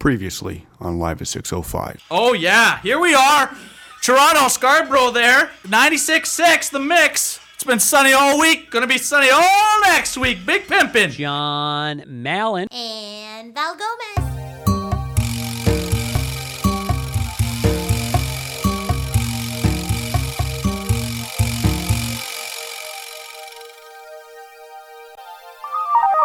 Previously 0.00 0.66
on 0.80 0.98
Live 0.98 1.20
at 1.20 1.28
605. 1.28 2.02
Oh 2.10 2.32
yeah, 2.32 2.80
here 2.80 2.98
we 2.98 3.14
are. 3.14 3.54
Toronto, 4.02 4.48
Scarborough 4.48 5.10
there. 5.10 5.50
96.6, 5.64 6.70
the 6.70 6.80
mix. 6.80 7.38
It's 7.54 7.64
been 7.64 7.78
sunny 7.80 8.14
all 8.14 8.40
week. 8.40 8.70
Gonna 8.70 8.86
be 8.86 8.96
sunny 8.96 9.28
all 9.28 9.80
next 9.82 10.16
week. 10.16 10.46
Big 10.46 10.62
pimpin'. 10.62 11.10
John 11.10 12.02
Mallon. 12.06 12.66
and 12.72 13.54
Val 13.54 13.76
Gomez. 13.76 14.26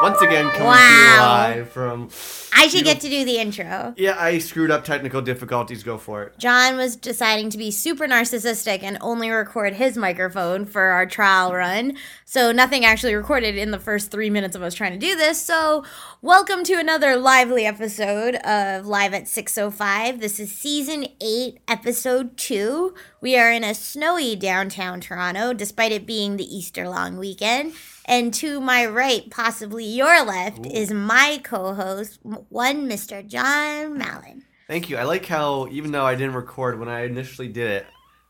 Once 0.02 0.22
again, 0.22 0.50
coming 0.52 0.74
to 0.78 0.84
you 0.84 1.18
live 1.18 1.70
from. 1.70 2.10
I 2.58 2.68
should 2.68 2.86
get 2.86 3.02
to 3.02 3.10
do 3.10 3.26
the 3.26 3.38
intro. 3.38 3.94
Yeah, 3.98 4.16
I 4.18 4.40
screwed 4.40 4.72
up 4.72 4.86
technical 4.86 5.22
difficulties. 5.22 5.84
Go 5.84 5.98
for 5.98 6.24
it. 6.24 6.38
John 6.38 6.78
was 6.78 6.96
deciding 6.96 7.50
to 7.50 7.58
be 7.58 7.70
super 7.70 8.08
narcissistic 8.08 8.82
and 8.82 8.98
only 9.02 9.30
record 9.30 9.74
his 9.74 9.98
microphone 9.98 10.66
for 10.66 10.82
our 10.82 11.06
trial 11.06 11.54
run. 11.54 11.98
So 12.24 12.52
nothing 12.52 12.86
actually 12.86 13.14
recorded 13.14 13.58
in 13.58 13.72
the 13.72 13.80
first 13.80 14.10
three 14.10 14.30
minutes 14.30 14.56
of 14.56 14.64
us 14.64 14.74
trying 14.74 14.94
to 14.94 15.06
do 15.06 15.16
this. 15.16 15.42
So 15.42 15.84
welcome 16.22 16.64
to 16.64 16.74
another 16.74 17.18
lively 17.18 17.66
episode 17.66 18.36
of 18.36 18.86
Live 18.86 19.14
at 19.14 19.28
605. 19.28 20.22
This 20.22 20.40
is 20.40 20.52
season 20.52 21.08
eight, 21.22 21.60
episode 21.68 22.38
two. 22.38 22.96
We 23.20 23.38
are 23.38 23.52
in 23.52 23.64
a 23.64 23.74
snowy 23.74 24.36
downtown 24.36 25.02
Toronto, 25.02 25.52
despite 25.54 25.92
it 25.92 26.06
being 26.06 26.38
the 26.38 26.56
Easter 26.56 26.88
long 26.88 27.18
weekend. 27.18 27.74
And 28.08 28.32
to 28.36 28.62
my 28.62 28.86
right, 28.86 29.30
possibly 29.32 29.84
your 29.84 30.24
left, 30.24 30.66
is 30.68 30.92
my 30.92 31.42
co-host, 31.44 32.20
one 32.50 32.90
Mr. 32.90 33.26
John 33.26 33.98
Mallon. 33.98 34.44
Thank 34.68 34.90
you. 34.90 34.98
I 34.98 35.04
like 35.04 35.26
how 35.26 35.68
even 35.68 35.92
though 35.92 36.06
I 36.06 36.16
didn't 36.16 36.36
record 36.36 36.80
when 36.80 36.90
I 36.90 37.06
initially 37.06 37.48
did 37.48 37.70
it, 37.70 37.88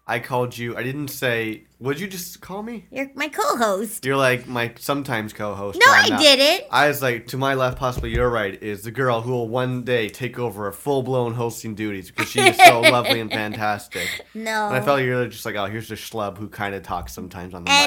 I 0.07 0.19
called 0.19 0.55
you. 0.55 0.77
I 0.77 0.83
didn't 0.83 1.07
say. 1.07 1.63
Would 1.79 1.99
you 1.99 2.07
just 2.07 2.39
call 2.39 2.61
me? 2.61 2.85
You're 2.91 3.09
my 3.15 3.27
co-host. 3.27 4.05
You're 4.05 4.17
like 4.17 4.47
my 4.47 4.73
sometimes 4.77 5.33
co-host. 5.33 5.79
No, 5.83 5.91
I 5.91 6.09
didn't. 6.17 6.67
I 6.71 6.87
was 6.87 7.01
like, 7.01 7.27
to 7.27 7.37
my 7.37 7.55
left, 7.55 7.77
possibly 7.77 8.11
you're 8.11 8.29
right, 8.29 8.61
is 8.61 8.83
the 8.83 8.91
girl 8.91 9.21
who 9.21 9.31
will 9.31 9.49
one 9.49 9.83
day 9.83 10.07
take 10.09 10.37
over 10.37 10.67
a 10.67 10.73
full-blown 10.73 11.33
hosting 11.33 11.73
duties 11.75 12.11
because 12.11 12.29
she 12.29 12.39
is 12.39 12.55
so 12.57 12.81
lovely 12.81 13.19
and 13.19 13.31
fantastic. 13.31 14.07
No. 14.33 14.67
And 14.67 14.75
I 14.75 14.81
felt 14.81 14.97
like 14.99 15.05
you're 15.05 15.27
just 15.27 15.45
like, 15.45 15.55
oh, 15.55 15.65
here's 15.65 15.89
the 15.89 15.95
schlub 15.95 16.37
who 16.37 16.47
kind 16.47 16.75
of 16.75 16.83
talks 16.83 17.13
sometimes 17.13 17.53
on 17.53 17.65
the 17.65 17.69
mic. 17.69 17.81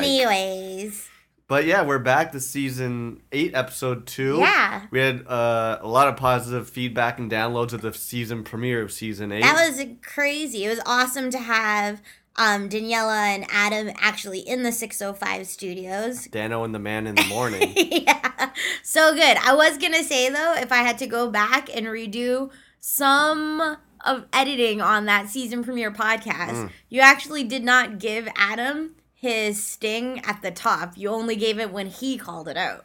But 1.49 1.65
yeah, 1.65 1.83
we're 1.83 1.99
back 1.99 2.33
to 2.33 2.41
season 2.41 3.23
eight, 3.33 3.53
episode 3.55 4.07
two. 4.07 4.37
Yeah. 4.39 4.83
We 4.91 4.99
had 5.01 5.27
uh, 5.27 5.79
a 5.81 5.89
lot 5.89 6.07
of 6.09 6.17
positive 6.17 6.69
feedback 6.69 7.19
and 7.19 7.31
downloads 7.31 7.73
of 7.73 7.81
the 7.81 7.93
season 7.95 8.45
premiere 8.45 8.83
of 8.83 8.93
season 8.93 9.33
eight. 9.33 9.41
that 9.43 9.55
was 9.71 9.83
crazy. 10.03 10.67
It 10.67 10.69
was 10.69 10.81
awesome 10.85 11.31
to 11.31 11.39
have 11.39 12.03
um, 12.37 12.69
Daniela 12.69 13.17
and 13.35 13.47
Adam 13.51 13.91
actually 13.99 14.41
in 14.41 14.63
the 14.63 14.73
605 14.73 15.47
studios. 15.47 16.27
Dano 16.27 16.65
and 16.65 16.75
the 16.75 16.79
Man 16.79 17.07
in 17.07 17.15
the 17.15 17.25
Morning. 17.25 17.73
yeah, 17.77 18.51
so 18.83 19.15
good. 19.15 19.39
I 19.39 19.55
was 19.55 19.79
gonna 19.79 20.05
say 20.05 20.29
though, 20.29 20.55
if 20.55 20.71
I 20.71 20.83
had 20.83 20.99
to 20.99 21.07
go 21.07 21.31
back 21.31 21.75
and 21.75 21.87
redo 21.87 22.51
some 22.79 23.79
of 24.05 24.27
editing 24.35 24.83
on 24.83 25.07
that 25.07 25.31
season 25.31 25.65
premiere 25.65 25.91
podcast, 25.91 26.51
Mm. 26.53 26.71
you 26.91 27.01
actually 27.01 27.43
did 27.45 27.65
not 27.65 27.99
give 27.99 28.29
Adam 28.37 28.95
his 29.21 29.63
sting 29.65 30.21
at 30.25 30.43
the 30.43 30.51
top. 30.51 30.97
You 30.97 31.09
only 31.11 31.37
gave 31.37 31.59
it 31.59 31.73
when 31.73 31.87
he 31.89 32.17
called 32.19 32.49
it 32.49 32.57
out. 32.57 32.85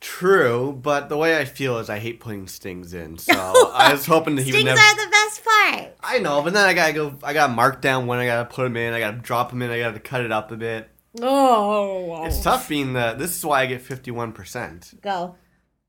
True, 0.00 0.78
but 0.80 1.08
the 1.08 1.16
way 1.16 1.38
I 1.38 1.44
feel 1.44 1.78
is 1.78 1.90
I 1.90 1.98
hate 1.98 2.20
putting 2.20 2.46
stings 2.46 2.94
in. 2.94 3.18
So 3.18 3.32
I 3.72 3.90
was 3.92 4.06
hoping 4.06 4.36
that 4.36 4.42
he 4.42 4.52
would 4.52 4.60
Stings 4.60 4.66
never. 4.66 4.80
are 4.80 4.94
the 5.04 5.10
best 5.10 5.44
part. 5.44 5.96
I 6.02 6.18
know, 6.20 6.40
but 6.42 6.52
then 6.52 6.66
I 6.68 6.72
gotta 6.74 6.92
go. 6.92 7.14
I 7.22 7.32
gotta 7.32 7.52
mark 7.52 7.80
down 7.82 8.06
when 8.06 8.18
I 8.18 8.26
gotta 8.26 8.48
put 8.48 8.62
them 8.64 8.76
in. 8.76 8.94
I 8.94 9.00
gotta 9.00 9.16
drop 9.18 9.50
them 9.50 9.60
in. 9.62 9.70
I 9.70 9.78
gotta 9.78 9.98
cut 10.00 10.20
it 10.20 10.30
up 10.30 10.52
a 10.52 10.56
bit. 10.56 10.88
Oh, 11.20 12.24
It's 12.26 12.40
tough 12.42 12.68
being 12.68 12.92
the. 12.92 13.14
This 13.18 13.36
is 13.36 13.44
why 13.44 13.62
I 13.62 13.66
get 13.66 13.82
fifty-one 13.82 14.32
percent 14.32 14.94
Go. 15.02 15.34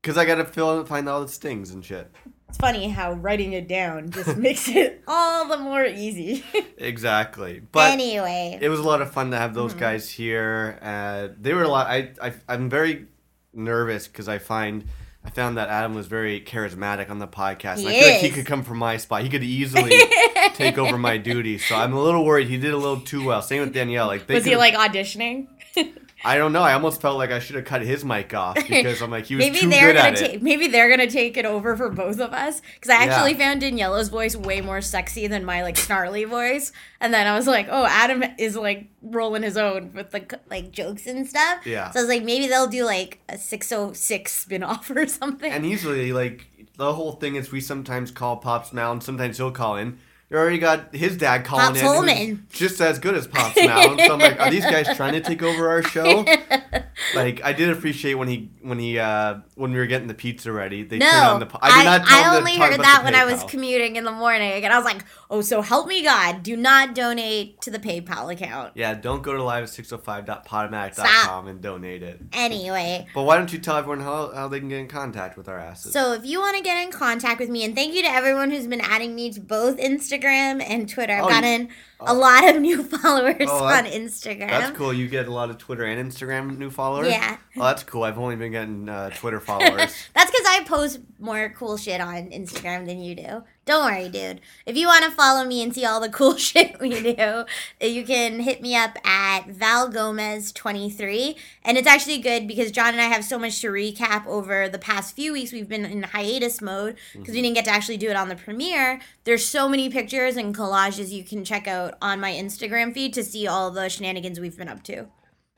because 0.02 0.16
I 0.18 0.24
gotta 0.24 0.44
fill 0.44 0.80
in 0.80 0.86
find 0.86 1.08
all 1.08 1.20
the 1.22 1.28
stings 1.28 1.70
and 1.70 1.84
shit. 1.84 2.10
It's 2.50 2.58
funny 2.58 2.88
how 2.88 3.12
writing 3.12 3.52
it 3.52 3.68
down 3.68 4.10
just 4.10 4.36
makes 4.46 4.66
it 4.68 5.02
all 5.06 5.46
the 5.48 5.56
more 5.56 5.84
easy. 5.84 6.44
Exactly, 6.78 7.62
but 7.70 7.92
anyway, 7.92 8.58
it 8.60 8.68
was 8.68 8.80
a 8.80 8.82
lot 8.82 9.00
of 9.00 9.12
fun 9.12 9.30
to 9.30 9.36
have 9.36 9.50
Mm-hmm. 9.52 9.58
those 9.60 9.74
guys 9.74 10.10
here. 10.10 10.78
Uh, 10.82 11.28
they 11.40 11.54
were 11.54 11.62
a 11.62 11.68
lot. 11.68 11.86
I, 11.86 12.10
I 12.20 12.32
I'm 12.48 12.68
very 12.68 13.06
nervous 13.54 14.08
because 14.08 14.28
I 14.28 14.38
find 14.38 14.84
I 15.24 15.30
found 15.30 15.58
that 15.58 15.68
Adam 15.68 15.94
was 15.94 16.08
very 16.08 16.40
charismatic 16.40 17.08
on 17.08 17.20
the 17.20 17.28
podcast. 17.28 17.78
and 17.78 17.88
I 17.88 17.92
He 17.92 18.00
feel 18.00 18.08
like 18.10 18.20
he 18.20 18.30
could 18.30 18.46
come 18.46 18.64
from 18.64 18.78
my 18.78 18.96
spot. 18.96 19.22
He 19.22 19.28
could 19.28 19.44
easily 19.44 19.92
take 20.54 20.76
over 20.76 20.98
my 20.98 21.18
duties. 21.18 21.64
So 21.64 21.76
I'm 21.76 21.92
a 21.92 22.02
little 22.02 22.24
worried. 22.24 22.48
He 22.48 22.56
did 22.58 22.72
a 22.74 22.76
little 22.76 23.00
too 23.00 23.24
well. 23.24 23.42
Same 23.42 23.60
with 23.60 23.72
Danielle. 23.72 24.08
Like 24.08 24.26
they 24.26 24.34
was 24.34 24.44
he 24.44 24.56
like 24.56 24.74
auditioning? 24.74 25.46
I 26.24 26.36
don't 26.36 26.52
know. 26.52 26.62
I 26.62 26.74
almost 26.74 27.00
felt 27.00 27.16
like 27.18 27.30
I 27.30 27.38
should 27.38 27.56
have 27.56 27.64
cut 27.64 27.82
his 27.82 28.04
mic 28.04 28.34
off 28.34 28.54
because 28.68 29.00
I'm 29.00 29.10
like 29.10 29.26
he 29.26 29.36
was 29.36 29.44
maybe 29.44 29.60
too 29.60 29.68
they're 29.70 29.92
good 29.92 29.96
gonna 29.96 30.08
at 30.10 30.16
take 30.16 30.34
it. 30.34 30.42
maybe 30.42 30.68
they're 30.68 30.90
gonna 30.90 31.10
take 31.10 31.36
it 31.36 31.44
over 31.46 31.76
for 31.76 31.88
both 31.88 32.20
of 32.20 32.32
us 32.32 32.60
because 32.74 32.90
I 32.90 32.96
actually 33.04 33.32
Yeah. 33.32 33.38
found 33.38 33.62
Daniela's 33.62 34.08
voice 34.08 34.36
way 34.36 34.60
more 34.60 34.80
sexy 34.80 35.26
than 35.26 35.44
my 35.44 35.62
like 35.62 35.76
snarly 35.76 36.24
voice, 36.24 36.72
and 37.00 37.12
then 37.14 37.26
I 37.26 37.34
was 37.36 37.46
like, 37.46 37.68
oh, 37.70 37.86
Adam 37.86 38.22
is 38.38 38.56
like 38.56 38.86
rolling 39.02 39.42
his 39.42 39.56
own 39.56 39.92
with 39.94 40.10
the 40.10 40.38
like 40.50 40.72
jokes 40.72 41.06
and 41.06 41.26
stuff. 41.26 41.66
Yeah. 41.66 41.90
So 41.90 42.00
I 42.00 42.02
was 42.02 42.08
like, 42.08 42.22
maybe 42.24 42.46
they'll 42.48 42.66
do 42.66 42.84
like 42.84 43.20
a 43.28 43.38
six 43.38 43.72
oh 43.72 43.92
six 43.92 44.32
spin 44.34 44.62
off 44.62 44.90
or 44.90 45.06
something. 45.20 45.50
And 45.50 45.64
usually, 45.64 46.12
like 46.12 46.46
the 46.76 46.92
whole 46.94 47.12
thing 47.12 47.34
is, 47.36 47.50
we 47.50 47.60
sometimes 47.60 48.10
call 48.10 48.36
Pops 48.38 48.72
Mound. 48.72 49.02
Sometimes 49.02 49.36
he'll 49.38 49.50
call 49.52 49.76
in. 49.76 49.98
You 50.30 50.36
already 50.36 50.58
got 50.58 50.94
his 50.94 51.16
dad 51.16 51.44
calling 51.44 51.66
Pops 51.66 51.80
in, 51.80 51.84
Holman. 51.86 52.46
just 52.52 52.80
as 52.80 53.00
good 53.00 53.16
as 53.16 53.26
Pops 53.26 53.56
Mound. 53.56 54.00
so 54.00 54.12
I'm 54.12 54.20
like, 54.20 54.38
are 54.38 54.48
these 54.50 54.64
guys 54.64 54.86
trying 54.96 55.14
to 55.14 55.20
take 55.20 55.42
over 55.42 55.68
our 55.68 55.82
show? 55.82 56.24
like, 57.14 57.42
I 57.44 57.52
did 57.52 57.70
appreciate 57.70 58.14
when 58.14 58.28
he 58.28 58.50
when 58.62 58.78
he 58.78 58.98
uh 58.98 59.36
when 59.54 59.72
we 59.72 59.78
were 59.78 59.86
getting 59.86 60.08
the 60.08 60.14
pizza 60.14 60.52
ready. 60.52 60.82
They 60.82 60.98
turned 60.98 61.12
No, 61.12 61.32
on 61.34 61.40
the. 61.40 61.46
po- 61.46 61.58
I, 61.62 61.78
did 61.78 61.84
not 61.84 62.06
tell 62.06 62.32
I 62.34 62.36
only 62.36 62.56
heard 62.56 62.80
that 62.80 63.02
when 63.04 63.14
I 63.14 63.24
was 63.24 63.42
commuting 63.44 63.96
in 63.96 64.04
the 64.04 64.12
morning, 64.12 64.64
and 64.64 64.72
I 64.72 64.76
was 64.76 64.84
like, 64.84 65.04
"Oh, 65.30 65.40
so 65.40 65.62
help 65.62 65.86
me 65.86 66.02
God, 66.02 66.42
do 66.42 66.56
not 66.56 66.94
donate 66.94 67.60
to 67.62 67.70
the 67.70 67.78
PayPal 67.78 68.32
account." 68.32 68.72
Yeah, 68.74 68.94
don't 68.94 69.22
go 69.22 69.32
to 69.32 69.42
live 69.42 69.64
at 69.64 69.70
605.podomatic.com 69.70 71.48
and 71.48 71.60
donate 71.60 72.02
it. 72.02 72.20
Anyway, 72.32 73.06
But 73.14 73.22
why 73.22 73.36
don't 73.36 73.52
you 73.52 73.58
tell 73.58 73.76
everyone 73.76 74.00
how, 74.00 74.32
how 74.34 74.48
they 74.48 74.60
can 74.60 74.68
get 74.68 74.78
in 74.80 74.88
contact 74.88 75.36
with 75.36 75.48
our 75.48 75.58
asses? 75.58 75.92
so 75.92 76.12
if 76.12 76.24
you 76.24 76.40
want 76.40 76.56
to 76.56 76.62
get 76.62 76.82
in 76.84 76.90
contact 76.92 77.40
with 77.40 77.48
me, 77.48 77.64
and 77.64 77.74
thank 77.74 77.94
you 77.94 78.02
to 78.02 78.08
everyone 78.08 78.50
who's 78.50 78.66
been 78.66 78.80
adding 78.80 79.14
me 79.14 79.30
to 79.32 79.40
both 79.40 79.78
Instagram 79.78 80.62
and 80.66 80.88
Twitter. 80.88 81.14
I've 81.14 81.24
Oh, 81.24 81.28
gotten 81.28 81.68
a 82.00 82.14
lot 82.14 82.48
of 82.48 82.60
new 82.60 82.82
followers 82.98 83.36
Oh, 83.48 83.64
on 83.64 83.84
Instagram. 83.84 84.48
That's 84.48 84.76
cool. 84.76 84.92
You 84.92 85.06
get 85.08 85.28
a 85.28 85.32
lot 85.32 85.50
of 85.50 85.58
Twitter 85.58 85.84
and 85.84 86.10
Instagram 86.10 86.56
new 86.58 86.70
followers. 86.70 86.99
Yeah. 87.08 87.36
Oh, 87.56 87.64
that's 87.64 87.82
cool. 87.82 88.04
I've 88.04 88.18
only 88.18 88.36
been 88.36 88.52
getting 88.52 88.88
uh, 88.88 89.10
Twitter 89.10 89.40
followers. 89.40 89.94
That's 90.14 90.30
because 90.30 90.46
I 90.46 90.62
post 90.64 91.00
more 91.18 91.52
cool 91.56 91.76
shit 91.76 92.00
on 92.00 92.30
Instagram 92.30 92.86
than 92.86 93.00
you 93.00 93.16
do. 93.16 93.42
Don't 93.66 93.84
worry, 93.84 94.08
dude. 94.08 94.40
If 94.66 94.76
you 94.76 94.86
want 94.86 95.04
to 95.04 95.10
follow 95.10 95.44
me 95.44 95.62
and 95.62 95.74
see 95.74 95.84
all 95.84 96.00
the 96.00 96.08
cool 96.20 96.36
shit 96.36 96.78
we 96.80 97.14
do, 97.14 97.44
you 97.80 98.04
can 98.04 98.40
hit 98.40 98.62
me 98.62 98.76
up 98.76 98.96
at 99.04 99.48
Val 99.48 99.88
Gomez 99.88 100.52
23. 100.52 101.36
And 101.64 101.76
it's 101.76 101.88
actually 101.88 102.18
good 102.18 102.46
because 102.46 102.70
John 102.70 102.88
and 102.92 103.00
I 103.00 103.06
have 103.06 103.24
so 103.24 103.38
much 103.38 103.60
to 103.60 103.68
recap 103.68 104.26
over 104.26 104.68
the 104.68 104.78
past 104.78 105.16
few 105.16 105.32
weeks. 105.32 105.52
We've 105.52 105.68
been 105.68 105.84
in 105.84 106.04
hiatus 106.04 106.60
mode 106.60 106.96
because 107.12 107.34
we 107.34 107.42
didn't 107.42 107.56
get 107.56 107.64
to 107.64 107.72
actually 107.72 107.96
do 107.96 108.10
it 108.10 108.16
on 108.16 108.28
the 108.28 108.36
premiere. 108.36 109.00
There's 109.24 109.44
so 109.44 109.68
many 109.68 109.90
pictures 109.90 110.36
and 110.36 110.54
collages 110.54 111.10
you 111.10 111.24
can 111.24 111.44
check 111.44 111.66
out 111.66 111.94
on 112.00 112.20
my 112.20 112.32
Instagram 112.32 112.94
feed 112.94 113.12
to 113.14 113.24
see 113.24 113.46
all 113.46 113.70
the 113.70 113.88
shenanigans 113.88 114.38
we've 114.38 114.56
been 114.56 114.68
up 114.68 114.82
to. 114.84 115.08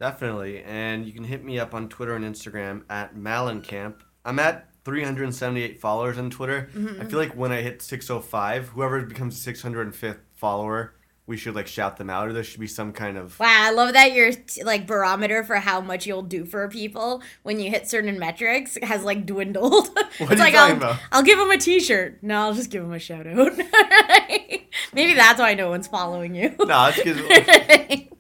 Definitely. 0.03 0.65
And 0.65 1.07
you 1.07 1.13
can 1.13 1.23
hit 1.23 1.45
me 1.45 1.61
up 1.61 1.75
on 1.75 1.89
Twitter 1.89 2.17
and 2.17 2.25
Instagram 2.25 2.83
at 2.91 3.15
Malencamp. 3.15 4.01
I'm 4.25 4.41
at 4.41 4.67
378 4.85 5.79
followers 5.79 6.19
on 6.19 6.29
Twitter. 6.29 6.69
Mm-hmm. 6.75 7.01
I 7.01 7.05
feel 7.05 7.21
like 7.21 7.37
when 7.37 7.53
I 7.53 7.61
hit 7.63 7.81
605, 7.83 8.71
whoever 8.71 9.01
becomes 9.03 9.47
605th 9.47 10.19
follower, 10.33 10.95
we 11.29 11.37
should 11.37 11.55
like 11.55 11.69
shout 11.69 11.99
them 11.99 12.11
out, 12.11 12.27
or 12.27 12.33
there 12.33 12.43
should 12.43 12.59
be 12.59 12.67
some 12.67 12.93
kind 12.93 13.17
of. 13.17 13.39
Wow, 13.39 13.47
I 13.49 13.71
love 13.71 13.93
that 13.93 14.13
your 14.13 14.33
like 14.65 14.89
barometer 14.89 15.45
for 15.45 15.55
how 15.55 15.81
much 15.81 16.05
you'll 16.05 16.23
do 16.23 16.47
for 16.47 16.67
people 16.69 17.23
when 17.45 17.61
you 17.61 17.71
hit 17.71 17.89
certain 17.89 18.19
metrics 18.19 18.77
has 18.83 19.05
like 19.05 19.25
dwindled. 19.25 19.89
it's 20.19 20.21
are 20.21 20.35
you 20.35 20.41
like 20.41 20.55
talking 20.55 20.83
I'll, 20.83 20.91
about? 20.91 20.97
I'll 21.13 21.23
give 21.23 21.39
them 21.39 21.53
a 21.53 21.59
T-shirt. 21.59 22.25
No, 22.25 22.41
I'll 22.41 22.55
just 22.55 22.71
give 22.71 22.83
them 22.83 22.93
a 22.93 22.99
shout 22.99 23.29
out. 23.29 23.57
Maybe 24.93 25.15
that's 25.15 25.39
why 25.39 25.55
no 25.55 25.71
one's 25.71 25.87
following 25.87 26.35
you. 26.35 26.57
No, 26.59 26.91
it's 26.93 27.01
because. 27.01 28.09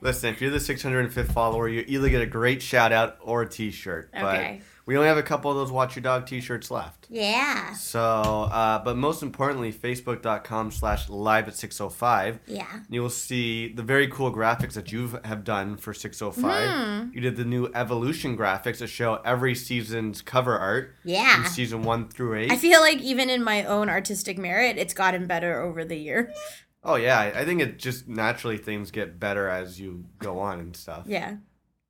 Listen, 0.00 0.30
if 0.32 0.40
you're 0.40 0.50
the 0.50 0.58
605th 0.58 1.32
follower, 1.32 1.68
you 1.68 1.84
either 1.86 2.08
get 2.08 2.22
a 2.22 2.26
great 2.26 2.62
shout 2.62 2.92
out 2.92 3.18
or 3.20 3.42
a 3.42 3.48
t 3.48 3.70
shirt. 3.70 4.10
Okay. 4.16 4.60
But 4.60 4.66
We 4.86 4.96
only 4.96 5.08
have 5.08 5.18
a 5.18 5.22
couple 5.24 5.50
of 5.50 5.56
those 5.56 5.72
Watch 5.72 5.96
Your 5.96 6.04
Dog 6.04 6.26
t-shirts 6.26 6.70
left. 6.70 7.08
Yeah. 7.10 7.72
So, 7.72 8.00
uh, 8.00 8.78
but 8.84 8.96
most 8.96 9.20
importantly, 9.20 9.72
facebook.com 9.72 10.70
slash 10.70 11.08
live 11.08 11.48
at 11.48 11.56
605. 11.56 12.38
Yeah. 12.46 12.66
You 12.88 13.02
will 13.02 13.10
see 13.10 13.72
the 13.72 13.82
very 13.82 14.06
cool 14.06 14.32
graphics 14.32 14.74
that 14.74 14.92
you 14.92 15.18
have 15.24 15.42
done 15.42 15.76
for 15.76 15.92
605. 15.92 16.70
Hmm. 17.08 17.12
You 17.12 17.20
did 17.20 17.34
the 17.34 17.44
new 17.44 17.68
evolution 17.74 18.36
graphics 18.38 18.78
that 18.78 18.86
show 18.86 19.14
every 19.24 19.56
season's 19.56 20.22
cover 20.22 20.56
art 20.56 20.94
Yeah. 21.04 21.42
season 21.46 21.82
one 21.82 22.08
through 22.08 22.36
eight. 22.36 22.52
I 22.52 22.56
feel 22.56 22.80
like 22.80 22.98
even 23.00 23.28
in 23.28 23.42
my 23.42 23.64
own 23.64 23.88
artistic 23.88 24.38
merit, 24.38 24.78
it's 24.78 24.94
gotten 24.94 25.26
better 25.26 25.60
over 25.62 25.84
the 25.84 25.96
year. 25.96 26.32
Oh 26.86 26.94
yeah, 26.94 27.18
I 27.34 27.44
think 27.44 27.60
it 27.60 27.78
just 27.78 28.08
naturally 28.08 28.56
things 28.56 28.90
get 28.90 29.20
better 29.20 29.48
as 29.48 29.78
you 29.78 30.06
go 30.18 30.38
on 30.38 30.60
and 30.60 30.74
stuff. 30.74 31.04
Yeah. 31.06 31.36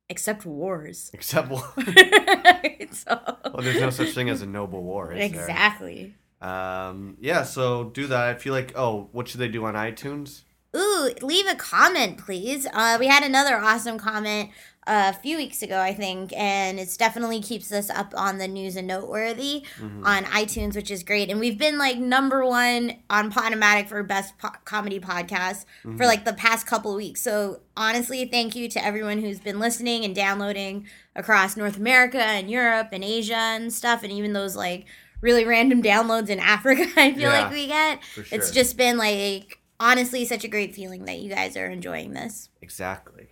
Except 0.09 0.45
wars. 0.45 1.11
Except 1.13 1.49
well, 1.49 1.73
so, 2.91 3.19
well, 3.45 3.61
there's 3.61 3.79
no 3.79 3.89
such 3.89 4.09
thing 4.09 4.29
as 4.29 4.41
a 4.41 4.45
noble 4.45 4.83
war. 4.83 5.13
Is 5.13 5.31
there? 5.31 5.41
exactly. 5.41 6.15
Um, 6.41 7.17
yeah, 7.19 7.43
so 7.43 7.85
do 7.85 8.07
that. 8.07 8.27
I 8.27 8.35
feel 8.35 8.53
like, 8.53 8.73
oh, 8.75 9.09
what 9.11 9.27
should 9.27 9.39
they 9.39 9.49
do 9.49 9.65
on 9.65 9.73
iTunes? 9.73 10.43
Ooh, 10.75 11.11
leave 11.21 11.47
a 11.47 11.55
comment, 11.55 12.17
please. 12.17 12.67
Uh, 12.71 12.97
we 12.99 13.07
had 13.07 13.23
another 13.23 13.57
awesome 13.57 13.97
comment 13.97 14.51
a 14.87 15.13
few 15.13 15.35
weeks 15.35 15.61
ago, 15.61 15.79
I 15.81 15.93
think, 15.93 16.31
and 16.35 16.79
it's 16.79 16.95
definitely 16.95 17.41
keeps 17.41 17.71
us 17.73 17.89
up 17.89 18.13
on 18.15 18.37
the 18.37 18.47
news 18.47 18.77
and 18.77 18.87
noteworthy 18.87 19.65
mm-hmm. 19.79 20.05
on 20.05 20.23
iTunes, 20.25 20.75
which 20.75 20.89
is 20.89 21.03
great. 21.03 21.29
And 21.29 21.39
we've 21.39 21.57
been 21.57 21.77
like 21.77 21.97
number 21.97 22.45
one 22.45 22.93
on 23.09 23.31
Podomatic 23.31 23.89
for 23.89 24.01
best 24.03 24.37
po- 24.37 24.49
comedy 24.63 24.99
podcast 24.99 25.65
for 25.81 25.89
mm-hmm. 25.89 26.03
like 26.03 26.23
the 26.23 26.33
past 26.33 26.65
couple 26.65 26.95
weeks. 26.95 27.21
So 27.21 27.59
honestly, 27.75 28.25
thank 28.25 28.55
you 28.55 28.69
to 28.69 28.83
everyone 28.83 29.19
who's 29.19 29.39
been 29.39 29.59
listening 29.59 30.05
and 30.05 30.15
downloading 30.15 30.87
across 31.15 31.57
North 31.57 31.75
America 31.75 32.23
and 32.23 32.49
Europe 32.49 32.89
and 32.93 33.03
Asia 33.03 33.35
and 33.35 33.73
stuff, 33.73 34.03
and 34.03 34.11
even 34.11 34.31
those 34.31 34.55
like 34.55 34.85
really 35.19 35.45
random 35.45 35.83
downloads 35.83 36.29
in 36.29 36.39
Africa. 36.55 36.87
I 36.95 37.11
feel 37.11 37.23
Yeah, 37.23 37.41
like 37.43 37.51
we 37.51 37.67
get. 37.67 38.03
for 38.05 38.25
It's 38.31 38.51
just 38.51 38.77
been 38.77 38.97
like 38.97 39.59
honestly 39.79 40.25
such 40.25 40.43
a 40.43 40.47
great 40.47 40.73
feeling 40.73 41.05
that 41.05 41.19
you 41.19 41.29
guys 41.29 41.57
are 41.57 41.67
enjoying 41.67 42.13
this. 42.13 42.49
Exactly. 42.61 43.27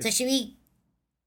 So 0.00 0.10
should 0.10 0.26
we? 0.26 0.57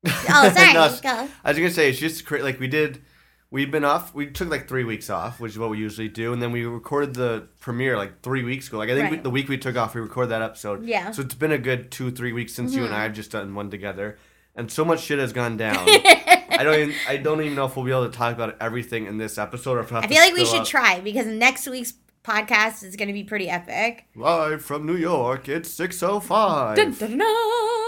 Oh, 0.06 0.51
sorry. 0.56 0.74
No, 0.74 0.95
go. 1.01 1.27
I 1.44 1.50
was 1.50 1.57
gonna 1.57 1.69
say 1.71 1.89
it's 1.89 2.00
just 2.00 2.25
cra- 2.25 2.44
like 2.44 2.59
we 2.59 2.68
did. 2.68 3.01
We've 3.50 3.69
been 3.69 3.83
off. 3.83 4.13
We 4.15 4.27
took 4.27 4.50
like 4.50 4.68
three 4.69 4.86
weeks 4.86 5.09
off, 5.09 5.39
which 5.42 5.51
is 5.51 5.59
what 5.59 5.69
we 5.69 5.77
usually 5.77 6.07
do, 6.07 6.31
and 6.31 6.42
then 6.42 6.51
we 6.53 6.65
recorded 6.65 7.13
the 7.15 7.48
premiere 7.59 7.98
like 7.98 8.21
three 8.21 8.44
weeks 8.44 8.68
ago. 8.69 8.77
Like 8.77 8.89
I 8.89 8.95
think 8.95 9.09
we, 9.12 9.15
Right. 9.18 9.24
the 9.24 9.30
week 9.30 9.50
we 9.50 9.57
took 9.57 9.75
off, 9.75 9.94
we 9.94 10.00
recorded 10.01 10.30
that 10.30 10.42
episode. 10.42 10.86
Yeah. 10.86 11.03
Mm-hmm. 11.03 11.13
So 11.13 11.21
it's 11.24 11.36
been 11.36 11.51
a 11.51 11.57
good 11.57 11.92
two, 11.92 12.12
three 12.12 12.31
weeks 12.31 12.53
since 12.53 12.74
you 12.74 12.86
and 12.86 12.94
I 12.94 13.03
have 13.03 13.13
just 13.13 13.31
done 13.31 13.53
one 13.53 13.69
together, 13.69 14.18
and 14.56 14.71
so 14.71 14.86
much 14.86 15.01
shit 15.01 15.19
has 15.19 15.33
gone 15.33 15.57
down. 15.57 15.75
I 15.89 16.62
don't 16.63 16.80
even. 16.80 16.95
I 17.07 17.18
don't 17.18 17.42
even 17.42 17.56
know 17.56 17.65
if 17.65 17.75
we'll 17.75 17.86
be 17.86 17.92
able 17.92 18.09
to 18.09 18.18
talk 18.18 18.33
about 18.33 18.56
everything 18.62 19.06
in 19.06 19.18
this 19.18 19.38
episode, 19.38 19.77
or 19.77 19.81
if 19.81 19.92
I 19.92 20.07
feel 20.07 20.18
like 20.21 20.33
we 20.33 20.45
should 20.45 20.65
try 20.65 21.00
because 21.01 21.25
next 21.27 21.68
week's 21.68 21.94
podcast 22.24 22.83
is 22.83 22.95
going 22.95 23.07
to 23.07 23.13
be 23.13 23.24
pretty 23.24 23.50
epic. 23.50 24.06
Live 24.15 24.63
from 24.63 24.86
New 24.86 24.95
York, 24.95 25.50
it's 25.50 25.69
six 25.69 26.01
oh 26.03 26.19
five. 26.21 26.77
Dun, 26.77 26.94
dun, 26.94 27.18
dun. 27.18 27.27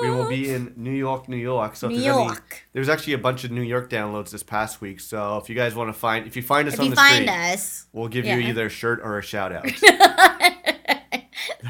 We 0.02 0.10
will 0.10 0.28
be 0.30 0.50
in 0.54 0.74
New 0.76 0.92
York, 0.92 1.28
New 1.30 1.38
York. 1.38 1.76
So 1.76 1.88
if 1.88 1.94
New 1.94 2.02
there's 2.02 2.16
York. 2.16 2.68
there 2.74 2.80
was 2.80 2.90
actually 2.90 3.14
a 3.14 3.18
bunch 3.18 3.44
of 3.44 3.52
New 3.52 3.62
York 3.62 3.90
downloads 3.90 4.32
this 4.32 4.44
past 4.44 4.82
week. 4.82 5.00
So 5.00 5.38
if 5.38 5.50
you 5.50 5.56
guys 5.56 5.76
want 5.76 5.90
to 5.90 5.94
find, 5.94 6.26
if 6.28 6.36
you 6.36 6.42
find 6.44 6.68
us 6.68 6.74
If 6.76 6.80
on 6.82 6.90
the 6.90 6.96
street, 6.96 7.30
us, 7.30 7.86
we'll 7.94 8.08
give 8.08 8.26
Yeah. 8.26 8.36
you 8.38 8.50
either 8.50 8.66
a 8.66 8.70
shirt 8.70 9.00
or 9.04 9.18
a 9.18 9.24
shout 9.24 9.52
out. 9.54 9.66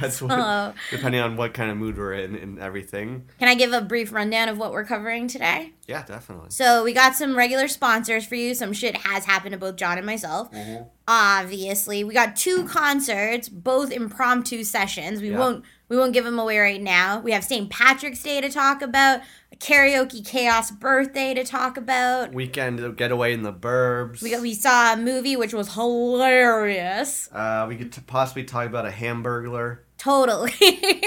That's 0.01 0.21
what, 0.21 0.31
Oh. 0.31 0.73
depending 0.91 1.21
on 1.21 1.37
what 1.37 1.53
kind 1.53 1.71
of 1.71 1.77
mood 1.77 1.97
we're 1.97 2.13
in 2.13 2.35
and 2.35 2.59
everything. 2.59 3.29
can 3.39 3.47
I 3.47 3.55
give 3.55 3.73
a 3.73 3.81
brief 3.81 4.11
rundown 4.11 4.49
of 4.49 4.57
what 4.57 4.71
we're 4.71 4.83
covering 4.85 5.27
today? 5.27 5.73
Yeah, 5.87 6.03
definitely. 6.03 6.49
So 6.49 6.83
we 6.83 6.93
got 6.93 7.15
some 7.15 7.35
regular 7.37 7.67
sponsors 7.67 8.25
for 8.25 8.35
you. 8.35 8.53
Some 8.55 8.73
shit 8.73 8.95
has 8.97 9.25
happened 9.25 9.53
to 9.53 9.57
both 9.57 9.75
John 9.75 9.97
and 9.97 10.05
myself. 10.05 10.51
Mm-hmm. 10.51 10.83
Obviously, 11.07 12.03
we 12.03 12.13
got 12.13 12.35
two 12.35 12.65
concerts, 12.67 13.49
both 13.49 13.91
impromptu 13.91 14.63
sessions. 14.63 15.21
We 15.21 15.29
Yeah. 15.31 15.39
won't 15.39 15.65
we 15.93 15.99
won't 15.99 16.11
give 16.13 16.25
them 16.25 16.39
away 16.39 16.57
right 16.57 16.81
now. 16.81 17.19
We 17.19 17.33
have 17.33 17.43
St. 17.43 17.69
Patrick's 17.69 18.23
Day 18.23 18.41
to 18.41 18.49
talk 18.49 18.81
about, 18.81 19.21
a 19.51 19.55
karaoke 19.57 20.25
chaos 20.25 20.71
birthday 20.71 21.35
to 21.35 21.43
talk 21.43 21.77
about. 21.77 22.33
Weekend 22.33 22.97
getaway 22.97 23.31
in 23.31 23.43
the 23.43 23.53
burbs. 23.53 24.19
We 24.23 24.35
we 24.39 24.55
saw 24.55 24.93
a 24.93 24.97
movie 24.97 25.35
which 25.35 25.53
was 25.53 25.75
hilarious. 25.75 27.29
uh, 27.31 27.67
we 27.69 27.75
could 27.75 27.91
t- 27.93 28.01
possibly 28.07 28.43
talk 28.43 28.65
about 28.65 28.87
a 28.87 28.89
hamburglar. 28.89 29.79
Totally. 29.99 30.51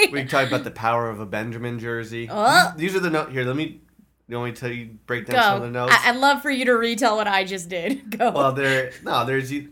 We 0.09 0.21
could 0.21 0.29
talk 0.29 0.47
about 0.47 0.63
the 0.63 0.71
power 0.71 1.09
of 1.09 1.19
a 1.19 1.25
Benjamin 1.25 1.79
jersey. 1.79 2.29
Oh. 2.31 2.71
These, 2.77 2.93
these 2.93 2.95
are 2.95 3.03
the 3.03 3.09
notes. 3.09 3.31
Here, 3.33 3.43
let 3.43 3.57
me. 3.57 3.81
You 4.29 4.37
want 4.37 4.49
me 4.51 4.55
to 4.55 4.59
tell 4.61 4.71
you 4.71 4.97
break 5.05 5.25
down 5.25 5.41
some 5.43 5.55
of 5.57 5.61
the 5.63 5.69
notes? 5.69 5.93
I- 5.95 6.09
I'd 6.11 6.15
love 6.15 6.41
for 6.41 6.49
you 6.51 6.63
to 6.65 6.73
retell 6.73 7.17
what 7.17 7.27
I 7.27 7.43
just 7.43 7.67
did. 7.69 8.09
Go. 8.17 8.31
Well, 8.31 8.53
there 8.53 8.91
no, 9.03 9.25
there's 9.25 9.51
e- 9.51 9.67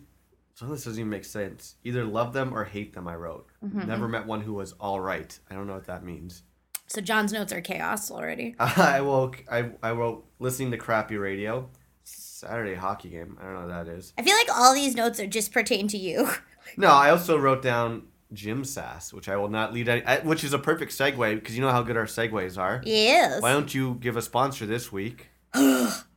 some 0.55 0.69
of 0.69 0.75
this 0.75 0.85
doesn't 0.85 0.99
even 0.99 1.09
make 1.09 1.25
sense. 1.25 1.75
Either 1.83 2.03
love 2.03 2.33
them 2.33 2.53
or 2.53 2.63
hate 2.63 2.93
them. 2.93 3.07
I 3.07 3.15
wrote. 3.15 3.47
Mm-hmm. 3.63 3.87
Never 3.87 4.07
met 4.07 4.25
one 4.25 4.41
who 4.41 4.53
was 4.53 4.71
all 4.79 4.99
right. 4.99 5.37
I 5.49 5.53
don't 5.53 5.67
know 5.67 5.73
what 5.73 5.85
that 5.87 6.03
means. 6.03 6.43
so 6.87 7.01
John's 7.01 7.31
notes 7.33 7.51
are 7.53 7.61
chaos 7.61 8.09
already. 8.09 8.55
I 8.59 9.01
woke. 9.01 9.43
I 9.51 9.71
I 9.83 9.91
wrote 9.91 10.25
listening 10.39 10.71
to 10.71 10.77
crappy 10.77 11.17
radio. 11.17 11.69
Saturday 12.03 12.75
hockey 12.75 13.09
game. 13.09 13.37
I 13.41 13.45
don't 13.45 13.53
know 13.53 13.59
what 13.67 13.85
that 13.85 13.87
is. 13.87 14.13
I 14.17 14.21
feel 14.23 14.35
like 14.35 14.49
all 14.55 14.73
these 14.73 14.95
notes 14.95 15.19
are 15.19 15.27
just 15.27 15.51
pertain 15.51 15.87
to 15.89 15.97
you. 15.97 16.27
No, 16.77 16.87
I 16.87 17.11
also 17.11 17.37
wrote 17.37 17.61
down 17.61 18.07
Jim 18.33 18.65
Sass, 18.65 19.13
which 19.13 19.29
I 19.29 19.35
will 19.37 19.49
not 19.49 19.71
lead. 19.71 19.87
Any, 19.87 20.03
I- 20.03 20.19
which 20.21 20.43
is 20.43 20.51
a 20.51 20.57
perfect 20.57 20.91
segue 20.91 21.35
because 21.35 21.55
you 21.55 21.61
know 21.61 21.69
how 21.71 21.83
good 21.83 21.95
our 21.95 22.05
segues 22.07 22.57
are. 22.57 22.81
yes. 22.83 23.39
Why 23.39 23.53
don't 23.53 23.73
you 23.73 23.95
give 24.01 24.17
a 24.17 24.21
sponsor 24.21 24.65
this 24.65 24.91
week? 24.91 25.29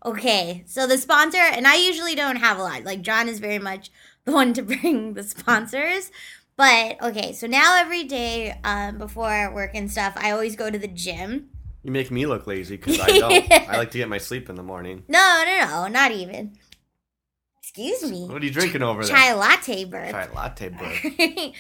Okay, 0.04 0.62
so 0.66 0.86
the 0.86 0.96
sponsor, 0.96 1.38
and 1.38 1.66
I 1.66 1.74
usually 1.76 2.14
don't 2.14 2.36
have 2.36 2.58
a 2.58 2.62
lot. 2.62 2.84
Like 2.84 3.02
John 3.02 3.28
is 3.28 3.40
very 3.40 3.58
much 3.58 3.90
the 4.24 4.32
one 4.32 4.52
to 4.54 4.62
bring 4.62 5.14
the 5.14 5.22
sponsors. 5.22 6.10
But 6.56 7.00
okay, 7.02 7.32
so 7.32 7.46
now 7.46 7.76
every 7.78 8.04
day 8.04 8.58
um, 8.64 8.98
before 8.98 9.52
work 9.54 9.70
and 9.74 9.90
stuff, 9.90 10.14
I 10.16 10.32
always 10.32 10.56
go 10.56 10.70
to 10.70 10.78
the 10.78 10.88
gym. 10.88 11.50
You 11.84 11.92
make 11.92 12.10
me 12.10 12.26
look 12.26 12.46
lazy 12.46 12.76
because 12.76 12.98
I 13.00 13.06
don't. 13.18 13.52
I 13.70 13.76
like 13.78 13.92
to 13.92 13.98
get 13.98 14.08
my 14.08 14.18
sleep 14.18 14.48
in 14.50 14.56
the 14.56 14.62
morning. 14.64 15.04
No, 15.08 15.44
no, 15.46 15.64
no, 15.66 15.86
not 15.88 16.10
even. 16.10 16.58
Excuse 17.62 18.10
me. 18.10 18.26
What 18.26 18.42
are 18.42 18.44
you 18.44 18.50
drinking 18.50 18.82
over 18.82 19.04
there? 19.04 19.14
Chai 19.14 19.34
latte 19.34 19.84
bird. 19.84 20.10
Chai 20.10 20.26
latte, 20.34 20.70
bro. 20.70 20.90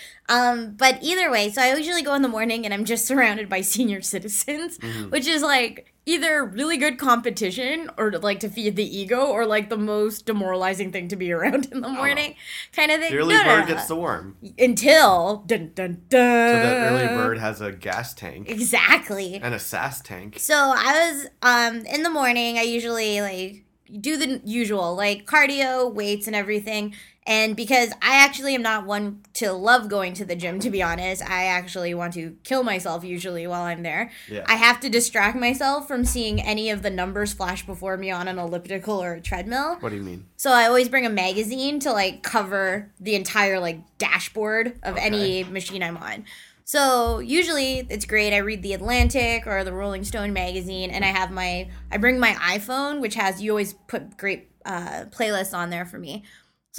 um, 0.28 0.74
but 0.76 0.98
either 1.02 1.30
way, 1.30 1.50
so 1.50 1.62
I 1.62 1.76
usually 1.76 2.02
go 2.02 2.14
in 2.14 2.22
the 2.22 2.28
morning 2.28 2.64
and 2.64 2.74
I'm 2.74 2.84
just 2.84 3.04
surrounded 3.06 3.48
by 3.48 3.60
senior 3.60 4.02
citizens, 4.02 4.78
Mm-hmm. 4.78 5.10
which 5.10 5.26
is 5.28 5.42
like 5.42 5.92
either 6.08 6.44
really 6.44 6.76
good 6.78 6.98
competition 6.98 7.90
or 7.98 8.10
like 8.12 8.40
to 8.40 8.48
feed 8.48 8.76
the 8.76 8.96
ego 8.98 9.26
or 9.26 9.44
like 9.46 9.68
the 9.68 9.76
most 9.76 10.24
demoralizing 10.26 10.90
thing 10.90 11.06
to 11.08 11.16
be 11.16 11.30
around 11.36 11.66
in 11.72 11.80
the 11.82 11.88
morning 11.88 12.34
kind 12.72 12.90
of 12.90 13.00
thing. 13.00 13.12
The 13.12 13.18
early 13.18 13.34
No, 13.34 13.44
bird 13.44 13.60
no. 13.68 13.74
gets 13.74 13.86
the 13.86 13.96
worm. 13.96 14.36
until 14.58 15.44
dun 15.46 15.72
dun 15.74 16.02
dun. 16.08 16.52
So 16.62 16.68
the 16.68 16.76
early 16.88 17.06
bird 17.08 17.38
has 17.38 17.60
a 17.60 17.72
gas 17.72 18.14
tank 18.14 18.48
Exactly. 18.48 19.36
and 19.42 19.54
a 19.54 19.58
sass 19.58 20.00
tank. 20.00 20.36
So 20.38 20.54
I 20.54 21.10
was 21.12 21.26
um 21.42 21.84
in 21.86 22.02
the 22.02 22.10
morning. 22.10 22.58
I 22.58 22.62
usually 22.62 23.20
like 23.20 23.64
do 24.00 24.16
the 24.16 24.40
usual 24.44 24.94
like 24.94 25.26
cardio, 25.26 25.92
weights, 25.92 26.26
and 26.26 26.34
everything. 26.36 26.94
And 27.28 27.54
because 27.54 27.92
I 28.00 28.24
actually 28.24 28.54
am 28.54 28.62
not 28.62 28.86
one 28.86 29.20
to 29.34 29.52
love 29.52 29.90
going 29.90 30.14
to 30.14 30.24
the 30.24 30.34
gym, 30.34 30.60
to 30.60 30.70
be 30.70 30.82
honest, 30.82 31.22
I 31.22 31.44
actually 31.44 31.92
want 31.92 32.14
to 32.14 32.34
kill 32.42 32.62
myself 32.62 33.04
usually 33.04 33.46
while 33.46 33.64
I'm 33.64 33.82
there. 33.82 34.10
Yeah. 34.30 34.44
I 34.46 34.54
have 34.54 34.80
to 34.80 34.88
distract 34.88 35.36
myself 35.36 35.86
from 35.86 36.06
seeing 36.06 36.40
any 36.40 36.70
of 36.70 36.80
the 36.80 36.88
numbers 36.88 37.34
flash 37.34 37.66
before 37.66 37.98
me 37.98 38.10
on 38.10 38.28
an 38.28 38.38
elliptical 38.38 39.02
or 39.02 39.12
a 39.12 39.20
treadmill. 39.20 39.76
What 39.80 39.90
do 39.90 39.96
you 39.96 40.02
mean? 40.02 40.24
So 40.38 40.50
I 40.52 40.64
always 40.64 40.88
bring 40.88 41.04
a 41.04 41.10
magazine 41.10 41.80
to 41.80 41.92
like 41.92 42.22
cover 42.22 42.90
the 42.98 43.14
entire 43.14 43.60
like 43.60 43.80
dashboard 43.98 44.78
of 44.82 44.96
any 44.96 45.44
machine 45.44 45.82
I'm 45.82 45.98
on. 45.98 46.24
So 46.64 47.18
usually 47.18 47.86
it's 47.90 48.06
great. 48.06 48.32
I 48.32 48.38
read 48.38 48.62
the 48.62 48.72
Atlantic 48.72 49.46
or 49.46 49.64
the 49.64 49.72
Rolling 49.74 50.04
Stone 50.04 50.32
magazine, 50.32 50.90
and 50.90 51.04
I 51.04 51.08
have 51.08 51.30
my 51.30 51.68
I 51.92 51.98
bring 51.98 52.18
my 52.18 52.32
iPhone, 52.32 53.00
which 53.00 53.16
has 53.16 53.42
you 53.42 53.50
always 53.50 53.74
put 53.86 54.16
great 54.16 54.50
uh, 54.64 55.04
playlists 55.10 55.52
on 55.52 55.68
there 55.68 55.84
for 55.84 55.98
me. 55.98 56.24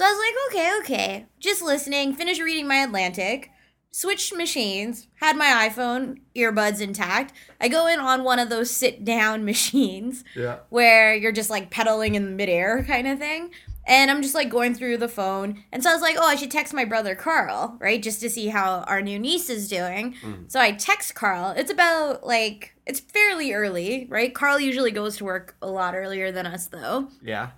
So 0.00 0.06
I 0.06 0.12
was 0.12 0.18
like, 0.18 0.62
okay, 0.64 0.78
okay, 0.80 1.26
just 1.40 1.60
listening. 1.60 2.14
Finished 2.14 2.40
reading 2.40 2.66
my 2.66 2.76
Atlantic. 2.76 3.50
Switched 3.90 4.34
machines. 4.34 5.08
Had 5.16 5.36
my 5.36 5.68
iPhone 5.68 6.20
earbuds 6.34 6.80
intact. 6.80 7.34
I 7.60 7.68
go 7.68 7.86
in 7.86 8.00
on 8.00 8.24
one 8.24 8.38
of 8.38 8.48
those 8.48 8.70
sit 8.70 9.04
down 9.04 9.44
machines 9.44 10.24
Yeah. 10.34 10.60
where 10.70 11.14
you're 11.14 11.32
just 11.32 11.50
like 11.50 11.68
pedaling 11.70 12.14
in 12.14 12.34
midair 12.34 12.82
kind 12.84 13.06
of 13.06 13.18
thing. 13.18 13.50
And 13.86 14.10
I'm 14.10 14.22
just 14.22 14.34
like 14.34 14.48
going 14.48 14.74
through 14.74 14.96
the 14.96 15.06
phone. 15.06 15.64
And 15.70 15.82
so 15.82 15.90
I 15.90 15.92
was 15.92 16.00
like, 16.00 16.16
oh, 16.18 16.26
I 16.26 16.36
should 16.36 16.50
text 16.50 16.72
my 16.72 16.86
brother 16.86 17.14
Carl, 17.14 17.76
right? 17.78 18.02
Just 18.02 18.22
to 18.22 18.30
see 18.30 18.48
how 18.48 18.84
our 18.86 19.02
new 19.02 19.18
niece 19.18 19.50
is 19.50 19.68
doing. 19.68 20.14
Hmm. 20.22 20.44
So 20.48 20.58
I 20.60 20.72
text 20.72 21.14
Carl. 21.14 21.50
It's 21.58 21.70
about 21.70 22.26
like, 22.26 22.74
it's 22.86 23.00
fairly 23.00 23.52
early, 23.52 24.06
right? 24.08 24.34
Carl 24.34 24.60
usually 24.60 24.92
goes 24.92 25.18
to 25.18 25.24
work 25.24 25.56
a 25.60 25.68
lot 25.68 25.94
earlier 25.94 26.32
than 26.32 26.46
us 26.46 26.68
though. 26.68 27.08
Yeah. 27.22 27.50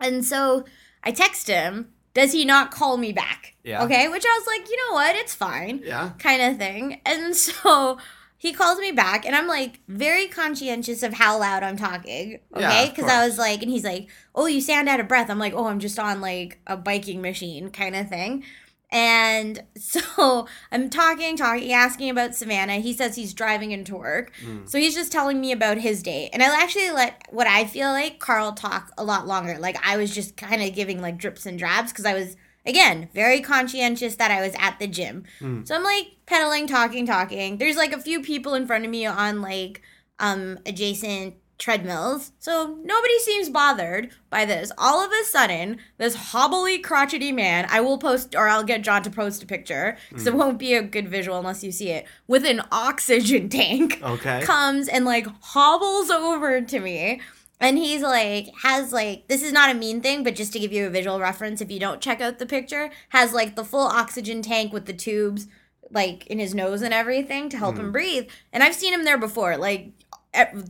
And 0.00 0.24
so 0.24 0.64
I 1.02 1.12
text 1.12 1.46
him. 1.48 1.92
Does 2.14 2.32
he 2.32 2.44
not 2.44 2.70
call 2.70 2.96
me 2.96 3.12
back? 3.12 3.54
Yeah. 3.62 3.84
Okay. 3.84 4.08
Which 4.08 4.24
I 4.24 4.38
was 4.38 4.46
like, 4.46 4.68
you 4.70 4.76
know 4.86 4.94
what? 4.94 5.16
It's 5.16 5.34
fine 5.34 5.82
Yeah. 5.84 6.12
kind 6.18 6.40
of 6.42 6.56
thing. 6.56 7.00
And 7.04 7.36
so 7.48 7.98
he 8.38 8.52
calls 8.52 8.78
me 8.78 8.92
back 8.92 9.26
and 9.26 9.34
I'm 9.36 9.46
like 9.46 9.80
very 9.88 10.26
conscientious 10.28 11.02
of 11.02 11.14
how 11.14 11.38
loud 11.38 11.62
I'm 11.62 11.76
talking. 11.76 12.38
Yeah, 12.56 12.68
Okay. 12.70 12.88
Because 12.94 13.10
I 13.10 13.26
was 13.26 13.36
like, 13.38 13.62
and 13.62 13.70
he's 13.70 13.84
like, 13.84 14.08
oh, 14.34 14.46
you 14.46 14.60
sound 14.60 14.88
out 14.88 15.00
of 15.00 15.08
breath. 15.08 15.28
I'm 15.30 15.38
like, 15.38 15.54
oh, 15.54 15.66
I'm 15.66 15.78
just 15.80 15.98
on 15.98 16.20
like 16.20 16.58
a 16.66 16.76
biking 16.76 17.20
machine 17.20 17.70
kind 17.70 17.94
of 17.94 18.08
thing. 18.08 18.44
And 18.90 19.62
so 19.76 20.46
I'm 20.70 20.90
talking, 20.90 21.36
talking, 21.36 21.72
asking 21.72 22.10
about 22.10 22.34
Savannah. 22.34 22.76
He 22.76 22.92
says 22.92 23.16
he's 23.16 23.34
driving 23.34 23.72
into 23.72 23.96
work. 23.96 24.32
So 24.66 24.78
he's 24.78 24.94
just 24.94 25.12
telling 25.12 25.40
me 25.40 25.52
about 25.52 25.78
his 25.78 26.02
day. 26.02 26.30
And 26.32 26.42
I 26.42 26.62
actually 26.62 26.90
let 26.90 27.26
what 27.30 27.46
I 27.46 27.64
feel 27.64 27.88
like 27.90 28.18
Carl 28.18 28.52
talk 28.52 28.92
a 28.96 29.04
lot 29.04 29.26
longer. 29.26 29.58
Like 29.58 29.76
I 29.86 29.96
was 29.96 30.14
just 30.14 30.36
kind 30.36 30.62
of 30.62 30.74
giving 30.74 31.00
like 31.02 31.18
drips 31.18 31.46
and 31.46 31.58
drabs 31.58 31.92
because 31.92 32.04
I 32.06 32.14
was, 32.14 32.36
again, 32.64 33.08
very 33.12 33.40
conscientious 33.40 34.16
that 34.16 34.30
I 34.30 34.40
was 34.40 34.54
at 34.58 34.78
the 34.78 34.86
gym. 34.86 35.24
So 35.64 35.74
I'm 35.74 35.84
like 35.84 36.16
pedaling, 36.26 36.66
talking, 36.66 37.06
talking. 37.06 37.58
There's 37.58 37.76
like 37.76 37.92
a 37.92 38.00
few 38.00 38.22
people 38.22 38.54
in 38.54 38.66
front 38.66 38.84
of 38.84 38.90
me 38.90 39.04
on 39.06 39.42
like 39.42 39.82
um 40.18 40.58
adjacent 40.64 41.34
treadmills. 41.58 42.32
So 42.38 42.78
nobody 42.82 43.18
seems 43.20 43.48
bothered 43.48 44.10
by 44.30 44.44
this. 44.44 44.70
All 44.76 45.04
of 45.04 45.10
a 45.10 45.24
sudden, 45.24 45.78
this 45.98 46.14
hobbly, 46.14 46.78
crotchety 46.78 47.32
man, 47.32 47.66
I 47.70 47.80
will 47.80 47.98
post 47.98 48.34
or 48.34 48.48
I'll 48.48 48.64
get 48.64 48.82
John 48.82 49.02
to 49.02 49.10
post 49.10 49.42
a 49.42 49.46
picture 49.46 49.96
because 50.08 50.26
it 50.26 50.32
hmm. 50.32 50.38
won't 50.38 50.58
be 50.58 50.74
a 50.74 50.82
good 50.82 51.08
visual 51.08 51.38
unless 51.38 51.64
you 51.64 51.72
see 51.72 51.90
it, 51.90 52.06
with 52.26 52.44
an 52.44 52.62
oxygen 52.70 53.48
tank 53.48 54.00
Okay. 54.02 54.42
comes 54.42 54.88
and 54.88 55.04
like 55.04 55.26
hobbles 55.40 56.10
over 56.10 56.60
to 56.60 56.80
me. 56.80 57.20
And 57.58 57.78
he's 57.78 58.02
like, 58.02 58.50
has 58.62 58.92
like, 58.92 59.28
this 59.28 59.42
is 59.42 59.52
not 59.52 59.74
a 59.74 59.78
mean 59.78 60.02
thing, 60.02 60.22
but 60.22 60.34
just 60.34 60.52
to 60.52 60.58
give 60.58 60.72
you 60.72 60.86
a 60.86 60.90
visual 60.90 61.18
reference, 61.18 61.62
if 61.62 61.70
you 61.70 61.80
don't 61.80 62.02
check 62.02 62.20
out 62.20 62.38
the 62.38 62.44
picture, 62.44 62.90
has 63.10 63.32
like 63.32 63.56
the 63.56 63.64
full 63.64 63.86
oxygen 63.86 64.42
tank 64.42 64.74
with 64.74 64.84
the 64.84 64.92
tubes 64.92 65.46
like 65.90 66.26
in 66.26 66.38
his 66.38 66.54
nose 66.54 66.82
and 66.82 66.92
everything 66.92 67.48
to 67.48 67.56
help 67.56 67.76
him 67.76 67.86
hmm. 67.86 67.92
breathe. 67.92 68.28
And 68.52 68.62
I've 68.62 68.74
seen 68.74 68.92
him 68.92 69.04
there 69.04 69.18
before. 69.18 69.56
Like, 69.56 69.92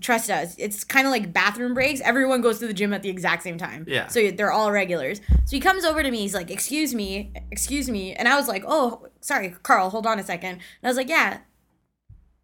trust 0.01 0.31
us, 0.31 0.55
it's 0.59 0.85
kind 0.85 1.07
of 1.07 1.11
like 1.11 1.33
bathroom 1.33 1.75
breaks. 1.75 2.01
Everyone 2.01 2.41
goes 2.41 2.59
to 2.61 2.67
the 2.67 2.73
gym 2.73 2.93
at 2.93 3.03
the 3.03 3.09
exact 3.09 3.43
same 3.43 3.59
time. 3.59 3.85
Yeah. 3.89 4.07
So 4.09 4.31
they're 4.31 4.53
all 4.53 4.71
regulars. 4.71 5.21
So 5.45 5.57
he 5.57 5.61
comes 5.61 5.85
over 5.85 6.03
to 6.03 6.11
me. 6.11 6.19
He's 6.19 6.35
like, 6.35 6.51
"Excuse 6.51 6.95
me, 6.95 7.33
excuse 7.51 7.89
me," 7.89 8.15
and 8.15 8.29
I 8.29 8.37
was 8.37 8.49
like, 8.49 8.65
"Oh, 8.67 9.09
sorry, 9.21 9.55
Carl. 9.63 9.91
Hold 9.91 10.07
on 10.07 10.19
a 10.19 10.25
second. 10.25 10.51
And 10.51 10.61
I 10.85 10.89
was 10.89 10.97
like, 10.97 11.09
"Yeah." 11.09 11.39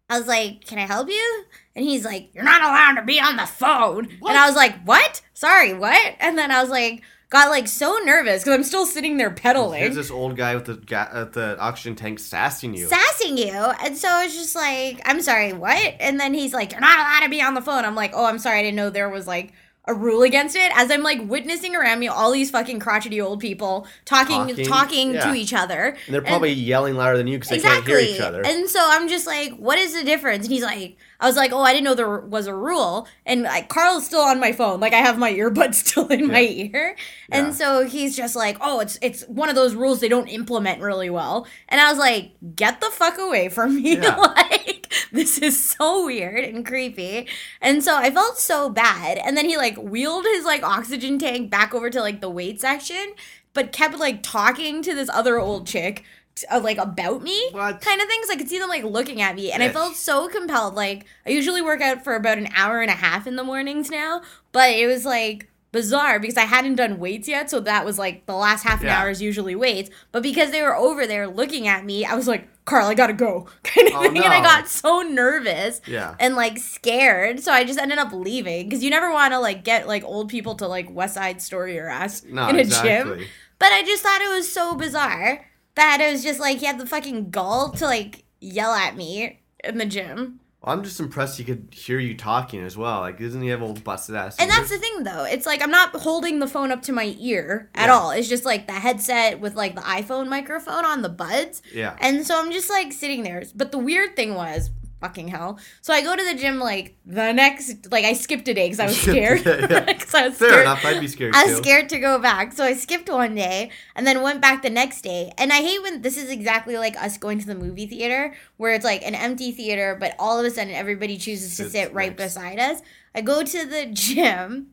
I 0.09 0.17
was 0.19 0.27
like, 0.27 0.65
"Can 0.65 0.77
I 0.77 0.85
help 0.85 1.09
you?" 1.09 1.45
And 1.75 1.85
he's 1.85 2.05
like, 2.05 2.29
"You're 2.33 2.43
not 2.43 2.61
allowed 2.61 2.99
to 2.99 3.05
be 3.05 3.19
on 3.19 3.37
the 3.37 3.47
phone." 3.47 4.09
what? 4.19 4.29
And 4.29 4.37
I 4.37 4.47
was 4.47 4.55
like, 4.55 4.83
"What? 4.83 5.21
Sorry, 5.33 5.73
what?" 5.73 6.15
And 6.19 6.37
then 6.37 6.51
I 6.51 6.61
was 6.61 6.69
like, 6.69 7.01
got 7.33 7.49
like 7.49 7.67
so 7.67 7.97
nervous 8.05 8.43
because 8.43 8.53
I'm 8.55 8.63
still 8.63 8.85
sitting 8.85 9.17
there 9.17 9.31
pedaling 9.31 9.81
Here's 9.81 9.95
this 9.95 10.09
old 10.11 10.37
guy 10.37 10.55
with 10.55 10.65
the 10.65 10.75
ga- 10.75 11.09
uh, 11.11 11.25
the 11.25 11.59
oxygen 11.59 11.95
tank 11.95 12.19
sassing 12.19 12.73
you. 12.73 12.87
sassing 12.87 13.37
you. 13.37 13.51
And 13.51 13.97
so 13.97 14.07
I 14.07 14.23
was 14.23 14.33
just 14.35 14.55
like, 14.55 15.01
I'm 15.03 15.21
sorry, 15.21 15.51
what? 15.51 15.95
And 15.99 16.19
then 16.19 16.33
he's 16.33 16.53
like, 16.53 16.71
You're 16.71 16.81
not 16.81 16.97
allowed 16.99 17.21
to 17.25 17.29
be 17.29 17.41
on 17.41 17.53
the 17.55 17.61
phone. 17.61 17.83
I'm 17.83 17.95
like, 17.95 18.11
Oh, 18.13 18.25
I'm 18.25 18.39
sorry, 18.39 18.59
I 18.59 18.61
didn't 18.61 18.77
know 18.77 18.89
there 18.89 19.09
was 19.09 19.27
like 19.27 19.51
a 19.85 19.93
rule 19.93 20.21
against 20.23 20.55
it. 20.55 20.71
As 20.75 20.89
I'm 20.91 21.03
like 21.03 21.19
witnessing 21.27 21.75
around 21.75 21.99
me 21.99 22.07
all 22.07 22.31
these 22.31 22.49
fucking 22.51 22.79
crotchety 22.79 23.19
old 23.19 23.41
people 23.41 23.85
talking 24.05 24.47
Talking, 24.47 24.65
talking, 24.65 25.13
yeah. 25.15 25.25
to 25.25 25.33
each 25.33 25.53
other. 25.53 25.97
and 26.05 26.13
they're 26.15 26.21
probably 26.21 26.53
yelling 26.53 26.95
louder 26.95 27.17
than 27.17 27.27
you 27.27 27.37
because 27.37 27.49
they 27.49 27.59
can't 27.59 27.85
hear 27.85 27.99
each 27.99 28.21
other. 28.21 28.45
And 28.45 28.69
so 28.69 28.79
I'm 28.81 29.09
just 29.09 29.27
like, 29.27 29.53
what 29.57 29.77
is 29.77 29.93
the 29.93 30.03
difference? 30.05 30.45
And 30.45 30.53
he's 30.53 30.63
like, 30.63 30.95
I 31.23 31.27
was 31.27 31.37
like, 31.37 31.53
oh, 31.53 31.61
I 31.61 31.71
didn't 31.71 31.85
know 31.85 31.95
there 31.95 32.19
was 32.19 32.47
a 32.47 32.53
rule. 32.53 33.07
And 33.25 33.43
like, 33.43 33.69
Carl's 33.69 34.05
still 34.05 34.21
on 34.21 34.39
my 34.39 34.51
phone. 34.51 34.79
Like 34.81 34.93
I 34.93 34.97
have 34.97 35.17
my 35.17 35.31
earbuds 35.33 35.75
still 35.85 36.07
in 36.09 36.27
my 36.27 36.41
ear. 36.41 36.95
And 37.31 37.47
Yeah. 37.47 37.53
so 37.53 37.85
he's 37.87 38.15
just 38.15 38.35
like, 38.35 38.57
oh, 38.61 38.81
it's 38.81 38.99
it's 39.01 39.23
one 39.27 39.49
of 39.49 39.55
those 39.55 39.73
rules 39.73 40.01
they 40.01 40.09
don't 40.09 40.27
implement 40.27 40.81
really 40.81 41.09
well. 41.09 41.47
And 41.69 41.79
I 41.79 41.89
was 41.89 41.97
like, 41.97 42.31
get 42.55 42.81
the 42.81 42.91
fuck 42.91 43.17
away 43.17 43.49
from 43.49 43.75
me. 43.81 43.97
Yeah. 44.03 44.17
like 44.17 44.93
this 45.13 45.37
is 45.37 45.57
so 45.63 46.05
weird 46.05 46.43
and 46.43 46.65
creepy. 46.65 47.27
And 47.61 47.83
so 47.83 47.95
I 47.97 48.11
felt 48.11 48.37
so 48.37 48.69
bad. 48.69 49.17
And 49.17 49.37
then 49.37 49.45
he 49.45 49.55
like 49.57 49.77
wheeled 49.77 50.25
his 50.25 50.43
like 50.45 50.61
oxygen 50.63 51.17
tank 51.19 51.49
back 51.49 51.73
over 51.73 51.89
to 51.89 52.01
like 52.01 52.19
the 52.21 52.29
weight 52.29 52.59
section, 52.59 53.13
but 53.53 53.71
kept 53.71 53.97
like 53.97 54.21
talking 54.23 54.81
to 54.83 54.93
this 54.93 55.09
other 55.13 55.39
old 55.39 55.65
chick. 55.67 56.03
Uh, 56.49 56.59
like 56.59 56.77
about 56.79 57.21
me 57.21 57.49
What? 57.51 57.79
kind 57.79 58.01
of 58.01 58.07
things 58.07 58.27
i 58.31 58.35
could 58.35 58.49
see 58.49 58.57
them 58.57 58.67
like 58.67 58.83
looking 58.83 59.21
at 59.21 59.35
me 59.35 59.51
and 59.51 59.61
i 59.61 59.69
felt 59.69 59.95
so 59.95 60.27
compelled 60.27 60.73
like 60.73 61.05
i 61.27 61.29
usually 61.29 61.61
work 61.61 61.79
out 61.79 62.03
for 62.03 62.15
about 62.15 62.39
an 62.39 62.47
hour 62.55 62.81
and 62.81 62.89
a 62.89 62.95
half 62.95 63.27
in 63.27 63.35
the 63.35 63.43
mornings 63.43 63.91
now 63.91 64.21
but 64.51 64.71
it 64.71 64.87
was 64.87 65.05
like 65.05 65.47
bizarre 65.71 66.19
because 66.19 66.35
i 66.37 66.41
hadn't 66.45 66.73
done 66.75 66.97
weights 66.97 67.27
yet 67.27 67.51
so 67.51 67.59
that 67.59 67.85
was 67.85 67.99
like 67.99 68.25
the 68.25 68.33
last 68.35 68.63
half 68.63 68.81
an 68.81 68.87
Yeah. 68.87 68.99
hour 69.01 69.09
is 69.11 69.21
usually 69.21 69.55
weights 69.55 69.91
but 70.11 70.23
because 70.23 70.49
they 70.49 70.63
were 70.63 70.75
over 70.75 71.05
there 71.05 71.27
looking 71.27 71.67
at 71.67 71.85
me 71.85 72.03
i 72.03 72.15
was 72.15 72.27
like 72.27 72.47
carl 72.65 72.87
i 72.87 72.95
gotta 72.95 73.13
go 73.13 73.47
kind 73.63 73.87
of 73.89 73.93
Oh, 73.93 74.01
thing 74.01 74.17
and 74.17 74.33
i 74.33 74.41
got 74.41 74.67
so 74.67 75.01
nervous 75.01 75.81
Yeah. 75.85 76.15
and 76.19 76.35
like 76.35 76.57
scared 76.57 77.41
so 77.41 77.51
i 77.51 77.63
just 77.63 77.77
ended 77.79 77.99
up 77.99 78.11
leaving 78.11 78.67
because 78.69 78.83
you 78.83 78.89
never 78.89 79.11
want 79.11 79.33
to 79.33 79.39
like 79.39 79.63
get 79.63 79.87
like 79.87 80.03
old 80.03 80.29
people 80.29 80.55
to 80.55 80.67
like 80.67 80.87
west 80.89 81.13
side 81.13 81.43
story 81.43 81.75
your 81.75 81.89
ass 81.89 82.23
No, 82.23 82.47
in 82.49 82.55
a 82.55 82.59
exactly. 82.59 83.17
gym 83.19 83.27
but 83.59 83.71
I 83.71 83.83
just 83.83 84.03
thought 84.03 84.19
it 84.19 84.29
was 84.35 84.51
so 84.51 84.75
bizarre 84.75 85.45
that 85.75 85.99
it 86.01 86.11
was 86.11 86.23
just 86.23 86.39
like 86.39 86.57
he 86.59 86.65
had 86.65 86.79
the 86.79 86.85
fucking 86.85 87.29
gall 87.31 87.69
to 87.71 87.85
like 87.85 88.23
yell 88.39 88.73
at 88.73 88.95
me 88.95 89.39
in 89.63 89.77
the 89.77 89.85
gym. 89.85 90.39
Well, 90.61 90.73
I'm 90.73 90.83
just 90.83 90.99
impressed 91.01 91.37
he 91.37 91.43
could 91.43 91.67
hear 91.73 91.99
you 91.99 92.15
talking 92.15 92.61
as 92.63 92.77
well. 92.77 93.01
Like, 93.01 93.19
doesn't 93.19 93.41
he 93.41 93.49
have 93.49 93.61
old 93.61 93.83
busted 93.83 94.15
ass? 94.15 94.37
And 94.39 94.49
that's 94.49 94.69
the 94.69 94.77
thing 94.77 95.03
though. 95.03 95.25
It's 95.25 95.45
like 95.45 95.61
I'm 95.61 95.71
not 95.71 95.93
holding 95.95 96.39
the 96.39 96.47
phone 96.47 96.71
up 96.71 96.81
to 96.83 96.93
my 96.93 97.15
ear 97.19 97.69
at 97.75 97.87
Yeah. 97.87 97.93
all. 97.93 98.11
It's 98.11 98.29
just 98.29 98.45
like 98.45 98.67
the 98.67 98.73
headset 98.73 99.39
with 99.41 99.55
like 99.55 99.75
the 99.75 99.81
iPhone 99.81 100.29
microphone 100.29 100.85
on 100.85 101.01
the 101.01 101.09
buds. 101.09 101.61
Yeah. 101.73 101.97
And 101.99 102.25
so 102.25 102.39
I'm 102.39 102.51
just 102.51 102.69
like 102.69 102.93
sitting 102.93 103.23
there. 103.23 103.43
But 103.55 103.71
the 103.73 103.77
weird 103.77 104.15
thing 104.15 104.35
was, 104.35 104.69
fucking 105.03 105.27
hell. 105.27 105.59
So 105.81 105.93
I 105.93 106.01
go 106.01 106.15
to 106.15 106.23
the 106.23 106.35
gym 106.35 106.59
like 106.59 106.95
the 107.05 107.33
next 107.33 107.91
like 107.91 108.05
I 108.05 108.13
skipped 108.13 108.47
a 108.47 108.53
day 108.53 108.65
because 108.67 108.79
I 108.79 108.85
was 108.85 108.99
scared. 109.07 109.45
Yeah, 109.45 109.67
yeah. 109.69 109.85
I 109.87 109.93
was 109.93 110.37
Fair 110.37 110.49
scared. 110.49 110.61
enough. 110.61 110.85
I'd 110.85 111.01
be 111.01 111.07
scared 111.09 111.35
I 111.35 111.43
was 111.45 111.57
too. 111.57 111.63
scared 111.63 111.89
to 111.89 111.99
go 111.99 112.19
back. 112.19 112.53
So 112.53 112.63
I 112.63 112.73
skipped 112.73 113.09
one 113.09 113.35
day 113.35 113.69
and 113.95 114.07
then 114.07 114.21
went 114.21 114.39
back 114.41 114.61
the 114.61 114.69
next 114.69 115.01
day. 115.01 115.31
And 115.37 115.51
I 115.51 115.57
hate 115.57 115.81
when 115.81 116.01
this 116.01 116.15
is 116.17 116.29
exactly 116.29 116.77
like 116.77 116.95
us 117.01 117.17
going 117.17 117.39
to 117.39 117.45
the 117.45 117.55
movie 117.55 117.85
theater 117.87 118.33
where 118.57 118.73
it's 118.73 118.85
like 118.85 119.03
an 119.05 119.15
empty 119.15 119.51
theater, 119.51 119.97
but 119.99 120.15
all 120.19 120.39
of 120.39 120.45
a 120.45 120.49
sudden 120.51 120.73
everybody 120.73 121.17
chooses 121.17 121.49
to 121.57 121.63
Sits 121.63 121.71
sit 121.73 121.93
right 121.93 122.17
next. 122.17 122.23
beside 122.35 122.59
us. 122.59 122.81
I 123.13 123.21
go 123.21 123.43
to 123.43 123.65
the 123.65 123.85
gym 123.93 124.69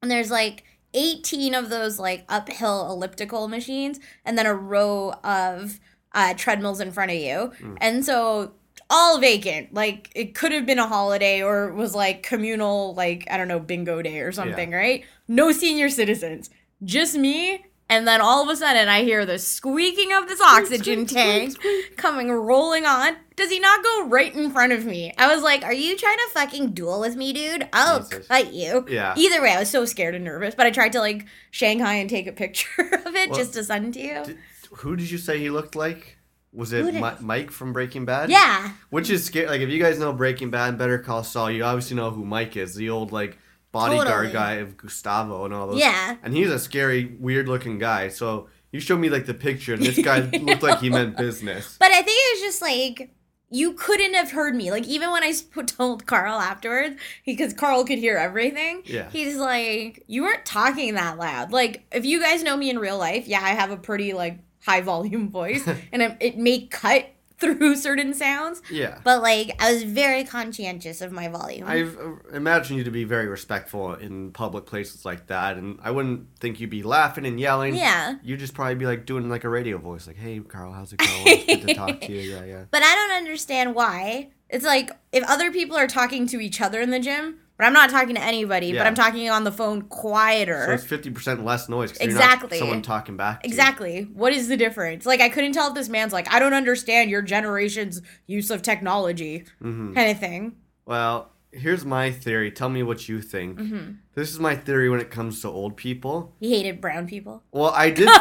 and 0.00 0.10
there's 0.10 0.30
like 0.30 0.64
18 0.94 1.54
of 1.54 1.68
those 1.68 1.98
like 1.98 2.24
uphill 2.28 2.90
elliptical 2.90 3.48
machines 3.48 4.00
and 4.24 4.38
then 4.38 4.46
a 4.46 4.54
row 4.54 5.12
of 5.22 5.78
uh, 6.14 6.32
treadmills 6.34 6.80
in 6.80 6.90
front 6.92 7.10
of 7.10 7.18
you. 7.18 7.52
Mm. 7.60 7.76
And 7.82 8.04
so 8.04 8.52
all 8.90 9.18
vacant. 9.18 9.74
Like 9.74 10.10
it 10.14 10.34
could 10.34 10.52
have 10.52 10.66
been 10.66 10.78
a 10.78 10.86
holiday 10.88 11.42
or 11.42 11.72
was 11.72 11.94
like 11.94 12.22
communal, 12.22 12.94
like, 12.94 13.26
I 13.30 13.36
don't 13.36 13.48
know, 13.48 13.60
bingo 13.60 14.02
day 14.02 14.20
or 14.20 14.32
something, 14.32 14.70
right? 14.70 15.04
No 15.28 15.52
senior 15.52 15.88
citizens. 15.88 16.50
Just 16.84 17.16
me. 17.16 17.64
And 17.88 18.06
then 18.08 18.20
all 18.20 18.42
of 18.42 18.48
a 18.48 18.56
sudden 18.56 18.88
I 18.88 19.04
hear 19.04 19.24
the 19.24 19.38
squeaking 19.38 20.12
of 20.12 20.26
this 20.26 20.40
oxygen 20.40 21.06
tank 21.06 21.56
coming 21.96 22.30
rolling 22.32 22.84
on. 22.84 23.14
Does 23.36 23.50
he 23.50 23.60
not 23.60 23.84
go 23.84 24.06
right 24.08 24.34
in 24.34 24.50
front 24.50 24.72
of 24.72 24.84
me? 24.84 25.12
I 25.18 25.32
was 25.32 25.42
like, 25.44 25.62
Are 25.64 25.72
you 25.72 25.96
trying 25.96 26.16
to 26.16 26.28
fucking 26.32 26.72
duel 26.72 26.98
with 27.00 27.14
me, 27.16 27.32
dude? 27.32 27.68
I'll 27.72 28.00
Jesus. 28.00 28.26
cut 28.26 28.52
you. 28.52 28.86
Yeah. 28.88 29.14
Either 29.16 29.40
way, 29.40 29.52
I 29.52 29.60
was 29.60 29.70
so 29.70 29.84
scared 29.84 30.16
and 30.16 30.24
nervous, 30.24 30.54
but 30.56 30.66
I 30.66 30.70
tried 30.70 30.92
to 30.92 31.00
like 31.00 31.26
Shanghai 31.52 31.94
and 31.94 32.10
take 32.10 32.26
a 32.26 32.32
picture 32.32 32.82
of 33.06 33.14
it 33.14 33.30
Well, 33.30 33.38
just 33.38 33.52
to 33.54 33.62
send 33.62 33.94
to 33.94 34.00
you. 34.00 34.24
Did- 34.24 34.38
who 34.78 34.96
did 34.96 35.08
you 35.10 35.16
say 35.18 35.38
he 35.38 35.48
looked 35.48 35.76
like? 35.76 36.15
Was 36.56 36.72
it 36.72 36.84
Mi- 36.94 37.02
Mike 37.20 37.50
from 37.50 37.72
Breaking 37.72 38.04
Bad? 38.04 38.30
yeah. 38.30 38.72
Which 38.90 39.10
is 39.10 39.24
scary. 39.24 39.46
Like, 39.46 39.60
if 39.60 39.68
you 39.68 39.78
guys 39.80 39.98
know 39.98 40.12
Breaking 40.12 40.50
Bad, 40.50 40.70
and 40.70 40.78
Better 40.78 40.98
Call 40.98 41.22
Saul, 41.22 41.50
you 41.50 41.62
obviously 41.62 41.96
know 41.96 42.10
who 42.10 42.24
Mike 42.24 42.56
is. 42.56 42.74
The 42.74 42.90
old, 42.90 43.12
like, 43.12 43.38
bodyguard 43.72 44.08
Totally. 44.08 44.32
guy 44.32 44.52
of 44.54 44.76
Gustavo 44.76 45.44
and 45.44 45.52
all 45.54 45.68
those. 45.68 45.78
Yeah. 45.78 46.16
And 46.22 46.32
he's 46.34 46.50
a 46.50 46.58
scary, 46.58 47.04
weird 47.20 47.46
looking 47.46 47.78
guy. 47.78 48.08
So 48.08 48.48
you 48.72 48.80
showed 48.80 48.98
me, 49.00 49.10
like, 49.10 49.26
the 49.26 49.34
picture, 49.34 49.74
and 49.74 49.82
this 49.82 49.98
guy 50.04 50.20
looked 50.20 50.62
like 50.62 50.80
he 50.80 50.88
meant 50.90 51.16
business. 51.18 51.76
But 51.78 51.90
I 51.92 52.00
think 52.02 52.08
it 52.18 52.36
was 52.36 52.40
just 52.48 52.62
like 52.62 53.10
you 53.48 53.74
couldn't 53.74 54.14
have 54.14 54.32
heard 54.32 54.56
me. 54.56 54.72
Like 54.72 54.84
even 54.86 55.12
when 55.12 55.22
I 55.22 55.30
sp- 55.30 55.62
told 55.68 56.04
Carl 56.06 56.40
afterwards, 56.40 56.96
because 57.24 57.52
Carl 57.54 57.84
could 57.84 57.98
hear 57.98 58.16
everything. 58.16 58.82
Yeah. 58.84 59.08
He's 59.10 59.36
like, 59.36 60.02
you 60.08 60.22
weren't 60.22 60.44
talking 60.44 60.94
that 60.94 61.16
loud. 61.16 61.52
Like 61.52 61.84
if 61.92 62.04
you 62.04 62.20
guys 62.20 62.42
know 62.42 62.56
me 62.56 62.70
in 62.70 62.78
real 62.80 62.98
life, 62.98 63.28
yeah, 63.28 63.40
I 63.40 63.50
have 63.50 63.70
a 63.70 63.76
pretty 63.76 64.14
like 64.14 64.40
high 64.66 64.80
volume 64.80 65.30
voice, 65.40 65.66
and 65.92 66.02
it, 66.02 66.16
it 66.20 66.38
may 66.38 66.66
cut 66.66 67.12
through 67.38 67.76
certain 67.76 68.14
sounds. 68.14 68.62
Yeah. 68.70 68.98
But 69.04 69.20
like 69.20 69.54
I 69.62 69.72
was 69.72 69.82
very 69.82 70.24
conscientious 70.24 71.02
of 71.02 71.12
my 71.12 71.28
volume. 71.28 71.66
I've 71.66 71.98
uh, 71.98 72.14
imagined 72.32 72.78
you 72.78 72.84
to 72.84 72.90
be 72.90 73.04
very 73.04 73.26
respectful 73.26 73.94
in 73.94 74.32
public 74.32 74.64
places 74.64 75.04
like 75.04 75.26
that, 75.26 75.56
and 75.56 75.78
I 75.82 75.90
wouldn't 75.90 76.38
think 76.40 76.60
you'd 76.60 76.70
be 76.70 76.82
laughing 76.82 77.26
and 77.26 77.38
yelling. 77.38 77.74
Yeah. 77.74 78.16
You'd 78.22 78.40
just 78.40 78.54
probably 78.54 78.76
be 78.76 78.86
like 78.86 79.04
doing 79.04 79.28
like 79.28 79.44
a 79.44 79.50
radio 79.50 79.76
voice, 79.78 80.06
like, 80.06 80.16
"Hey, 80.16 80.40
Carl, 80.40 80.72
how's 80.72 80.92
it 80.92 80.98
going? 80.98 81.10
It's 81.26 81.44
good 81.44 81.68
to 81.68 81.74
talk 81.74 82.00
to 82.00 82.12
you." 82.12 82.20
Yeah, 82.20 82.44
yeah. 82.44 82.64
But 82.70 82.82
I 82.82 82.94
don't 82.94 83.12
understand 83.12 83.74
why. 83.74 84.30
It's 84.48 84.64
like 84.64 84.90
if 85.12 85.24
other 85.24 85.52
people 85.52 85.76
are 85.76 85.88
talking 85.88 86.26
to 86.28 86.40
each 86.40 86.60
other 86.60 86.80
in 86.80 86.90
the 86.90 87.00
gym, 87.00 87.40
but 87.56 87.64
I'm 87.66 87.72
not 87.72 87.90
talking 87.90 88.14
to 88.14 88.22
anybody. 88.22 88.72
But 88.72 88.86
I'm 88.86 88.94
talking 88.94 89.28
on 89.30 89.44
the 89.44 89.52
phone 89.52 89.82
quieter. 89.82 90.64
So 90.66 90.72
it's 90.72 90.84
fifty 90.84 91.10
percent 91.10 91.44
less 91.44 91.68
noise. 91.68 91.92
Exactly. 91.98 92.58
Someone 92.58 92.82
talking 92.82 93.16
back. 93.16 93.42
to 93.42 93.48
you. 93.48 93.52
Exactly. 93.52 94.02
What 94.14 94.32
is 94.32 94.48
the 94.48 94.56
difference? 94.56 95.06
Like, 95.06 95.20
I 95.20 95.28
couldn't 95.28 95.52
tell 95.52 95.68
if 95.68 95.74
this 95.74 95.88
man's 95.88 96.12
like, 96.12 96.32
I 96.32 96.38
don't 96.38 96.54
understand 96.54 97.10
your 97.10 97.22
generation's 97.22 98.02
use 98.26 98.50
of 98.50 98.62
technology, 98.62 99.44
Mm-hmm. 99.62 99.94
kind 99.94 100.10
of 100.10 100.18
thing. 100.18 100.56
Well, 100.84 101.30
here's 101.52 101.84
my 101.84 102.10
theory. 102.10 102.50
Tell 102.50 102.68
me 102.68 102.82
what 102.82 103.08
you 103.08 103.20
think. 103.22 103.58
Mm-hmm. 103.58 103.92
This 104.14 104.30
is 104.30 104.38
my 104.38 104.54
theory 104.56 104.88
when 104.88 105.00
it 105.00 105.10
comes 105.10 105.40
to 105.42 105.48
old 105.48 105.76
people. 105.76 106.34
He 106.40 106.54
hated 106.54 106.80
brown 106.80 107.06
people. 107.06 107.42
Well, 107.52 107.70
I 107.74 107.90
did. 107.90 108.08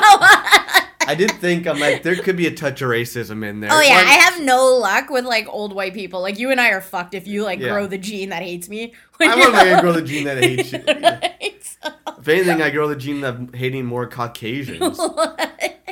I 1.08 1.14
did 1.16 1.32
think 1.34 1.68
I'm 1.68 1.80
like 1.80 2.02
there 2.02 2.16
could 2.16 2.36
be 2.36 2.48
a 2.48 2.52
touch 2.52 2.82
of 2.82 2.90
racism 2.90 3.48
in 3.48 3.60
there. 3.60 3.70
Oh 3.72 3.80
yeah, 3.80 3.98
One- 3.98 4.06
I 4.08 4.14
have 4.14 4.42
no 4.42 4.66
luck 4.78 5.12
with 5.12 5.24
like 5.24 5.48
old 5.48 5.76
white 5.76 5.94
people. 5.94 6.20
Like 6.22 6.40
you 6.40 6.50
and 6.50 6.60
I 6.60 6.70
are 6.70 6.82
fucked 6.82 7.14
if 7.14 7.28
you 7.28 7.44
like 7.44 7.60
Yeah. 7.60 7.70
grow 7.70 7.86
the 7.86 8.00
gene 8.00 8.30
that 8.30 8.42
hates 8.42 8.68
me. 8.68 8.94
When 9.18 9.30
I'm 9.32 9.40
you're- 9.40 9.52
not 9.52 9.64
gonna 9.66 9.82
grow 9.82 9.92
the 9.94 10.02
gene 10.02 10.26
that 10.26 10.38
hates 10.44 10.72
you. 10.74 10.80
Right, 10.88 11.64
so- 11.64 11.90
If 12.20 12.28
anything, 12.28 12.62
I 12.62 12.70
grow 12.72 12.88
the 12.88 12.96
gene 12.96 13.24
of 13.24 13.54
hating 13.54 13.86
more 13.86 14.08
Caucasians. 14.08 15.00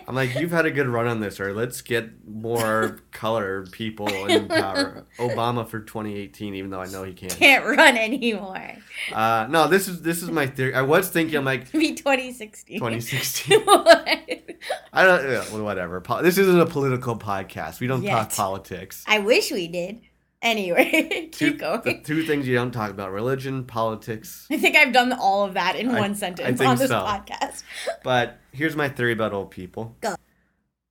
I'm 0.06 0.16
like, 0.16 0.36
you've 0.36 0.52
had 0.52 0.66
a 0.66 0.72
good 0.72 0.88
run 0.88 1.08
on 1.08 1.22
this, 1.22 1.40
or 1.40 1.54
let's 1.54 1.82
get 1.82 2.28
more 2.28 3.00
colored 3.12 3.72
people 3.72 4.08
in 4.28 4.48
power. 4.50 5.06
Obama 5.18 5.66
for 5.68 5.80
2018, 5.80 6.56
even 6.56 6.72
though 6.72 6.82
I 6.82 6.88
know 6.88 7.04
he 7.04 7.14
can't. 7.14 7.32
Can't 7.34 7.66
run 7.66 7.96
anymore. 7.98 8.74
Uh, 9.14 9.48
no, 9.50 9.68
this 9.70 9.88
is 9.88 10.02
this 10.02 10.22
is 10.22 10.30
my 10.30 10.46
theory. 10.46 10.76
I 10.76 10.82
was 10.82 11.08
thinking, 11.10 11.38
I'm 11.38 11.46
like, 11.46 11.72
Be 11.72 11.94
2016. 11.96 12.80
2016. 12.80 13.62
I 14.92 15.04
don't, 15.06 15.64
whatever. 15.64 16.04
This 16.22 16.38
isn't 16.38 16.60
a 16.60 16.66
political 16.66 17.18
podcast. 17.18 17.80
We 17.80 17.88
don't 17.88 18.04
Yet. 18.04 18.12
talk 18.12 18.32
politics. 18.34 19.04
I 19.08 19.20
wish 19.20 19.52
we 19.52 19.68
did. 19.68 20.02
Anyway, 20.44 21.30
Two, 21.32 21.52
keep 21.52 21.60
going. 21.62 21.82
the 21.84 22.02
two 22.04 22.24
things 22.24 22.48
you 22.48 22.54
don't 22.54 22.72
talk 22.72 22.92
about: 22.92 23.12
religion, 23.12 23.64
politics. 23.64 24.46
I 24.52 24.58
think 24.58 24.76
I've 24.76 24.94
done 24.94 25.14
all 25.14 25.46
of 25.46 25.54
that 25.56 25.76
in 25.78 25.90
I- 25.90 26.00
one 26.00 26.14
sentence 26.16 26.60
on 26.62 26.78
this 26.78 26.90
so. 26.90 27.00
podcast. 27.00 27.64
But 28.04 28.38
here's 28.52 28.76
my 28.76 28.90
theory 28.90 29.14
about 29.14 29.34
old 29.34 29.50
people. 29.52 29.96
Go. 30.02 30.16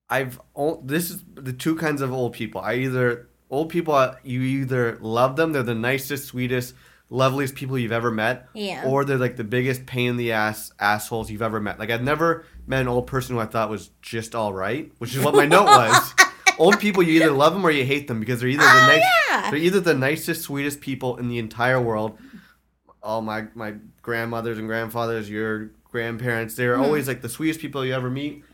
I've 0.08 0.40
this 0.82 1.10
is 1.10 1.22
the 1.34 1.52
two 1.52 1.76
kinds 1.76 2.00
of 2.02 2.12
old 2.12 2.32
people. 2.32 2.60
I 2.60 2.74
either 2.76 3.28
old 3.50 3.68
people 3.68 3.94
uh, 3.94 4.16
you 4.24 4.40
either 4.40 4.98
love 5.00 5.36
them, 5.36 5.52
they're 5.52 5.62
the 5.62 5.74
nicest, 5.74 6.26
sweetest, 6.28 6.74
loveliest 7.10 7.54
people 7.54 7.78
you've 7.78 7.92
ever 7.92 8.10
met, 8.10 8.48
Yeah. 8.54 8.84
or 8.86 9.04
they're 9.04 9.18
like 9.18 9.36
the 9.36 9.44
biggest 9.44 9.84
pain 9.86 10.10
in 10.10 10.16
the 10.16 10.32
ass 10.32 10.72
assholes 10.80 11.30
you've 11.30 11.42
ever 11.42 11.60
met. 11.60 11.78
Like 11.78 11.90
I've 11.90 12.02
never 12.02 12.44
met 12.66 12.80
an 12.80 12.88
old 12.88 13.06
person 13.06 13.34
who 13.36 13.40
I 13.40 13.46
thought 13.46 13.68
was 13.70 13.90
just 14.00 14.34
all 14.34 14.52
right, 14.52 14.90
which 14.98 15.14
is 15.14 15.22
what 15.22 15.34
my 15.34 15.44
note 15.46 15.64
was. 15.66 16.14
Old 16.62 16.78
people, 16.80 17.02
you 17.02 17.14
either 17.20 17.30
love 17.32 17.52
them 17.54 17.64
or 17.64 17.70
you 17.70 17.84
hate 17.84 18.06
them 18.08 18.20
because 18.20 18.40
they're 18.40 18.48
either 18.48 18.62
the 18.62 18.68
Oh, 18.70 18.86
nice, 18.86 19.04
yeah. 19.30 19.50
they're 19.50 19.58
either 19.60 19.80
the 19.80 19.94
nicest, 19.94 20.42
sweetest 20.42 20.80
people 20.80 21.16
in 21.16 21.28
the 21.28 21.38
entire 21.38 21.80
world. 21.80 22.18
All 23.02 23.20
my 23.20 23.46
my 23.54 23.74
grandmothers 24.00 24.58
and 24.58 24.68
grandfathers, 24.68 25.28
your 25.28 25.72
grandparents, 25.90 26.54
they're 26.54 26.74
Mm-hmm. 26.74 26.84
always 26.84 27.08
like 27.08 27.20
the 27.22 27.28
sweetest 27.28 27.60
people 27.60 27.84
you 27.84 27.94
ever 27.94 28.10
meet. 28.10 28.44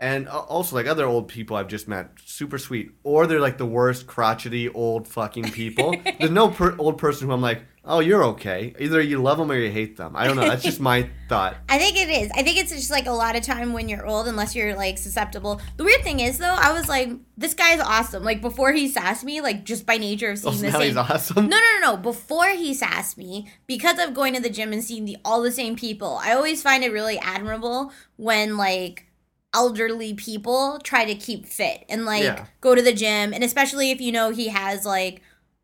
And 0.00 0.28
also 0.28 0.74
like 0.76 0.86
other 0.86 1.06
old 1.06 1.28
people 1.28 1.56
I've 1.56 1.68
just 1.68 1.86
met, 1.88 2.10
super 2.24 2.58
sweet. 2.58 2.90
Or 3.04 3.26
they're 3.26 3.40
like 3.40 3.58
the 3.58 3.64
worst 3.66 4.06
crotchety 4.06 4.68
old 4.68 5.06
fucking 5.08 5.50
people. 5.52 5.94
There's 6.18 6.30
no 6.32 6.48
per- 6.48 6.76
old 6.78 6.98
person 6.98 7.28
who 7.28 7.32
I'm 7.34 7.40
like, 7.40 7.62
oh, 7.86 8.00
you're 8.00 8.24
okay. 8.24 8.74
Either 8.78 9.00
you 9.00 9.20
love 9.20 9.36
them 9.38 9.50
or 9.50 9.56
you 9.56 9.70
hate 9.70 9.96
them. 9.96 10.16
I 10.16 10.26
don't 10.26 10.36
know. 10.36 10.48
That's 10.48 10.62
just 10.62 10.80
my 10.80 11.08
thought. 11.28 11.56
I 11.68 11.78
think 11.78 11.96
it 11.98 12.08
is. 12.08 12.30
I 12.34 12.42
think 12.42 12.58
it's 12.58 12.70
just 12.72 12.90
like 12.90 13.06
a 13.06 13.12
lot 13.12 13.36
of 13.36 13.42
time 13.42 13.72
when 13.72 13.88
you're 13.88 14.06
old, 14.06 14.26
unless 14.26 14.54
you're 14.54 14.74
like 14.74 14.96
susceptible. 14.98 15.60
The 15.76 15.84
weird 15.84 16.02
thing 16.02 16.20
is, 16.20 16.38
though, 16.38 16.56
I 16.58 16.72
was 16.72 16.88
like, 16.88 17.10
this 17.36 17.52
guy's 17.54 17.80
awesome. 17.80 18.22
Like 18.24 18.40
before 18.40 18.72
he 18.72 18.88
sassed 18.88 19.24
me, 19.24 19.40
like 19.40 19.64
just 19.64 19.84
by 19.86 19.98
nature 19.98 20.30
of 20.30 20.38
Oh, 20.44 20.50
seeing 20.50 20.54
so 20.56 20.60
the 20.66 20.72
now 20.72 20.78
same. 20.78 20.86
he's 20.88 20.96
awesome. 20.96 21.48
No, 21.48 21.58
no, 21.58 21.78
no, 21.80 21.90
no. 21.92 21.96
Before 21.98 22.48
he 22.50 22.72
sassed 22.74 23.18
me, 23.18 23.48
because 23.66 23.98
of 23.98 24.14
going 24.14 24.34
to 24.34 24.40
the 24.40 24.50
gym 24.50 24.72
and 24.72 24.82
seeing 24.82 25.04
the 25.04 25.16
all 25.24 25.42
the 25.42 25.52
same 25.52 25.76
people, 25.76 26.18
I 26.22 26.32
always 26.32 26.62
find 26.62 26.82
it 26.84 26.90
really 26.92 27.18
admirable 27.18 27.92
when 28.16 28.56
like 28.56 29.06
elderly 29.52 30.14
people 30.14 30.80
try 30.82 31.04
to 31.04 31.14
keep 31.14 31.46
fit 31.46 31.84
and 31.88 32.04
like 32.04 32.24
Yeah. 32.24 32.46
go 32.60 32.74
to 32.74 32.82
the 32.82 32.92
gym, 32.92 33.32
and 33.32 33.44
especially 33.44 33.90
if 33.90 34.00
you 34.00 34.10
know 34.10 34.30
he 34.30 34.48
has 34.48 34.84
like 34.84 35.20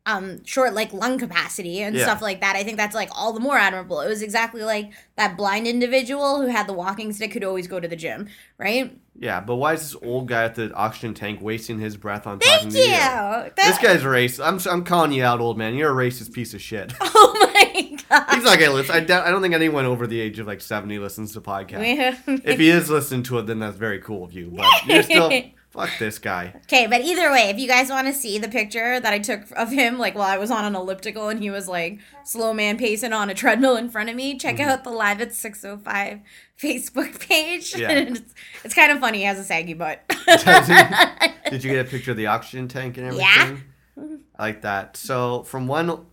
um 0.07 0.43
short 0.45 0.73
like 0.73 0.91
lung 0.93 1.19
capacity 1.19 1.81
and 1.83 1.95
Yeah. 1.95 2.03
stuff 2.03 2.21
like 2.21 2.41
that. 2.41 2.55
I 2.55 2.63
think 2.63 2.77
that's 2.77 2.95
like 2.95 3.09
all 3.11 3.33
the 3.33 3.39
more 3.39 3.57
admirable. 3.57 4.01
It 4.01 4.07
was 4.07 4.21
exactly 4.23 4.63
like 4.63 4.91
that 5.15 5.37
blind 5.37 5.67
individual 5.67 6.41
who 6.41 6.47
had 6.47 6.65
the 6.67 6.73
walking 6.73 7.13
stick 7.13 7.31
could 7.31 7.43
always 7.43 7.67
go 7.67 7.79
to 7.79 7.87
the 7.87 7.95
gym, 7.95 8.27
right? 8.57 8.97
Yeah, 9.19 9.41
but 9.41 9.57
why 9.57 9.73
is 9.73 9.81
this 9.81 9.95
old 10.01 10.27
guy 10.27 10.45
at 10.45 10.55
the 10.55 10.73
oxygen 10.73 11.13
tank 11.13 11.39
wasting 11.41 11.77
his 11.79 11.97
breath 11.97 12.25
on 12.25 12.39
Thank 12.39 12.63
talking 12.63 12.77
you. 12.77 12.87
That- 12.87 13.55
This 13.55 13.77
guy's 13.77 14.01
racist. 14.01 14.43
I'm, 14.43 14.59
I'm 14.73 14.83
calling 14.83 15.11
you 15.11 15.23
out, 15.23 15.39
old 15.39 15.57
man. 15.57 15.75
You're 15.75 15.91
a 15.91 16.07
racist 16.09 16.33
piece 16.33 16.53
of 16.53 16.61
shit. 16.61 16.93
Oh 17.03 17.51
my 17.53 17.97
god. 18.09 18.25
He's 18.35 18.43
not 18.43 18.57
gonna 18.59 18.73
listen. 18.73 18.95
I, 18.95 18.99
doubt, 19.01 19.25
I 19.27 19.29
don't 19.31 19.41
think 19.41 19.53
anyone 19.53 19.85
over 19.85 20.07
the 20.07 20.19
age 20.19 20.39
of 20.39 20.47
like 20.47 20.59
70 20.61 20.97
listens 20.99 21.33
to 21.33 21.41
podcasts. 21.41 22.17
if 22.45 22.59
he 22.59 22.69
is 22.69 22.89
listening 22.89 23.23
to 23.23 23.37
it, 23.39 23.45
then 23.45 23.59
that's 23.59 23.77
very 23.77 23.99
cool 23.99 24.23
of 24.23 24.33
you. 24.33 24.51
But 24.51 24.85
you're 24.87 25.03
still 25.03 25.29
fuck 25.71 25.89
this 25.99 26.19
guy. 26.19 26.53
Okay, 26.65 26.85
but 26.87 27.01
either 27.01 27.31
way, 27.31 27.49
if 27.49 27.57
you 27.57 27.67
guys 27.67 27.89
want 27.89 28.07
to 28.07 28.13
see 28.13 28.37
the 28.37 28.47
picture 28.47 28.99
that 28.99 29.11
I 29.13 29.19
took 29.19 29.41
of 29.55 29.71
him, 29.71 29.97
like 29.97 30.13
while 30.15 30.29
I 30.29 30.37
was 30.37 30.51
on 30.51 30.63
an 30.65 30.75
elliptical 30.75 31.29
and 31.29 31.41
he 31.41 31.49
was 31.49 31.67
like 31.67 31.99
slow 32.23 32.53
man 32.53 32.77
pacing 32.77 33.13
on 33.13 33.29
a 33.29 33.33
treadmill 33.33 33.75
in 33.77 33.89
front 33.89 34.09
of 34.09 34.15
me, 34.15 34.37
check 34.37 34.57
Mm-hmm. 34.57 34.69
out 34.69 34.83
the 34.83 34.89
Live 34.91 35.21
at 35.21 35.33
605 35.33 36.19
Facebook 36.59 37.19
page. 37.27 37.75
Yeah. 37.75 37.91
it's, 37.91 38.21
it's 38.63 38.73
kind 38.75 38.91
of 38.91 38.99
funny. 38.99 39.19
He 39.19 39.23
has 39.23 39.39
a 39.39 39.43
saggy 39.43 39.73
butt. 39.73 40.01
Did 41.49 41.63
you 41.63 41.71
get 41.71 41.85
a 41.85 41.89
picture 41.89 42.11
of 42.11 42.17
the 42.17 42.27
oxygen 42.27 42.67
tank 42.67 42.97
and 42.97 43.15
Yeah. 43.15 43.33
everything? 43.39 43.63
I 44.37 44.43
like 44.43 44.61
that. 44.61 44.97
So 44.97 45.43
from 45.43 45.67
one 45.67 46.05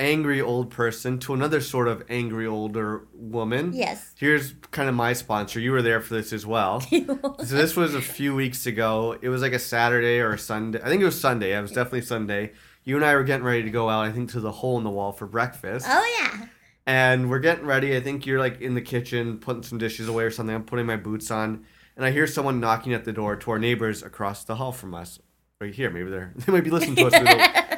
angry 0.00 0.40
old 0.40 0.70
person 0.70 1.18
to 1.20 1.34
another 1.34 1.60
sort 1.60 1.86
of 1.86 2.02
angry 2.08 2.46
older 2.46 3.06
woman. 3.12 3.72
yes. 3.74 4.12
Here's 4.18 4.54
kind 4.70 4.88
of 4.88 4.94
my 4.94 5.12
sponsor. 5.12 5.60
You 5.60 5.72
were 5.72 5.82
there 5.82 6.00
for 6.00 6.14
this 6.14 6.32
as 6.32 6.44
well. 6.46 6.80
so 6.80 7.34
this 7.38 7.76
was 7.76 7.94
a 7.94 8.00
few 8.00 8.34
weeks 8.34 8.66
ago. 8.66 9.16
It 9.20 9.28
was 9.28 9.42
like 9.42 9.52
a 9.52 9.58
Saturday 9.58 10.18
or 10.18 10.32
a 10.32 10.38
Sunday. 10.38 10.80
I 10.82 10.88
think 10.88 11.02
it 11.02 11.04
was 11.04 11.20
Sunday. 11.20 11.56
It 11.56 11.60
was 11.60 11.70
definitely 11.70 12.00
Sunday. 12.02 12.52
You 12.82 12.96
and 12.96 13.04
I 13.04 13.14
were 13.14 13.24
getting 13.24 13.44
ready 13.44 13.62
to 13.62 13.70
go 13.70 13.90
out. 13.90 14.06
I 14.06 14.10
think 14.10 14.30
to 14.30 14.40
the 14.40 14.50
hole 14.50 14.78
in 14.78 14.84
the 14.84 14.90
wall 14.90 15.12
for 15.12 15.26
breakfast. 15.26 15.86
Oh, 15.88 16.16
yeah. 16.18 16.46
And 16.86 17.28
we're 17.28 17.38
getting 17.38 17.66
ready. 17.66 17.94
I 17.94 18.00
think 18.00 18.24
you're 18.24 18.40
like 18.40 18.60
in 18.62 18.74
the 18.74 18.80
kitchen 18.80 19.38
putting 19.38 19.62
some 19.62 19.78
dishes 19.78 20.08
away 20.08 20.24
or 20.24 20.30
something. 20.30 20.54
I'm 20.54 20.64
putting 20.64 20.86
my 20.86 20.96
boots 20.96 21.30
on, 21.30 21.66
and 21.94 22.06
I 22.06 22.10
hear 22.10 22.26
someone 22.26 22.58
knocking 22.58 22.94
at 22.94 23.04
the 23.04 23.12
door 23.12 23.36
to 23.36 23.50
our 23.50 23.58
neighbors 23.58 24.02
across 24.02 24.44
the 24.44 24.56
hall 24.56 24.72
from 24.72 24.94
us. 24.94 25.20
Right 25.60 25.74
here, 25.74 25.90
maybe 25.90 26.10
they're 26.10 26.32
they 26.36 26.52
might 26.52 26.64
be 26.64 26.70
listening 26.70 26.96
to 26.96 27.06
us. 27.06 27.69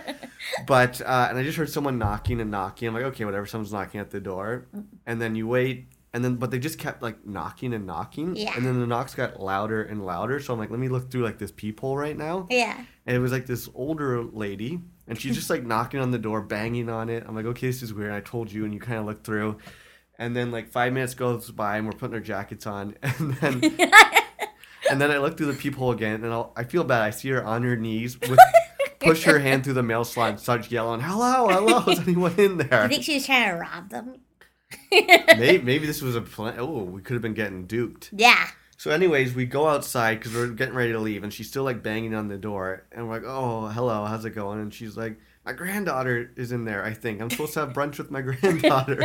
But 0.67 1.01
uh, 1.01 1.27
and 1.31 1.39
I 1.39 1.43
just 1.43 1.57
heard 1.59 1.71
someone 1.71 1.99
knocking 1.99 2.41
and 2.41 2.51
knocking. 2.51 2.89
I'm 2.89 2.95
like, 2.95 3.05
okay, 3.05 3.25
whatever. 3.25 3.47
Someone's 3.47 3.73
knocking 3.73 4.01
at 4.01 4.11
the 4.11 4.21
door, 4.21 4.67
and 5.07 5.21
then 5.21 5.35
you 5.35 5.47
wait, 5.49 5.89
and 6.13 6.25
then 6.25 6.37
but 6.37 6.51
they 6.51 6.59
just 6.59 6.79
kept 6.79 7.03
like 7.03 7.27
knocking 7.27 7.73
and 7.75 7.87
knocking, 7.87 8.37
Yeah. 8.37 8.53
and 8.57 8.65
then 8.67 8.81
the 8.81 8.87
knocks 8.87 9.15
got 9.15 9.41
louder 9.41 9.83
and 9.83 10.05
louder. 10.05 10.41
So 10.41 10.53
I'm 10.53 10.59
like, 10.59 10.71
let 10.71 10.79
me 10.81 10.89
look 10.89 11.11
through 11.11 11.23
like 11.25 11.39
this 11.39 11.51
peephole 11.53 11.97
right 11.97 12.17
now, 12.17 12.47
Yeah. 12.51 12.77
and 13.07 13.17
it 13.17 13.21
was 13.21 13.33
like 13.33 13.47
this 13.47 13.69
older 13.75 14.23
lady, 14.23 14.81
and 15.09 15.21
she's 15.21 15.35
just 15.37 15.51
like 15.51 15.65
knocking 15.65 16.01
on 16.01 16.11
the 16.11 16.19
door, 16.19 16.41
banging 16.43 16.89
on 16.89 17.09
it. 17.09 17.25
I'm 17.27 17.35
like, 17.35 17.47
okay, 17.47 17.67
this 17.69 17.83
is 17.83 17.93
weird. 17.95 18.13
I 18.13 18.21
told 18.21 18.51
you, 18.53 18.65
and 18.65 18.73
you 18.75 18.81
kind 18.81 18.99
of 18.99 19.07
look 19.07 19.25
through, 19.25 19.59
and 20.19 20.37
then 20.37 20.51
like 20.51 20.71
five 20.71 20.93
minutes 20.93 21.15
goes 21.15 21.51
by, 21.51 21.77
and 21.79 21.87
we're 21.87 21.93
putting 21.93 22.15
our 22.15 22.21
jackets 22.21 22.67
on, 22.67 22.97
and 23.03 23.35
then. 23.35 23.77
And 24.91 25.01
then 25.01 25.11
I 25.11 25.19
look 25.19 25.39
through 25.39 25.47
the 25.47 25.55
peephole 25.55 25.93
again, 25.93 26.23
and 26.23 26.33
I'll, 26.33 26.53
I 26.55 26.65
feel 26.65 26.85
bad. 26.85 27.01
I 27.03 27.11
see 27.11 27.31
her 27.31 27.43
on 27.43 27.63
her 27.63 27.77
knees, 27.77 28.21
with, 28.21 28.39
push 29.03 29.25
her 29.25 29.39
hand 29.39 29.65
through 29.65 29.75
the 29.75 29.83
mail 29.83 30.05
slot, 30.05 30.31
and 30.31 30.41
start 30.41 30.71
yelling, 30.71 31.01
"Hello, 31.01 31.49
hello! 31.49 31.93
Is 31.93 31.99
anyone 32.07 32.35
in 32.39 32.59
there?" 32.59 32.83
I 32.83 32.89
think 32.89 33.03
she 33.03 33.15
was 33.15 33.27
trying 33.27 33.51
to 33.51 33.57
rob 33.57 33.91
them. 33.91 34.17
maybe, 34.91 35.59
maybe 35.65 35.87
this 35.87 36.03
was 36.03 36.17
a 36.17 36.21
plan. 36.21 36.55
Oh, 36.59 36.83
we 36.85 37.03
could 37.03 37.15
have 37.15 37.23
been 37.23 37.35
getting 37.35 37.67
duped. 37.67 38.11
Yeah. 38.13 38.47
So, 38.77 38.91
anyways, 38.91 39.35
we 39.35 39.45
go 39.47 39.69
outside 39.69 40.19
because 40.19 40.35
we're 40.35 40.49
getting 40.49 40.75
ready 40.75 40.93
to 40.93 40.99
leave, 40.99 41.23
and 41.23 41.33
she's 41.33 41.49
still 41.49 41.63
like 41.65 41.83
banging 41.83 42.15
on 42.15 42.29
the 42.29 42.39
door, 42.39 42.85
and 42.93 43.09
we're 43.09 43.15
like, 43.15 43.25
"Oh, 43.25 43.69
hello, 43.69 44.05
how's 44.05 44.25
it 44.25 44.31
going?" 44.31 44.61
And 44.61 44.75
she's 44.75 44.97
like, 44.97 45.19
"My 45.45 45.53
granddaughter 45.53 46.31
is 46.37 46.53
in 46.53 46.65
there. 46.65 46.85
I 46.85 46.93
think 46.93 47.21
I'm 47.21 47.31
supposed 47.31 47.55
to 47.55 47.61
have 47.61 47.73
brunch 47.73 47.99
with 47.99 48.11
my 48.11 48.23
granddaughter." 48.23 49.01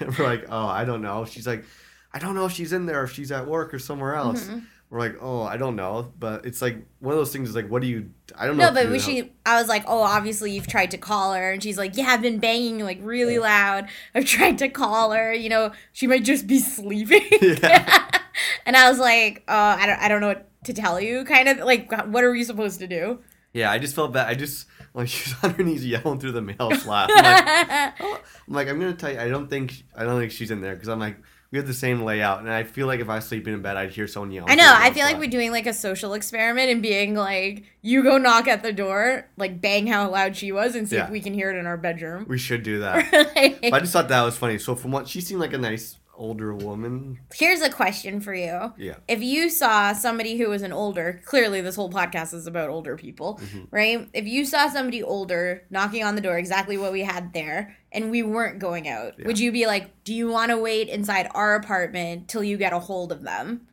and 0.00 0.18
we're 0.18 0.24
like, 0.24 0.46
"Oh, 0.48 0.66
I 0.66 0.84
don't 0.84 1.02
know." 1.02 1.24
She's 1.26 1.46
like, 1.46 1.64
"I 2.12 2.18
don't 2.18 2.34
know 2.34 2.46
if 2.46 2.52
she's 2.52 2.72
in 2.72 2.86
there, 2.86 3.02
or 3.02 3.04
if 3.04 3.12
she's 3.12 3.30
at 3.30 3.46
work 3.46 3.74
or 3.74 3.78
somewhere 3.78 4.14
else." 4.14 4.44
Mm-hmm. 4.44 4.58
We're 4.94 5.00
like, 5.00 5.16
"Oh, 5.20 5.42
I 5.42 5.56
don't 5.56 5.74
know," 5.74 6.12
but 6.20 6.46
it's 6.46 6.62
like 6.62 6.76
one 7.00 7.14
of 7.14 7.18
those 7.18 7.32
things. 7.32 7.48
Is 7.48 7.56
like, 7.56 7.68
what 7.68 7.82
do 7.82 7.88
you? 7.88 8.10
I 8.38 8.46
don't 8.46 8.56
know. 8.56 8.68
No, 8.68 8.74
but 8.74 8.88
when 8.88 9.00
she, 9.00 9.32
I 9.44 9.58
was 9.58 9.68
like, 9.68 9.82
oh, 9.88 9.98
obviously 9.98 10.52
you've 10.52 10.68
tried 10.68 10.92
to 10.92 10.98
call 10.98 11.34
her, 11.34 11.50
and 11.50 11.60
she's 11.60 11.76
like, 11.76 11.96
yeah, 11.96 12.10
I've 12.10 12.22
been 12.22 12.38
banging 12.38 12.78
like 12.78 13.00
really 13.02 13.40
loud. 13.40 13.88
I've 14.14 14.24
tried 14.24 14.56
to 14.58 14.68
call 14.68 15.10
her. 15.10 15.32
You 15.32 15.48
know, 15.48 15.72
she 15.92 16.06
might 16.06 16.22
just 16.22 16.46
be 16.46 16.58
sleeping. 16.60 17.26
Yeah. 17.42 18.08
and 18.66 18.76
I 18.76 18.88
was 18.88 19.00
like, 19.00 19.42
oh, 19.48 19.52
I 19.52 19.84
don't, 19.84 19.98
I 19.98 20.06
don't 20.06 20.20
know 20.20 20.28
what 20.28 20.48
to 20.66 20.72
tell 20.72 21.00
you. 21.00 21.24
Kind 21.24 21.48
of 21.48 21.58
like, 21.58 21.90
what 22.06 22.22
are 22.22 22.30
we 22.30 22.44
supposed 22.44 22.78
to 22.78 22.86
do? 22.86 23.18
Yeah, 23.52 23.72
I 23.72 23.80
just 23.80 23.96
felt 23.96 24.12
bad. 24.12 24.28
I 24.28 24.34
just 24.34 24.68
like 24.94 25.08
she's 25.08 25.34
on 25.42 25.54
her 25.54 25.64
knees 25.64 25.84
yelling 25.84 26.20
through 26.20 26.32
the 26.32 26.42
mail 26.42 26.70
slot. 26.76 27.10
I'm 27.12 27.24
like, 27.24 27.94
oh, 27.98 28.20
I'm 28.46 28.54
like, 28.54 28.68
I'm 28.68 28.78
gonna 28.78 28.94
tell 28.94 29.12
you, 29.12 29.18
I 29.18 29.28
don't 29.28 29.50
think 29.50 29.82
I 29.96 30.04
don't 30.04 30.20
think 30.20 30.30
she's 30.30 30.52
in 30.52 30.60
there 30.60 30.74
because 30.74 30.88
I'm 30.88 31.00
like, 31.00 31.16
we 31.54 31.58
have 31.58 31.68
the 31.68 31.72
same 31.72 32.02
layout, 32.02 32.40
and 32.40 32.50
I 32.50 32.64
feel 32.64 32.88
like 32.88 32.98
if 32.98 33.08
I 33.08 33.14
was 33.14 33.26
sleeping 33.26 33.54
in 33.54 33.62
bed, 33.62 33.76
I'd 33.76 33.92
hear 33.92 34.08
someone 34.08 34.32
yelling. 34.32 34.50
I 34.50 34.56
know. 34.56 34.74
I 34.76 34.92
feel 34.92 35.04
like 35.04 35.18
we're 35.18 35.30
doing 35.30 35.52
like 35.52 35.68
a 35.68 35.72
social 35.72 36.12
experiment 36.14 36.68
and 36.68 36.82
being 36.82 37.14
like, 37.14 37.62
you 37.80 38.02
go 38.02 38.18
knock 38.18 38.48
at 38.48 38.64
the 38.64 38.72
door, 38.72 39.28
like 39.36 39.60
bang 39.60 39.86
how 39.86 40.10
loud 40.10 40.34
she 40.36 40.50
was, 40.50 40.74
and 40.74 40.88
see 40.88 40.96
Yeah. 40.96 41.04
if 41.04 41.10
we 41.10 41.20
can 41.20 41.32
hear 41.32 41.52
it 41.52 41.56
in 41.56 41.64
our 41.66 41.76
bedroom. 41.76 42.26
We 42.28 42.38
should 42.38 42.64
do 42.64 42.80
that. 42.80 43.08
But 43.62 43.72
I 43.72 43.78
just 43.78 43.92
thought 43.92 44.08
that 44.08 44.22
was 44.22 44.36
funny. 44.36 44.58
So 44.58 44.74
from 44.74 44.90
what 44.90 45.06
she 45.06 45.20
seemed 45.20 45.40
like 45.40 45.52
a 45.52 45.58
nice 45.58 45.96
older 46.16 46.54
woman. 46.54 47.18
Here's 47.34 47.60
a 47.60 47.70
question 47.70 48.20
for 48.20 48.34
you. 48.34 48.72
Yeah. 48.76 48.96
If 49.08 49.22
you 49.22 49.50
saw 49.50 49.92
somebody 49.92 50.36
who 50.36 50.48
was 50.48 50.62
an 50.62 50.72
older, 50.72 51.20
clearly 51.24 51.60
this 51.60 51.76
whole 51.76 51.90
podcast 51.90 52.32
is 52.34 52.46
about 52.46 52.68
older 52.70 52.96
people, 52.96 53.40
Mm-hmm. 53.42 53.64
right? 53.70 54.08
If 54.12 54.26
you 54.26 54.44
saw 54.44 54.68
somebody 54.68 55.02
older 55.02 55.64
knocking 55.70 56.04
on 56.04 56.14
the 56.14 56.20
door, 56.20 56.38
exactly 56.38 56.76
what 56.78 56.92
we 56.92 57.02
had 57.02 57.32
there, 57.32 57.76
and 57.92 58.10
we 58.10 58.22
weren't 58.22 58.58
going 58.58 58.88
out, 58.88 59.14
would 59.24 59.38
you 59.38 59.52
be 59.52 59.66
like, 59.66 60.04
do 60.04 60.14
you 60.14 60.28
want 60.28 60.50
to 60.50 60.58
wait 60.58 60.88
inside 60.88 61.28
our 61.34 61.54
apartment 61.54 62.28
till 62.28 62.42
you 62.44 62.56
get 62.56 62.72
a 62.72 62.78
hold 62.78 63.12
of 63.12 63.22
them? 63.22 63.66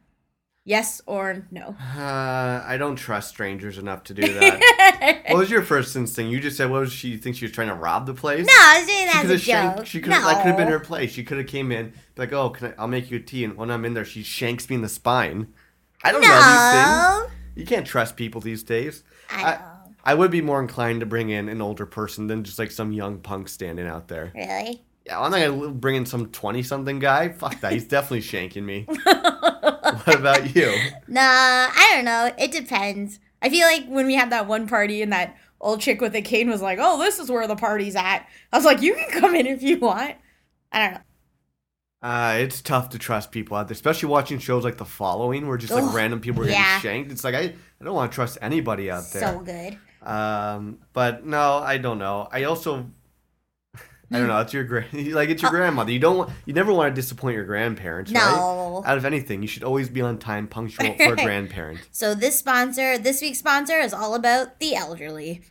Yes 0.64 1.02
or 1.08 1.48
no? 1.50 1.76
Uh, 1.96 2.64
I 2.66 2.78
don't 2.78 2.96
trust 2.96 3.30
strangers 3.30 3.80
enough 3.80 4.04
to 4.06 4.14
do 4.14 4.22
that. 4.40 5.24
what 5.30 5.40
was 5.40 5.50
your 5.50 5.64
first 5.64 5.96
instinct? 5.96 6.32
You 6.32 6.40
just 6.40 6.56
said, 6.56 6.70
what 6.70 6.82
was 6.82 6.94
she 6.94 7.18
think 7.18 7.36
she 7.36 7.46
was 7.46 7.52
trying 7.52 7.70
to 7.70 7.74
rob 7.74 8.06
the 8.06 8.14
place? 8.14 8.46
No, 8.46 8.54
I 8.56 8.78
was 8.78 8.88
doing 8.88 9.06
that 9.08 9.26
as 9.26 9.32
a 9.32 9.38
joke. 9.78 9.86
She 9.88 10.02
could 10.02 10.14
have. 10.14 10.24
That 10.24 10.38
could 10.44 10.50
have 10.50 10.58
been 10.58 10.68
her 10.68 10.80
place. 10.80 11.12
She 11.12 11.24
could 11.24 11.40
have 11.40 11.48
came 11.48 11.72
in, 11.72 11.94
like, 12.16 12.32
"Oh, 12.32 12.52
can 12.52 12.68
I? 12.68 12.74
I'll 12.78 12.88
make 12.88 13.10
you 13.10 13.18
a 13.18 13.22
tea." 13.22 13.44
And 13.44 13.58
when 13.58 13.72
I'm 13.72 13.86
in 13.86 13.96
there, 13.96 14.06
she 14.06 14.22
shanks 14.22 14.70
me 14.70 14.76
in 14.76 14.84
the 14.84 14.90
spine. 14.90 15.48
I 16.04 16.12
don't 16.12 16.22
know 16.22 16.28
these 16.28 16.36
things. 16.36 16.88
No. 16.88 17.28
You 17.56 17.66
can't 17.66 17.86
trust 17.88 18.16
people 18.16 18.40
these 18.42 18.62
days. 18.64 19.04
I 19.32 19.54
I. 19.54 19.60
I 20.04 20.14
would 20.16 20.32
be 20.32 20.42
more 20.42 20.60
inclined 20.60 21.02
to 21.02 21.06
bring 21.06 21.30
in 21.30 21.48
an 21.48 21.62
older 21.62 21.86
person 21.86 22.26
than 22.26 22.44
just 22.44 22.58
like 22.58 22.72
some 22.72 22.92
young 22.92 23.20
punk 23.20 23.50
standing 23.50 23.86
out 23.86 24.08
there. 24.08 24.32
Really? 24.34 24.82
Yeah, 25.06 25.20
I'm 25.20 25.30
not 25.32 25.40
gonna 25.40 25.72
bring 25.72 25.96
in 25.96 26.06
some 26.08 26.28
twenty-something 26.32 27.00
guy. 27.00 27.30
Fuck 27.30 27.62
that. 27.62 27.72
He's 27.72 27.86
definitely 27.88 28.22
shanking 28.22 28.64
me. 28.64 28.88
what 30.04 30.16
about 30.16 30.56
you? 30.56 30.74
Nah, 31.08 31.22
I 31.22 31.92
don't 31.96 32.06
know. 32.06 32.32
It 32.38 32.52
depends. 32.52 33.20
I 33.42 33.50
feel 33.50 33.66
like 33.66 33.88
when 33.88 34.06
we 34.06 34.16
had 34.16 34.32
that 34.32 34.48
one 34.48 34.68
party 34.68 35.02
and 35.02 35.12
that 35.12 35.36
old 35.60 35.82
chick 35.82 36.02
with 36.02 36.14
the 36.14 36.22
cane 36.22 36.50
was 36.50 36.62
like, 36.62 36.80
"Oh, 36.82 37.00
this 37.00 37.20
is 37.20 37.32
where 37.32 37.48
the 37.48 37.56
party's 37.56 37.96
at." 37.96 38.28
I 38.52 38.58
was 38.58 38.66
like, 38.66 38.82
"You 38.82 38.94
can 38.94 39.10
come 39.20 39.36
in 39.36 39.48
if 39.48 39.62
you 39.64 39.80
want." 39.80 40.16
I 40.72 40.80
don't 40.80 40.94
know. 40.94 41.02
Uh, 42.04 42.36
it's 42.40 42.62
tough 42.62 42.90
to 42.90 42.98
trust 42.98 43.32
people 43.32 43.56
out 43.56 43.68
there, 43.68 43.74
especially 43.74 44.10
watching 44.10 44.40
shows 44.40 44.64
like 44.64 44.78
The 44.78 44.86
Following, 44.86 45.48
where 45.48 45.58
just 45.58 45.72
like 45.72 45.84
Ugh, 45.84 45.94
random 45.94 46.20
people 46.20 46.42
are 46.42 46.46
getting 46.46 46.60
yeah. 46.60 46.80
shanked. 46.80 47.12
It's 47.12 47.24
like 47.24 47.36
I, 47.36 47.42
I 47.42 47.84
don't 47.84 47.94
want 47.94 48.12
to 48.12 48.16
trust 48.16 48.40
anybody 48.42 48.90
out 48.90 49.04
there. 49.14 49.22
So 49.22 49.40
good. 49.40 49.78
Um, 50.02 50.80
but 50.94 51.26
no, 51.26 51.58
I 51.58 51.78
don't 51.78 52.00
know. 52.00 52.28
I 52.32 52.44
also, 52.44 52.90
I 54.12 54.18
don't 54.20 54.28
know. 54.28 54.40
It's 54.42 54.54
your 54.54 54.64
grand, 54.66 54.88
like 55.14 55.30
it's 55.30 55.42
your 55.42 55.52
grandmother. 55.52 55.92
You 55.92 56.00
don't 56.00 56.18
want, 56.18 56.32
you 56.46 56.54
never 56.54 56.74
want 56.74 56.94
to 56.94 57.02
disappoint 57.02 57.36
your 57.36 57.46
grandparents, 57.46 58.12
right? 58.12 58.36
No. 58.36 58.84
Out 58.86 58.98
of 58.98 59.06
anything, 59.06 59.42
you 59.42 59.48
should 59.48 59.64
always 59.64 59.88
be 59.90 60.02
on 60.02 60.18
time, 60.18 60.48
punctual 60.48 60.94
for 60.96 61.14
a 61.14 61.16
grandparent. 61.24 61.80
So 61.92 62.14
this 62.14 62.38
sponsor, 62.38 62.98
this 62.98 63.22
week's 63.22 63.40
sponsor, 63.40 63.78
is 63.78 63.94
all 63.94 64.14
about 64.16 64.60
the 64.60 64.76
elderly. 64.76 65.42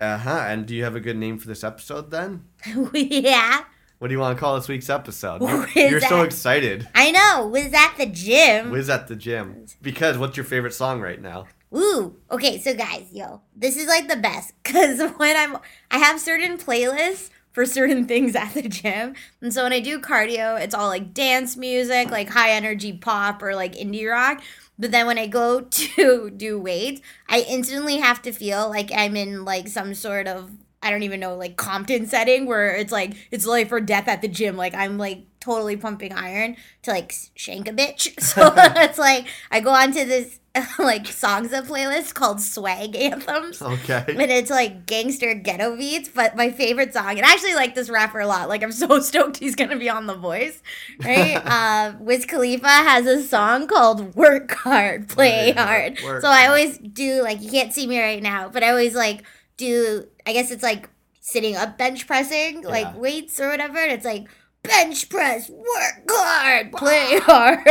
Uh 0.00 0.18
huh. 0.18 0.44
And 0.48 0.66
do 0.66 0.74
you 0.74 0.84
have 0.84 0.96
a 0.96 1.00
good 1.00 1.16
name 1.16 1.38
for 1.38 1.46
this 1.48 1.62
episode 1.64 2.10
then? 2.10 2.44
yeah, 2.94 3.64
What 3.98 4.08
do 4.08 4.14
you 4.14 4.20
want 4.20 4.36
to 4.36 4.40
call 4.40 4.56
this 4.56 4.68
week's 4.68 4.90
episode? 4.90 5.40
What 5.40 5.74
You're, 5.74 5.90
you're 5.90 6.00
so 6.00 6.22
excited. 6.22 6.88
I 6.94 7.10
know. 7.10 7.46
Was 7.48 7.72
at 7.72 7.96
the 7.98 8.06
gym. 8.06 8.70
Wiz 8.70 8.88
at 8.90 9.08
the 9.08 9.16
gym. 9.16 9.66
Because 9.82 10.18
what's 10.18 10.36
your 10.36 10.44
favorite 10.44 10.74
song 10.74 11.00
right 11.00 11.20
now? 11.20 11.46
Ooh, 11.74 12.16
okay, 12.30 12.58
so 12.60 12.74
guys, 12.74 13.08
yo, 13.12 13.42
this 13.54 13.76
is 13.76 13.86
like 13.88 14.06
the 14.08 14.16
best 14.16 14.54
because 14.62 15.00
when 15.16 15.36
I'm, 15.36 15.58
I 15.90 15.98
have 15.98 16.20
certain 16.20 16.58
playlists 16.58 17.30
for 17.56 17.64
certain 17.64 18.04
things 18.12 18.36
at 18.36 18.52
the 18.52 18.68
gym, 18.68 19.14
and 19.40 19.52
so 19.52 19.62
when 19.62 19.72
I 19.72 19.80
do 19.80 19.98
cardio, 19.98 20.60
it's 20.60 20.74
all 20.74 20.88
like 20.88 21.14
dance 21.14 21.56
music, 21.56 22.10
like 22.10 22.28
high 22.28 22.50
energy 22.50 22.92
pop 22.92 23.42
or 23.42 23.54
like 23.54 23.74
indie 23.74 24.08
rock. 24.08 24.42
But 24.78 24.90
then 24.92 25.06
when 25.06 25.16
I 25.16 25.26
go 25.26 25.60
to 25.70 26.30
do 26.36 26.60
weights, 26.60 27.00
I 27.30 27.46
instantly 27.48 27.96
have 27.96 28.20
to 28.22 28.32
feel 28.32 28.68
like 28.68 28.92
I'm 28.94 29.16
in 29.16 29.46
like 29.46 29.68
some 29.68 29.94
sort 29.94 30.28
of 30.28 30.50
I 30.82 30.90
don't 30.90 31.02
even 31.02 31.20
know 31.20 31.36
like 31.36 31.56
Compton 31.56 32.06
setting 32.06 32.46
where 32.46 32.74
it's 32.76 32.92
like 32.92 33.14
it's 33.30 33.46
life 33.46 33.72
or 33.72 33.80
death 33.80 34.08
at 34.08 34.22
the 34.22 34.28
gym. 34.28 34.56
Like 34.56 34.74
I'm 34.74 34.98
like 34.98 35.24
totally 35.40 35.76
pumping 35.76 36.12
iron 36.12 36.56
to 36.82 36.90
like 36.90 37.14
shank 37.34 37.68
a 37.68 37.72
bitch. 37.72 38.12
So 38.26 38.52
it's 38.56 38.98
like 38.98 39.26
I 39.50 39.60
go 39.60 39.70
onto 39.70 40.04
this 40.04 40.40
like 40.78 41.04
Songza 41.04 41.66
playlist 41.66 42.14
called 42.14 42.40
Swag 42.40 42.96
Anthems. 42.96 43.60
Okay. 43.60 44.04
And 44.08 44.20
it's 44.22 44.50
like 44.50 44.86
gangster 44.86 45.34
ghetto 45.34 45.76
beats, 45.76 46.08
but 46.08 46.36
my 46.36 46.50
favorite 46.50 46.94
song, 46.94 47.18
and 47.18 47.26
I 47.26 47.32
actually 47.32 47.54
like 47.54 47.74
this 47.74 47.90
rapper 47.90 48.20
a 48.20 48.26
lot. 48.26 48.48
Like 48.48 48.62
I'm 48.62 48.72
so 48.72 49.00
stoked 49.00 49.36
he's 49.36 49.54
gonna 49.54 49.76
be 49.76 49.90
on 49.90 50.06
The 50.06 50.14
Voice, 50.14 50.62
right? 51.04 51.36
uh, 51.36 51.94
Wiz 52.00 52.24
Khalifa 52.24 52.66
has 52.68 53.06
a 53.06 53.22
song 53.22 53.66
called 53.66 54.14
"Work 54.14 54.52
Hard, 54.52 55.08
Play 55.08 55.52
Hard." 55.52 55.98
work 56.04 56.22
so 56.22 56.28
I 56.28 56.46
always 56.46 56.78
do 56.78 57.22
like 57.22 57.42
you 57.42 57.50
can't 57.50 57.72
see 57.72 57.86
me 57.86 58.00
right 58.00 58.22
now, 58.22 58.48
but 58.48 58.62
I 58.62 58.70
always 58.70 58.94
like 58.94 59.24
do. 59.56 60.06
I 60.26 60.32
guess 60.32 60.50
it's 60.50 60.62
like 60.62 60.88
sitting 61.20 61.56
up 61.56 61.78
bench 61.78 62.06
pressing, 62.06 62.62
like 62.62 62.96
weights 62.96 63.40
or 63.40 63.48
whatever, 63.48 63.78
and 63.78 63.92
it's 63.92 64.04
like 64.04 64.28
bench 64.62 65.08
press, 65.08 65.48
work 65.48 66.04
hard, 66.08 66.72
play 66.72 67.18
hard, 67.22 67.64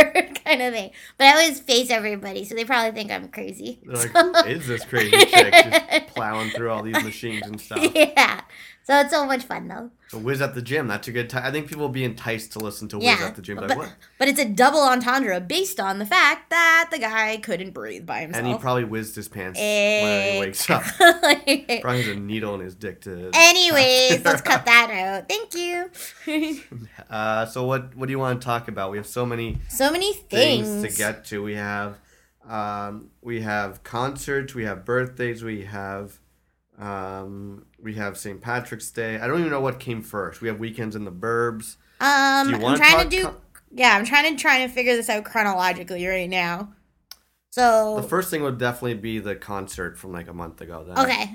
kind 0.44 0.62
of 0.62 0.72
thing. 0.74 0.90
But 1.18 1.26
I 1.28 1.32
always 1.32 1.60
face 1.60 1.90
everybody, 1.90 2.44
so 2.44 2.54
they 2.54 2.64
probably 2.64 2.92
think 2.92 3.10
I'm 3.10 3.28
crazy. 3.28 3.80
They're 3.84 3.96
like, 3.96 4.10
who 4.10 4.50
is 4.50 4.66
this 4.66 4.84
crazy 4.84 5.10
chick 5.10 5.52
just 5.52 6.06
plowing 6.14 6.50
through 6.50 6.70
all 6.70 6.82
these 6.82 7.02
machines 7.02 7.46
and 7.46 7.60
stuff? 7.60 7.94
yeah. 7.94 8.40
So 8.86 9.00
it's 9.00 9.10
so 9.10 9.26
much 9.26 9.42
fun 9.42 9.66
though. 9.66 9.90
So 10.06 10.18
Wiz 10.18 10.40
at 10.40 10.54
the 10.54 10.62
gym, 10.62 10.86
that's 10.86 11.08
a 11.08 11.10
good 11.12 11.28
time. 11.28 11.42
I 11.44 11.50
think 11.50 11.66
people 11.66 11.82
will 11.82 11.88
be 11.88 12.04
enticed 12.04 12.52
to 12.52 12.60
listen 12.60 12.86
to 12.90 12.98
Wiz 12.98 13.06
Yeah. 13.06 13.18
at 13.26 13.34
the 13.34 13.42
gym. 13.42 13.56
Like, 13.56 13.76
but, 13.76 13.92
but 14.16 14.28
it's 14.28 14.38
a 14.38 14.44
double 14.44 14.78
entendre 14.78 15.40
based 15.40 15.80
on 15.80 15.98
the 15.98 16.06
fact 16.06 16.50
that 16.50 16.90
the 16.92 17.00
guy 17.00 17.36
couldn't 17.38 17.72
breathe 17.74 18.06
by 18.06 18.20
himself. 18.20 18.44
And 18.44 18.52
he 18.52 18.56
probably 18.56 18.84
whizzed 18.84 19.16
his 19.16 19.26
pants 19.26 19.58
when 19.58 20.34
he 20.34 20.38
wakes 20.38 20.70
up. 20.70 20.84
Probably 20.84 21.64
has 21.66 22.06
a 22.06 22.14
needle 22.14 22.54
in 22.54 22.60
his 22.60 22.76
dick 22.76 23.00
to. 23.00 23.30
Anyways, 23.34 24.24
let's 24.24 24.40
cut 24.42 24.64
that 24.66 24.90
out. 24.92 25.28
Thank 25.28 25.54
you. 25.54 25.90
Uh, 27.10 27.46
so 27.46 27.64
what 27.64 27.96
what 27.96 28.06
do 28.06 28.12
you 28.12 28.18
want 28.18 28.40
to 28.40 28.44
talk 28.44 28.66
about? 28.68 28.90
We 28.90 28.96
have 28.96 29.06
so 29.06 29.24
many 29.24 29.58
so 29.68 29.90
many 29.92 30.12
things, 30.12 30.68
things. 30.68 30.92
to 30.92 30.98
get 30.98 31.24
to. 31.26 31.42
We 31.42 31.54
have 31.54 31.98
um, 32.48 33.10
we 33.22 33.40
have 33.42 33.82
concerts, 33.84 34.54
we 34.54 34.64
have 34.64 34.84
birthdays, 34.84 35.42
we 35.44 35.64
have 35.64 36.18
um, 36.78 37.64
we 37.86 37.94
have 37.94 38.18
St. 38.18 38.40
Patrick's 38.40 38.90
Day. 38.90 39.14
I 39.16 39.28
don't 39.28 39.38
even 39.38 39.52
know 39.52 39.60
what 39.60 39.78
came 39.78 40.02
first. 40.02 40.40
We 40.40 40.48
have 40.48 40.58
weekends 40.58 40.96
in 40.96 41.04
the 41.04 41.12
burbs. 41.12 41.76
Um, 42.00 42.52
I'm 42.52 42.76
trying 42.76 43.08
to 43.08 43.08
do. 43.08 43.22
co- 43.26 43.36
yeah, 43.70 43.96
I'm 43.96 44.04
trying 44.04 44.34
to 44.36 44.42
trying 44.42 44.66
to 44.66 44.74
figure 44.74 44.96
this 44.96 45.08
out 45.08 45.24
chronologically 45.24 46.04
right 46.04 46.28
now. 46.28 46.72
So 47.50 48.00
The 48.00 48.08
first 48.08 48.28
thing 48.28 48.42
would 48.42 48.58
definitely 48.58 48.94
be 48.94 49.20
the 49.20 49.36
concert 49.36 49.96
from 49.98 50.12
like 50.12 50.26
a 50.26 50.32
month 50.32 50.60
ago. 50.60 50.84
Then. 50.84 50.98
okay, 50.98 51.30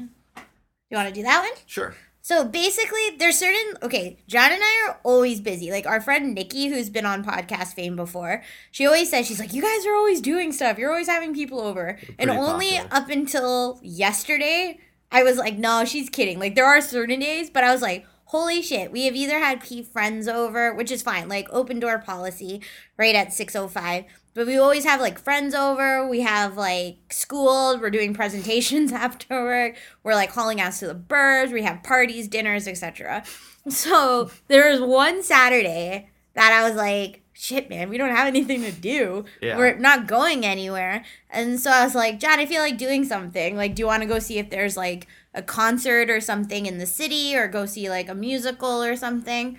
you 0.89 0.97
want 0.97 1.07
to 1.07 1.13
do 1.13 1.23
that 1.23 1.39
one? 1.39 1.57
Sure. 1.67 1.95
So 2.21 2.43
basically, 2.43 3.15
there's 3.17 3.39
certain 3.39 3.77
okay. 3.81 4.17
John 4.27 4.51
and 4.51 4.61
I 4.61 4.87
are 4.89 4.99
always 5.03 5.39
busy. 5.39 5.71
Like 5.71 5.87
our 5.87 6.01
friend 6.01 6.35
Nikki, 6.35 6.67
who's 6.67 6.89
been 6.89 7.05
on 7.05 7.23
podcast 7.23 7.75
fame 7.75 7.95
before, 7.95 8.43
she 8.71 8.85
always 8.85 9.09
says 9.09 9.25
she's 9.25 9.39
like, 9.39 9.53
"You 9.53 9.61
guys 9.61 9.85
are 9.85 9.95
always 9.95 10.19
doing 10.19 10.51
stuff. 10.51 10.77
You're 10.77 10.91
always 10.91 11.07
having 11.07 11.33
people 11.33 11.61
over." 11.61 11.97
And 12.19 12.29
only 12.29 12.71
popular. 12.77 12.89
up 12.91 13.09
until 13.09 13.79
yesterday, 13.81 14.79
I 15.11 15.23
was 15.23 15.37
like, 15.37 15.57
"No, 15.57 15.85
she's 15.85 16.09
kidding." 16.09 16.39
Like 16.39 16.55
there 16.55 16.65
are 16.65 16.81
certain 16.81 17.19
days, 17.19 17.49
but 17.49 17.63
I 17.63 17.71
was 17.71 17.81
like, 17.81 18.05
"Holy 18.25 18.61
shit!" 18.61 18.91
We 18.91 19.05
have 19.05 19.15
either 19.15 19.39
had 19.39 19.61
P 19.61 19.83
friends 19.83 20.27
over, 20.27 20.73
which 20.73 20.91
is 20.91 21.01
fine, 21.01 21.27
like 21.29 21.47
open 21.51 21.79
door 21.79 21.99
policy, 21.99 22.61
right 22.97 23.15
at 23.15 23.33
six 23.33 23.55
oh 23.55 23.67
five. 23.67 24.05
But 24.33 24.47
we 24.47 24.57
always 24.57 24.85
have 24.85 25.01
like 25.01 25.19
friends 25.19 25.53
over. 25.53 26.07
We 26.07 26.21
have 26.21 26.55
like 26.55 27.11
school. 27.11 27.77
We're 27.79 27.89
doing 27.89 28.13
presentations 28.13 28.91
after 28.93 29.43
work. 29.43 29.75
We're 30.03 30.15
like 30.15 30.31
hauling 30.31 30.61
ass 30.61 30.79
to 30.79 30.87
the 30.87 30.95
burbs. 30.95 31.51
We 31.51 31.63
have 31.63 31.83
parties, 31.83 32.27
dinners, 32.27 32.67
etc. 32.67 33.23
So 33.69 34.31
there 34.47 34.71
was 34.71 34.81
one 34.81 35.21
Saturday 35.21 36.09
that 36.33 36.51
I 36.51 36.67
was 36.67 36.75
like, 36.75 37.20
shit, 37.41 37.71
man, 37.71 37.89
we 37.89 37.97
don't 37.97 38.15
have 38.15 38.27
anything 38.27 38.61
to 38.61 38.71
do. 38.71 39.25
Yeah. 39.41 39.57
We're 39.57 39.75
not 39.75 40.05
going 40.05 40.45
anywhere. 40.45 41.03
And 41.27 41.59
so 41.59 41.71
I 41.71 41.83
was 41.83 41.95
like, 41.95 42.19
John, 42.19 42.39
I 42.39 42.45
feel 42.45 42.61
like 42.61 42.77
doing 42.77 43.03
something. 43.03 43.57
Like, 43.57 43.73
do 43.73 43.81
you 43.81 43.87
want 43.87 44.03
to 44.03 44.07
go 44.07 44.19
see 44.19 44.37
if 44.37 44.51
there's 44.51 44.77
like 44.77 45.07
a 45.33 45.41
concert 45.41 46.11
or 46.11 46.21
something 46.21 46.67
in 46.67 46.77
the 46.77 46.85
city 46.85 47.35
or 47.35 47.47
go 47.47 47.65
see 47.65 47.89
like 47.89 48.09
a 48.09 48.13
musical 48.13 48.83
or 48.83 48.95
something? 48.95 49.57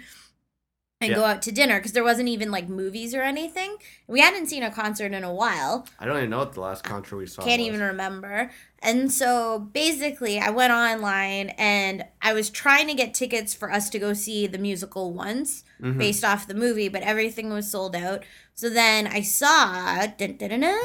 And 1.00 1.10
Yeah. 1.10 1.16
go 1.16 1.24
out 1.24 1.42
to 1.42 1.50
dinner 1.50 1.78
because 1.80 1.90
there 1.90 2.04
wasn't 2.04 2.28
even 2.28 2.52
like 2.52 2.68
movies 2.68 3.12
or 3.16 3.22
anything. 3.22 3.74
We 4.06 4.20
hadn't 4.20 4.46
seen 4.46 4.62
a 4.62 4.70
concert 4.70 5.12
in 5.12 5.24
a 5.24 5.34
while. 5.34 5.88
I 5.98 6.04
don't 6.04 6.16
even 6.18 6.30
know 6.30 6.38
what 6.38 6.52
the 6.52 6.60
last 6.60 6.84
concert 6.84 7.16
we 7.16 7.26
saw. 7.26 7.42
Can't 7.42 7.58
was. 7.58 7.66
even 7.66 7.80
remember. 7.80 8.52
And 8.78 9.10
so 9.10 9.58
basically, 9.58 10.38
I 10.38 10.50
went 10.50 10.72
online 10.72 11.48
and 11.58 12.04
I 12.20 12.32
was 12.32 12.48
trying 12.48 12.86
to 12.86 12.94
get 12.94 13.14
tickets 13.14 13.52
for 13.52 13.72
us 13.72 13.90
to 13.90 13.98
go 13.98 14.12
see 14.12 14.46
the 14.46 14.58
musical 14.58 15.12
once 15.12 15.64
Mhm. 15.82 15.98
based 15.98 16.24
off 16.24 16.46
the 16.46 16.54
movie, 16.54 16.88
but 16.88 17.02
everything 17.02 17.50
was 17.50 17.70
sold 17.70 17.96
out. 17.96 18.24
So 18.54 18.68
then 18.70 19.06
I 19.06 19.20
saw 19.22 20.06
dun, 20.06 20.36
dun, 20.36 20.60
dun, 20.60 20.78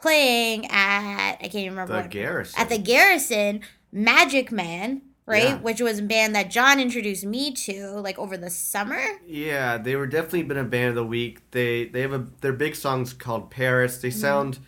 playing 0.00 0.66
at 0.66 1.32
I 1.34 1.42
can't 1.42 1.54
even 1.56 1.70
remember 1.72 1.94
The 1.94 2.00
what 2.02 2.10
Garrison. 2.10 2.60
at 2.60 2.68
the 2.68 2.78
Garrison 2.78 3.60
Magic 3.92 4.50
Man 4.52 5.02
right? 5.26 5.44
Yeah. 5.44 5.56
Which 5.58 5.80
was 5.80 6.00
a 6.00 6.02
band 6.02 6.34
that 6.34 6.50
John 6.50 6.80
introduced 6.80 7.24
me 7.24 7.52
to 7.52 7.90
like 8.00 8.18
over 8.18 8.36
the 8.36 8.50
summer. 8.50 9.00
Yeah, 9.24 9.78
they 9.78 9.94
were 9.94 10.08
definitely 10.08 10.42
been 10.42 10.56
a 10.56 10.64
band 10.64 10.88
of 10.88 10.94
the 10.96 11.04
week. 11.04 11.48
They 11.52 11.84
they 11.84 12.00
have 12.00 12.12
a 12.12 12.26
their 12.40 12.52
big 12.52 12.74
songs 12.74 13.12
called 13.12 13.50
Paris. 13.50 13.98
They 13.98 14.08
Mm-hmm. 14.08 14.18
sound 14.20 14.58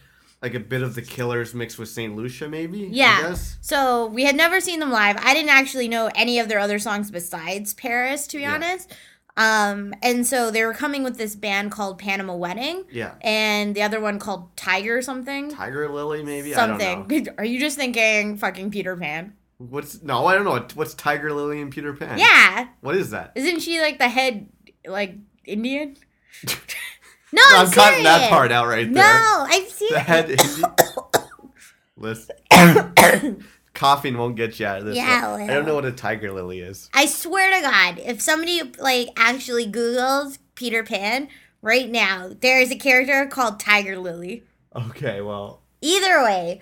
like 0.40 0.54
a 0.54 0.60
bit 0.60 0.82
of 0.82 0.94
the 0.94 1.02
Killers 1.02 1.52
mixed 1.54 1.78
with 1.80 1.88
Saint 1.88 2.14
Lucia, 2.16 2.48
maybe. 2.48 2.84
I 2.84 2.88
Yeah. 2.92 3.20
guess. 3.22 3.56
So 3.60 4.06
we 4.06 4.24
had 4.24 4.36
never 4.36 4.60
seen 4.60 4.78
them 4.80 4.90
live. 4.92 5.16
I 5.20 5.34
didn't 5.34 5.50
actually 5.50 5.88
know 5.88 6.10
any 6.14 6.38
of 6.38 6.48
their 6.48 6.58
other 6.60 6.78
songs 6.78 7.10
besides 7.10 7.74
Paris, 7.74 8.26
to 8.28 8.36
be 8.36 8.42
Yeah. 8.42 8.54
honest. 8.54 8.92
Um, 9.36 9.94
and 10.02 10.26
so 10.26 10.50
they 10.50 10.64
were 10.64 10.74
coming 10.74 11.02
with 11.02 11.16
this 11.16 11.34
band 11.34 11.70
called 11.72 11.98
Panama 11.98 12.36
Wedding. 12.36 12.84
Yeah. 12.90 13.14
And 13.22 13.74
the 13.74 13.82
other 13.82 14.00
one 14.00 14.18
called 14.18 14.54
Tiger 14.56 15.00
something. 15.00 15.50
Tiger 15.50 15.88
Lily, 15.88 16.22
maybe. 16.22 16.54
I 16.54 16.66
don't 16.66 16.78
know. 16.78 16.84
something. 16.84 17.28
Are 17.38 17.44
you 17.44 17.58
just 17.58 17.76
thinking 17.76 18.36
fucking 18.36 18.70
Peter 18.70 18.96
Pan? 18.96 19.34
What's 19.58 20.02
no? 20.02 20.26
I 20.26 20.34
don't 20.34 20.44
know. 20.44 20.66
What's 20.74 20.94
Tiger 20.94 21.32
Lily 21.32 21.60
and 21.60 21.70
Peter 21.72 21.92
Pan? 21.94 22.18
Yeah. 22.18 22.68
What 22.80 22.96
is 22.96 23.10
that? 23.10 23.32
Isn't 23.36 23.60
she 23.60 23.80
like 23.80 23.98
the 23.98 24.08
head 24.08 24.48
like 24.86 25.14
Indian? 25.44 25.96
no, 26.44 26.52
No, 27.32 27.42
I'm, 27.54 27.66
I'm 27.66 27.72
cutting 27.72 28.04
that 28.04 28.28
part 28.28 28.52
out 28.52 28.66
right 28.66 28.92
there. 28.92 29.04
No. 29.04 29.46
I've 29.48 29.68
seen 29.68 29.92
The 29.92 30.00
head. 30.00 30.36
Listen. 31.96 32.36
Coughing 33.74 34.18
won't 34.18 34.36
get 34.36 34.60
you 34.60 34.66
out 34.66 34.78
of 34.80 34.84
this. 34.84 34.96
Yeah. 34.96 35.34
I 35.40 35.46
don't 35.46 35.64
know 35.66 35.74
what 35.74 35.84
a 35.84 35.92
tiger 35.92 36.30
lily 36.32 36.60
is. 36.60 36.90
I 36.92 37.06
swear 37.06 37.50
to 37.54 37.62
God, 37.62 37.98
if 38.04 38.20
somebody 38.20 38.60
like 38.78 39.08
actually 39.16 39.66
Googles 39.66 40.38
Peter 40.54 40.82
Pan 40.84 41.28
right 41.62 41.88
now, 41.90 42.30
there 42.40 42.60
is 42.60 42.70
a 42.70 42.76
character 42.76 43.26
called 43.26 43.58
Tiger 43.58 43.98
Lily. 43.98 44.44
Okay, 44.76 45.20
well, 45.20 45.62
Either 45.80 46.22
way, 46.22 46.60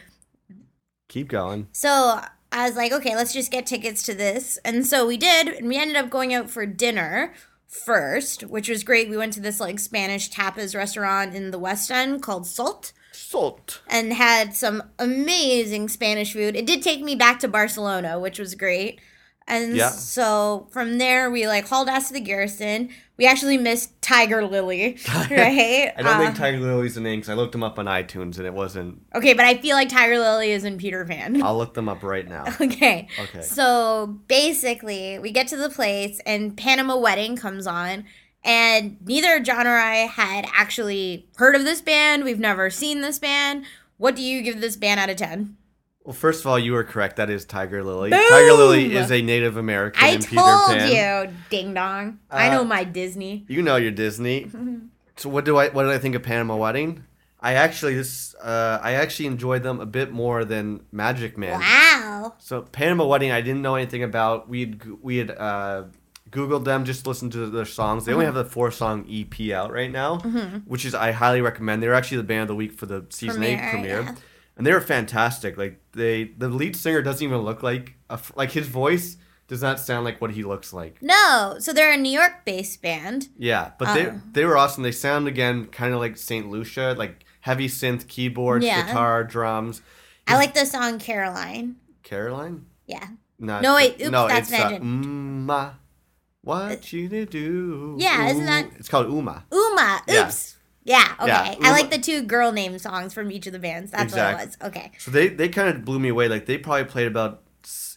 keep 1.08 1.28
going. 1.28 1.68
so 1.72 2.20
I 2.52 2.66
was 2.66 2.76
like, 2.76 2.92
okay, 2.92 3.14
let's 3.14 3.32
just 3.32 3.52
get 3.52 3.66
tickets 3.66 4.02
to 4.04 4.14
this. 4.14 4.58
And 4.64 4.86
so 4.86 5.06
we 5.06 5.16
did, 5.16 5.48
and 5.48 5.68
we 5.68 5.76
ended 5.76 5.96
up 5.96 6.10
going 6.10 6.32
out 6.34 6.50
for 6.50 6.66
dinner 6.66 7.34
first, 7.66 8.42
which 8.42 8.68
was 8.68 8.82
great. 8.82 9.08
We 9.08 9.16
went 9.16 9.32
to 9.34 9.40
this 9.40 9.60
like 9.60 9.78
Spanish 9.78 10.30
tapas 10.30 10.74
restaurant 10.74 11.34
in 11.34 11.50
the 11.50 11.58
West 11.58 11.90
End 11.90 12.22
called 12.22 12.46
Salt 12.46 12.92
Salt. 13.20 13.80
and 13.88 14.12
had 14.12 14.54
some 14.56 14.82
amazing 14.98 15.88
Spanish 15.88 16.32
food. 16.32 16.56
It 16.56 16.66
did 16.66 16.82
take 16.82 17.00
me 17.02 17.14
back 17.14 17.38
to 17.40 17.48
Barcelona, 17.48 18.18
which 18.18 18.38
was 18.38 18.54
great. 18.54 19.00
And 19.48 19.74
Yeah. 19.76 19.88
so 19.90 20.68
from 20.70 20.98
there, 20.98 21.28
we 21.30 21.46
like 21.48 21.66
hauled 21.66 21.88
ass 21.88 22.08
to 22.08 22.14
the 22.14 22.20
garrison. 22.20 22.88
We 23.16 23.26
actually 23.26 23.58
missed 23.58 24.00
Tiger 24.00 24.44
Lily, 24.44 24.96
right? 25.30 25.92
I 25.96 26.02
don't 26.02 26.06
Uh, 26.06 26.18
think 26.20 26.36
Tiger 26.36 26.58
Lily's 26.60 26.96
a 26.96 27.00
name 27.00 27.18
because 27.20 27.30
I 27.30 27.34
looked 27.34 27.52
them 27.52 27.64
up 27.64 27.78
on 27.78 27.86
iTunes 27.86 28.38
and 28.38 28.46
it 28.46 28.54
wasn't. 28.54 29.00
okay, 29.14 29.34
but 29.34 29.44
I 29.44 29.56
feel 29.58 29.74
like 29.76 29.88
Tiger 29.88 30.18
Lily 30.18 30.52
is 30.52 30.64
in 30.64 30.78
Peter 30.78 31.04
Pan. 31.04 31.42
I'll 31.42 31.58
look 31.58 31.74
them 31.74 31.88
up 31.88 32.02
right 32.04 32.28
now. 32.28 32.44
okay. 32.60 33.08
Okay. 33.18 33.42
So 33.42 34.20
basically, 34.28 35.18
we 35.18 35.32
get 35.32 35.48
to 35.48 35.56
the 35.56 35.68
place, 35.70 36.20
and 36.24 36.56
Panama 36.56 36.96
Wedding 36.96 37.36
comes 37.36 37.66
on. 37.66 38.04
And 38.42 38.96
neither 39.04 39.40
John 39.40 39.66
or 39.66 39.76
I 39.76 39.96
had 40.06 40.46
actually 40.54 41.26
heard 41.36 41.54
of 41.54 41.64
this 41.64 41.80
band. 41.82 42.24
We've 42.24 42.38
never 42.40 42.70
seen 42.70 43.00
this 43.02 43.18
band. 43.18 43.64
What 43.98 44.16
do 44.16 44.22
you 44.22 44.42
give 44.42 44.60
this 44.60 44.76
band 44.76 44.98
out 45.00 45.10
of 45.10 45.16
10? 45.16 45.56
Well, 46.04 46.14
first 46.14 46.40
of 46.40 46.46
all, 46.46 46.58
you 46.58 46.72
were 46.72 46.82
correct. 46.84 47.16
That 47.16 47.28
is 47.28 47.44
Tiger 47.44 47.84
Lily. 47.84 48.08
Boom! 48.10 48.28
Tiger 48.30 48.52
Lily 48.54 48.94
is 48.96 49.12
a 49.12 49.20
Native 49.20 49.58
American 49.58 50.02
I 50.02 50.16
told 50.16 50.80
you, 50.90 51.34
ding 51.50 51.74
dong. 51.74 52.18
I 52.30 52.48
know 52.48 52.62
Uh, 52.62 52.64
my 52.64 52.84
Disney. 52.84 53.44
You 53.48 53.60
know 53.60 53.76
your 53.76 53.90
Disney. 53.90 54.50
so 55.16 55.28
what 55.28 55.44
do 55.44 55.58
I 55.58 55.68
what 55.68 55.82
did 55.82 55.92
I 55.92 55.98
think 55.98 56.14
of 56.14 56.22
Panama 56.22 56.56
Wedding? 56.56 57.04
I 57.38 57.52
actually 57.52 57.94
this 57.94 58.34
uh, 58.42 58.80
I 58.82 58.92
actually 58.94 59.26
enjoyed 59.26 59.62
them 59.62 59.78
a 59.78 59.86
bit 59.86 60.10
more 60.10 60.46
than 60.46 60.80
Magic 60.90 61.36
Man. 61.36 61.60
Wow. 61.60 62.34
So 62.38 62.62
Panama 62.62 63.06
Wedding, 63.06 63.30
I 63.30 63.42
didn't 63.42 63.60
know 63.60 63.74
anything 63.74 64.02
about. 64.02 64.48
We 64.48 64.60
had 64.60 64.80
we 65.02 65.18
had 65.18 65.30
uh, 65.30 65.84
googled 66.30 66.64
them, 66.64 66.84
just 66.84 67.06
listened 67.06 67.32
to 67.32 67.46
their 67.50 67.64
songs. 67.64 68.04
They 68.04 68.12
only 68.12 68.26
Mm-hmm. 68.26 68.36
have 68.36 68.44
the 68.46 68.50
four 68.50 68.70
song 68.70 69.06
EP 69.10 69.50
out 69.52 69.72
right 69.72 69.90
now, 69.90 70.18
which 70.66 70.84
is 70.84 70.94
I 70.94 71.12
highly 71.12 71.40
recommend. 71.40 71.82
They're 71.82 71.94
actually 71.94 72.18
the 72.18 72.22
band 72.24 72.42
of 72.42 72.48
the 72.48 72.54
week 72.54 72.72
for 72.72 72.86
the 72.86 73.06
season 73.10 73.42
eight 73.42 73.58
Premiere, 73.58 73.70
premiere, 73.70 74.02
yeah. 74.02 74.14
and 74.56 74.66
they 74.66 74.72
were 74.72 74.80
fantastic. 74.80 75.56
Like 75.56 75.80
they, 75.92 76.24
the 76.24 76.48
lead 76.48 76.76
singer 76.76 77.02
doesn't 77.02 77.24
even 77.26 77.38
look 77.38 77.62
like 77.62 77.94
a, 78.08 78.18
like 78.36 78.52
his 78.52 78.66
voice 78.68 79.16
does 79.48 79.62
not 79.62 79.80
sound 79.80 80.04
like 80.04 80.20
what 80.20 80.30
he 80.30 80.44
looks 80.44 80.72
like. 80.72 81.02
No, 81.02 81.56
so 81.58 81.72
they're 81.72 81.92
a 81.92 81.96
New 81.96 82.12
York 82.12 82.44
based 82.44 82.80
band. 82.82 83.28
Yeah, 83.36 83.72
but 83.78 83.94
they 83.94 84.06
Oh. 84.06 84.20
they 84.32 84.44
were 84.44 84.56
awesome. 84.56 84.84
They 84.84 84.92
sound 84.92 85.26
again 85.26 85.66
kind 85.66 85.92
of 85.92 85.98
like 85.98 86.16
Saint 86.16 86.48
Lucia, 86.48 86.94
like 86.96 87.24
heavy 87.40 87.66
synth, 87.66 88.06
keyboards, 88.06 88.64
Yeah. 88.64 88.86
guitar, 88.86 89.24
drums. 89.24 89.82
I 90.28 90.36
like 90.36 90.54
the 90.54 90.64
song 90.66 91.00
Caroline. 91.00 91.76
Caroline. 92.04 92.66
Yeah. 92.86 93.08
No, 93.40 93.60
No, 93.60 93.74
wait, 93.74 94.00
oops, 94.00 94.10
no, 94.10 94.28
that's 94.28 94.50
it's 94.52 94.60
uh, 94.60 94.64
Magic. 94.68 94.82
What 96.42 96.72
uh, 96.72 96.76
you 96.96 97.08
to 97.08 97.26
do? 97.26 97.96
Yeah, 97.98 98.28
isn't 98.28 98.46
that- 98.46 98.70
It's 98.78 98.88
called 98.88 99.08
Uma. 99.08 99.44
Uma. 99.52 100.02
Oops. 100.10 100.56
Yeah, 100.82 101.12
okay. 101.20 101.28
Yeah, 101.28 101.68
I 101.68 101.72
like 101.72 101.90
the 101.90 101.98
two 101.98 102.22
girl 102.22 102.52
name 102.52 102.78
songs 102.78 103.12
from 103.12 103.30
each 103.30 103.46
of 103.46 103.52
the 103.52 103.58
bands. 103.58 103.90
That's 103.90 104.14
what 104.14 104.32
it 104.32 104.46
was. 104.46 104.58
Okay. 104.62 104.92
So 104.98 105.10
they 105.10 105.28
they 105.28 105.48
kind 105.48 105.68
of 105.68 105.84
blew 105.84 105.98
me 105.98 106.08
away. 106.08 106.26
Like 106.26 106.46
they 106.46 106.56
probably 106.56 106.84
played 106.84 107.06
about 107.06 107.42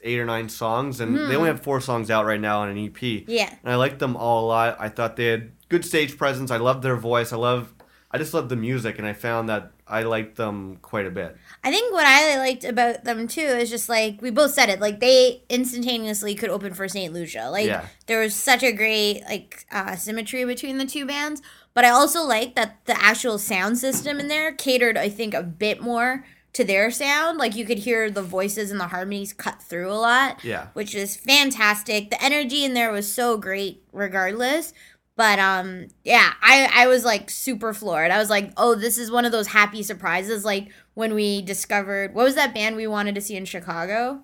eight 0.03 0.19
or 0.19 0.25
nine 0.25 0.49
songs, 0.49 0.99
and 0.99 1.15
they 1.15 1.21
only 1.21 1.38
hmm. 1.38 1.45
have 1.45 1.62
four 1.62 1.79
songs 1.79 2.12
out 2.12 2.25
right 2.25 2.41
now 2.41 2.60
on 2.60 2.69
an 2.69 2.77
EP. 2.77 3.01
Yeah. 3.01 3.49
And 3.63 3.71
I 3.71 3.75
liked 3.75 3.99
them 3.99 4.17
all 4.17 4.45
a 4.45 4.47
lot. 4.47 4.77
I 4.79 4.89
thought 4.89 5.15
they 5.15 5.27
had 5.27 5.51
good 5.69 5.86
stage 5.86 6.17
presence. 6.17 6.51
I 6.51 6.58
loved 6.58 6.84
their 6.84 6.97
voice. 6.97 7.32
I 7.32 7.38
love. 7.38 7.73
I 8.12 8.17
just 8.17 8.34
loved 8.34 8.49
the 8.49 8.58
music, 8.58 8.99
and 8.99 9.08
I 9.08 9.13
found 9.13 9.47
that 9.49 9.71
I 9.93 10.03
liked 10.03 10.36
them 10.36 10.77
quite 10.82 11.06
a 11.06 11.12
bit. 11.12 11.38
I 11.63 11.69
think 11.71 11.93
what 11.93 12.06
I 12.06 12.38
liked 12.38 12.63
about 12.63 13.03
them 13.03 13.27
too 13.27 13.41
is 13.41 13.69
just 13.69 13.88
like 13.89 14.21
we 14.21 14.32
both 14.32 14.51
said 14.53 14.69
it, 14.69 14.79
like 14.79 14.99
they 14.99 15.43
instantaneously 15.49 16.36
could 16.36 16.49
open 16.49 16.73
for 16.73 16.88
St. 16.88 17.13
Lucia. 17.13 17.49
Like 17.51 17.67
Yeah. 17.67 17.86
there 18.08 18.19
was 18.19 18.34
such 18.36 18.63
a 18.63 18.71
great 18.71 19.21
like 19.29 19.65
uh, 19.71 19.95
symmetry 19.95 20.43
between 20.45 20.77
the 20.77 20.86
two 20.86 21.06
bands. 21.06 21.41
But 21.75 21.86
I 21.86 21.89
also 21.89 22.23
like 22.23 22.56
that 22.56 22.86
the 22.86 23.01
actual 23.01 23.38
sound 23.38 23.77
system 23.77 24.19
in 24.19 24.27
there 24.27 24.51
catered, 24.51 24.97
I 24.97 25.10
think, 25.10 25.34
a 25.34 25.41
bit 25.43 25.82
more 25.82 26.25
to 26.53 26.63
their 26.63 26.91
sound. 26.91 27.39
Like 27.39 27.56
you 27.56 27.65
could 27.65 27.79
hear 27.79 28.12
the 28.12 28.21
voices 28.21 28.69
and 28.69 28.79
the 28.79 28.88
harmonies 28.88 29.34
cut 29.34 29.62
through 29.62 29.91
a 29.91 29.95
lot. 29.97 30.43
Yeah. 30.43 30.67
Which 30.73 30.93
is 30.93 31.15
fantastic. 31.17 32.10
The 32.12 32.23
energy 32.23 32.63
in 32.63 32.73
there 32.75 32.91
was 32.91 33.12
so 33.12 33.38
great 33.38 33.84
regardless. 33.91 34.73
But 35.15 35.38
um 35.39 35.88
yeah, 36.04 36.34
I 36.41 36.69
I 36.73 36.88
was 36.88 37.06
like 37.06 37.30
super 37.30 37.73
floored. 37.73 38.10
I 38.10 38.17
was 38.17 38.30
like, 38.32 38.52
"Oh, 38.58 38.73
this 38.76 38.97
is 38.97 39.12
one 39.12 39.26
of 39.26 39.32
those 39.32 39.47
happy 39.47 39.84
surprises 39.84 40.43
like 40.43 40.69
when 40.95 41.13
we 41.13 41.41
discovered 41.43 42.15
what 42.15 42.23
was 42.23 42.36
that 42.36 42.54
band 42.56 42.76
we 42.76 42.88
wanted 42.88 43.13
to 43.15 43.21
see 43.21 43.36
in 43.36 43.45
Chicago? 43.45 44.23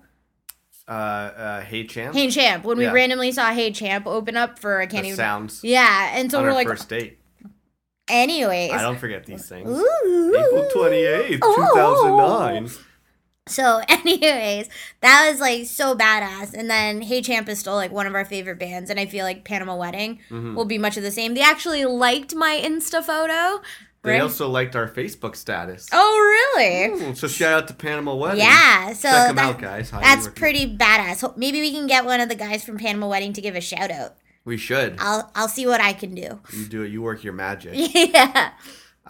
Uh, 0.88 0.90
uh, 0.92 1.60
Hey 1.60 1.86
Champ. 1.86 2.14
Hey 2.16 2.28
Champ. 2.30 2.64
When 2.64 2.76
we 2.76 2.88
randomly 2.88 3.30
saw 3.30 3.52
Hey 3.52 3.70
Champ 3.70 4.06
open 4.08 4.36
up 4.36 4.58
for 4.58 4.80
I 4.80 4.86
can't 4.86 5.02
the 5.04 5.08
even 5.10 5.16
sounds. 5.16 5.60
Yeah, 5.62 6.10
and 6.14 6.28
so 6.30 6.40
we're 6.42 6.48
our 6.48 6.54
like 6.54 6.66
first 6.66 6.88
date. 6.88 7.18
anyways. 8.08 8.72
I 8.72 8.82
don't 8.82 8.98
forget 8.98 9.24
these 9.26 9.48
things. 9.48 9.68
Ooh. 9.70 10.34
April 10.36 10.68
twenty 10.72 11.04
eighth, 11.04 11.40
Oh. 11.44 11.54
two 11.54 11.78
thousand 11.78 12.16
nine. 12.16 12.70
So, 13.50 13.80
anyways, 13.88 14.68
that 15.00 15.30
was 15.30 15.40
like 15.40 15.66
so 15.66 15.94
badass. 15.94 16.54
And 16.54 16.70
then 16.70 17.02
Hey 17.02 17.20
Champ 17.22 17.48
is 17.48 17.58
still 17.58 17.74
like 17.74 17.90
one 17.92 18.06
of 18.06 18.14
our 18.14 18.24
favorite 18.24 18.58
bands, 18.58 18.90
and 18.90 18.98
I 19.00 19.06
feel 19.06 19.24
like 19.24 19.44
Panama 19.44 19.76
Wedding 19.76 20.20
Mm-hmm. 20.30 20.54
will 20.54 20.64
be 20.64 20.78
much 20.78 20.96
of 20.96 21.02
the 21.02 21.10
same. 21.10 21.34
They 21.34 21.42
actually 21.42 21.84
liked 21.84 22.34
my 22.34 22.60
Insta 22.64 23.02
photo. 23.02 23.62
They 24.02 24.12
right? 24.12 24.22
also 24.22 24.48
liked 24.48 24.74
our 24.76 24.88
Facebook 24.88 25.36
status. 25.36 25.86
Oh, 25.92 26.54
really? 26.56 26.86
Ooh, 27.10 27.14
so 27.14 27.28
shout 27.28 27.52
out 27.52 27.68
to 27.68 27.74
Panama 27.74 28.14
Wedding. 28.14 28.40
Yeah. 28.40 28.94
So 28.94 29.10
Check 29.10 29.26
them 29.26 29.36
that- 29.36 29.44
out, 29.44 29.58
guys. 29.60 29.90
Highly 29.90 30.04
That's 30.04 30.28
pretty 30.28 30.74
badass. 30.74 31.36
Maybe 31.36 31.60
we 31.60 31.70
can 31.70 31.86
get 31.86 32.06
one 32.06 32.20
of 32.20 32.28
the 32.30 32.34
guys 32.34 32.64
from 32.64 32.78
Panama 32.78 33.08
Wedding 33.08 33.34
to 33.34 33.40
give 33.42 33.56
a 33.56 33.60
shout 33.60 33.90
out. 33.90 34.16
We 34.46 34.56
should. 34.56 34.96
I'll 34.98 35.30
I'll 35.34 35.48
see 35.48 35.66
what 35.66 35.82
I 35.82 35.92
can 35.92 36.14
do. 36.14 36.40
You 36.56 36.64
do 36.64 36.82
it. 36.82 36.90
You 36.90 37.02
work 37.02 37.22
your 37.22 37.34
magic. 37.34 37.72
yeah. 37.94 38.52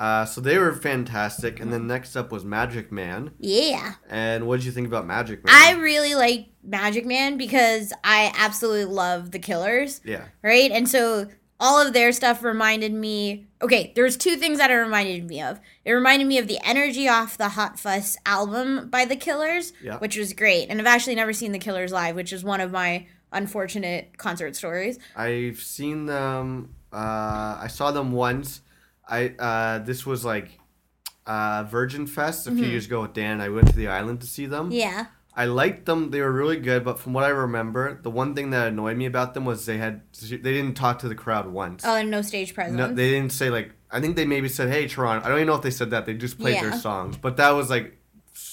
Uh, 0.01 0.25
so 0.25 0.41
they 0.41 0.57
were 0.59 0.73
fantastic. 0.73 1.61
And 1.61 1.71
then 1.71 1.87
next 1.87 2.17
up 2.17 2.33
was 2.33 2.43
Magic 2.45 2.91
Man. 2.91 3.33
Yeah. 3.39 3.95
And 4.09 4.47
what 4.47 4.57
did 4.57 4.65
you 4.65 4.73
think 4.73 4.89
about 4.89 5.07
Magic 5.07 5.45
Man? 5.45 5.55
I 5.55 5.73
really 5.79 6.15
like 6.15 6.49
Magic 6.65 7.05
Man 7.05 7.37
because 7.37 7.93
I 8.03 8.33
absolutely 8.37 8.87
love 8.87 9.31
the 9.31 9.39
Killers. 9.39 10.01
yeah. 10.03 10.25
right? 10.43 10.71
And 10.71 10.89
so 10.89 11.29
all 11.63 11.79
of 11.87 11.93
their 11.93 12.13
stuff 12.13 12.43
reminded 12.43 12.95
me. 12.95 13.47
Okay, 13.61 13.93
there's 13.95 14.17
two 14.17 14.37
things 14.37 14.57
that 14.57 14.71
it 14.71 14.75
reminded 14.75 15.29
me 15.29 15.43
of. 15.43 15.61
It 15.85 15.93
reminded 15.93 16.27
me 16.27 16.39
of 16.39 16.49
the 16.49 16.59
energy 16.65 17.07
off 17.07 17.37
the 17.37 17.51
Hot 17.51 17.79
Fuss 17.79 18.17
album 18.25 18.89
by 18.89 19.05
the 19.05 19.17
Killers, 19.17 19.75
Yeah. 19.83 19.99
which 19.99 20.17
was 20.17 20.33
great. 20.33 20.69
And 20.71 20.81
I've 20.81 20.87
actually 20.87 21.17
never 21.17 21.35
seen 21.35 21.53
the 21.53 21.59
Killers 21.59 21.93
live, 21.93 22.17
which 22.17 22.33
is 22.33 22.43
one 22.43 22.63
of 22.63 22.73
my 22.73 23.07
unfortunate 23.33 24.17
concert 24.17 24.57
stories. 24.57 24.99
I've 25.15 25.61
seen 25.61 26.07
them. 26.07 26.75
Uh, 26.91 27.59
I 27.61 27.67
saw 27.71 27.91
them 27.91 28.13
once. 28.13 28.63
I 29.11 29.35
uh, 29.39 29.79
this 29.81 30.07
was 30.07 30.25
like 30.25 30.59
uh, 31.27 31.65
Virgin 31.65 32.07
Fest 32.07 32.47
a 32.47 32.53
few 32.53 32.65
years 32.65 32.87
ago 32.87 33.03
with 33.03 33.13
Dan. 33.13 33.41
I 33.41 33.49
went 33.49 33.69
to 33.69 33.77
the 33.77 33.89
island 33.89 34.21
to 34.23 34.27
see 34.27 34.47
them. 34.47 34.67
Mm-hmm. 34.67 34.79
Yeah. 34.79 35.07
I 35.35 35.45
liked 35.45 35.87
them. 35.87 36.11
They 36.11 36.21
were 36.21 36.33
really 36.33 36.59
good, 36.59 36.85
but 36.85 36.99
from 36.99 37.13
what 37.13 37.23
I 37.25 37.29
remember, 37.29 38.01
the 38.03 38.11
one 38.11 38.35
thing 38.35 38.51
that 38.51 38.69
annoyed 38.69 38.97
me 38.97 39.07
about 39.07 39.33
them 39.35 39.45
was 39.45 39.65
they 39.65 39.79
had 39.79 40.03
they 40.21 40.37
didn't 40.39 40.75
talk 40.75 40.99
to 41.01 41.09
the 41.09 41.15
crowd 41.15 41.47
once. 41.47 41.85
Oh, 41.87 41.95
and 41.97 42.11
no 42.11 42.21
stage 42.23 42.53
presence. 42.55 42.77
No, 42.77 42.89
they 42.93 43.11
didn't 43.11 43.33
say 43.33 43.49
like. 43.51 43.73
I 43.93 44.01
think 44.01 44.17
they 44.17 44.27
maybe 44.27 44.49
said, 44.49 44.69
"Hey, 44.71 44.87
Toronto." 44.89 45.25
I 45.25 45.29
don't 45.29 45.39
even 45.39 45.47
know 45.49 45.55
if 45.55 45.63
they 45.63 45.71
said 45.71 45.91
that. 45.91 46.05
They 46.07 46.15
just 46.15 46.39
played 46.39 46.55
Yeah. 46.57 46.71
their 46.71 46.79
songs, 46.79 47.17
but 47.17 47.37
that 47.39 47.51
was 47.51 47.71
like 47.71 47.97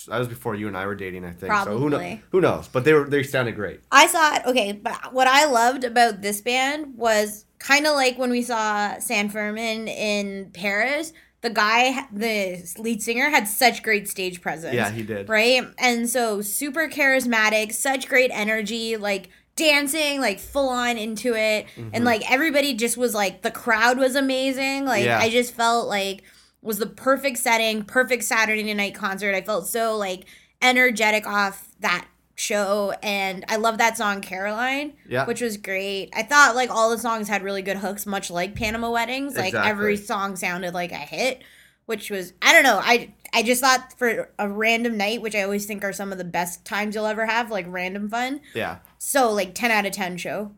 that 0.08 0.20
was 0.20 0.28
before 0.28 0.56
you 0.56 0.67
and 0.67 0.78
I 0.78 0.86
were 0.86 0.96
dating, 0.96 1.26
I 1.26 1.32
think. 1.32 1.52
So 1.63 1.78
who 1.78 1.89
knows? 1.89 2.00
Probably. 2.00 2.22
Who 2.32 2.41
knows? 2.41 2.67
But 2.67 2.86
they 2.86 2.93
were 2.93 3.10
they 3.10 3.24
sounded 3.24 3.56
great. 3.56 3.82
I 3.91 4.08
saw 4.08 4.36
it. 4.36 4.43
Okay, 4.46 4.72
but 4.72 5.13
what 5.13 5.28
I 5.28 5.46
loved 5.46 5.84
about 5.84 6.22
this 6.22 6.41
band 6.41 6.96
was 6.96 7.46
kind 7.67 7.86
of 7.86 7.95
like 7.95 8.17
when 8.17 8.30
we 8.30 8.41
saw 8.41 8.97
San 8.99 9.30
Fermin 9.30 9.88
in 9.88 10.51
Paris. 10.53 11.12
The 11.41 11.49
guy, 11.51 12.08
the 12.12 12.67
lead 12.80 13.03
singer, 13.03 13.30
had 13.30 13.47
such 13.47 13.84
great 13.84 14.08
stage 14.08 14.41
presence. 14.41 14.73
Yeah, 14.73 14.89
he 14.89 15.03
did. 15.03 15.30
Right? 15.30 15.63
And 15.77 16.10
so 16.10 16.41
super 16.41 16.88
charismatic, 16.88 17.73
such 17.73 18.08
great 18.08 18.32
energy, 18.34 18.97
like 18.97 19.30
dancing, 19.56 20.19
like 20.19 20.39
full 20.39 20.69
on 20.69 20.97
into 20.97 21.36
it. 21.36 21.67
Mm-hmm. 21.75 21.89
And 21.93 22.06
like 22.06 22.30
everybody 22.30 22.73
just 22.73 22.97
was 22.97 23.13
like, 23.13 23.43
the 23.43 23.51
crowd 23.51 23.99
was 23.99 24.15
amazing. 24.15 24.86
Like, 24.86 25.06
Yeah. 25.06 25.19
I 25.19 25.30
just 25.30 25.53
felt 25.53 25.88
like 25.88 26.23
was 26.62 26.80
the 26.80 26.88
perfect 26.88 27.38
setting, 27.38 27.84
perfect 27.84 28.23
Saturday 28.23 28.73
night 28.73 28.95
concert. 28.95 29.36
I 29.36 29.41
felt 29.41 29.67
so 29.67 29.95
like 29.95 30.25
energetic 30.62 31.27
off 31.27 31.69
that 31.82 32.08
show 32.38 32.93
and 33.02 33.43
I 33.50 33.56
love 33.56 33.80
that 33.80 33.97
song 33.97 34.21
Caroline, 34.21 34.93
Yeah. 35.10 35.26
which 35.26 35.41
was 35.41 35.58
great. 35.58 36.12
I 36.15 36.21
thought 36.23 36.56
like 36.56 36.69
all 36.69 36.91
the 36.91 37.00
songs 37.00 37.28
had 37.28 37.41
really 37.43 37.63
good 37.63 37.78
hooks 37.78 38.06
much 38.06 38.30
like 38.30 38.56
Panama 38.56 38.91
Weddings. 38.91 39.36
Like 39.36 39.56
every 39.56 39.97
song 39.97 40.36
sounded 40.36 40.73
like 40.73 40.91
a 40.91 40.97
hit, 40.97 41.41
which 41.88 42.12
was 42.12 42.34
I 42.41 42.54
don't 42.54 42.63
know. 42.63 42.80
I 42.82 43.13
I 43.34 43.41
just 43.41 43.62
thought 43.62 43.93
for 43.97 44.30
a 44.38 44.47
random 44.47 44.97
night, 44.97 45.21
which 45.21 45.36
I 45.36 45.41
always 45.41 45.65
think 45.65 45.84
are 45.84 45.91
some 45.93 46.12
of 46.12 46.17
the 46.19 46.23
best 46.23 46.63
times 46.63 46.93
you'll 46.95 47.08
ever 47.08 47.26
have, 47.26 47.50
like 47.50 47.65
random 47.67 48.08
fun. 48.10 48.41
Yeah. 48.54 48.78
So 49.00 49.32
like 49.32 49.56
10 49.56 49.71
out 49.71 49.86
of 49.86 49.91
10 49.91 50.17
show. 50.17 50.52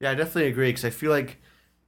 Yeah, 0.00 0.10
I 0.10 0.14
definitely 0.16 0.46
agree 0.46 0.68
because 0.70 0.84
I 0.84 0.90
feel 0.90 1.10
like 1.12 1.40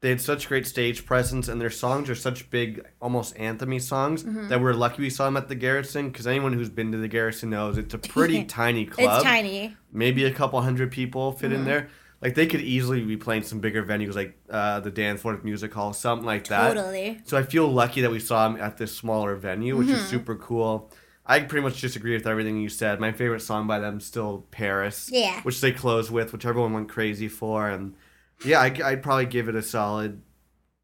they 0.05 0.11
had 0.11 0.21
such 0.21 0.49
great 0.49 0.67
stage 0.67 1.07
presence 1.07 1.49
and 1.49 1.59
their 1.59 1.71
songs 1.71 2.11
are 2.11 2.15
such 2.15 2.51
big, 2.51 2.85
almost 3.01 3.35
anthemy 3.37 3.81
songs 3.81 4.23
Mm-hmm. 4.23 4.49
that 4.49 4.61
we're 4.61 4.75
lucky 4.75 5.01
we 5.01 5.09
saw 5.09 5.25
them 5.25 5.37
at 5.39 5.49
the 5.49 5.55
Garrison. 5.55 6.11
Because 6.11 6.27
anyone 6.27 6.53
who's 6.53 6.69
been 6.69 6.93
to 6.93 6.99
the 6.99 7.09
Garrison 7.09 7.49
knows 7.51 7.79
it's 7.79 7.95
a 7.95 7.99
pretty 8.17 8.45
tiny 8.45 8.85
club. 8.85 9.15
It's 9.17 9.25
tiny. 9.25 9.75
Maybe 9.93 10.25
a 10.27 10.31
couple 10.31 10.61
hundred 10.61 10.93
people 10.93 11.33
fit 11.33 11.51
Mm-hmm. 11.51 11.61
in 11.61 11.65
there. 11.65 11.89
Like 12.21 12.35
they 12.35 12.47
could 12.47 12.61
easily 12.61 13.03
be 13.03 13.17
playing 13.17 13.45
some 13.45 13.61
bigger 13.61 13.83
venues 13.83 14.15
like 14.15 14.39
uh, 14.51 14.81
the 14.81 14.91
Danforth 14.91 15.43
Music 15.43 15.73
Hall, 15.75 15.93
something 15.93 16.27
like 16.27 16.49
that. 16.49 16.69
Totally. 16.75 17.21
So 17.25 17.37
I 17.39 17.43
feel 17.43 17.67
lucky 17.69 18.01
that 18.03 18.11
we 18.11 18.21
saw 18.21 18.47
them 18.49 18.61
at 18.61 18.77
this 18.77 18.95
smaller 18.97 19.35
venue, 19.37 19.77
which 19.77 19.89
Mm-hmm. 19.89 19.97
is 19.97 20.09
super 20.09 20.37
cool. 20.37 20.91
I 21.27 21.41
pretty 21.41 21.63
much 21.63 21.81
disagree 21.81 22.13
with 22.15 22.27
everything 22.27 22.61
you 22.61 22.69
said. 22.69 23.01
My 23.01 23.13
favorite 23.13 23.41
song 23.41 23.67
by 23.67 23.79
them 23.79 23.97
is 23.99 24.05
still 24.05 24.45
Paris. 24.51 25.09
Yeah. 25.11 25.41
Which 25.43 25.61
they 25.63 25.73
close 25.73 26.11
with, 26.11 26.33
which 26.35 26.45
everyone 26.45 26.75
went 26.75 26.91
crazy 26.91 27.29
for. 27.29 27.71
And 27.71 27.95
yeah, 28.45 28.61
I, 28.61 28.67
I'd 28.85 29.03
probably 29.03 29.27
give 29.27 29.49
it 29.49 29.55
a 29.55 29.63
solid 29.63 30.23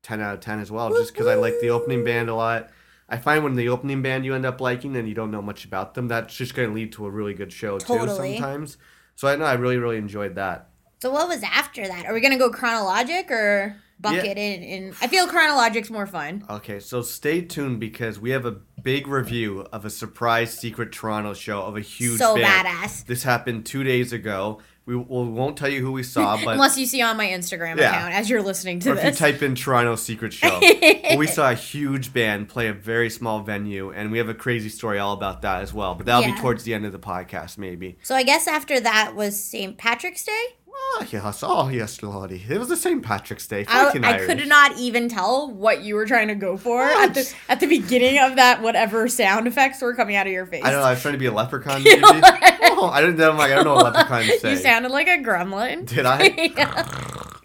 10 0.02 0.20
out 0.20 0.34
of 0.34 0.40
10 0.40 0.60
as 0.60 0.70
well, 0.70 0.90
just 0.90 1.12
because 1.12 1.26
I 1.26 1.34
like 1.34 1.54
the 1.60 1.70
opening 1.70 2.04
band 2.04 2.28
a 2.28 2.34
lot. 2.34 2.70
I 3.08 3.16
find 3.16 3.42
when 3.42 3.56
the 3.56 3.68
opening 3.68 4.02
band 4.02 4.24
you 4.24 4.34
end 4.34 4.46
up 4.46 4.60
liking 4.60 4.96
and 4.96 5.08
you 5.08 5.14
don't 5.14 5.30
know 5.30 5.42
much 5.42 5.64
about 5.64 5.94
them, 5.94 6.08
that's 6.08 6.34
just 6.34 6.54
going 6.54 6.68
to 6.68 6.74
lead 6.74 6.92
to 6.92 7.06
a 7.06 7.10
really 7.10 7.34
good 7.34 7.52
show 7.52 7.78
Totally. 7.78 8.34
too 8.34 8.36
sometimes. 8.38 8.76
So 9.16 9.28
I 9.28 9.36
know 9.36 9.44
I 9.44 9.54
really, 9.54 9.76
really 9.78 9.96
enjoyed 9.98 10.36
that. 10.36 10.68
So 11.02 11.10
what 11.10 11.28
was 11.28 11.42
after 11.42 11.86
that? 11.86 12.04
Are 12.04 12.12
we 12.12 12.20
gonna 12.20 12.36
go 12.36 12.50
chronologic 12.50 13.30
or 13.30 13.74
bucket 13.98 14.36
in, 14.36 14.62
in? 14.62 14.94
I 15.00 15.06
feel 15.06 15.26
chronologic's 15.26 15.88
more 15.88 16.06
fun. 16.06 16.44
Okay, 16.48 16.78
so 16.78 17.00
stay 17.00 17.40
tuned 17.40 17.80
because 17.80 18.18
we 18.20 18.30
have 18.30 18.44
a 18.44 18.58
big 18.82 19.06
review 19.06 19.66
of 19.72 19.86
a 19.86 19.90
surprise 19.90 20.52
secret 20.58 20.92
Toronto 20.92 21.32
show 21.32 21.62
of 21.62 21.74
a 21.76 21.80
huge 21.80 22.18
So 22.18 22.34
band. 22.36 22.66
badass. 22.66 23.06
This 23.06 23.22
happened 23.22 23.64
two 23.64 23.82
days 23.82 24.12
ago. 24.12 24.60
We, 24.90 24.96
we 24.96 25.28
won't 25.30 25.56
tell 25.56 25.68
you 25.68 25.80
who 25.82 25.92
we 25.92 26.02
saw, 26.02 26.36
but 26.44 26.54
Unless 26.54 26.76
you 26.78 26.84
see 26.86 27.00
on 27.00 27.16
my 27.16 27.26
Instagram 27.28 27.76
Yeah. 27.78 27.90
account 27.90 28.14
as 28.14 28.28
you're 28.28 28.42
listening 28.42 28.80
to 28.80 28.90
or 28.92 28.96
if 28.96 29.04
you 29.04 29.10
type 29.12 29.40
in 29.42 29.54
Toronto 29.54 29.94
Secret 29.96 30.32
Show, 30.32 30.58
we 31.16 31.26
saw 31.28 31.50
a 31.50 31.54
huge 31.54 32.12
band 32.12 32.48
play 32.48 32.66
a 32.66 32.72
very 32.72 33.08
small 33.08 33.40
venue, 33.40 33.90
and 33.92 34.10
we 34.10 34.18
have 34.18 34.28
a 34.28 34.34
crazy 34.34 34.68
story 34.68 34.98
all 34.98 35.12
about 35.12 35.42
that 35.42 35.62
as 35.62 35.72
well. 35.72 35.94
But 35.94 36.06
that'll 36.06 36.22
Yeah. 36.28 36.34
be 36.34 36.40
towards 36.40 36.64
the 36.64 36.74
end 36.74 36.86
of 36.86 36.92
the 36.92 36.98
podcast, 36.98 37.56
maybe. 37.58 37.98
so 38.02 38.14
I 38.16 38.22
guess 38.24 38.48
after 38.48 38.80
that 38.80 39.14
was 39.14 39.38
St. 39.42 39.78
Patrick's 39.78 40.24
Day. 40.24 40.44
Oh 40.82 41.06
yes, 41.10 41.42
oh 41.42 41.68
yes, 41.68 42.02
Lottie. 42.02 42.44
It 42.48 42.58
was 42.58 42.68
the 42.68 42.76
St. 42.76 43.02
Patrick's 43.02 43.46
Day. 43.46 43.64
I, 43.68 43.88
I 43.88 44.26
could 44.26 44.48
not 44.48 44.76
even 44.76 45.08
tell 45.08 45.50
what 45.50 45.82
you 45.82 45.94
were 45.94 46.04
trying 46.06 46.28
to 46.28 46.34
go 46.34 46.56
for 46.56 46.82
at 46.82 47.14
the 47.14 47.32
at 47.48 47.60
the 47.60 47.66
beginning 47.66 48.18
of 48.18 48.36
that. 48.36 48.60
Whatever 48.60 49.06
sound 49.08 49.46
effects 49.46 49.80
were 49.80 49.94
coming 49.94 50.16
out 50.16 50.26
of 50.26 50.32
your 50.32 50.46
face. 50.46 50.64
I 50.64 50.70
don't 50.70 50.80
know. 50.80 50.86
I 50.86 50.90
was 50.92 51.02
trying 51.02 51.14
to 51.14 51.18
be 51.18 51.26
a 51.26 51.32
leprechaun, 51.32 51.82
maybe. 51.84 52.00
oh, 52.02 52.90
I 52.92 53.00
didn't. 53.00 53.20
I'm 53.20 53.36
like, 53.36 53.52
I 53.52 53.56
don't 53.56 53.64
know 53.64 53.74
what 53.74 53.94
leprechauns 53.94 54.40
say. 54.40 54.50
You 54.50 54.56
sounded 54.56 54.90
like 54.90 55.06
a 55.06 55.18
gremlin. 55.18 55.86
Did 55.86 56.06
I? 56.06 56.24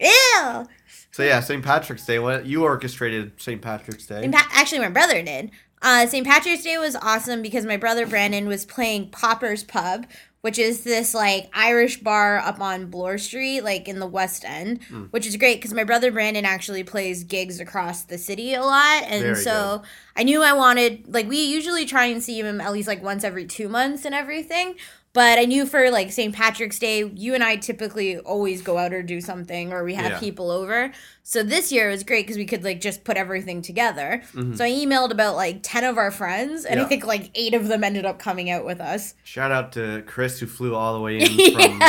Ew. 0.00 0.66
So 1.12 1.22
yeah, 1.22 1.40
St. 1.40 1.64
Patrick's 1.64 2.04
Day. 2.04 2.18
What 2.18 2.46
you 2.46 2.64
orchestrated 2.64 3.40
St. 3.40 3.62
Patrick's 3.62 4.06
Day? 4.06 4.28
Pa- 4.28 4.48
actually, 4.52 4.80
my 4.80 4.90
brother 4.90 5.22
did. 5.22 5.50
Uh, 5.82 6.06
St. 6.06 6.26
Patrick's 6.26 6.64
Day 6.64 6.78
was 6.78 6.96
awesome 6.96 7.42
because 7.42 7.64
my 7.64 7.76
brother 7.76 8.06
Brandon 8.06 8.48
was 8.48 8.64
playing 8.66 9.10
Pauper's 9.10 9.62
Pub, 9.62 10.06
which 10.46 10.60
is 10.60 10.84
this 10.84 11.12
like 11.12 11.50
Irish 11.52 11.98
bar 11.98 12.38
up 12.38 12.60
on 12.60 12.86
Bloor 12.86 13.18
Street, 13.18 13.62
like 13.62 13.88
in 13.88 13.98
the 13.98 14.06
West 14.06 14.44
End, 14.44 14.78
Hmm. 14.84 15.06
which 15.10 15.26
is 15.26 15.36
great 15.36 15.56
because 15.58 15.74
my 15.74 15.82
brother 15.82 16.12
Brandon 16.12 16.44
actually 16.44 16.84
plays 16.84 17.24
gigs 17.24 17.58
across 17.58 18.02
the 18.02 18.16
city 18.16 18.54
a 18.54 18.62
lot, 18.62 19.02
and 19.08 19.22
Very 19.24 19.34
so 19.42 19.82
I 20.16 20.22
knew 20.22 20.44
I 20.44 20.52
wanted 20.52 21.12
like 21.12 21.28
we 21.28 21.42
usually 21.42 21.84
try 21.84 22.04
and 22.04 22.22
see 22.22 22.38
him 22.38 22.60
at 22.60 22.72
least 22.72 22.86
like 22.86 23.02
once 23.02 23.24
every 23.24 23.44
two 23.44 23.68
months 23.68 24.04
and 24.04 24.14
everything. 24.14 24.76
But 25.12 25.38
I 25.40 25.46
knew 25.46 25.66
for 25.66 25.90
like 25.90 26.12
St. 26.12 26.32
Patrick's 26.32 26.78
Day, 26.78 27.02
you 27.02 27.34
and 27.34 27.42
I 27.42 27.56
typically 27.56 28.18
always 28.18 28.62
go 28.62 28.78
out 28.78 28.92
or 28.92 29.02
do 29.02 29.20
something, 29.20 29.72
or 29.72 29.82
we 29.82 29.94
have 29.94 30.12
Yeah. 30.12 30.20
people 30.20 30.50
over. 30.52 30.92
So 31.28 31.42
this 31.42 31.72
year 31.72 31.88
it 31.88 31.90
was 31.90 32.04
great 32.04 32.24
because 32.24 32.36
we 32.36 32.44
could 32.44 32.62
like 32.62 32.80
just 32.80 33.02
put 33.02 33.16
everything 33.16 33.60
together. 33.60 34.22
Mm-hmm. 34.32 34.54
So 34.54 34.64
I 34.64 34.70
emailed 34.70 35.10
about 35.10 35.34
like 35.34 35.58
10 35.60 35.82
of 35.82 35.98
our 35.98 36.12
friends, 36.12 36.64
and 36.64 36.80
I 36.80 36.84
think 36.84 37.04
like 37.04 37.32
eight 37.34 37.52
of 37.52 37.66
them 37.66 37.82
ended 37.82 38.06
up 38.06 38.20
coming 38.20 38.48
out 38.48 38.64
with 38.64 38.80
us. 38.80 39.14
Shout 39.24 39.50
out 39.50 39.72
to 39.72 40.04
Chris 40.06 40.38
who 40.38 40.46
flew 40.46 40.76
all 40.76 40.94
the 40.94 41.00
way 41.00 41.18
in 41.20 41.26
from. 41.26 41.80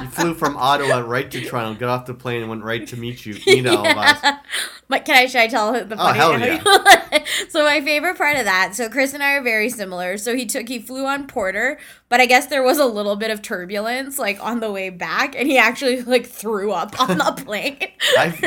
He 0.00 0.08
flew 0.08 0.32
from 0.32 0.56
Ottawa 0.56 1.00
right 1.00 1.30
to 1.30 1.42
Toronto, 1.42 1.78
got 1.78 1.90
off 1.90 2.06
the 2.06 2.14
plane, 2.14 2.40
and 2.40 2.48
went 2.48 2.64
right 2.64 2.86
to 2.86 2.96
meet 2.96 3.26
you. 3.26 3.34
Meet 3.46 3.66
all 3.66 3.86
of 3.86 3.98
us. 3.98 4.34
But 4.88 5.04
can 5.04 5.16
I 5.16 5.26
should 5.26 5.40
I 5.40 5.46
tell 5.46 5.72
the 5.72 5.96
funny? 5.96 5.98
Oh, 5.98 6.12
hell 6.12 6.38
yeah. 6.38 7.24
so 7.48 7.64
my 7.64 7.80
favorite 7.80 8.18
part 8.18 8.36
of 8.36 8.44
that. 8.44 8.74
So 8.74 8.88
Chris 8.88 9.14
and 9.14 9.22
I 9.22 9.32
are 9.32 9.42
very 9.42 9.70
similar. 9.70 10.18
So 10.18 10.36
he 10.36 10.44
took 10.44 10.68
he 10.68 10.78
flew 10.78 11.06
on 11.06 11.26
Porter, 11.26 11.78
but 12.08 12.20
I 12.20 12.26
guess 12.26 12.46
there 12.46 12.62
was 12.62 12.78
a 12.78 12.84
little 12.84 13.16
bit 13.16 13.30
of 13.30 13.40
turbulence 13.40 14.18
like 14.18 14.42
on 14.44 14.60
the 14.60 14.70
way 14.70 14.90
back, 14.90 15.34
and 15.36 15.48
he 15.48 15.56
actually 15.56 16.02
like 16.02 16.26
threw 16.26 16.70
up 16.70 17.00
on 17.00 17.18
the 17.18 17.42
plane. 17.44 17.78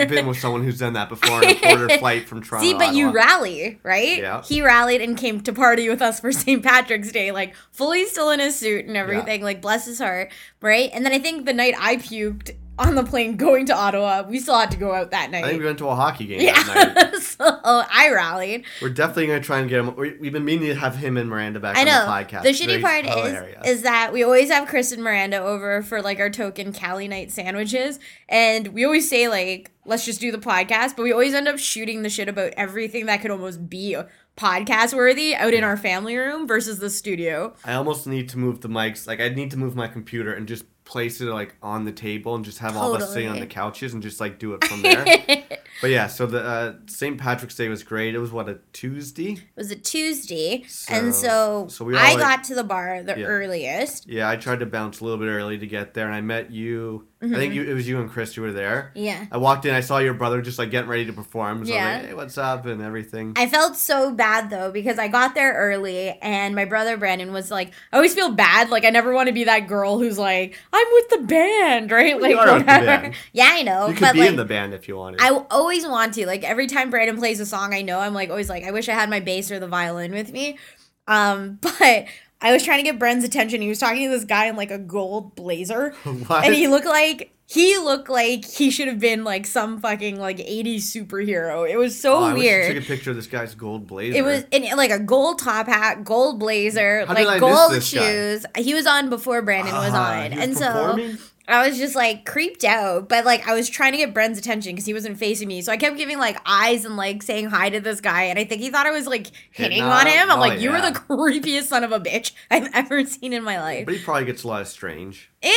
I've 0.07 0.15
been 0.15 0.27
with 0.27 0.37
someone 0.41 0.63
who's 0.63 0.79
done 0.79 0.93
that 0.93 1.09
before 1.09 1.37
on 1.37 1.45
a 1.45 1.55
quarter 1.55 1.89
flight 1.99 2.27
from 2.27 2.41
Toronto. 2.41 2.67
See, 2.67 2.73
but 2.73 2.95
you 2.95 3.11
rally, 3.11 3.79
right? 3.83 4.17
Yeah. 4.17 4.41
He 4.43 4.61
rallied 4.61 5.01
and 5.01 5.17
came 5.17 5.41
to 5.41 5.53
party 5.53 5.89
with 5.89 6.01
us 6.01 6.19
for 6.19 6.31
St. 6.31 6.63
Patrick's 6.63 7.11
Day, 7.11 7.31
like 7.31 7.55
fully 7.71 8.05
still 8.05 8.29
in 8.31 8.39
his 8.39 8.55
suit 8.55 8.85
and 8.85 8.95
everything, 8.97 9.41
like 9.43 9.61
bless 9.61 9.85
his 9.85 9.99
heart, 9.99 10.31
right? 10.61 10.89
And 10.93 11.05
then 11.05 11.13
I 11.13 11.19
think 11.19 11.45
the 11.45 11.53
night 11.53 11.75
I 11.77 11.97
puked 11.97 12.51
on 12.79 12.95
the 12.95 13.03
plane 13.03 13.37
going 13.37 13.65
to 13.67 13.75
Ottawa, 13.75 14.23
we 14.29 14.39
still 14.39 14.57
had 14.57 14.71
to 14.71 14.77
go 14.77 14.93
out 14.93 15.11
that 15.11 15.31
night. 15.31 15.43
I 15.43 15.49
think 15.49 15.59
we 15.61 15.65
went 15.65 15.79
to 15.79 15.87
a 15.89 15.95
hockey 15.95 16.25
game 16.27 16.45
that 16.45 16.95
night. 16.95 17.09
yeah, 17.13 17.19
so 17.19 17.59
I 17.63 18.11
rallied. 18.13 18.65
We're 18.81 18.89
definitely 18.89 19.27
gonna 19.27 19.41
try 19.41 19.59
and 19.59 19.69
get 19.69 19.79
him. 19.79 19.95
we- 19.95 20.17
We've 20.19 20.31
been 20.33 20.45
meaning 20.45 20.67
to 20.69 20.75
have 20.75 20.95
him 20.95 21.17
and 21.17 21.29
Miranda 21.29 21.59
back 21.59 21.75
I 21.77 21.81
on 21.81 21.85
know. 21.87 22.01
the 22.05 22.11
podcast. 22.11 22.43
The 22.43 22.49
shitty 22.49 22.65
Very 22.67 22.81
part 22.81 23.05
hilarious. 23.05 23.65
is 23.65 23.77
is 23.77 23.81
that 23.83 24.13
we 24.13 24.23
always 24.23 24.49
have 24.51 24.67
Chris 24.67 24.91
and 24.91 25.03
Miranda 25.03 25.37
over 25.41 25.81
for 25.81 26.01
like 26.01 26.19
our 26.19 26.29
token 26.29 26.71
Cali 26.73 27.07
night 27.07 27.31
sandwiches, 27.31 27.99
and 28.29 28.67
we 28.69 28.85
always 28.85 29.09
say 29.09 29.27
like, 29.27 29.71
let's 29.85 30.05
just 30.05 30.19
do 30.21 30.31
the 30.31 30.37
podcast, 30.37 30.95
but 30.95 31.03
we 31.03 31.11
always 31.11 31.33
end 31.33 31.47
up 31.47 31.57
shooting 31.59 32.01
the 32.03 32.09
shit 32.09 32.29
about 32.29 32.53
everything 32.57 33.05
that 33.07 33.21
could 33.21 33.31
almost 33.31 33.69
be 33.69 33.95
podcast 34.37 34.93
worthy 34.93 35.33
out 35.35 35.53
in 35.53 35.63
our 35.63 35.75
family 35.77 36.15
room 36.15 36.47
versus 36.47 36.77
the 36.79 36.89
studio. 36.91 37.55
I 37.65 37.73
almost 37.73 38.05
need 38.05 38.29
to 38.29 38.37
move 38.37 38.61
the 38.61 38.69
mics. 38.69 39.07
Like 39.07 39.19
I 39.19 39.29
need 39.29 39.49
to 39.51 39.57
move 39.57 39.75
my 39.75 39.87
computer 39.87 40.31
and 40.31 40.47
just 40.47 40.63
place 40.87 41.19
it 41.19 41.25
like 41.25 41.53
on 41.61 41.83
the 41.83 41.91
table 41.91 42.33
and 42.35 42.45
just 42.45 42.59
have 42.59 42.77
all 42.77 42.95
of 42.95 43.01
us 43.01 43.11
sitting 43.13 43.27
on 43.29 43.39
the 43.41 43.45
couches 43.45 43.93
and 43.93 44.01
just 44.01 44.19
like 44.21 44.39
do 44.39 44.53
it 44.53 44.63
from 44.63 44.81
there. 44.81 45.05
but 45.81 45.89
yeah, 45.89 46.07
so 46.07 46.25
the 46.25 46.41
uh, 46.41 46.73
St. 46.87 47.17
Patrick's 47.17 47.55
Day 47.55 47.67
was 47.67 47.83
great. 47.83 48.15
It 48.15 48.19
was 48.19 48.31
what 48.31 48.47
a 48.47 48.59
Tuesday. 48.71 49.33
It 49.33 49.43
was 49.57 49.69
a 49.69 49.75
Tuesday, 49.75 50.63
and 50.89 51.13
So- 51.13 51.67
so, 51.67 51.67
so 51.67 51.85
we 51.85 51.93
all, 51.95 51.99
I 51.99 52.11
like- 52.13 52.19
got 52.19 52.43
to 52.45 52.55
the 52.55 52.63
bar 52.63 53.03
the 53.03 53.19
Yeah. 53.19 53.25
earliest. 53.25 54.07
Yeah, 54.07 54.29
I 54.29 54.37
tried 54.37 54.61
to 54.61 54.65
bounce 54.65 55.01
a 55.01 55.03
little 55.03 55.19
bit 55.19 55.27
early 55.27 55.57
to 55.57 55.67
get 55.67 55.93
there, 55.93 56.05
and 56.05 56.15
I 56.15 56.21
met 56.21 56.51
you. 56.51 57.05
I 57.19 57.25
Mm-hmm. 57.25 57.33
think 57.35 57.53
you, 57.55 57.63
it 57.63 57.73
was 57.73 57.87
you 57.87 57.99
and 57.99 58.11
Chris 58.11 58.35
who 58.35 58.43
were 58.43 58.51
there. 58.51 58.91
Yeah. 58.93 59.25
I 59.31 59.37
walked 59.37 59.65
in, 59.65 59.73
I 59.73 59.79
saw 59.79 59.97
your 59.97 60.13
brother 60.13 60.39
just 60.39 60.59
like 60.59 60.69
getting 60.69 60.87
ready 60.87 61.07
to 61.07 61.13
perform. 61.13 61.65
So 61.65 61.73
I 61.73 61.75
Yeah. 61.75 61.93
like, 61.97 62.05
hey, 62.09 62.13
what's 62.13 62.37
up 62.37 62.67
and 62.67 62.79
everything. 62.79 63.33
I 63.35 63.47
felt 63.47 63.75
so 63.75 64.11
bad 64.11 64.51
though 64.51 64.71
because 64.71 64.99
I 64.99 65.07
got 65.07 65.33
there 65.33 65.51
early 65.55 66.09
and 66.21 66.53
my 66.53 66.65
brother 66.65 66.95
Brandon 66.95 67.33
was 67.33 67.49
like, 67.49 67.71
I 67.91 67.95
always 67.95 68.13
feel 68.13 68.29
bad. 68.33 68.69
Like 68.69 68.85
I 68.85 68.91
never 68.91 69.13
want 69.13 69.27
to 69.29 69.33
be 69.33 69.45
that 69.45 69.67
girl 69.67 69.97
who's 69.97 70.19
like, 70.19 70.55
I'm 70.71 70.87
with 70.93 71.09
the 71.09 71.17
band, 71.25 71.89
right? 71.99 72.21
Like 72.21 72.35
are 72.35 72.53
with 72.53 72.65
the 72.67 72.71
whatever. 72.73 73.11
Yeah, 73.33 73.49
I 73.51 73.63
know. 73.63 73.87
you 73.87 73.93
could 73.93 74.01
but 74.01 74.13
be 74.13 74.19
like, 74.19 74.29
in 74.29 74.35
the 74.35 74.45
band 74.45 74.75
if 74.75 74.87
you 74.87 74.95
wanted. 74.97 75.19
I 75.19 75.29
always 75.49 75.87
want 75.87 76.13
to. 76.15 76.27
Like 76.27 76.43
every 76.43 76.67
time 76.67 76.91
Brandon 76.91 77.17
plays 77.17 77.39
a 77.39 77.47
song 77.47 77.73
I 77.73 77.81
know, 77.81 77.99
I'm 77.99 78.13
like 78.13 78.29
always 78.29 78.47
like, 78.47 78.63
I 78.63 78.69
wish 78.69 78.89
I 78.89 78.93
had 78.93 79.09
my 79.09 79.21
bass 79.21 79.49
or 79.49 79.59
the 79.59 79.67
violin 79.67 80.11
with 80.11 80.31
me. 80.31 80.59
Um, 81.07 81.57
but 81.61 82.05
I 82.41 82.51
was 82.53 82.63
trying 82.63 82.77
to 82.79 82.83
get 82.83 82.99
Bren's 82.99 83.23
attention. 83.23 83.61
He 83.61 83.69
was 83.69 83.79
talking 83.79 84.03
to 84.03 84.15
this 84.15 84.25
guy 84.25 84.45
in 84.45 84.55
like 84.55 84.71
a 84.71 84.77
gold 84.77 85.35
blazer. 85.35 85.91
What? 86.27 86.45
And 86.45 86.53
he 86.53 86.67
looked 86.67 86.85
like 86.85 87.31
he 87.49 87.77
looked 87.77 88.09
like 88.09 88.43
he 88.45 88.69
should 88.69 88.87
have 88.89 88.99
been 88.99 89.23
like 89.23 89.45
some 89.45 89.79
fucking 89.79 90.19
like 90.19 90.37
80s 90.37 90.79
superhero. 90.81 91.67
It 91.69 91.77
was 91.77 91.97
so 91.99 92.15
Oh, 92.17 92.23
I 92.25 92.33
weird. 92.33 92.75
took 92.75 92.83
a 92.83 92.87
picture 92.87 93.11
of 93.11 93.15
this 93.15 93.27
guy's 93.27 93.55
gold 93.55 93.87
blazer. 93.87 94.17
It 94.17 94.21
was 94.23 94.43
in 94.51 94.63
like 94.75 94.91
a 94.91 94.99
gold 94.99 95.39
top 95.39 95.67
hat, 95.67 96.03
gold 96.03 96.39
blazer, 96.39 97.05
How 97.05 97.13
I 97.15 97.23
like 97.23 97.39
gold 97.39 97.71
this 97.71 97.93
guy? 97.93 98.01
shoes. 98.01 98.45
He 98.57 98.73
was 98.73 98.85
on 98.85 99.09
before 99.09 99.41
Brandon 99.41 99.73
was 99.73 99.91
Ah, 99.93 100.23
on, 100.23 100.31
was 100.31 100.39
and 100.39 100.57
performing? 100.57 101.15
so 101.15 101.23
I 101.49 101.67
was 101.67 101.77
just 101.77 101.95
like 101.95 102.25
creeped 102.25 102.63
out. 102.63 103.07
But 103.07 103.23
like 103.25 103.47
I 103.47 103.53
was 103.53 103.69
trying 103.69 103.93
to 103.93 103.97
get 103.97 104.13
Bren's 104.13 104.37
attention 104.37 104.73
because 104.73 104.85
he 104.85 104.93
wasn't 104.93 105.17
facing 105.17 105.47
me, 105.47 105.61
so 105.61 105.71
I 105.71 105.77
kept 105.77 105.97
giving 105.97 106.17
like 106.19 106.37
eyes 106.45 106.83
and 106.85 106.97
like 106.97 107.23
saying 107.23 107.45
hi 107.49 107.69
to 107.69 107.79
this 107.79 108.01
guy, 108.01 108.23
and 108.23 108.37
I 108.37 108.43
think 108.43 108.61
he 108.61 108.69
thought 108.69 108.85
I 108.85 108.91
was 108.91 109.07
like 109.07 109.27
hitting 109.51 109.81
on 109.81 110.07
him? 110.07 110.29
I'm 110.29 110.37
Oh, 110.37 110.41
like, 110.41 110.59
you 110.59 110.71
are 110.71 110.81
the 110.81 110.97
creepiest 110.99 111.63
son 111.63 111.83
of 111.83 111.91
a 111.91 111.99
bitch 111.99 112.31
I've 112.51 112.69
ever 112.73 113.05
seen 113.05 113.33
in 113.33 113.43
my 113.43 113.59
life. 113.59 113.85
But 113.85 113.95
he 113.95 114.03
probably 114.03 114.25
gets 114.25 114.43
a 114.43 114.47
lot 114.47 114.61
of 114.61 114.67
strange. 114.67 115.29
Ew, 115.43 115.51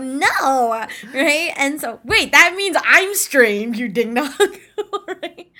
no, 0.00 0.86
right? 1.14 1.50
And 1.56 1.80
so 1.80 2.00
wait, 2.04 2.32
that 2.32 2.54
means 2.56 2.76
I'm 2.84 3.14
strange, 3.14 3.78
you 3.78 3.88
ding 3.88 4.14
dong, 4.14 4.32
right? 5.08 5.50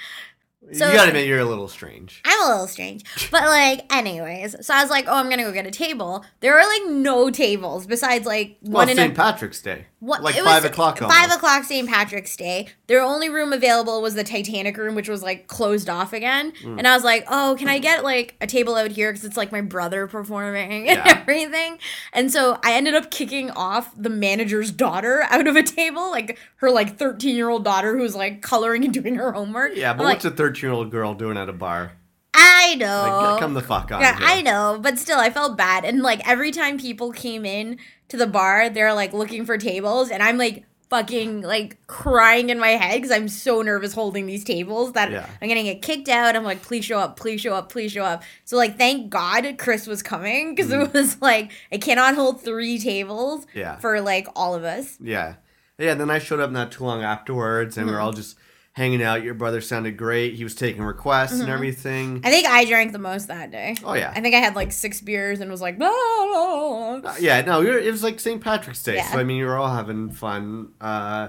So- 0.72 0.88
you 0.88 0.94
gotta 0.94 1.08
admit 1.08 1.26
you're 1.26 1.38
a 1.38 1.44
little 1.44 1.68
strange. 1.68 2.20
I'm 2.24 2.42
a 2.42 2.50
little 2.50 2.66
strange. 2.66 3.04
But 3.30 3.42
like, 3.44 3.92
anyways, 3.94 4.66
so 4.66 4.74
I 4.74 4.82
was 4.82 4.90
like, 4.90 5.06
oh, 5.08 5.14
I'm 5.14 5.28
gonna 5.30 5.44
go 5.44 5.52
get 5.52 5.66
a 5.66 5.70
table. 5.70 6.24
There 6.40 6.58
are 6.58 6.66
like 6.66 6.90
no 6.90 7.30
tables 7.30 7.86
besides 7.86 8.26
like 8.26 8.56
Well, 8.62 8.72
one 8.72 8.88
in 8.88 8.96
St. 8.96 9.14
Patrick's 9.14 9.60
Day. 9.62 9.86
what 10.00 10.22
like 10.22 10.34
five 10.36 10.64
o'clock. 10.64 10.98
Five 10.98 11.30
o'clock 11.30 11.64
St. 11.64 11.88
Patrick's 11.88 12.36
Day. 12.36 12.68
Their 12.88 13.00
only 13.02 13.28
room 13.28 13.52
available 13.52 14.02
was 14.02 14.14
the 14.14 14.24
Titanic 14.24 14.76
room, 14.76 14.94
which 14.94 15.08
was 15.08 15.22
like 15.22 15.46
closed 15.46 15.88
off 15.88 16.12
again. 16.12 16.52
Mm. 16.62 16.78
And 16.78 16.88
I 16.88 16.94
was 16.94 17.04
like, 17.04 17.24
oh, 17.30 17.56
can 17.58 17.68
I 17.68 17.78
get 17.78 18.02
like 18.04 18.34
a 18.40 18.46
table 18.46 18.74
out 18.74 18.90
here 18.90 19.12
because 19.12 19.24
it's 19.24 19.36
like 19.36 19.52
my 19.52 19.60
brother 19.60 20.06
performing 20.06 20.88
and 20.88 20.98
Yeah. 20.98 21.18
everything. 21.20 21.78
And 22.12 22.30
so 22.32 22.58
I 22.64 22.72
ended 22.74 22.94
up 22.94 23.10
kicking 23.10 23.50
off 23.52 23.92
the 23.96 24.10
manager's 24.10 24.70
daughter 24.70 25.22
out 25.30 25.46
of 25.46 25.54
a 25.56 25.62
table, 25.62 26.10
like 26.10 26.38
her 26.56 26.70
like 26.70 26.96
13 26.98 27.34
year 27.36 27.48
old 27.48 27.64
daughter 27.64 27.96
who's 27.96 28.16
like 28.16 28.42
coloring 28.42 28.84
and 28.84 28.92
doing 28.94 29.14
her 29.16 29.32
homework. 29.32 29.72
Yeah, 29.76 29.92
but 29.92 30.02
I'm 30.04 30.08
what's 30.10 30.24
like, 30.24 30.32
a 30.34 30.36
13 30.36 30.55
year 30.62 30.72
old 30.72 30.90
girl 30.90 31.14
doing 31.14 31.36
at 31.36 31.48
a 31.48 31.52
bar? 31.52 31.92
I 32.34 32.74
know. 32.74 33.30
Like, 33.32 33.40
come 33.40 33.54
the 33.54 33.62
fuck 33.62 33.90
on. 33.92 34.00
Yeah, 34.00 34.16
here. 34.18 34.26
I 34.28 34.42
know, 34.42 34.78
but 34.80 34.98
still, 34.98 35.18
I 35.18 35.30
felt 35.30 35.56
bad. 35.56 35.84
And 35.84 36.02
like 36.02 36.26
every 36.28 36.50
time 36.50 36.78
people 36.78 37.12
came 37.12 37.46
in 37.46 37.78
to 38.08 38.16
the 38.16 38.26
bar, 38.26 38.68
they're 38.68 38.92
like 38.94 39.12
looking 39.12 39.46
for 39.46 39.56
tables, 39.56 40.10
and 40.10 40.22
I'm 40.22 40.36
like 40.36 40.64
fucking 40.90 41.40
like 41.42 41.84
crying 41.88 42.48
in 42.50 42.60
my 42.60 42.68
head 42.70 42.96
because 42.96 43.10
I'm 43.10 43.26
so 43.28 43.60
nervous 43.62 43.92
holding 43.92 44.26
these 44.26 44.44
tables 44.44 44.92
that 44.92 45.10
Yeah. 45.10 45.26
I'm 45.42 45.48
gonna 45.48 45.62
get 45.64 45.82
kicked 45.82 46.08
out. 46.08 46.36
I'm 46.36 46.44
like, 46.44 46.62
please 46.62 46.84
show 46.84 46.98
up, 46.98 47.16
please 47.18 47.40
show 47.40 47.54
up, 47.54 47.70
please 47.72 47.90
show 47.92 48.04
up. 48.04 48.22
So 48.44 48.56
like, 48.56 48.78
thank 48.78 49.10
God 49.10 49.56
Chris 49.58 49.86
was 49.88 50.02
coming 50.02 50.54
because 50.54 50.70
it 50.70 50.92
was 50.92 51.20
like 51.20 51.50
I 51.72 51.78
cannot 51.78 52.14
hold 52.14 52.40
three 52.42 52.78
tables. 52.78 53.46
Yeah. 53.54 53.76
for 53.78 54.00
like 54.00 54.28
all 54.36 54.54
of 54.54 54.62
us. 54.64 54.96
Yeah. 55.00 55.36
Yeah, 55.78 55.94
then 55.94 56.08
I 56.10 56.18
showed 56.20 56.40
up 56.40 56.50
not 56.50 56.70
too 56.72 56.84
long 56.84 57.02
afterwards, 57.02 57.76
and 57.76 57.86
we 57.86 57.90
Mm-hmm. 57.90 57.96
were 57.96 58.00
all 58.02 58.12
just 58.12 58.36
hanging 58.76 59.02
out. 59.02 59.22
Your 59.22 59.32
brother 59.32 59.62
sounded 59.62 59.96
great. 59.96 60.34
He 60.34 60.44
was 60.44 60.54
taking 60.54 60.82
requests 60.82 61.40
and 61.40 61.48
everything. 61.48 62.20
I 62.22 62.30
think 62.30 62.46
I 62.46 62.66
drank 62.66 62.92
the 62.92 62.98
most 62.98 63.28
that 63.28 63.50
day. 63.50 63.74
Oh, 63.82 63.94
yeah. 63.94 64.12
I 64.14 64.20
think 64.20 64.34
I 64.34 64.38
had 64.38 64.54
like 64.54 64.70
six 64.70 65.00
beers 65.00 65.40
and 65.40 65.50
was 65.50 65.62
like, 65.62 65.78
"Ah." 65.80 67.00
Uh, 67.02 67.14
yeah, 67.18 67.40
no, 67.40 67.62
it 67.62 67.90
was 67.90 68.02
like 68.02 68.20
St. 68.20 68.40
Patrick's 68.40 68.82
Day, 68.82 68.96
Yeah. 68.96 69.10
so 69.10 69.18
I 69.18 69.24
mean, 69.24 69.38
you 69.38 69.46
were 69.46 69.56
all 69.56 69.74
having 69.74 70.10
fun. 70.10 70.72
Uh, 70.80 71.28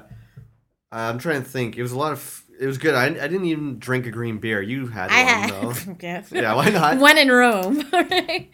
I'm 0.92 1.20
trying 1.20 1.42
to 1.44 1.50
think. 1.50 1.78
It 1.78 1.82
was 1.82 1.92
a 1.94 1.98
lot 1.98 2.12
of. 2.12 2.44
It 2.60 2.66
was 2.66 2.78
good. 2.80 2.96
I, 2.96 3.06
I 3.06 3.10
didn't 3.28 3.46
even 3.46 3.78
drink 3.78 4.08
a 4.08 4.12
green 4.12 4.40
beer. 4.40 4.62
You 4.62 4.88
had 4.88 5.12
I 5.12 5.24
one 5.24 5.50
though. 5.50 5.70
had. 5.72 5.98
yeah. 6.02 6.24
yeah, 6.32 6.54
why 6.56 6.70
not? 6.70 6.98
When 7.00 7.18
in 7.18 7.30
Rome. 7.32 7.84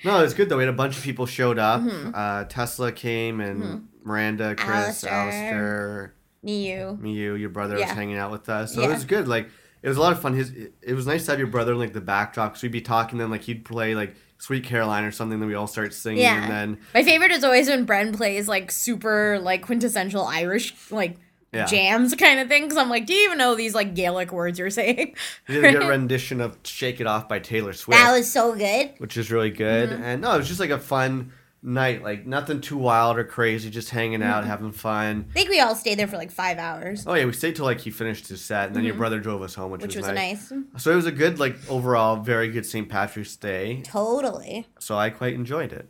No, 0.04 0.20
it 0.20 0.24
was 0.24 0.34
good 0.34 0.50
though. 0.50 0.58
We 0.58 0.64
had 0.64 0.74
a 0.74 0.76
bunch 0.78 0.98
of 0.98 1.04
people 1.04 1.26
showed 1.26 1.58
up. 1.58 1.82
Mm-hmm. 1.82 2.12
Uh, 2.14 2.44
Tesla 2.46 2.92
came 2.92 3.40
and 3.40 3.88
Miranda, 4.04 4.56
Chris, 4.56 5.04
Alistair. 5.06 5.14
Alistair, 5.14 6.14
Me, 6.44 6.70
you. 6.72 6.98
me, 7.02 7.14
you, 7.14 7.36
your 7.36 7.50
brother 7.50 7.76
was 7.76 7.86
hanging 7.86 8.18
out 8.18 8.32
with 8.32 8.50
us. 8.50 8.76
So 8.76 8.82
Yeah. 8.82 8.90
it 8.90 8.94
was 8.94 9.06
good. 9.06 9.28
Like 9.28 9.50
it 9.82 9.88
was 9.88 9.98
a 9.98 10.02
lot 10.02 10.12
of 10.12 10.22
fun. 10.22 10.34
His 10.34 10.52
it, 10.82 10.94
was 10.94 11.08
nice 11.08 11.26
to 11.26 11.32
have 11.32 11.40
your 11.40 11.48
brother 11.48 11.72
in 11.74 11.80
like 11.80 11.94
the 11.94 12.02
backdrop 12.02 12.52
because 12.52 12.64
we'd 12.64 12.72
be 12.72 12.82
talking. 12.82 13.18
Then 13.20 13.32
like 13.32 13.42
he'd 13.42 13.64
play 13.66 13.96
like 13.96 14.16
Sweet 14.38 14.64
Caroline 14.66 15.06
or 15.06 15.12
something. 15.12 15.40
Then 15.40 15.48
we 15.48 15.56
all 15.56 15.68
start 15.68 15.94
singing. 15.94 16.22
Yeah. 16.24 16.42
And 16.44 16.52
then 16.52 16.78
My 16.94 17.04
favorite 17.04 17.32
is 17.32 17.44
always 17.44 17.70
when 17.70 17.86
Bren 17.88 18.16
plays 18.16 18.48
like 18.48 18.72
super 18.72 19.40
like 19.40 19.62
quintessential 19.62 20.24
Irish 20.26 20.74
like 20.92 21.16
Yeah. 21.54 21.66
jams 21.66 22.14
kind 22.16 22.40
of 22.42 22.50
thing. 22.50 22.64
Because 22.64 22.78
I'm 22.78 22.90
like, 22.90 23.06
do 23.06 23.14
you 23.14 23.26
even 23.26 23.38
know 23.38 23.56
these 23.56 23.74
like 23.74 23.94
Gaelic 23.96 24.34
words 24.34 24.60
you're 24.60 24.70
saying? 24.70 25.16
we 25.48 25.56
did 25.56 25.64
a 25.66 25.72
good 25.80 25.88
rendition 25.88 26.42
of 26.42 26.58
"Shake 26.64 27.00
It 27.00 27.08
Off" 27.08 27.30
by 27.30 27.40
Taylor 27.40 27.72
Swift. 27.74 28.02
that 28.02 28.12
was 28.12 28.30
so 28.32 28.54
good. 28.56 28.92
which 28.98 29.16
is 29.18 29.32
really 29.32 29.52
good. 29.52 29.90
Mm-hmm. 29.90 30.04
And 30.04 30.22
no, 30.22 30.34
it 30.34 30.38
was 30.40 30.48
just 30.50 30.60
like 30.60 30.72
a 30.72 30.80
fun 30.80 31.32
night. 31.64 32.04
Like 32.04 32.28
nothing 32.28 32.62
too 32.62 32.78
wild 32.78 33.18
or 33.18 33.24
crazy. 33.24 33.70
Just 33.70 33.90
hanging 33.90 34.20
Mm-hmm. 34.20 34.30
out, 34.30 34.46
having 34.46 34.72
fun. 34.72 35.26
I 35.30 35.34
think 35.34 35.50
we 35.50 35.60
all 35.60 35.76
stayed 35.76 35.98
there 35.98 36.08
for 36.08 36.18
like 36.18 36.32
five 36.32 36.58
hours, 36.58 37.06
Oh 37.08 37.14
yeah, 37.14 37.26
we 37.26 37.34
stayed 37.34 37.56
till 37.56 37.66
like 37.66 37.80
he 37.80 37.90
finished 37.90 38.28
his 38.28 38.42
set, 38.42 38.68
and 38.68 38.76
then 38.76 38.84
your 38.84 38.96
brother 38.96 39.20
drove 39.20 39.42
us 39.42 39.56
home, 39.56 39.72
which, 39.72 39.82
Mm-hmm. 39.82 39.88
which 39.88 39.96
was, 39.98 40.06
was 40.08 40.16
nice. 40.16 40.52
nice. 40.52 40.84
So 40.84 40.92
it 40.92 40.96
was 40.96 41.06
a 41.06 41.12
good, 41.12 41.40
like 41.40 41.56
overall, 41.70 42.18
very 42.18 42.50
good 42.50 42.66
St. 42.66 42.88
Patrick's 42.90 43.36
Day. 43.36 43.82
Totally. 43.86 44.68
So 44.80 44.98
I 44.98 45.10
quite 45.10 45.34
enjoyed 45.34 45.72
it. 45.74 45.88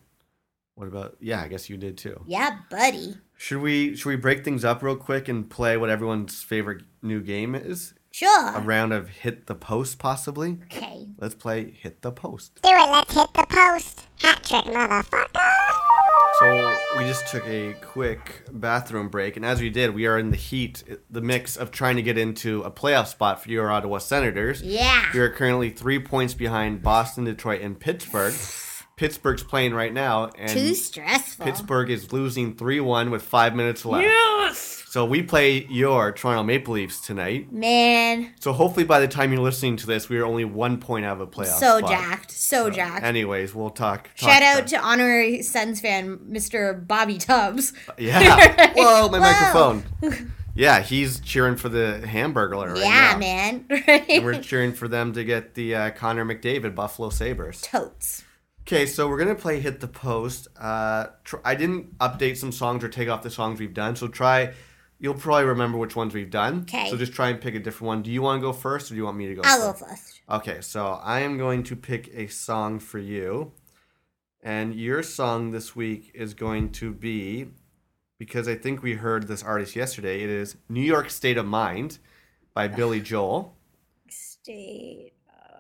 What 0.76 0.88
about? 0.88 1.17
Yeah, 1.19 1.41
I 1.41 1.47
guess 1.49 1.69
you 1.69 1.78
did 1.78 1.97
too. 1.97 2.24
Yeah, 2.28 2.57
buddy. 2.69 3.15
Should 3.38 3.61
we 3.61 3.95
should 3.95 4.09
we 4.09 4.15
break 4.15 4.43
things 4.43 4.63
up 4.65 4.82
real 4.82 4.95
quick 4.95 5.28
and 5.28 5.49
play 5.49 5.76
what 5.78 5.89
everyone's 5.89 6.41
favorite 6.41 6.84
new 7.01 7.21
game 7.21 7.53
is? 7.55 7.93
A 8.22 8.61
round 8.61 8.93
of 8.93 9.09
hit 9.09 9.47
the 9.47 9.55
post, 9.55 9.97
possibly. 9.97 10.59
Okay. 10.66 11.07
Let's 11.18 11.34
play 11.34 11.72
hit 11.72 12.03
the 12.03 12.11
post. 12.11 12.59
Do 12.61 12.70
it, 12.70 12.91
let's 12.91 13.11
hit 13.14 13.34
the 13.34 13.45
post. 13.49 14.05
Hat 14.22 14.43
trick, 14.43 14.66
motherfucker. 14.66 15.39
So 16.39 16.78
we 16.97 17.05
just 17.05 17.28
took 17.28 17.45
a 17.47 17.74
quick 17.82 18.43
bathroom 18.51 19.09
break, 19.09 19.36
and 19.36 19.43
as 19.43 19.61
we 19.61 19.70
did, 19.70 19.95
we 19.95 20.05
are 20.05 20.20
in 20.20 20.30
the 20.30 20.38
heat, 20.38 20.84
the 21.09 21.22
mix 21.22 21.57
of 21.57 21.72
trying 21.72 21.95
to 21.95 22.01
get 22.03 22.18
into 22.18 22.61
a 22.64 22.72
playoff 22.72 23.07
spot 23.07 23.41
for 23.41 23.49
your 23.49 23.72
Ottawa 23.72 23.97
Senators. 23.97 24.61
Yeah. 24.61 25.05
We 25.14 25.20
are 25.20 25.30
currently 25.30 25.70
three 25.72 25.99
points 25.99 26.36
behind 26.36 26.84
Boston, 26.84 27.24
Detroit, 27.24 27.61
and 27.61 27.80
Pittsburgh. 27.80 28.34
Pittsburgh's 28.95 29.43
playing 29.43 29.74
right 29.74 29.91
now, 29.93 30.30
and 30.38 30.51
Too 30.51 30.76
stressful. 30.76 31.45
Pittsburgh 31.45 31.89
is 31.89 32.14
losing 32.14 32.55
3 32.55 32.80
1 32.80 33.09
with 33.09 33.24
five 33.24 33.55
minutes 33.55 33.86
left. 33.86 34.03
Yes. 34.03 34.82
So 34.94 35.06
we 35.06 35.24
play 35.24 35.66
your 35.72 36.12
Toronto 36.12 36.44
Maple 36.44 36.76
Leafs 36.76 37.02
tonight. 37.02 37.52
Man, 37.52 38.32
So 38.39 38.54
hopefully 38.54 38.86
by 38.86 39.00
the 39.00 39.08
time 39.08 39.34
you're 39.34 39.41
listening 39.41 39.76
to 39.78 39.88
this, 39.88 40.08
we 40.08 40.20
are 40.20 40.24
only 40.24 40.46
one 40.46 40.78
point 40.78 41.04
out 41.04 41.20
of 41.20 41.22
a 41.22 41.26
playoff 41.26 41.58
so 41.58 41.80
spot. 41.80 41.89
jacked. 41.89 42.32
So, 42.32 42.70
jacked. 42.70 43.04
Anyways, 43.04 43.56
we'll 43.56 43.72
talk. 43.72 44.12
talk 44.16 44.30
Shout 44.30 44.44
out 44.44 44.68
to 44.68 44.78
honorary 44.78 45.41
Sens 45.41 45.82
fan, 45.82 46.20
Mr. 46.30 46.86
Bobby 46.88 47.18
Tubbs. 47.18 47.74
Yeah. 47.98 48.72
Whoa, 48.76 49.10
my 49.10 49.18
Whoa. 49.18 49.82
microphone. 49.82 50.32
Yeah, 50.56 50.82
he's 50.82 51.20
cheering 51.22 51.56
for 51.56 51.70
the 51.70 52.04
Hamburglar 52.06 52.74
right 52.74 52.84
yeah, 52.84 53.14
now. 53.14 53.18
man. 53.18 53.66
And 53.88 54.24
we're 54.24 54.39
cheering 54.39 54.74
for 54.74 54.88
them 54.88 55.14
to 55.14 55.24
get 55.24 55.56
the 55.56 55.74
uh, 55.74 55.89
Connor 55.89 56.24
McDavid 56.24 56.76
Buffalo 56.76 57.10
Sabres. 57.10 57.62
Totes. 57.62 58.24
Okay, 58.62 58.86
so 58.86 59.10
we're 59.10 59.18
gonna 59.18 59.34
play 59.34 59.60
hit 59.60 59.80
the 59.80 59.88
post. 59.88 60.48
Uh, 60.56 61.08
tr- 61.24 61.38
I 61.44 61.56
didn't 61.56 61.98
update 61.98 62.38
some 62.38 62.52
songs 62.52 62.84
or 62.84 62.89
take 62.89 63.10
off 63.10 63.24
the 63.24 63.32
songs 63.32 63.60
we've 63.60 63.74
done, 63.74 63.96
so 63.96 64.08
try. 64.08 64.54
You'll 65.04 65.16
probably 65.16 65.43
remember 65.43 65.78
which 65.78 65.97
ones 65.97 66.14
we've 66.14 66.30
done. 66.30 66.62
Okay. 66.62 66.89
So 66.89 66.95
just 66.95 67.12
try 67.12 67.28
and 67.28 67.41
pick 67.41 67.56
a 67.56 67.60
different 67.60 67.88
one. 67.89 68.01
Do 68.04 68.10
you 68.10 68.22
want 68.22 68.39
to 68.39 68.41
go 68.41 68.54
first, 68.54 68.89
or 68.89 68.93
do 68.93 68.99
you 68.99 69.04
want 69.04 69.18
me 69.18 69.28
to 69.28 69.36
go? 69.36 69.41
I'll 69.43 69.74
go 69.74 69.78
first? 69.78 70.01
first. 70.01 70.22
Okay, 70.30 70.62
so 70.62 70.93
I 71.04 71.20
am 71.20 71.38
going 71.38 71.64
to 71.64 71.76
pick 71.76 72.10
a 72.14 72.28
song 72.28 72.80
for 72.80 72.99
you. 72.99 73.51
And 74.41 74.74
your 74.74 75.04
song 75.04 75.51
this 75.51 75.76
week 75.76 76.12
is 76.14 76.34
going 76.34 76.72
to 76.74 76.93
be 76.93 77.47
because 78.18 78.47
I 78.47 78.56
think 78.56 78.82
we 78.82 78.93
heard 78.93 79.28
this 79.28 79.43
artist 79.43 79.76
yesterday. 79.76 80.24
It 80.24 80.30
is 80.30 80.56
New 80.70 80.82
York 80.82 81.10
State 81.10 81.38
of 81.38 81.45
Mind 81.45 81.97
by 82.54 82.70
Billy 82.70 83.01
Joel 83.01 83.58
State 84.08 85.12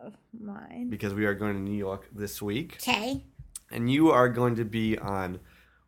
of 0.05 0.13
mind. 0.31 0.89
because 0.89 1.13
we 1.13 1.25
are 1.25 1.33
going 1.33 1.55
to 1.55 1.61
New 1.61 1.77
York 1.77 2.07
this 2.15 2.41
week. 2.41 2.77
Okay. 2.77 3.25
And 3.69 3.91
you 3.91 4.09
are 4.09 4.29
going 4.29 4.55
to 4.55 4.63
be 4.63 4.97
on 4.97 5.41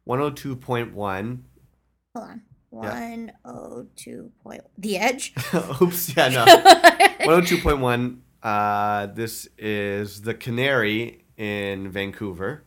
102.1. 0.06 0.94
Hold 0.94 2.30
on. 2.30 2.42
102 2.76 4.32
point. 4.44 4.62
The 4.78 4.98
Edge? 4.98 5.34
Oops, 5.82 6.16
yeah, 6.16 6.28
no. 6.30 6.46
102.1. 7.26 8.18
Uh, 8.44 9.08
this 9.08 9.48
is 9.58 10.22
The 10.22 10.34
Canary 10.34 11.26
in 11.38 11.90
Vancouver. 11.90 12.64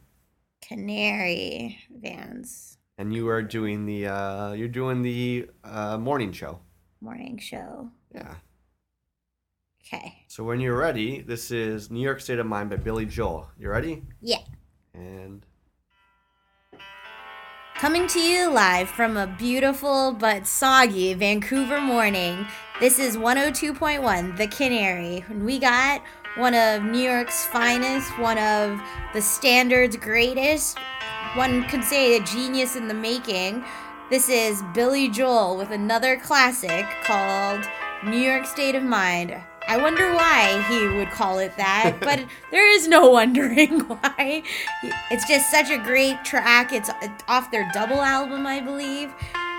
Canary 0.63 1.79
Vans 1.91 2.77
and 2.99 3.15
you 3.15 3.29
are 3.29 3.41
doing 3.43 3.87
the 3.87 4.07
uh 4.07 4.53
you're 4.53 4.69
doing 4.69 5.01
the 5.03 5.49
uh 5.65 5.97
morning 5.97 6.31
show 6.33 6.59
morning 7.01 7.39
show. 7.39 7.89
yeah 8.15 8.35
Okay. 9.87 10.25
so 10.27 10.45
when 10.45 10.61
you're 10.61 10.77
ready 10.77 11.23
this 11.23 11.51
is 11.51 11.91
new 11.91 12.03
york 12.03 12.21
state 12.21 12.39
of 12.39 12.45
mind 12.47 12.69
by 12.69 12.77
billy 12.77 13.07
joel 13.07 13.49
you 13.59 13.71
ready 13.71 14.03
Yeah. 14.21 14.43
and 14.93 15.47
Coming 17.79 18.09
to 18.09 18.19
you 18.19 18.51
live 18.51 18.89
from 18.89 19.17
a 19.17 19.29
beautiful 19.29 20.11
but 20.11 20.49
soggy 20.49 21.15
Vancouver 21.15 21.81
morning. 21.81 22.45
This 22.81 22.99
is 22.99 23.17
102.1 23.17 24.37
The 24.37 24.49
Canary. 24.49 25.25
We 25.31 25.61
got 25.61 26.03
one 26.37 26.55
of 26.55 26.83
New 26.83 26.99
York's 26.99 27.45
finest, 27.47 28.19
one 28.19 28.37
of 28.37 28.81
the 29.15 29.23
standard's 29.23 29.97
greatest, 29.97 30.77
one 31.35 31.69
could 31.69 31.85
say 31.85 32.17
a 32.17 32.25
genius 32.25 32.75
in 32.75 32.89
the 32.89 32.95
making. 32.95 33.65
This 34.11 34.29
is 34.29 34.61
Billy 34.75 35.09
Joel 35.09 35.57
with 35.57 35.71
another 35.71 36.17
classic 36.17 36.85
called 37.05 37.65
New 38.05 38.19
York 38.19 38.45
State 38.45 38.75
of 38.75 38.83
Mind. 38.83 39.41
I 39.69 39.77
wonder 39.77 40.13
why 40.15 40.65
he 40.69 40.89
would 40.97 41.11
call 41.11 41.39
it 41.39 41.57
that, 41.59 41.97
but 42.01 42.25
there 42.51 42.69
is 42.75 42.89
no 42.89 43.11
wondering 43.11 43.81
why. 43.87 44.43
It's 45.11 45.27
just 45.29 45.51
such 45.51 45.71
a 45.71 45.79
great 45.79 46.25
track. 46.25 46.73
It's 46.73 46.91
off 47.29 47.51
their 47.51 47.71
double 47.75 48.01
album, 48.01 48.47
I 48.47 48.61
believe. 48.61 49.13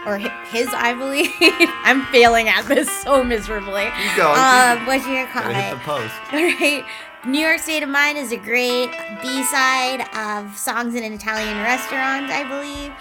Or 0.05 0.17
his, 0.17 0.67
I 0.73 0.93
believe. 0.93 1.29
I'm 1.83 2.05
failing 2.07 2.47
at 2.47 2.63
this 2.67 2.89
so 3.03 3.23
miserably. 3.23 3.83
Keep 3.83 4.15
going, 4.17 4.39
Um, 4.39 4.85
what 4.87 5.05
you 5.05 5.25
call 5.27 5.43
Gotta 5.43 5.53
hit 5.53 5.67
it? 5.73 5.77
the 5.77 5.81
post. 5.83 6.15
All 6.31 6.39
right. 6.39 6.85
New 7.25 7.39
York 7.39 7.59
State 7.59 7.83
of 7.83 7.89
Mind 7.89 8.17
is 8.17 8.31
a 8.31 8.37
great 8.37 8.89
B-side 9.21 10.07
of 10.15 10.57
songs 10.57 10.95
in 10.95 11.03
an 11.03 11.11
Italian 11.11 11.57
restaurant, 11.57 12.31
I 12.31 12.45
believe. 12.47 12.93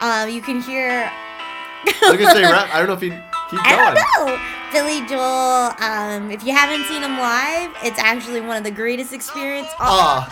Um, 0.00 0.30
you 0.30 0.40
can 0.40 0.60
hear. 0.62 1.10
I 1.86 2.10
was 2.10 2.18
gonna 2.18 2.30
say 2.32 2.42
rap. 2.42 2.68
I 2.72 2.78
don't 2.78 2.86
know 2.86 2.94
if 2.94 3.02
you 3.02 3.10
keep 3.56 3.66
I 3.66 3.76
don't 3.76 4.26
know. 4.28 4.40
Billy 4.72 5.06
Joel. 5.06 5.72
Um, 5.80 6.30
if 6.30 6.44
you 6.44 6.52
haven't 6.54 6.84
seen 6.86 7.02
him 7.02 7.18
live, 7.18 7.70
it's 7.82 7.98
actually 7.98 8.40
one 8.40 8.56
of 8.56 8.64
the 8.64 8.70
greatest 8.70 9.12
experiences. 9.12 9.72
Oh, 9.80 10.26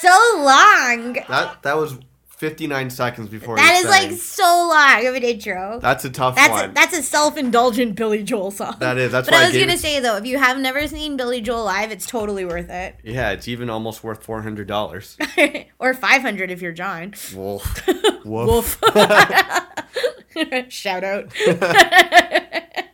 so 0.00 0.08
long. 0.38 1.14
that 1.28 1.62
that 1.62 1.76
was 1.76 1.98
59 2.28 2.90
seconds 2.90 3.28
before. 3.28 3.54
That 3.54 3.74
is 3.76 3.86
like 3.88 4.10
so 4.12 4.42
long 4.42 5.06
of 5.06 5.14
an 5.14 5.22
intro. 5.22 5.78
That's 5.80 6.04
a 6.04 6.10
tough 6.10 6.34
That's 6.34 6.48
a, 6.48 6.52
one. 6.52 6.74
that's 6.74 6.96
a 6.96 7.00
self-indulgent 7.02 7.94
Billy 7.94 8.24
Joel 8.24 8.50
song. 8.50 8.74
That 8.80 8.98
is. 8.98 9.12
That's 9.12 9.28
but 9.28 9.36
I 9.38 9.46
was 9.46 9.56
gonna 9.56 9.74
it- 9.74 9.78
say 9.78 10.00
though, 10.00 10.16
if 10.16 10.26
you 10.26 10.38
have 10.38 10.58
never 10.58 10.88
seen 10.88 11.16
Billy 11.16 11.40
Joel 11.40 11.64
live, 11.64 11.92
it's 11.92 12.04
totally 12.04 12.44
worth 12.44 12.68
it. 12.68 12.96
yeah, 13.04 13.30
it's 13.30 13.46
even 13.46 13.70
almost 13.70 14.02
worth 14.02 14.24
four 14.24 14.42
hundred 14.42 14.66
dollars. 14.66 15.16
or 15.78 15.94
500 15.94 16.50
if 16.50 16.60
you're 16.60 16.72
John. 16.72 17.14
Wolf. 17.34 17.86
Wolf. 18.24 18.80
Shout 20.68 21.04
out. 21.04 21.32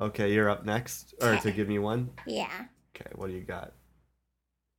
Okay, 0.00 0.32
you're 0.32 0.48
up 0.48 0.64
next, 0.64 1.12
or 1.20 1.36
to 1.38 1.50
give 1.50 1.66
me 1.66 1.80
one. 1.80 2.10
Yeah. 2.24 2.66
Okay, 2.94 3.10
what 3.16 3.26
do 3.28 3.32
you 3.34 3.40
got? 3.42 3.72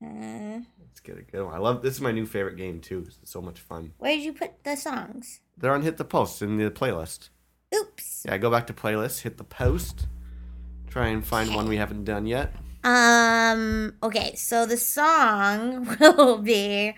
Uh, 0.02 0.60
Let's 0.80 1.02
get 1.04 1.18
a 1.18 1.24
good 1.24 1.44
one. 1.44 1.54
I 1.54 1.58
love 1.58 1.82
this 1.82 1.96
is 1.96 2.00
my 2.02 2.14
new 2.14 2.26
favorite 2.26 2.56
game 2.56 2.80
too. 2.80 3.04
It's 3.06 3.30
so 3.30 3.42
much 3.42 3.60
fun. 3.60 3.92
where 3.98 4.16
did 4.16 4.24
you 4.24 4.32
put 4.32 4.64
the 4.64 4.78
songs? 4.78 5.42
They're 5.58 5.74
on 5.74 5.82
hit 5.82 5.98
the 5.98 6.06
post 6.06 6.42
in 6.42 6.56
the 6.56 6.72
playlist. 6.72 7.30
Oops. 7.76 8.24
Yeah, 8.26 8.38
go 8.38 8.50
back 8.50 8.66
to 8.68 8.74
playlist, 8.74 9.24
hit 9.24 9.38
the 9.38 9.44
post, 9.44 10.08
try 10.88 11.08
and 11.08 11.26
find 11.26 11.54
one 11.54 11.68
we 11.68 11.76
haven't 11.76 12.06
done 12.06 12.26
yet. 12.26 12.54
Um. 12.86 13.96
Okay. 14.02 14.36
So 14.36 14.66
the 14.66 14.78
song 14.78 15.98
will 16.00 16.38
be 16.38 16.96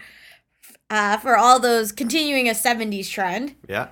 uh, 0.91 1.17
for 1.17 1.37
all 1.37 1.59
those 1.59 1.91
continuing 1.91 2.47
a 2.47 2.51
'70s 2.53 3.09
trend. 3.09 3.55
Yeah. 3.67 3.87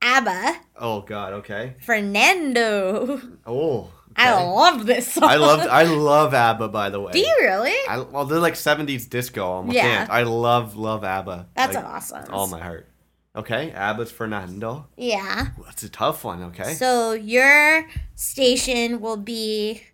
ABBA, 0.00 0.60
Oh 0.76 1.00
God. 1.02 1.32
Okay. 1.34 1.74
Fernando. 1.80 3.20
Oh. 3.46 3.90
I 4.16 4.42
love 4.42 4.84
this 4.86 5.12
song. 5.12 5.24
I 5.24 5.36
love 5.36 5.60
I 5.60 5.84
love 5.84 6.34
ABBA 6.34 6.68
by 6.68 6.90
the 6.90 7.00
way. 7.00 7.12
Do 7.12 7.20
you 7.20 7.36
really? 7.40 7.74
I, 7.88 8.00
well, 8.00 8.24
they're 8.24 8.40
like 8.40 8.54
'70s 8.54 9.08
disco. 9.08 9.64
Yeah. 9.70 10.08
I 10.10 10.24
love 10.24 10.76
love 10.76 11.04
ABBA. 11.04 11.48
That's 11.54 11.76
like, 11.76 11.84
awesome. 11.84 12.24
All 12.32 12.48
my 12.48 12.58
heart. 12.58 12.88
Okay, 13.36 13.70
ABBA's 13.70 14.10
Fernando. 14.10 14.88
Yeah. 14.96 15.48
Ooh, 15.58 15.64
that's 15.64 15.84
a 15.84 15.88
tough 15.88 16.24
one. 16.24 16.42
Okay. 16.44 16.74
So 16.74 17.12
your 17.12 17.86
station 18.16 19.00
will 19.00 19.16
be. 19.16 19.84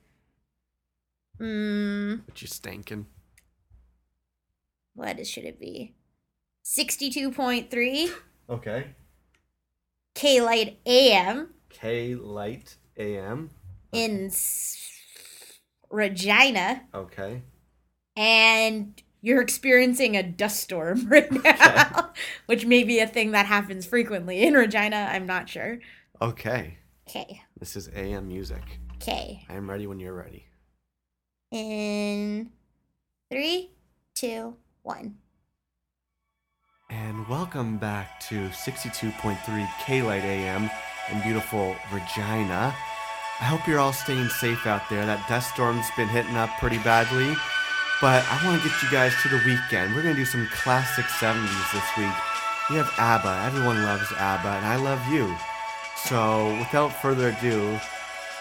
Mm, 1.38 2.22
but 2.24 2.40
you 2.40 2.48
stinking. 2.48 3.07
what 4.94 5.18
is, 5.18 5.28
should 5.28 5.44
it 5.44 5.61
be? 5.61 5.94
62.3 6.64 8.11
Okay. 8.48 8.86
K 10.15 10.41
Light 10.41 10.79
AM 10.87 11.49
K 11.71 12.15
Light 12.15 12.77
AM. 12.97 13.51
in 13.93 14.27
S- 14.27 14.91
Regina, 15.91 16.83
Okay. 16.95 17.43
and 18.17 19.01
you're 19.21 19.41
experiencing 19.41 20.17
a 20.17 20.23
dust 20.23 20.61
storm 20.61 21.07
right 21.09 21.31
now, 21.45 22.12
which 22.47 22.67
may 22.67 22.85
be 22.85 22.99
a 23.01 23.07
thing 23.07 23.31
that 23.33 23.47
happens 23.47 23.87
frequently 23.87 24.43
in 24.43 24.55
Regina. 24.55 25.09
I'm 25.11 25.27
not 25.27 25.49
sure. 25.49 25.79
Okay. 26.21 26.79
Okay, 27.09 27.43
This 27.59 27.77
is 27.77 27.89
AM 27.95 28.29
music. 28.29 28.62
okay. 28.97 29.45
I 29.49 29.55
am 29.55 29.69
ready 29.69 29.87
when 29.87 30.01
you're 30.01 30.15
ready. 30.15 30.47
In 31.53 32.51
three, 33.31 33.71
two, 34.15 34.57
one. 34.83 35.19
And 37.03 37.26
welcome 37.26 37.76
back 37.76 38.20
to 38.28 38.49
62.3 38.51 39.68
K 39.84 40.03
Light 40.03 40.22
AM 40.22 40.70
in 41.11 41.20
beautiful 41.22 41.74
Regina. 41.92 42.72
I 43.40 43.45
hope 43.45 43.66
you're 43.66 43.80
all 43.80 43.92
staying 43.92 44.28
safe 44.28 44.64
out 44.64 44.88
there. 44.88 45.05
That 45.05 45.26
dust 45.28 45.53
storm's 45.53 45.86
been 45.97 46.07
hitting 46.07 46.36
up 46.36 46.51
pretty 46.61 46.78
badly. 46.78 47.34
But 48.01 48.24
I 48.30 48.47
want 48.47 48.62
to 48.62 48.68
get 48.68 48.80
you 48.80 48.88
guys 48.90 49.12
to 49.22 49.28
the 49.28 49.42
weekend. 49.45 49.95
We're 49.95 50.03
going 50.03 50.14
to 50.14 50.20
do 50.20 50.24
some 50.24 50.47
classic 50.53 51.07
70s 51.07 51.72
this 51.72 51.90
week. 51.99 52.14
We 52.70 52.76
have 52.76 52.92
ABBA. 52.97 53.42
Everyone 53.45 53.82
loves 53.82 54.12
ABBA, 54.16 54.49
and 54.49 54.66
I 54.66 54.76
love 54.76 55.05
you. 55.09 55.34
So, 55.97 56.57
without 56.59 56.92
further 57.03 57.30
ado, 57.30 57.80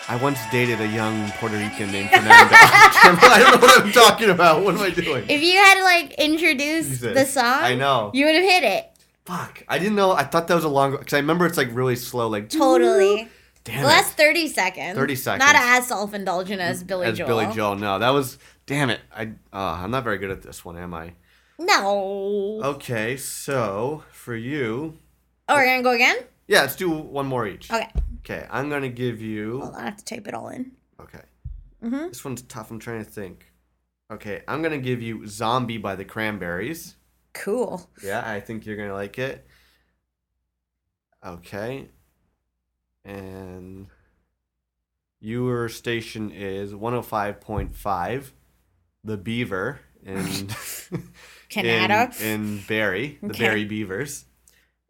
I 0.10 0.18
once 0.22 0.40
dated 0.52 0.82
a 0.82 0.88
young 0.88 1.30
Puerto 1.32 1.56
Rican 1.58 1.92
named 1.92 2.10
Fernando. 2.10 2.32
I 2.34 3.40
don't 3.40 3.62
know 3.62 3.68
what 3.68 3.82
I'm 3.82 3.92
talking 3.92 4.30
about. 4.30 4.64
What 4.64 4.76
am 4.76 4.82
I 4.82 4.90
doing? 4.90 5.26
If 5.30 5.42
you 5.42 5.54
had 5.54 5.82
like 5.84 6.14
introduce 6.16 6.88
Jesus. 6.88 7.14
the 7.14 7.26
song, 7.26 7.64
I 7.64 7.76
know. 7.76 8.12
you 8.14 8.26
would 8.26 8.36
have 8.36 8.44
hit 8.44 8.64
it 8.64 8.94
Fuck. 9.26 9.64
I 9.70 9.80
didn't 9.80 9.96
know. 9.96 10.12
I 10.12 10.24
thought 10.24 10.48
that 10.48 10.56
was 10.56 10.66
a 10.66 10.70
long. 10.70 10.92
Because 10.98 11.14
I 11.14 11.18
remember 11.18 11.46
it's 11.46 11.58
like 11.58 11.70
really 11.72 11.96
slow. 11.96 12.28
Like, 12.28 12.50
totally. 12.50 13.30
damn 13.64 13.84
Well, 13.84 13.90
that's 13.90 14.10
30 14.10 14.48
seconds. 14.50 14.98
30 14.98 15.16
seconds. 15.16 15.46
Not 15.46 15.56
as 15.56 15.88
self 15.88 16.14
indulgent 16.14 16.62
as 16.62 16.84
Billy 16.84 17.08
As 17.08 17.18
Joel. 17.18 17.28
Billy 17.28 17.54
Joel. 17.54 17.76
No, 17.76 18.00
that 18.00 18.10
was. 18.10 18.38
Damn 18.66 18.90
it. 18.90 19.00
I. 19.16 19.32
Uh, 19.52 19.82
I'm 19.82 19.92
not 19.92 20.04
very 20.04 20.18
good 20.18 20.32
at 20.32 20.42
this 20.42 20.66
one, 20.66 20.78
am 20.78 20.94
I? 20.94 21.14
No. 21.58 22.60
Okay, 22.64 23.16
so 23.16 24.04
for 24.12 24.36
you. 24.36 24.98
Oh, 25.48 25.56
we're 25.56 25.66
gonna 25.66 25.84
go 25.84 25.92
again? 25.92 26.18
Yeah, 26.48 26.62
let's 26.62 26.76
do 26.76 26.90
one 26.90 27.28
more 27.28 27.48
each. 27.48 27.72
Okay. 27.72 27.90
Okay, 28.26 28.48
I'm 28.50 28.70
gonna 28.70 28.90
give 28.90 29.22
you. 29.22 29.60
Hold 29.62 29.76
on, 29.76 29.82
I 29.82 29.86
have 29.86 29.98
to 29.98 30.06
type 30.06 30.28
it 30.28 30.34
all 30.34 30.48
in. 30.50 30.72
Okay. 31.00 31.22
Mhm. 31.84 32.10
This 32.10 32.24
one's 32.24 32.42
tough. 32.44 32.72
I'm 32.72 32.80
trying 32.80 33.04
to 33.04 33.10
think. 33.10 33.52
Okay, 34.12 34.44
I'm 34.48 34.62
gonna 34.62 34.78
give 34.78 35.02
you 35.02 35.28
"Zombie" 35.28 35.78
by 35.78 35.96
the 35.96 36.06
Cranberries. 36.06 36.96
Cool. 37.34 37.90
Yeah, 38.04 38.24
I 38.26 38.40
think 38.40 38.66
you're 38.66 38.78
gonna 38.78 38.94
like 38.94 39.20
it. 39.20 39.46
Okay. 41.26 41.90
And 43.06 43.88
your 45.20 45.68
station 45.70 46.32
is 46.32 46.74
105.5, 46.74 48.32
The 49.04 49.18
Beaver 49.18 49.80
in 50.06 50.50
Canada. 51.50 52.14
in, 52.22 52.26
in 52.28 52.64
Barrie, 52.68 53.18
the 53.22 53.28
Okay. 53.30 53.44
Barrie 53.46 53.66
Beavers. 53.66 54.26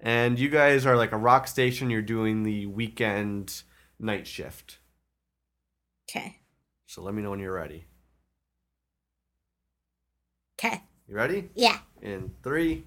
And 0.06 0.38
you 0.38 0.50
guys 0.50 0.86
are 0.86 0.98
like 0.98 1.14
a 1.14 1.18
rock 1.18 1.48
station. 1.48 1.90
You're 1.90 2.02
doing 2.02 2.44
the 2.44 2.66
weekend 2.66 3.64
night 3.98 4.28
shift. 4.28 4.80
Okay. 6.10 6.42
So 6.86 7.02
let 7.02 7.14
me 7.14 7.22
know 7.22 7.30
when 7.30 7.40
you're 7.40 7.54
ready. 7.54 7.86
Okay. 10.60 10.84
You 11.08 11.16
ready? 11.16 11.50
Yeah. 11.56 11.78
In 12.02 12.32
three, 12.44 12.84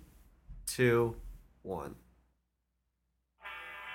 two, 0.67 1.17
one. 1.63 1.95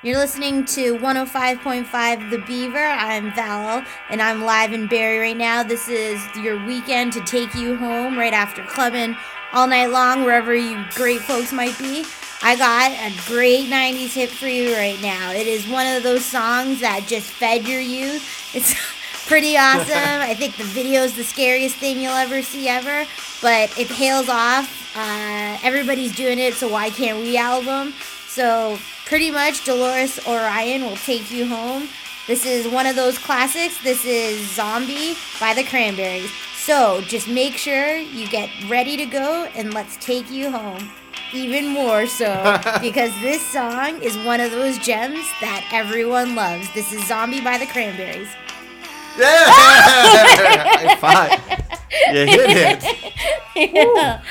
You're 0.03 0.17
listening 0.17 0.65
to 0.65 0.97
105.5 0.97 2.31
The 2.31 2.39
Beaver. 2.39 2.79
I'm 2.79 3.31
Val, 3.35 3.85
and 4.09 4.19
I'm 4.19 4.41
live 4.43 4.73
in 4.73 4.87
Barrie 4.87 5.19
right 5.19 5.37
now. 5.37 5.61
This 5.61 5.87
is 5.87 6.19
your 6.37 6.65
weekend 6.65 7.13
to 7.13 7.21
take 7.21 7.53
you 7.53 7.77
home 7.77 8.17
right 8.17 8.33
after 8.33 8.63
clubbing 8.63 9.15
all 9.53 9.67
night 9.67 9.91
long, 9.91 10.23
wherever 10.23 10.55
you 10.55 10.83
great 10.95 11.21
folks 11.21 11.53
might 11.53 11.77
be. 11.77 12.03
I 12.43 12.55
got 12.55 12.91
a 12.91 13.15
great 13.27 13.69
90s 13.69 14.13
hit 14.13 14.29
for 14.31 14.47
you 14.47 14.73
right 14.73 14.99
now. 14.99 15.31
It 15.31 15.45
is 15.45 15.67
one 15.67 15.85
of 15.85 16.01
those 16.01 16.25
songs 16.25 16.79
that 16.81 17.05
just 17.05 17.29
fed 17.29 17.67
your 17.67 17.79
youth. 17.79 18.55
It's 18.55 18.73
pretty 19.27 19.57
awesome. 19.57 19.91
I 19.95 20.33
think 20.33 20.57
the 20.57 20.63
video 20.63 21.03
is 21.03 21.15
the 21.15 21.23
scariest 21.23 21.75
thing 21.75 22.01
you'll 22.01 22.13
ever 22.13 22.41
see 22.41 22.67
ever, 22.67 23.05
but 23.43 23.77
it 23.77 23.87
hails 23.87 24.27
off. 24.27 24.95
Uh, 24.95 25.59
everybody's 25.63 26.15
doing 26.15 26.39
it, 26.39 26.55
so 26.55 26.67
why 26.67 26.89
can't 26.89 27.19
we 27.19 27.37
album? 27.37 27.93
So 28.27 28.79
pretty 29.05 29.29
much 29.29 29.63
Dolores 29.63 30.19
O'Riordan 30.27 30.81
will 30.81 30.97
take 30.97 31.29
you 31.29 31.45
home. 31.45 31.89
This 32.25 32.45
is 32.45 32.67
one 32.67 32.87
of 32.87 32.95
those 32.95 33.19
classics. 33.19 33.81
This 33.83 34.03
is 34.03 34.49
Zombie 34.55 35.15
by 35.39 35.53
the 35.53 35.63
Cranberries. 35.63 36.31
So 36.55 37.01
just 37.01 37.27
make 37.27 37.53
sure 37.53 37.97
you 37.97 38.27
get 38.27 38.49
ready 38.67 38.97
to 38.97 39.05
go 39.05 39.45
and 39.53 39.73
let's 39.75 39.95
take 39.97 40.31
you 40.31 40.49
home. 40.49 40.89
Even 41.33 41.67
more 41.69 42.05
so 42.07 42.59
because 42.81 43.11
this 43.21 43.45
song 43.51 44.01
is 44.01 44.17
one 44.25 44.39
of 44.41 44.51
those 44.51 44.77
gems 44.79 45.23
that 45.39 45.67
everyone 45.71 46.35
loves. 46.35 46.71
This 46.73 46.91
is 46.91 47.05
Zombie 47.07 47.41
by 47.41 47.57
the 47.57 47.65
Cranberries. 47.67 48.27
Yeah, 49.17 49.27
high 49.47 50.95
five. 50.97 51.39
You 52.13 52.25
hit 52.25 52.81
it. 53.55 54.21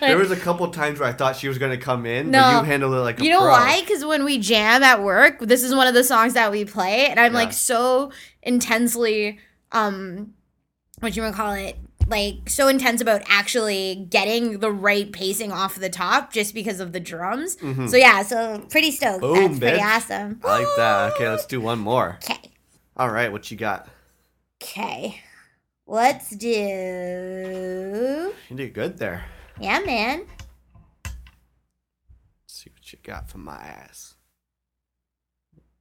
There 0.00 0.16
was 0.16 0.30
a 0.30 0.36
couple 0.36 0.66
times 0.68 0.98
where 0.98 1.06
I 1.08 1.12
thought 1.12 1.36
she 1.36 1.48
was 1.48 1.58
gonna 1.58 1.76
come 1.76 2.06
in, 2.06 2.30
but 2.30 2.50
you 2.58 2.64
handled 2.64 2.94
it 2.94 3.00
like 3.00 3.20
a 3.20 3.24
You 3.24 3.28
know 3.30 3.40
pro. 3.40 3.50
why? 3.50 3.80
Because 3.80 4.04
when 4.06 4.24
we 4.24 4.38
jam 4.38 4.82
at 4.82 5.02
work, 5.02 5.38
this 5.40 5.62
is 5.62 5.74
one 5.74 5.86
of 5.86 5.92
the 5.92 6.02
songs 6.02 6.32
that 6.32 6.50
we 6.50 6.64
play, 6.64 7.06
and 7.08 7.20
I'm 7.20 7.32
Yeah. 7.32 7.38
like 7.38 7.52
so 7.52 8.10
intensely, 8.42 9.38
um, 9.72 10.32
what 11.00 11.14
you 11.14 11.22
want 11.22 11.34
to 11.36 11.40
call 11.42 11.52
it, 11.52 11.76
like 12.08 12.48
so 12.50 12.68
intense 12.68 13.00
about 13.00 13.22
actually 13.26 14.06
getting 14.10 14.58
the 14.58 14.70
right 14.70 15.10
pacing 15.12 15.50
off 15.52 15.76
the 15.76 15.88
top, 15.88 16.32
just 16.32 16.54
because 16.54 16.80
of 16.80 16.92
the 16.92 17.00
drums. 17.00 17.56
So 17.90 17.96
yeah, 17.96 18.22
so 18.22 18.58
pretty 18.70 18.90
stoked. 18.90 19.22
Mm-hmm. 19.22 19.34
Boom, 19.34 19.46
That's 19.58 19.58
pretty 19.58 19.82
awesome. 19.82 20.40
I 20.44 20.58
like 20.60 20.68
that. 20.76 21.12
Okay, 21.14 21.28
let's 21.28 21.46
do 21.46 21.60
one 21.60 21.78
more. 21.78 22.18
Okay, 22.24 22.50
All 22.96 23.10
right, 23.10 23.30
what 23.32 23.50
you 23.50 23.56
got? 23.56 23.88
okay, 24.62 25.20
let's 25.86 26.30
do. 26.30 26.46
You 28.48 28.56
did 28.56 28.72
good 28.74 28.98
there. 28.98 29.24
Yeah, 29.60 29.80
man. 29.80 30.24
Let's 31.04 31.14
see 32.46 32.70
what 32.70 32.92
you 32.92 32.98
got 33.02 33.28
for 33.30 33.38
my 33.38 33.56
ass. 33.56 34.14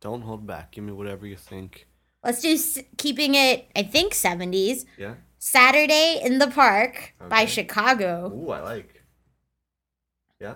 Don't 0.02 0.22
hold 0.22 0.46
back. 0.46 0.72
Give 0.72 0.84
me 0.84 0.92
whatever 0.92 1.26
you 1.26 1.36
think. 1.38 1.88
Let's 2.24 2.42
do 2.42 2.54
s- 2.54 2.80
keeping 2.98 3.36
it. 3.36 3.68
I 3.76 3.84
think 3.84 4.14
70s. 4.14 4.86
Yeah. 4.98 5.16
Saturday 5.46 6.22
in 6.24 6.40
the 6.40 6.48
Park 6.48 7.14
by 7.28 7.44
Chicago. 7.46 8.32
Ooh, 8.34 8.50
I 8.52 8.62
like. 8.62 9.04
Yeah. 10.40 10.56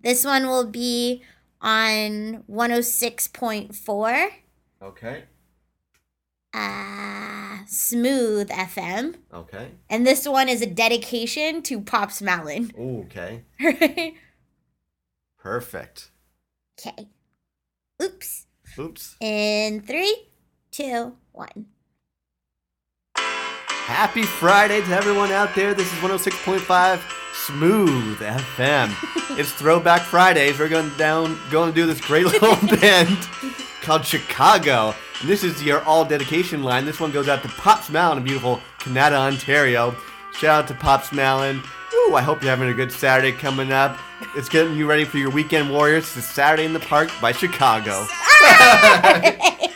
This 0.00 0.24
one 0.24 0.46
will 0.46 0.66
be 0.66 1.22
on 1.60 2.42
106.4 2.50 4.28
Okay. 4.80 5.24
uh, 6.54 7.58
Smooth 7.66 8.48
FM. 8.48 9.16
Okay. 9.30 9.72
And 9.90 10.06
this 10.06 10.26
one 10.26 10.48
is 10.48 10.62
a 10.62 10.66
dedication 10.66 11.60
to 11.64 11.78
Pops 11.78 12.22
Malin. 12.22 12.72
Ooh, 12.80 13.00
okay. 13.04 13.44
okay. 13.62 14.14
Perfect. 15.38 16.12
Okay. 16.80 17.08
Oops. 18.02 18.46
Oops. 18.78 19.16
In 19.20 19.82
three, 19.82 20.28
two, 20.70 21.16
one. 21.32 21.66
Happy 23.88 24.22
Friday 24.22 24.82
to 24.82 24.90
everyone 24.90 25.32
out 25.32 25.54
there. 25.54 25.72
This 25.72 25.90
is 25.90 25.98
106.5 26.00 27.00
Smooth 27.32 28.18
FM. 28.18 28.92
it's 29.38 29.50
Throwback 29.50 30.02
Fridays. 30.02 30.58
We're 30.58 30.68
going 30.68 30.90
down, 30.98 31.38
going 31.50 31.72
to 31.72 31.74
do 31.74 31.86
this 31.86 31.98
great 31.98 32.26
little 32.26 32.54
band 32.80 33.16
called 33.80 34.04
Chicago. 34.04 34.94
And 35.22 35.28
this 35.30 35.42
is 35.42 35.62
your 35.62 35.82
all 35.84 36.04
dedication 36.04 36.62
line. 36.62 36.84
This 36.84 37.00
one 37.00 37.12
goes 37.12 37.30
out 37.30 37.42
to 37.44 37.48
Pops 37.48 37.88
Malin 37.88 38.18
in 38.18 38.24
beautiful 38.24 38.60
Canada, 38.78 39.16
Ontario. 39.16 39.96
Shout 40.34 40.64
out 40.64 40.68
to 40.68 40.74
Pops 40.74 41.10
Malin. 41.10 41.62
Ooh, 41.94 42.14
I 42.14 42.20
hope 42.20 42.42
you're 42.42 42.50
having 42.50 42.68
a 42.68 42.74
good 42.74 42.92
Saturday 42.92 43.32
coming 43.32 43.72
up. 43.72 43.98
It's 44.36 44.50
getting 44.50 44.76
you 44.76 44.86
ready 44.86 45.06
for 45.06 45.16
your 45.16 45.30
weekend 45.30 45.70
warriors. 45.72 46.14
It's 46.14 46.26
Saturday 46.26 46.66
in 46.66 46.74
the 46.74 46.80
Park 46.80 47.10
by 47.22 47.32
Chicago. 47.32 48.06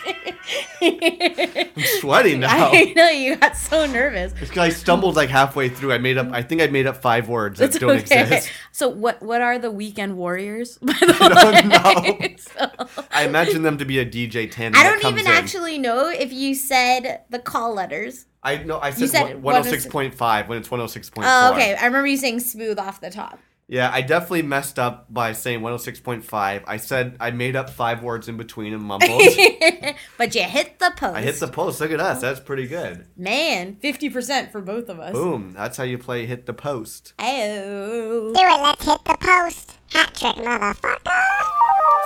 I'm 0.80 1.82
sweating 2.00 2.40
now. 2.40 2.70
I 2.72 2.92
know 2.96 3.08
you 3.08 3.36
got 3.36 3.56
so 3.56 3.86
nervous. 3.86 4.32
This 4.32 4.50
guy 4.50 4.68
stumbled 4.70 5.16
like 5.16 5.28
halfway 5.28 5.68
through. 5.68 5.92
I 5.92 5.98
made 5.98 6.18
up. 6.18 6.28
I 6.32 6.42
think 6.42 6.60
I 6.60 6.66
made 6.66 6.86
up 6.86 6.96
five 7.02 7.28
words 7.28 7.58
that 7.58 7.66
It's 7.70 7.78
don't 7.78 7.90
okay. 8.02 8.22
exist. 8.22 8.50
So 8.72 8.88
what 8.88 9.22
what 9.22 9.40
are 9.40 9.58
the 9.58 9.70
weekend 9.70 10.16
warriors? 10.16 10.78
By 10.82 10.92
the 10.94 11.16
I 11.20 11.28
don't 11.52 12.18
way? 12.20 12.28
know. 12.28 12.36
So- 12.38 13.04
I 13.12 13.24
imagine 13.26 13.62
them 13.62 13.78
to 13.78 13.84
be 13.84 13.98
a 13.98 14.06
DJ 14.06 14.50
tandem. 14.50 14.80
I 14.80 14.84
don't 14.84 15.04
even 15.04 15.26
in. 15.26 15.32
actually 15.32 15.78
know 15.78 16.08
if 16.08 16.32
you 16.32 16.54
said 16.54 17.22
the 17.30 17.38
call 17.38 17.74
letters. 17.74 18.26
I 18.42 18.56
know. 18.64 18.80
I 18.80 18.90
said, 18.90 19.08
said 19.10 19.42
one 19.42 19.54
hundred 19.54 19.68
oh 19.68 19.70
six 19.70 19.86
point 19.86 20.14
five 20.14 20.48
when 20.48 20.58
it's 20.58 20.70
one 20.70 20.80
hundred 20.80 20.90
six 20.92 21.10
point 21.10 21.26
four. 21.26 21.32
Oh, 21.34 21.52
okay. 21.54 21.74
I 21.76 21.84
remember 21.86 22.08
you 22.08 22.16
saying 22.16 22.40
smooth 22.40 22.78
off 22.78 23.00
the 23.00 23.10
top. 23.10 23.38
Yeah, 23.72 23.90
I 23.90 24.02
definitely 24.02 24.42
messed 24.42 24.78
up 24.78 25.06
by 25.08 25.32
saying 25.32 25.62
one 25.62 25.72
hundred 25.72 25.84
six 25.84 25.98
point 25.98 26.26
five. 26.26 26.62
I 26.66 26.76
said 26.76 27.16
I 27.18 27.30
made 27.30 27.56
up 27.56 27.70
five 27.70 28.02
words 28.02 28.28
in 28.28 28.36
between 28.36 28.74
and 28.74 28.82
mumbled. 28.82 29.10
but 30.18 30.34
you 30.34 30.42
hit 30.42 30.78
the 30.78 30.92
post. 30.94 31.16
I 31.16 31.22
hit 31.22 31.40
the 31.40 31.48
post. 31.48 31.80
Look 31.80 31.90
at 31.90 31.98
us. 31.98 32.20
That's 32.20 32.38
pretty 32.38 32.66
good. 32.66 33.06
Man, 33.16 33.78
50% 33.82 34.52
for 34.52 34.60
both 34.60 34.90
of 34.90 35.00
us. 35.00 35.14
Boom. 35.14 35.54
That's 35.56 35.78
how 35.78 35.84
you 35.84 35.96
play 35.96 36.26
hit 36.26 36.44
the 36.44 36.52
post. 36.52 37.14
Oh. 37.18 38.32
Do 38.34 38.40
it, 38.40 38.62
let's 38.62 38.84
hit 38.84 39.02
the 39.06 39.16
post. 39.18 39.78
Hat 39.90 40.14
trick, 40.14 40.36
motherfucker. 40.36 40.98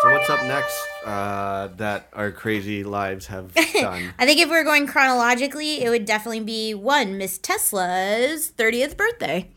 So 0.03 0.11
what's 0.13 0.31
up 0.31 0.45
next? 0.45 0.81
Uh, 1.05 1.69
that 1.79 2.11
our 2.13 2.31
crazy 2.31 2.85
lives 2.85 3.27
have 3.27 3.53
done. 3.75 4.15
I 4.21 4.25
think 4.25 4.39
if 4.39 4.49
we 4.49 4.55
are 4.55 4.63
going 4.63 4.87
chronologically, 4.87 5.83
it 5.83 5.91
would 5.91 6.05
definitely 6.05 6.45
be 6.45 6.75
one, 6.75 7.19
Miss 7.19 7.39
Tesla's 7.39 8.53
30th 8.57 8.97
birthday. 8.97 9.51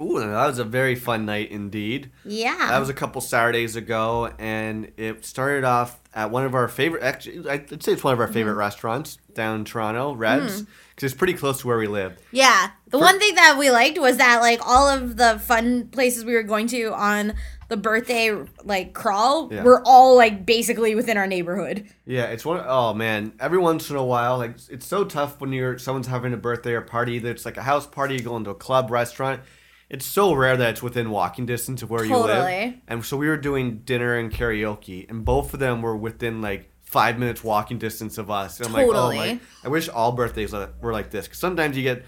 Ooh, 0.00 0.18
that 0.20 0.46
was 0.46 0.58
a 0.58 0.64
very 0.64 0.94
fun 0.94 1.26
night 1.26 1.50
indeed. 1.50 2.10
Yeah. 2.24 2.56
That 2.68 2.78
was 2.78 2.88
a 2.88 2.94
couple 2.94 3.20
Saturdays 3.20 3.76
ago, 3.76 4.32
and 4.38 4.92
it 4.96 5.24
started 5.24 5.64
off 5.64 6.00
at 6.14 6.30
one 6.30 6.44
of 6.44 6.54
our 6.54 6.68
favorite. 6.68 7.02
Actually, 7.02 7.48
I'd 7.48 7.82
say 7.82 7.92
it's 7.92 8.04
one 8.04 8.12
of 8.14 8.20
our 8.20 8.26
Mm-hmm. 8.26 8.34
favorite 8.34 8.54
restaurants 8.54 9.18
down 9.34 9.60
in 9.60 9.64
Toronto, 9.64 10.12
Reds, 10.14 10.60
Hmm. 10.60 10.64
because 10.94 11.10
it's 11.12 11.18
pretty 11.18 11.34
close 11.34 11.60
to 11.60 11.66
where 11.66 11.78
we 11.78 11.86
live. 11.88 12.16
yeah. 12.30 12.70
The 12.90 12.98
one 13.00 13.18
thing 13.18 13.34
that 13.34 13.56
we 13.58 13.72
liked 13.72 13.98
was 13.98 14.18
that, 14.18 14.40
like, 14.40 14.60
all 14.64 14.88
of 14.88 15.16
the 15.16 15.40
fun 15.40 15.88
places 15.88 16.24
we 16.24 16.34
were 16.34 16.44
going 16.44 16.68
to 16.68 16.94
on 16.94 17.34
the 17.68 17.76
birthday, 17.76 18.30
like, 18.62 18.92
crawl 18.92 19.52
Yeah. 19.52 19.64
were 19.64 19.82
all, 19.84 20.16
like, 20.16 20.46
basically 20.46 20.94
within 20.94 21.16
our 21.16 21.26
neighborhood. 21.26 21.88
Yeah, 22.06 22.26
it's 22.26 22.44
one. 22.44 22.62
Oh 22.64 22.94
man, 22.94 23.32
every 23.40 23.58
once 23.58 23.90
in 23.90 23.96
a 23.96 24.04
while, 24.04 24.38
like 24.38 24.54
it's 24.70 24.86
so 24.86 25.02
tough 25.04 25.40
when 25.40 25.52
you're 25.52 25.76
someone's 25.78 26.06
having 26.06 26.32
a 26.32 26.36
birthday 26.36 26.74
or 26.74 26.82
party. 26.82 27.18
That 27.18 27.30
it's 27.30 27.44
like 27.44 27.56
a 27.56 27.62
house 27.62 27.86
party, 27.86 28.14
you 28.14 28.20
go 28.20 28.36
into 28.36 28.50
a 28.50 28.54
club, 28.54 28.90
restaurant. 28.92 29.40
It's 29.94 30.04
so 30.04 30.34
rare 30.34 30.56
that 30.56 30.70
it's 30.70 30.82
within 30.82 31.10
walking 31.10 31.46
distance 31.46 31.80
of 31.80 31.88
where 31.88 32.04
you 32.04 32.16
live. 32.16 32.74
And 32.88 33.04
so 33.04 33.16
we 33.16 33.28
were 33.28 33.36
doing 33.36 33.78
dinner 33.84 34.16
and 34.16 34.28
karaoke, 34.28 35.08
and 35.08 35.24
both 35.24 35.54
of 35.54 35.60
them 35.60 35.82
were 35.82 35.96
within 35.96 36.42
like 36.42 36.68
five 36.82 37.16
minutes 37.16 37.44
walking 37.44 37.78
distance 37.78 38.18
of 38.18 38.28
us. 38.28 38.58
And 38.58 38.66
I'm 38.66 38.72
like, 38.72 38.86
oh 38.86 38.92
Totally. 38.92 39.16
my! 39.34 39.40
I 39.62 39.68
wish 39.68 39.88
all 39.88 40.10
birthdays 40.10 40.52
were 40.52 40.92
like 40.92 41.10
this. 41.10 41.26
Because 41.26 41.38
sometimes 41.38 41.76
you 41.76 41.84
get, 41.84 42.04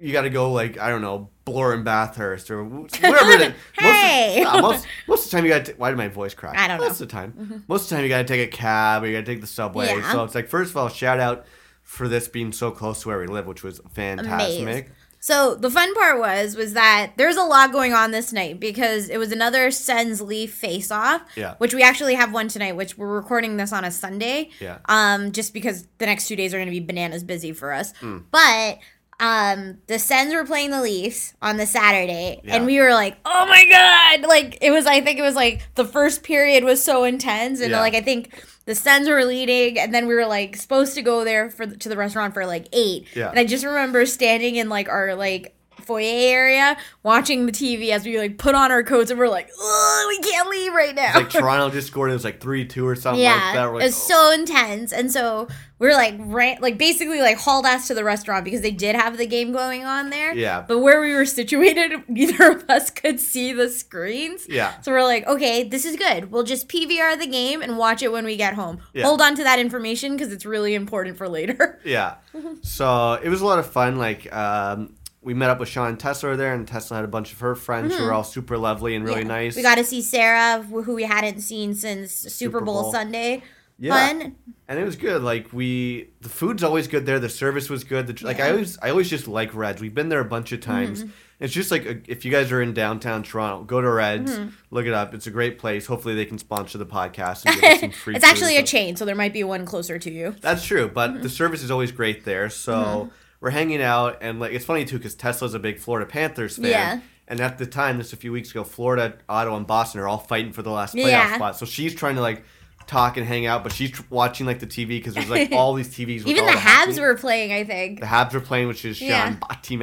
you 0.00 0.12
got 0.12 0.22
to 0.22 0.30
go 0.30 0.50
like 0.50 0.76
I 0.80 0.88
don't 0.88 1.02
know, 1.02 1.30
Bloor 1.44 1.72
and 1.72 1.84
Bathurst 1.84 2.50
or 2.50 2.64
wherever 2.64 3.30
it 3.30 3.40
is. 3.42 3.54
Hey! 3.78 4.42
Most, 4.42 4.54
yeah, 4.54 4.60
most, 4.60 4.86
most 5.06 5.24
of 5.26 5.30
the 5.30 5.36
time 5.36 5.44
you 5.44 5.50
got. 5.52 5.66
to 5.66 5.72
Why 5.74 5.90
did 5.90 5.98
my 5.98 6.08
voice 6.08 6.34
crack? 6.34 6.58
I 6.58 6.66
don't 6.66 6.78
know. 6.78 6.82
Mm-hmm. 6.82 6.88
Most 6.88 7.00
of 7.00 7.08
the 7.08 7.12
time, 7.12 7.64
most 7.68 7.82
of 7.84 7.88
the 7.90 7.94
time 7.94 8.02
you 8.02 8.08
got 8.08 8.18
to 8.18 8.24
take 8.24 8.48
a 8.48 8.50
cab 8.50 9.04
or 9.04 9.06
you 9.06 9.12
got 9.12 9.24
to 9.24 9.32
take 9.32 9.40
the 9.40 9.46
subway. 9.46 9.86
Yeah. 9.86 10.10
So 10.10 10.24
it's 10.24 10.34
like 10.34 10.48
first 10.48 10.72
of 10.72 10.76
all, 10.76 10.88
shout 10.88 11.20
out 11.20 11.46
for 11.84 12.08
this 12.08 12.26
being 12.26 12.50
so 12.50 12.72
close 12.72 13.02
to 13.02 13.08
where 13.08 13.20
we 13.20 13.28
live, 13.28 13.46
which 13.46 13.62
was 13.62 13.80
fantastic. 13.92 14.62
Amazed. 14.62 14.90
So 15.20 15.54
the 15.54 15.70
fun 15.70 15.94
part 15.94 16.18
was 16.18 16.56
was 16.56 16.72
that 16.72 17.12
there's 17.16 17.36
a 17.36 17.42
lot 17.42 17.72
going 17.72 17.92
on 17.92 18.10
this 18.10 18.32
night 18.32 18.58
because 18.58 19.10
it 19.10 19.18
was 19.18 19.30
another 19.32 19.70
Sens 19.70 20.22
Leaf 20.22 20.52
face 20.52 20.90
off. 20.90 21.22
Yeah. 21.36 21.54
Which 21.58 21.74
we 21.74 21.82
actually 21.82 22.14
have 22.14 22.32
one 22.32 22.48
tonight, 22.48 22.74
which 22.74 22.96
we're 22.96 23.14
recording 23.14 23.58
this 23.58 23.72
on 23.72 23.84
a 23.84 23.90
Sunday. 23.90 24.48
Yeah. 24.60 24.78
Um, 24.86 25.32
just 25.32 25.52
because 25.52 25.86
the 25.98 26.06
next 26.06 26.26
two 26.26 26.36
days 26.36 26.54
are 26.54 26.58
gonna 26.58 26.70
be 26.70 26.80
bananas 26.80 27.22
busy 27.22 27.52
for 27.52 27.72
us. 27.72 27.92
Mm. 28.00 28.24
But 28.30 28.78
um 29.20 29.78
the 29.86 29.98
Sens 29.98 30.34
were 30.34 30.44
playing 30.44 30.70
the 30.70 30.80
Leafs 30.80 31.34
on 31.42 31.56
the 31.58 31.66
Saturday 31.66 32.40
Yeah. 32.42 32.56
and 32.56 32.66
we 32.66 32.80
were 32.80 32.92
like, 32.92 33.16
Oh 33.24 33.46
my 33.46 33.64
god! 33.66 34.26
Like 34.28 34.58
it 34.62 34.70
was 34.70 34.86
I 34.86 35.00
think 35.02 35.18
it 35.18 35.22
was 35.22 35.34
like 35.36 35.62
the 35.76 35.84
first 35.84 36.22
period 36.24 36.64
was 36.64 36.82
so 36.82 37.04
intense 37.04 37.60
and 37.60 37.70
Yeah. 37.70 37.80
like 37.80 37.94
I 37.94 38.00
think 38.00 38.32
the 38.66 38.74
Sens 38.74 39.08
were 39.08 39.24
leading, 39.24 39.78
and 39.78 39.92
then 39.92 40.06
we 40.06 40.14
were 40.14 40.26
like 40.26 40.54
supposed 40.56 40.94
to 40.94 41.02
go 41.02 41.24
there 41.24 41.50
for 41.50 41.66
to 41.66 41.88
the 41.88 41.96
restaurant 41.96 42.34
for 42.34 42.46
like 42.46 42.66
eight. 42.72 43.06
Yeah. 43.14 43.30
And 43.30 43.38
I 43.38 43.44
just 43.44 43.64
remember 43.64 44.06
standing 44.06 44.56
in 44.56 44.68
like 44.68 44.88
our 44.88 45.14
like 45.14 45.54
foyer 45.80 46.04
area 46.04 46.76
watching 47.02 47.46
the 47.46 47.52
TV 47.52 47.90
as 47.90 48.04
we 48.04 48.18
like 48.18 48.38
put 48.38 48.54
on 48.54 48.70
our 48.70 48.82
coats 48.82 49.10
and 49.10 49.18
we're 49.18 49.28
like, 49.28 49.50
oh, 49.58 50.06
we 50.08 50.18
can't 50.18 50.48
leave 50.48 50.72
right 50.72 50.94
now. 50.94 51.12
Like 51.14 51.30
Toronto 51.30 51.70
just 51.70 51.88
scored. 51.88 52.10
It 52.10 52.14
was 52.14 52.24
like 52.24 52.40
three 52.40 52.66
two 52.66 52.86
or 52.86 52.96
something 52.96 53.22
yeah, 53.22 53.34
like 53.34 53.54
that. 53.54 53.64
Like, 53.66 53.82
it 53.82 53.86
was 53.86 53.96
so 53.96 54.32
intense, 54.32 54.92
and 54.92 55.10
so 55.10 55.48
we 55.80 55.88
are 55.88 55.94
like 55.94 56.14
ran, 56.18 56.58
like 56.60 56.76
basically 56.76 57.20
like 57.20 57.38
hauled 57.38 57.64
ass 57.64 57.88
to 57.88 57.94
the 57.94 58.04
restaurant 58.04 58.44
because 58.44 58.60
they 58.60 58.70
did 58.70 58.94
have 58.94 59.16
the 59.16 59.26
game 59.26 59.50
going 59.50 59.84
on 59.84 60.10
there. 60.10 60.34
Yeah. 60.34 60.62
But 60.68 60.80
where 60.80 61.00
we 61.00 61.14
were 61.14 61.24
situated, 61.24 62.02
neither 62.08 62.52
of 62.52 62.68
us 62.68 62.90
could 62.90 63.18
see 63.18 63.54
the 63.54 63.70
screens. 63.70 64.46
Yeah. 64.46 64.78
So 64.82 64.92
we're 64.92 65.02
like, 65.02 65.26
okay, 65.26 65.64
this 65.64 65.86
is 65.86 65.96
good. 65.96 66.30
We'll 66.30 66.44
just 66.44 66.68
PVR 66.68 67.18
the 67.18 67.26
game 67.26 67.62
and 67.62 67.78
watch 67.78 68.02
it 68.02 68.12
when 68.12 68.26
we 68.26 68.36
get 68.36 68.54
home. 68.54 68.80
Yeah. 68.92 69.04
Hold 69.04 69.22
on 69.22 69.34
to 69.36 69.42
that 69.42 69.58
information 69.58 70.12
because 70.12 70.32
it's 70.34 70.44
really 70.44 70.74
important 70.74 71.16
for 71.16 71.28
later. 71.28 71.80
Yeah. 71.84 72.16
So 72.62 73.14
it 73.14 73.28
was 73.28 73.40
a 73.40 73.46
lot 73.46 73.58
of 73.58 73.70
fun. 73.70 73.98
Like 73.98 74.32
um, 74.34 74.94
we 75.22 75.34
met 75.34 75.50
up 75.50 75.60
with 75.60 75.68
Sean 75.68 75.88
and 75.88 76.00
Tesla 76.00 76.34
there, 76.36 76.54
and 76.54 76.66
Tesla 76.66 76.96
had 76.96 77.04
a 77.04 77.08
bunch 77.08 77.32
of 77.32 77.40
her 77.40 77.54
friends 77.54 77.94
who 77.94 78.04
were 78.04 78.12
all 78.12 78.24
super 78.24 78.56
lovely 78.56 78.94
and 78.94 79.04
really 79.04 79.20
Mm-hmm. 79.22 79.30
Yeah. 79.30 79.36
nice. 79.36 79.56
We 79.56 79.62
got 79.62 79.76
to 79.76 79.84
see 79.84 80.00
Sarah, 80.02 80.62
who 80.62 80.94
we 80.94 81.02
hadn't 81.04 81.40
seen 81.40 81.74
since 81.74 82.12
Super, 82.12 82.30
Super 82.30 82.60
Bowl, 82.62 82.82
Bowl. 82.84 82.92
Sunday. 82.92 83.42
Yeah. 83.78 83.94
Fun. 84.08 84.36
and 84.68 84.78
it 84.78 84.84
was 84.84 84.96
good. 84.96 85.22
Like 85.22 85.54
we, 85.54 86.10
the 86.20 86.28
food's 86.28 86.62
always 86.62 86.86
good 86.86 87.06
there. 87.06 87.18
The 87.18 87.30
service 87.30 87.70
was 87.70 87.82
good. 87.82 88.06
The, 88.08 88.26
like 88.26 88.38
I 88.38 88.50
always, 88.50 88.78
I 88.82 88.90
always 88.90 89.08
just 89.08 89.26
like 89.26 89.54
Reds. 89.54 89.80
We've 89.80 89.94
been 89.94 90.10
there 90.10 90.20
a 90.20 90.24
bunch 90.26 90.52
of 90.52 90.60
times, 90.60 91.04
It's 91.38 91.54
just 91.54 91.70
like 91.70 91.86
a, 91.86 91.98
if 92.06 92.26
you 92.26 92.30
guys 92.30 92.52
are 92.52 92.60
in 92.60 92.74
downtown 92.74 93.22
Toronto, 93.22 93.64
go 93.64 93.80
to 93.80 93.88
Reds, 93.90 94.32
Mm-hmm. 94.32 94.48
look 94.70 94.84
it 94.84 94.92
up. 94.92 95.14
It's 95.14 95.26
a 95.26 95.30
great 95.30 95.58
place. 95.58 95.86
Hopefully, 95.86 96.14
they 96.14 96.26
can 96.26 96.36
sponsor 96.36 96.76
the 96.76 96.84
podcast 96.84 97.46
and 97.46 97.58
give 97.60 97.78
some 97.78 97.90
free. 97.92 98.14
it's 98.16 98.24
actually 98.24 98.58
a 98.58 98.62
chain, 98.62 98.96
so 98.96 99.06
there 99.06 99.14
might 99.14 99.32
be 99.32 99.44
one 99.44 99.64
closer 99.64 99.98
to 99.98 100.10
you. 100.10 100.34
That's 100.42 100.62
true, 100.64 100.86
but 100.88 101.12
Mm-hmm. 101.12 101.22
the 101.22 101.28
service 101.30 101.62
is 101.62 101.70
always 101.70 101.90
great 101.90 102.26
there. 102.26 102.50
So 102.50 103.10
we're 103.40 103.50
hanging 103.50 103.82
out, 103.82 104.18
and 104.20 104.38
like 104.40 104.52
it's 104.52 104.64
funny 104.64 104.84
too 104.84 104.98
because 104.98 105.14
Tesla's 105.14 105.54
a 105.54 105.58
big 105.58 105.78
Florida 105.78 106.06
Panthers 106.10 106.56
fan. 106.56 106.66
Yeah. 106.66 107.00
And 107.28 107.40
at 107.40 107.58
the 107.58 107.66
time, 107.66 107.98
just 107.98 108.12
a 108.12 108.16
few 108.16 108.32
weeks 108.32 108.50
ago, 108.50 108.64
Florida, 108.64 109.14
Ottawa, 109.28 109.56
and 109.56 109.66
Boston 109.66 110.00
are 110.00 110.08
all 110.08 110.18
fighting 110.18 110.52
for 110.52 110.62
the 110.62 110.70
last 110.70 110.94
playoff 110.96 111.06
Yeah. 111.10 111.34
spot. 111.36 111.56
So 111.56 111.64
she's 111.64 111.94
trying 111.94 112.16
to 112.16 112.20
like 112.22 112.42
talk 112.88 113.16
and 113.16 113.24
hang 113.24 113.46
out, 113.46 113.62
but 113.62 113.70
she's 113.72 113.92
tr- 113.92 114.02
watching 114.10 114.46
like 114.46 114.58
the 114.58 114.66
TV 114.66 114.88
because 114.98 115.14
there's 115.14 115.30
like 115.30 115.52
all 115.52 115.74
these 115.74 115.88
TVs. 115.94 116.24
With 116.24 116.26
Even 116.28 116.40
all 116.44 116.50
the 116.52 116.58
hockey. 116.58 116.90
Habs 116.92 117.00
were 117.00 117.14
playing, 117.14 117.52
I 117.52 117.62
think. 117.62 118.00
The 118.00 118.06
Habs 118.06 118.32
were 118.34 118.40
playing, 118.40 118.66
which 118.66 118.84
is 118.84 118.96
Sean 118.96 119.08
Yeah. 119.08 119.36
Team, 119.62 119.80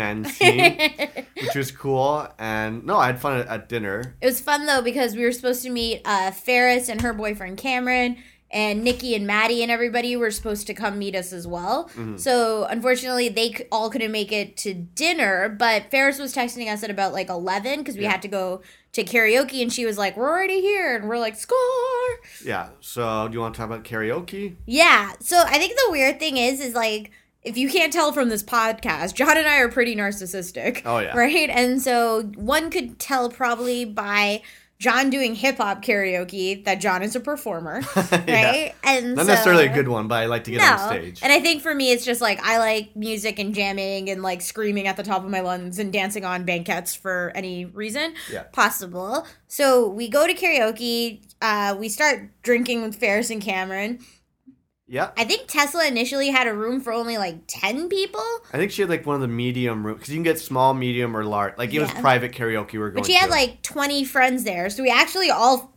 which 1.41 1.55
was 1.55 1.72
cool. 1.72 2.28
And 2.38 2.86
no, 2.86 2.97
I 2.97 3.05
had 3.08 3.20
fun 3.22 3.39
at, 3.39 3.47
at 3.47 3.70
dinner. 3.70 4.16
It 4.22 4.26
was 4.26 4.41
fun 4.41 4.66
though 4.66 4.82
because 4.82 5.16
we 5.16 5.24
were 5.24 5.32
supposed 5.32 5.64
to 5.64 5.70
meet 5.70 6.01
uh, 6.03 6.32
Ferris 6.32 6.89
and 6.89 6.99
her 7.01 7.14
boyfriend 7.14 7.58
Cameron, 7.58 8.18
and 8.50 8.84
Nikki 8.84 9.14
and 9.16 9.28
Maddie 9.28 9.62
and 9.62 9.72
everybody 9.72 10.16
were 10.16 10.32
supposed 10.32 10.68
to 10.68 10.74
come 10.74 10.98
meet 10.98 11.16
us 11.16 11.34
as 11.34 11.45
well. 11.45 11.86
Mm-hmm. 11.89 12.18
So 12.18 12.64
unfortunately, 12.66 13.28
they 13.30 13.68
all 13.72 13.89
couldn't 13.89 14.12
make 14.12 14.32
it 14.32 14.56
to 14.58 14.74
dinner. 14.74 15.50
But 15.50 15.91
Ferris 15.91 16.18
was 16.20 16.34
texting 16.34 16.72
us 16.72 16.84
at 16.84 16.89
about 16.89 17.14
like 17.14 17.30
eleven 17.30 17.80
because 17.80 17.95
we 17.95 18.04
Yeah. 18.04 18.12
had 18.12 18.22
to 18.22 18.28
go 18.30 18.62
to 18.93 19.04
karaoke, 19.04 19.62
and 19.62 19.72
she 19.72 19.86
was 19.86 19.98
like, 19.98 20.16
"We're 20.18 20.30
already 20.30 20.62
here," 20.62 20.95
and 20.95 21.08
we're 21.10 21.20
like, 21.20 21.36
"Score!" 21.36 21.58
Yeah. 22.43 22.70
So 22.80 23.28
do 23.28 23.34
you 23.34 23.39
want 23.41 23.54
to 23.56 23.58
talk 23.60 23.68
about 23.70 23.84
karaoke? 23.84 24.56
Yeah. 24.66 25.12
So 25.20 25.39
I 25.45 25.58
think 25.58 25.74
the 25.76 25.91
weird 25.91 26.20
thing 26.20 26.38
is, 26.38 26.60
is 26.60 26.74
like, 26.74 27.12
if 27.43 27.58
you 27.58 27.70
can't 27.70 27.93
tell 27.93 28.12
from 28.12 28.30
this 28.30 28.43
podcast, 28.43 29.14
John 29.14 29.38
and 29.38 29.48
I 29.48 29.58
are 29.60 29.70
pretty 29.70 29.95
narcissistic. 29.95 30.82
Oh, 30.86 31.00
yeah. 31.00 31.16
Right? 31.18 31.50
And 31.50 31.82
so 31.82 32.24
one 32.36 32.70
could 32.70 32.98
tell 33.00 33.30
probably 33.30 33.86
by 33.86 34.41
John 34.80 35.09
doing 35.09 35.34
hip 35.34 35.57
hop 35.57 35.82
karaoke 35.84 36.63
that 36.65 36.75
John 36.80 37.01
is 37.01 37.15
a 37.15 37.19
performer. 37.19 37.82
Right? 38.11 38.73
And 38.84 39.15
Not 39.15 39.25
so- 39.25 39.32
necessarily 39.32 39.65
a 39.65 39.73
good 39.73 39.88
one, 39.88 40.07
but 40.07 40.15
I 40.15 40.25
like 40.28 40.43
to 40.45 40.51
get 40.51 40.59
no. 40.61 40.71
on 40.84 40.89
stage. 40.89 41.19
And 41.23 41.32
I 41.32 41.39
think 41.39 41.61
for 41.61 41.73
me, 41.73 41.91
it's 41.91 42.05
just 42.05 42.21
like 42.21 42.39
I 42.43 42.57
like 42.59 42.95
music 42.95 43.39
and 43.39 43.55
jamming 43.55 44.09
and 44.09 44.21
like 44.21 44.41
screaming 44.41 44.88
at 44.88 44.95
the 44.97 45.03
top 45.03 45.23
of 45.23 45.30
my 45.32 45.39
lungs 45.41 45.80
and 45.80 45.91
dancing 45.91 46.25
on 46.25 46.45
banquettes 46.45 46.93
for 46.95 47.32
any 47.36 47.65
reason 47.65 48.13
Yeah. 48.32 48.43
possible. 48.43 49.25
So 49.47 49.88
we 49.88 50.07
go 50.09 50.28
to 50.28 50.34
karaoke. 50.34 51.21
Uh, 51.41 51.75
we 51.80 51.89
start 51.89 52.30
drinking 52.43 52.82
with 52.84 52.95
Ferris 52.95 53.30
and 53.30 53.41
Cameron. 53.41 53.99
Yeah. 54.88 55.11
I 55.17 55.25
think 55.25 55.47
Tesla 55.47 55.85
initially 55.85 56.29
had 56.29 56.47
a 56.47 56.53
room 56.53 56.81
for 56.81 56.93
only 56.93 57.17
like 57.17 57.39
10 57.47 57.89
people, 57.89 58.23
I 58.53 58.57
think 58.57 58.71
she 58.71 58.81
had 58.81 58.89
like 58.89 59.05
one 59.05 59.15
of 59.15 59.21
the 59.21 59.27
medium 59.27 59.85
rooms 59.85 59.99
because 59.99 60.09
you 60.09 60.15
can 60.15 60.23
get 60.23 60.39
small, 60.39 60.73
medium, 60.73 61.15
or 61.15 61.25
large. 61.25 61.57
Like 61.57 61.73
it 61.73 61.79
was 61.79 61.91
private 61.91 62.31
karaoke. 62.31 62.73
We 62.73 62.79
were 62.79 62.91
going. 62.91 63.01
but 63.01 63.05
she 63.05 63.13
had 63.13 63.25
to. 63.25 63.31
like 63.31 63.61
20 63.61 64.05
friends 64.05 64.43
there. 64.43 64.69
So 64.69 64.83
we 64.83 64.89
actually 64.89 65.29
all 65.29 65.73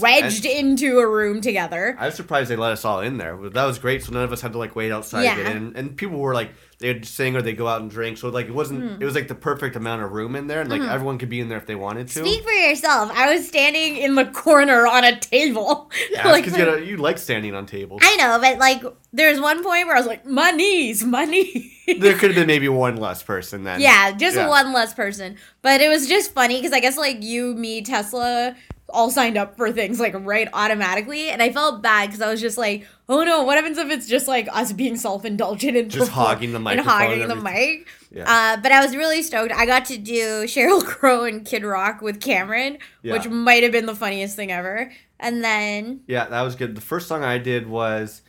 wedged 0.00 0.44
into 0.44 0.98
a 0.98 1.06
room 1.08 1.40
together. 1.40 1.96
I 1.98 2.06
was 2.06 2.14
surprised 2.14 2.50
they 2.50 2.56
let 2.56 2.72
us 2.72 2.84
all 2.84 3.00
in 3.00 3.16
there. 3.18 3.36
That 3.50 3.64
was 3.64 3.78
great. 3.78 4.02
So 4.04 4.12
none 4.12 4.24
of 4.24 4.32
us 4.32 4.40
had 4.40 4.52
to 4.52 4.58
like 4.58 4.76
wait 4.76 4.92
outside. 4.92 5.24
Yeah. 5.24 5.38
And 5.38 5.76
and 5.76 5.96
people 5.96 6.18
were 6.18 6.34
like 6.34 6.50
they'd 6.78 7.04
sing 7.06 7.36
or 7.36 7.42
they'd 7.42 7.56
go 7.56 7.68
out 7.68 7.80
and 7.80 7.90
drink. 7.90 8.18
So 8.18 8.28
like 8.28 8.46
it 8.46 8.54
wasn't. 8.54 8.82
Hmm. 8.96 9.02
It 9.02 9.04
was 9.04 9.14
like 9.14 9.28
the 9.28 9.34
perfect 9.34 9.76
amount 9.76 10.02
of 10.02 10.12
room 10.12 10.36
in 10.36 10.46
there, 10.46 10.60
and 10.60 10.70
like 10.70 10.82
everyone 10.82 11.18
could 11.18 11.28
be 11.28 11.40
in 11.40 11.48
there 11.48 11.58
if 11.58 11.66
they 11.66 11.74
wanted 11.74 12.08
to. 12.08 12.20
Speak 12.20 12.42
for 12.42 12.50
yourself. 12.52 13.10
I 13.14 13.32
was 13.34 13.46
standing 13.46 13.96
in 13.96 14.14
the 14.14 14.26
corner 14.26 14.86
on 14.86 15.04
a 15.04 15.18
table. 15.18 15.90
yeah, 16.10 16.28
Like, 16.32 16.44
because 16.44 16.58
you, 16.58 16.64
know, 16.64 16.76
you 16.90 16.96
like 16.96 17.18
standing 17.18 17.54
on 17.54 17.66
tables. 17.66 18.02
I 18.04 18.16
know, 18.16 18.38
but 18.40 18.58
like 18.58 18.82
there's 19.12 19.40
one 19.40 19.62
point 19.62 19.86
where 19.86 19.96
I 19.96 19.98
was 19.98 20.06
like, 20.06 20.26
my 20.26 20.50
knees, 20.50 21.04
my 21.04 21.24
knees. 21.24 21.70
there 21.98 22.14
could 22.14 22.30
have 22.30 22.34
been 22.36 22.46
maybe 22.46 22.68
one 22.68 22.96
less 22.96 23.22
person 23.22 23.64
then. 23.64 23.80
Yeah, 23.80 24.12
just 24.12 24.36
Yeah. 24.36 24.48
one 24.48 24.72
less 24.72 24.92
person. 24.94 25.36
But 25.62 25.80
it 25.80 25.88
was 25.88 26.08
just 26.08 26.32
funny 26.32 26.56
because 26.58 26.72
I 26.72 26.80
guess 26.80 26.96
like 26.98 27.22
you, 27.22 27.54
me, 27.54 27.82
Tesla, 27.82 28.56
all 28.92 29.10
signed 29.10 29.36
up 29.36 29.56
for 29.56 29.72
things 29.72 29.98
like 29.98 30.14
right 30.14 30.48
automatically, 30.52 31.28
and 31.30 31.42
I 31.42 31.50
felt 31.52 31.82
bad 31.82 32.06
because 32.06 32.20
I 32.20 32.30
was 32.30 32.40
just 32.40 32.56
like, 32.58 32.86
oh 33.08 33.24
no, 33.24 33.42
what 33.42 33.56
happens 33.56 33.78
if 33.78 33.90
it's 33.90 34.06
just 34.08 34.28
like 34.28 34.48
us 34.52 34.72
being 34.72 34.96
self 34.96 35.24
indulgent 35.24 35.76
and 35.76 35.90
Just 35.90 36.10
perform- 36.10 36.26
hogging 36.26 36.52
the 36.52 36.60
mic 36.60 36.78
and 36.78 36.86
hogging 36.86 37.28
the 37.28 37.36
mic. 37.36 37.88
Yeah. 38.10 38.24
Uh, 38.30 38.60
but 38.60 38.72
I 38.72 38.84
was 38.84 38.94
really 38.94 39.22
stoked. 39.22 39.52
I 39.52 39.64
got 39.66 39.86
to 39.86 39.96
do 39.98 40.44
Sheryl 40.44 40.84
Crow 40.86 41.24
and 41.24 41.44
Kid 41.46 41.64
Rock 41.64 42.02
with 42.02 42.20
Cameron, 42.20 42.78
Yeah. 43.02 43.14
which 43.14 43.26
might 43.28 43.62
have 43.62 43.72
been 43.72 43.86
the 43.86 43.94
funniest 43.96 44.36
thing 44.36 44.52
ever. 44.52 44.92
And 45.18 45.42
then 45.42 46.00
Yeah, 46.06 46.26
that 46.26 46.42
was 46.42 46.54
good. 46.54 46.74
The 46.76 46.80
first 46.82 47.08
song 47.08 47.22
I 47.24 47.38
did 47.38 47.66
was, 47.68 48.20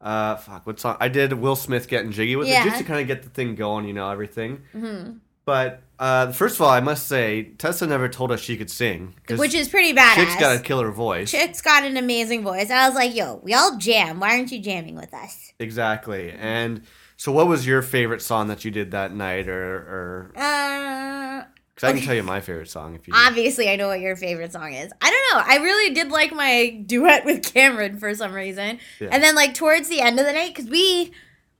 uh, 0.00 0.34
fuck, 0.36 0.66
what 0.66 0.80
song? 0.80 0.96
I 0.98 1.08
did 1.08 1.32
Will 1.34 1.54
Smith 1.54 1.86
getting 1.86 2.10
jiggy 2.10 2.34
with 2.34 2.48
Yeah. 2.48 2.62
it 2.62 2.70
just 2.70 2.78
to 2.78 2.84
kind 2.84 3.00
of 3.00 3.06
get 3.06 3.22
the 3.22 3.28
thing 3.28 3.54
going, 3.54 3.86
you 3.86 3.92
know, 3.92 4.10
everything. 4.10 4.62
Mm-hmm. 4.74 5.12
But 5.44 5.82
uh, 6.00 6.32
first 6.32 6.56
of 6.56 6.62
all, 6.62 6.70
I 6.70 6.80
must 6.80 7.06
say, 7.06 7.52
Tessa 7.58 7.86
never 7.86 8.08
told 8.08 8.32
us 8.32 8.40
she 8.40 8.56
could 8.56 8.70
sing, 8.70 9.14
which 9.36 9.54
is 9.54 9.68
pretty 9.68 9.92
badass. 9.92 10.14
Chick's 10.14 10.36
got 10.36 10.56
a 10.56 10.58
killer 10.60 10.90
voice. 10.90 11.30
Chick's 11.30 11.60
got 11.60 11.84
an 11.84 11.96
amazing 11.96 12.42
voice. 12.42 12.70
I 12.70 12.86
was 12.88 12.94
like, 12.96 13.14
yo, 13.14 13.38
we 13.44 13.52
all 13.54 13.76
jam. 13.76 14.18
Why 14.18 14.30
aren't 14.30 14.50
you 14.50 14.60
jamming 14.60 14.96
with 14.96 15.12
us? 15.14 15.52
Exactly. 15.58 16.32
And 16.32 16.82
so, 17.16 17.30
what 17.32 17.46
was 17.46 17.66
your 17.66 17.82
favorite 17.82 18.22
song 18.22 18.48
that 18.48 18.64
you 18.64 18.70
did 18.70 18.90
that 18.92 19.14
night, 19.14 19.46
or, 19.48 19.74
or 19.76 20.32
Uh, 20.36 21.44
I 21.82 21.92
can 21.92 22.00
tell 22.02 22.14
you 22.14 22.22
my 22.22 22.40
favorite 22.40 22.68
song 22.70 22.94
if 22.94 23.06
you. 23.06 23.12
do. 23.14 23.18
obviously, 23.18 23.68
I 23.70 23.76
know 23.76 23.88
what 23.88 24.00
your 24.00 24.16
favorite 24.16 24.52
song 24.52 24.72
is. 24.74 24.90
I 25.00 25.10
don't 25.10 25.38
know. 25.38 25.44
I 25.46 25.62
really 25.62 25.94
did 25.94 26.10
like 26.10 26.32
my 26.32 26.82
duet 26.86 27.24
with 27.24 27.42
Cameron 27.42 27.98
for 27.98 28.14
some 28.14 28.32
reason. 28.32 28.78
Yeah. 29.00 29.08
And 29.12 29.22
then, 29.22 29.34
like, 29.34 29.54
towards 29.54 29.88
the 29.88 30.00
end 30.00 30.18
of 30.18 30.26
the 30.26 30.32
night, 30.32 30.54
because 30.54 30.70
we. 30.70 31.12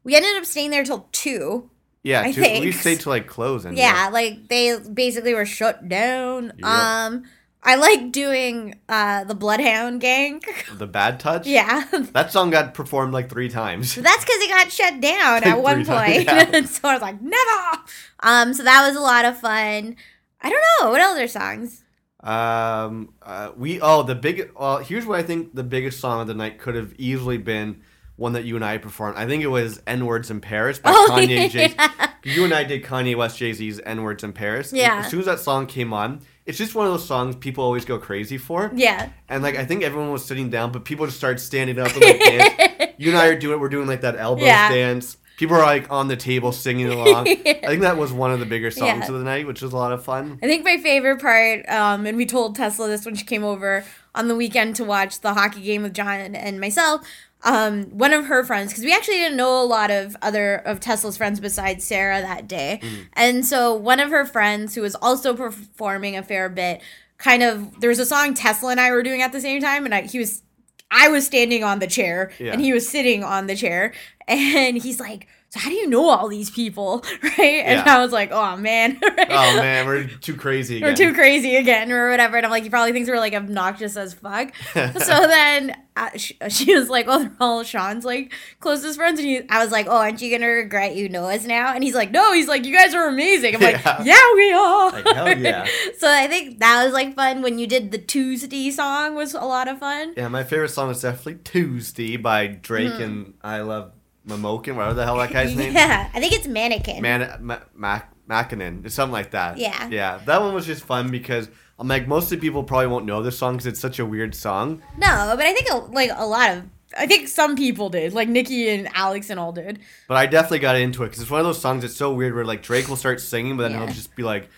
We 0.02 0.16
ended 0.16 0.34
up 0.36 0.46
staying 0.46 0.70
there 0.70 0.82
till 0.82 1.08
two. 1.12 1.69
Yeah, 2.02 2.20
I 2.22 2.26
we 2.28 2.32
think. 2.32 2.74
stayed 2.74 3.00
till 3.00 3.10
like 3.10 3.26
closing. 3.26 3.76
Yeah, 3.76 4.08
like 4.12 4.48
they 4.48 4.78
basically 4.78 5.34
were 5.34 5.46
shut 5.46 5.88
down. 5.88 6.52
Yep. 6.58 6.64
Um, 6.66 7.24
I 7.62 7.74
like 7.76 8.10
doing 8.12 8.76
uh 8.88 9.24
the 9.24 9.34
Bloodhound 9.34 10.00
Gang. 10.00 10.40
The 10.78 10.86
bad 10.86 11.20
touch. 11.20 11.46
yeah, 11.46 11.84
That 12.12 12.32
song 12.32 12.48
got 12.50 12.72
performed 12.72 13.12
like 13.12 13.28
three 13.28 13.50
times. 13.50 13.94
That's 14.08 14.24
because 14.24 14.40
it 14.42 14.48
got 14.48 14.72
shut 14.72 15.00
down 15.00 15.42
Like 15.42 15.46
at 15.46 15.62
one 15.62 15.84
point. 15.84 16.24
yeah. 16.24 16.62
so 16.64 16.88
I 16.88 16.94
was 16.94 17.02
like, 17.02 17.20
never. 17.20 17.82
Um, 18.20 18.54
so 18.54 18.62
that 18.62 18.86
was 18.86 18.96
a 18.96 19.00
lot 19.00 19.26
of 19.26 19.38
fun. 19.38 19.96
I 20.40 20.48
don't 20.48 20.62
know 20.80 20.90
what 20.90 21.02
other 21.02 21.28
songs. 21.28 21.84
Um, 22.22 23.14
uh, 23.22 23.52
we 23.56 23.80
oh 23.80 24.02
the 24.02 24.14
big 24.14 24.50
well 24.58 24.78
here's 24.78 25.04
what 25.06 25.18
I 25.18 25.22
think 25.22 25.54
the 25.54 25.62
biggest 25.64 26.00
song 26.00 26.20
of 26.20 26.26
the 26.28 26.34
night 26.34 26.58
could 26.58 26.74
have 26.74 26.94
easily 26.98 27.38
been 27.38 27.80
one 28.20 28.34
that 28.34 28.44
you 28.44 28.54
and 28.54 28.64
I 28.64 28.76
performed. 28.78 29.16
I 29.16 29.26
think 29.26 29.42
it 29.42 29.46
was 29.48 29.80
"N 29.86 30.04
Words 30.06 30.30
in 30.30 30.40
Paris" 30.40 30.78
by 30.78 30.90
Oh, 30.94 31.08
Kanye. 31.10 31.50
Jay- 31.50 31.74
You 32.22 32.44
and 32.44 32.52
I 32.52 32.64
did 32.64 32.84
Kanye 32.84 33.16
West 33.16 33.38
Jay 33.38 33.52
Z's 33.52 33.80
"N 33.84 34.02
Words 34.02 34.22
in 34.22 34.32
Paris." 34.34 34.72
Yeah. 34.72 35.00
As 35.04 35.10
soon 35.10 35.20
as 35.20 35.26
that 35.26 35.40
song 35.40 35.66
came 35.66 35.92
on, 35.94 36.20
it's 36.44 36.58
just 36.58 36.74
one 36.74 36.86
of 36.86 36.92
those 36.92 37.06
songs 37.06 37.34
people 37.36 37.64
always 37.64 37.84
go 37.86 37.98
crazy 37.98 38.36
for. 38.36 38.70
Yeah, 38.74 39.08
And 39.28 39.42
like 39.42 39.56
I 39.56 39.64
think 39.64 39.82
everyone 39.82 40.12
was 40.12 40.24
sitting 40.24 40.50
down, 40.50 40.70
but 40.70 40.84
people 40.84 41.06
just 41.06 41.16
started 41.18 41.38
standing 41.38 41.78
up 41.78 41.92
and 41.94 42.00
like 42.02 42.20
dance. 42.20 42.92
You 42.98 43.08
and 43.08 43.16
I 43.18 43.28
are 43.28 43.38
doing 43.38 43.58
we're 43.58 43.70
doing 43.70 43.86
like 43.88 44.02
that 44.02 44.16
elbows 44.16 44.44
Yeah. 44.44 44.68
dance. 44.70 45.16
People 45.38 45.56
are 45.56 45.62
like 45.64 45.90
on 45.90 46.08
the 46.08 46.16
table 46.16 46.52
singing 46.52 46.88
along. 46.92 47.26
I 47.26 47.34
think 47.34 47.80
that 47.80 47.96
was 47.96 48.12
one 48.12 48.30
of 48.30 48.40
the 48.40 48.44
bigger 48.44 48.70
songs 48.70 49.04
Yeah. 49.08 49.12
of 49.14 49.18
the 49.18 49.24
night, 49.24 49.46
which 49.46 49.62
was 49.62 49.72
a 49.72 49.76
lot 49.76 49.90
of 49.92 50.04
fun. 50.04 50.38
I 50.42 50.46
think 50.46 50.62
my 50.66 50.76
favorite 50.76 51.18
part, 51.22 51.66
um, 51.70 52.04
and 52.04 52.18
we 52.18 52.26
told 52.26 52.56
Tesla 52.56 52.86
this 52.88 53.06
when 53.06 53.14
she 53.14 53.24
came 53.24 53.42
over 53.42 53.82
on 54.14 54.28
the 54.28 54.36
weekend 54.36 54.76
to 54.76 54.84
watch 54.84 55.20
the 55.20 55.32
hockey 55.32 55.62
game 55.62 55.82
with 55.82 55.94
John 55.94 56.36
and 56.36 56.60
myself. 56.60 57.06
Um, 57.42 57.84
one 57.90 58.12
of 58.12 58.26
her 58.26 58.44
friends, 58.44 58.70
because 58.70 58.84
we 58.84 58.92
actually 58.92 59.16
didn't 59.16 59.36
know 59.38 59.62
a 59.62 59.64
lot 59.64 59.90
of 59.90 60.16
other 60.20 60.56
of 60.56 60.78
Tesla's 60.80 61.16
friends 61.16 61.40
besides 61.40 61.84
Sarah 61.84 62.20
that 62.20 62.46
day, 62.46 62.80
and 63.14 63.46
so 63.46 63.74
one 63.74 63.98
of 63.98 64.10
her 64.10 64.26
friends 64.26 64.74
who 64.74 64.82
was 64.82 64.94
also 64.96 65.34
performing 65.34 66.16
a 66.16 66.22
fair 66.22 66.48
bit, 66.50 66.82
kind 67.16 67.42
of 67.42 67.80
there 67.80 67.88
was 67.88 67.98
a 67.98 68.04
song 68.06 68.34
Tesla 68.34 68.70
and 68.72 68.80
I 68.80 68.90
were 68.90 69.02
doing 69.02 69.22
at 69.22 69.32
the 69.32 69.40
same 69.40 69.60
time, 69.62 69.84
and 69.86 69.94
I, 69.94 70.02
he 70.02 70.18
was 70.18 70.42
I 70.90 71.08
was 71.08 71.24
standing 71.24 71.64
on 71.64 71.78
the 71.78 71.86
chair 71.86 72.30
Yeah. 72.38 72.52
and 72.52 72.60
he 72.60 72.72
was 72.72 72.88
sitting 72.88 73.22
on 73.24 73.46
the 73.46 73.54
chair. 73.56 73.92
And 74.28 74.76
he's 74.76 75.00
like, 75.00 75.26
So 75.52 75.58
how 75.58 75.68
do 75.68 75.74
you 75.74 75.88
know 75.88 76.08
all 76.08 76.28
these 76.28 76.48
people? 76.50 77.04
Right? 77.22 77.62
And 77.64 77.84
Yeah. 77.86 77.96
I 77.96 78.02
was 78.02 78.12
like, 78.12 78.30
Oh 78.32 78.56
man. 78.56 78.98
Oh 79.32 79.56
man, 79.56 79.86
we're 79.86 80.04
too 80.06 80.34
crazy 80.36 80.76
again. 80.78 80.88
We're 80.90 80.96
too 80.96 81.12
crazy 81.14 81.56
again 81.56 81.90
or 81.92 82.10
whatever. 82.10 82.36
And 82.36 82.46
I'm 82.46 82.50
like, 82.52 82.62
he 82.64 82.70
probably 82.70 82.92
thinks 82.92 83.08
we're 83.08 83.18
like 83.18 83.34
obnoxious 83.34 83.96
as 83.96 84.14
fuck. 84.14 84.52
so 84.74 84.80
then 85.26 85.76
uh, 85.96 86.10
she, 86.16 86.36
she 86.48 86.74
was 86.74 86.88
like, 86.88 87.06
oh, 87.08 87.18
they're 87.20 87.32
all 87.40 87.62
Sean's 87.64 88.04
like 88.04 88.32
closest 88.60 88.96
friends. 88.96 89.18
And 89.20 89.28
he, 89.28 89.40
I 89.48 89.62
was 89.62 89.70
like, 89.72 89.86
oh, 89.88 89.96
aren't 89.96 90.20
you 90.22 90.30
going 90.30 90.40
to 90.42 90.46
regret 90.48 90.94
you 90.96 91.08
know 91.08 91.24
us 91.24 91.44
now? 91.46 91.74
And 91.74 91.82
he's 91.84 91.94
like, 91.94 92.10
no, 92.10 92.32
he's 92.32 92.48
like, 92.48 92.64
you 92.64 92.74
guys 92.74 92.94
are 92.94 93.08
amazing. 93.08 93.56
I'm 93.56 93.60
like, 93.60 93.84
Yeah. 93.84 94.02
yeah, 94.04 94.34
we 94.34 94.52
are. 94.52 94.90
Like, 94.92 95.06
hell 95.16 95.38
yeah. 95.38 95.66
so 95.98 96.08
I 96.10 96.26
think 96.26 96.58
that 96.60 96.84
was 96.84 96.92
like 96.92 97.14
fun 97.14 97.42
when 97.42 97.58
you 97.58 97.66
did 97.66 97.90
the 97.92 97.98
Tuesday 97.98 98.70
song 98.70 99.14
was 99.14 99.34
a 99.34 99.40
lot 99.40 99.68
of 99.68 99.78
fun. 99.78 100.14
Yeah, 100.16 100.28
my 100.28 100.44
favorite 100.44 100.70
song 100.70 100.90
is 100.90 101.00
definitely 101.02 101.40
Tuesday 101.44 102.16
by 102.16 102.46
Drake 102.46 102.92
Hmm. 102.94 103.02
and 103.02 103.34
I 103.42 103.60
Love 103.60 103.92
Mamokin, 104.26 104.74
whatever 104.76 104.94
the 104.94 105.04
hell 105.04 105.16
that 105.18 105.32
guy's 105.32 105.56
name. 105.56 105.72
Yeah, 105.74 106.08
I 106.12 106.20
think 106.20 106.32
it's 106.34 106.46
Mannequin. 106.46 107.00
Man, 107.02 107.38
Ma- 107.40 107.60
Mac, 107.74 108.12
Mackinnon, 108.26 108.82
it's 108.84 108.94
something 108.94 109.12
like 109.12 109.30
that. 109.32 109.58
Yeah. 109.58 109.88
Yeah, 109.88 110.20
that 110.26 110.40
one 110.40 110.54
was 110.54 110.66
just 110.66 110.82
fun 110.84 111.10
because 111.10 111.48
I'm 111.78 111.88
like, 111.88 112.06
most 112.06 112.24
of 112.24 112.30
the 112.30 112.36
people 112.46 112.62
probably 112.62 112.86
won't 112.88 113.06
know 113.06 113.22
this 113.22 113.38
song 113.38 113.54
because 113.54 113.66
it's 113.66 113.80
such 113.80 113.98
a 113.98 114.04
weird 114.06 114.34
song. 114.34 114.82
no, 114.98 115.34
but 115.36 115.46
I 115.46 115.52
think 115.54 115.68
a, 115.70 115.76
like 115.76 116.10
a 116.14 116.26
lot 116.26 116.50
of, 116.50 116.64
I 116.98 117.06
think 117.06 117.28
some 117.28 117.56
people 117.56 117.88
did, 117.88 118.12
like 118.12 118.28
Nikki 118.28 118.68
and 118.68 118.88
Alex 118.94 119.30
and 119.30 119.40
all 119.40 119.52
did. 119.52 119.78
But 120.08 120.16
I 120.16 120.26
definitely 120.26 120.58
got 120.58 120.76
into 120.76 121.02
it 121.04 121.06
because 121.06 121.22
it's 121.22 121.30
one 121.30 121.40
of 121.40 121.46
those 121.46 121.60
songs 121.60 121.82
that's 121.82 121.96
so 121.96 122.12
weird 122.12 122.34
where 122.34 122.44
like 122.44 122.62
Drake 122.62 122.88
will 122.88 122.96
start 122.96 123.20
singing, 123.20 123.56
but 123.56 123.62
then 123.64 123.72
Yeah. 123.72 123.84
he'll 123.86 123.94
just 123.94 124.14
be 124.16 124.22
like 124.22 124.48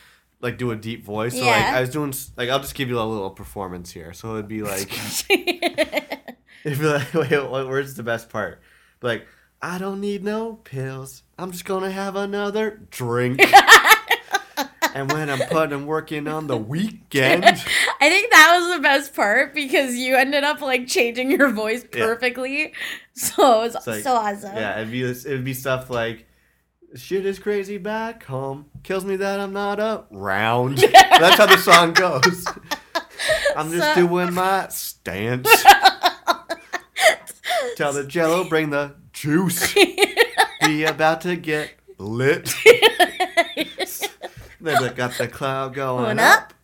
like 0.41 0.59
do 0.59 0.73
a 0.73 0.77
deep 0.77 1.05
voice. 1.05 1.35
So 1.35 1.45
Yeah. 1.45 1.51
like 1.51 1.65
I 1.75 1.81
was 1.83 1.91
doing 1.91 2.13
like 2.37 2.49
I'll 2.51 2.59
just 2.59 2.75
give 2.75 2.89
you 2.89 2.99
a 2.99 3.05
little 3.05 3.31
performance 3.31 3.91
here. 3.93 4.13
So 4.15 4.33
it'd 4.35 4.49
be 4.49 4.63
like 4.63 4.91
it'd 5.31 6.79
be 6.79 6.87
like 6.87 7.13
wait, 7.15 7.31
where's 7.49 7.95
the 7.95 8.03
best 8.03 8.29
part? 8.31 8.61
Like 9.03 9.27
I 9.63 9.79
don't 9.79 10.01
need 10.01 10.25
no 10.25 10.55
pills. 10.55 11.23
I'm 11.39 11.53
just 11.53 11.65
gonna 11.65 11.91
have 11.91 12.17
another 12.17 12.81
drink. 12.91 13.41
and 14.95 15.11
when 15.13 15.31
I'm 15.31 15.39
putting 15.49 15.71
them 15.71 15.87
working 15.87 16.27
on 16.29 16.47
the 16.49 16.57
weekend, 16.75 17.45
I 17.45 17.55
think 18.09 18.31
that 18.33 18.59
was 18.59 18.77
the 18.77 18.83
best 18.83 19.15
part 19.15 19.55
because 19.55 19.95
you 19.95 20.17
ended 20.17 20.43
up 20.45 20.61
like 20.61 20.87
changing 20.89 21.31
your 21.31 21.49
voice 21.51 21.85
Yeah. 21.95 22.05
perfectly. 22.07 22.73
So 23.15 23.63
it 23.63 23.75
was 23.75 23.87
like- 23.87 24.03
so 24.03 24.15
awesome. 24.15 24.57
yeah, 24.57 24.79
it'd 24.81 24.91
be 24.91 25.03
it'd 25.03 25.45
be 25.45 25.55
stuff 25.55 25.91
like. 25.91 26.27
Shit 26.95 27.25
is 27.25 27.39
crazy 27.39 27.79
back 27.79 28.23
home. 28.25 28.67
Kills 28.83 29.03
me 29.03 29.17
that 29.17 29.41
I'm 29.41 29.55
not 29.55 29.81
around. 30.13 30.77
That's 30.93 31.37
how 31.39 31.47
the 31.47 31.57
song 31.57 31.95
goes. 31.95 32.45
I'm 33.57 33.71
just 33.73 33.95
So- 33.95 34.07
doing 34.07 34.35
my 34.35 34.69
stance. 34.69 35.49
Tell 37.83 37.93
the 37.93 38.05
jello, 38.05 38.45
bring 38.45 38.71
the 38.71 38.95
juice. 39.13 39.75
Be 40.65 40.85
about 40.85 41.23
to 41.23 41.35
get 41.35 41.73
lit. 41.99 42.55
then 44.61 44.85
I 44.85 44.93
got 44.93 45.19
the 45.19 45.27
cloud 45.27 45.75
going, 45.75 46.05
Going 46.05 46.21
up. 46.21 46.43
up 46.43 46.55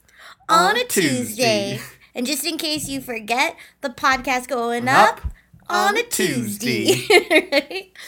on 0.48 0.76
a 0.76 0.84
Tuesday. 0.84 1.18
Tuesday. 1.18 1.80
And 2.14 2.24
just 2.24 2.46
in 2.46 2.56
case 2.56 2.88
you 2.88 3.00
forget, 3.00 3.56
the 3.80 3.88
podcast 3.88 4.46
going 4.46 4.86
Up 4.86 5.16
up, 5.24 5.32
on 5.68 5.96
a 5.96 6.04
Tuesday. 6.04 7.92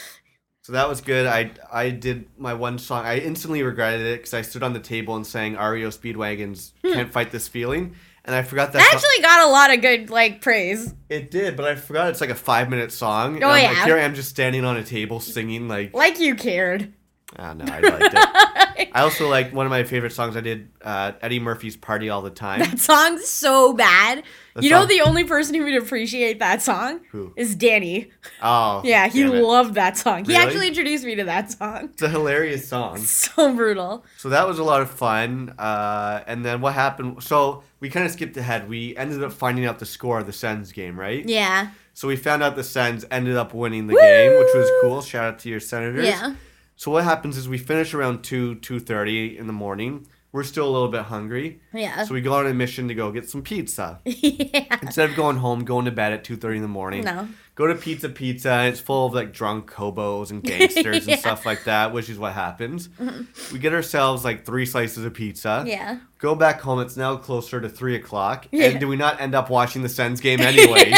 So 0.63 0.73
that 0.73 0.87
was 0.87 1.01
good. 1.01 1.25
I 1.25 1.51
I 1.69 1.89
did 1.89 2.29
my 2.37 2.53
one 2.53 2.77
song. 2.77 3.03
I 3.03 3.17
instantly 3.17 3.63
regretted 3.63 4.05
it 4.05 4.19
because 4.19 4.35
I 4.35 4.43
stood 4.43 4.61
on 4.61 4.73
the 4.73 4.79
table 4.79 5.15
and 5.15 5.25
sang 5.27 5.55
REO 5.55 5.89
Speedwagon's 5.89 6.71
hmm. 6.81 6.93
"Can't 6.93 7.11
Fight 7.11 7.31
This 7.31 7.47
Feeling," 7.47 7.95
and 8.25 8.35
I 8.35 8.43
forgot 8.43 8.73
that. 8.73 8.81
Song- 8.81 8.89
actually 8.93 9.21
got 9.23 9.47
a 9.47 9.51
lot 9.51 9.73
of 9.73 9.81
good 9.81 10.09
like 10.09 10.41
praise. 10.41 10.93
it 11.09 11.31
did, 11.31 11.55
but 11.57 11.65
I 11.65 11.75
forgot 11.75 12.09
it's 12.09 12.21
like 12.21 12.29
a 12.29 12.35
five 12.35 12.69
minute 12.69 12.91
song. 12.91 13.43
Oh, 13.43 13.49
I'm 13.49 13.61
yeah. 13.61 13.69
Like, 13.69 13.85
here 13.85 13.97
I 13.97 14.01
am 14.01 14.15
just 14.15 14.29
standing 14.29 14.65
on 14.65 14.77
a 14.77 14.83
table 14.83 15.19
singing 15.19 15.67
like. 15.67 15.93
Like 15.93 16.19
you 16.19 16.35
cared. 16.35 16.93
I 17.37 17.47
don't 17.53 17.57
know. 17.59 17.73
I 17.73 17.79
liked 17.79 18.13
it. 18.13 18.89
I 18.93 19.01
also 19.03 19.29
like 19.29 19.53
one 19.53 19.65
of 19.65 19.69
my 19.69 19.83
favorite 19.83 20.11
songs. 20.11 20.35
I 20.35 20.41
did 20.41 20.69
uh, 20.81 21.13
Eddie 21.21 21.39
Murphy's 21.39 21.77
"Party 21.77 22.09
All 22.09 22.21
the 22.21 22.29
Time." 22.29 22.59
That 22.59 22.77
song's 22.79 23.25
so 23.27 23.73
bad. 23.73 24.23
The 24.55 24.63
you 24.63 24.69
know 24.69 24.85
the 24.85 24.99
only 25.01 25.23
person 25.23 25.55
who 25.55 25.63
would 25.63 25.75
appreciate 25.81 26.39
that 26.39 26.61
song 26.61 26.99
Who? 27.11 27.31
is 27.37 27.55
Danny. 27.55 28.11
Oh, 28.43 28.81
Yeah, 28.85 29.07
he 29.07 29.23
damn 29.23 29.33
it. 29.35 29.43
loved 29.43 29.75
that 29.75 29.97
song. 29.97 30.25
He 30.25 30.33
Really? 30.33 30.43
actually 30.45 30.67
introduced 30.67 31.05
me 31.05 31.15
to 31.15 31.23
that 31.23 31.51
song. 31.53 31.85
It's 31.93 32.01
a 32.01 32.09
hilarious 32.09 32.67
song. 32.67 32.97
So 33.07 33.53
brutal. 33.55 34.03
So 34.17 34.27
that 34.29 34.45
was 34.45 34.59
a 34.59 34.63
lot 34.65 34.81
of 34.81 34.91
fun. 34.91 35.55
Uh, 35.57 36.21
and 36.27 36.43
then 36.43 36.59
what 36.59 36.73
happened? 36.73 37.23
So 37.23 37.63
we 37.79 37.89
kind 37.89 38.05
of 38.05 38.11
skipped 38.11 38.35
ahead. 38.35 38.67
We 38.67 38.95
ended 38.97 39.23
up 39.23 39.31
finding 39.31 39.65
out 39.65 39.79
the 39.79 39.85
score 39.85 40.19
of 40.19 40.25
the 40.25 40.33
Sens 40.33 40.73
game, 40.73 40.99
right? 40.99 41.25
Yeah. 41.25 41.69
So 41.93 42.09
we 42.09 42.17
found 42.17 42.43
out 42.43 42.57
the 42.57 42.63
Sens 42.65 43.05
ended 43.09 43.37
up 43.37 43.53
winning 43.53 43.87
the 43.87 43.95
game, 43.95 44.31
which 44.37 44.49
was 44.53 44.69
cool. 44.81 45.01
Shout 45.01 45.23
out 45.25 45.39
to 45.39 45.49
your 45.49 45.59
Senators. 45.61 46.05
Yeah. 46.05 46.35
So 46.81 46.89
what 46.89 47.03
happens 47.03 47.37
is 47.37 47.47
we 47.47 47.59
finish 47.59 47.93
around 47.93 48.23
two 48.23 48.55
two 48.55 48.79
thirty 48.79 49.37
in 49.37 49.45
the 49.45 49.53
morning. 49.53 50.07
We're 50.31 50.41
still 50.43 50.67
a 50.67 50.71
little 50.71 50.87
bit 50.87 51.03
hungry, 51.03 51.59
Yeah. 51.73 52.05
so 52.05 52.13
we 52.15 52.21
go 52.21 52.33
on 52.33 52.47
a 52.47 52.53
mission 52.55 52.87
to 52.87 52.95
go 52.95 53.11
get 53.11 53.29
some 53.29 53.43
pizza. 53.43 53.99
yeah. 54.05 54.77
Instead 54.81 55.09
of 55.11 55.15
going 55.15 55.35
home, 55.37 55.63
going 55.63 55.85
to 55.85 55.91
bed 55.91 56.11
at 56.11 56.23
two 56.23 56.37
thirty 56.37 56.55
in 56.55 56.63
the 56.63 56.67
morning. 56.67 57.03
No. 57.03 57.27
Go 57.53 57.67
to 57.67 57.75
Pizza 57.75 58.09
Pizza, 58.09 58.49
and 58.49 58.69
it's 58.69 58.79
full 58.79 59.05
of 59.05 59.13
like 59.13 59.31
drunk 59.31 59.71
hobos 59.73 60.31
and 60.31 60.41
gangsters 60.41 60.75
Yeah. 60.83 60.91
Mm-hmm. 61.01 61.09
and 61.11 61.19
stuff 61.19 61.45
like 61.45 61.65
that, 61.65 61.93
which 61.93 62.09
is 62.09 62.17
what 62.17 62.33
happens. 62.33 62.89
We 63.53 63.59
get 63.59 63.73
ourselves 63.73 64.23
like 64.25 64.43
three 64.45 64.65
slices 64.65 65.05
of 65.05 65.13
pizza. 65.13 65.63
Yeah. 65.67 65.99
Go 66.17 66.33
back 66.33 66.61
home. 66.61 66.79
It's 66.79 66.97
now 66.97 67.15
closer 67.17 67.61
to 67.61 67.69
three 67.69 67.95
o'clock. 67.95 68.47
Yeah. 68.51 68.69
And 68.69 68.79
do 68.79 68.87
we 68.87 68.95
not 68.95 69.21
end 69.21 69.35
up 69.35 69.51
watching 69.51 69.83
the 69.83 69.89
Sens 69.89 70.19
game 70.19 70.39
anyways? 70.39 70.97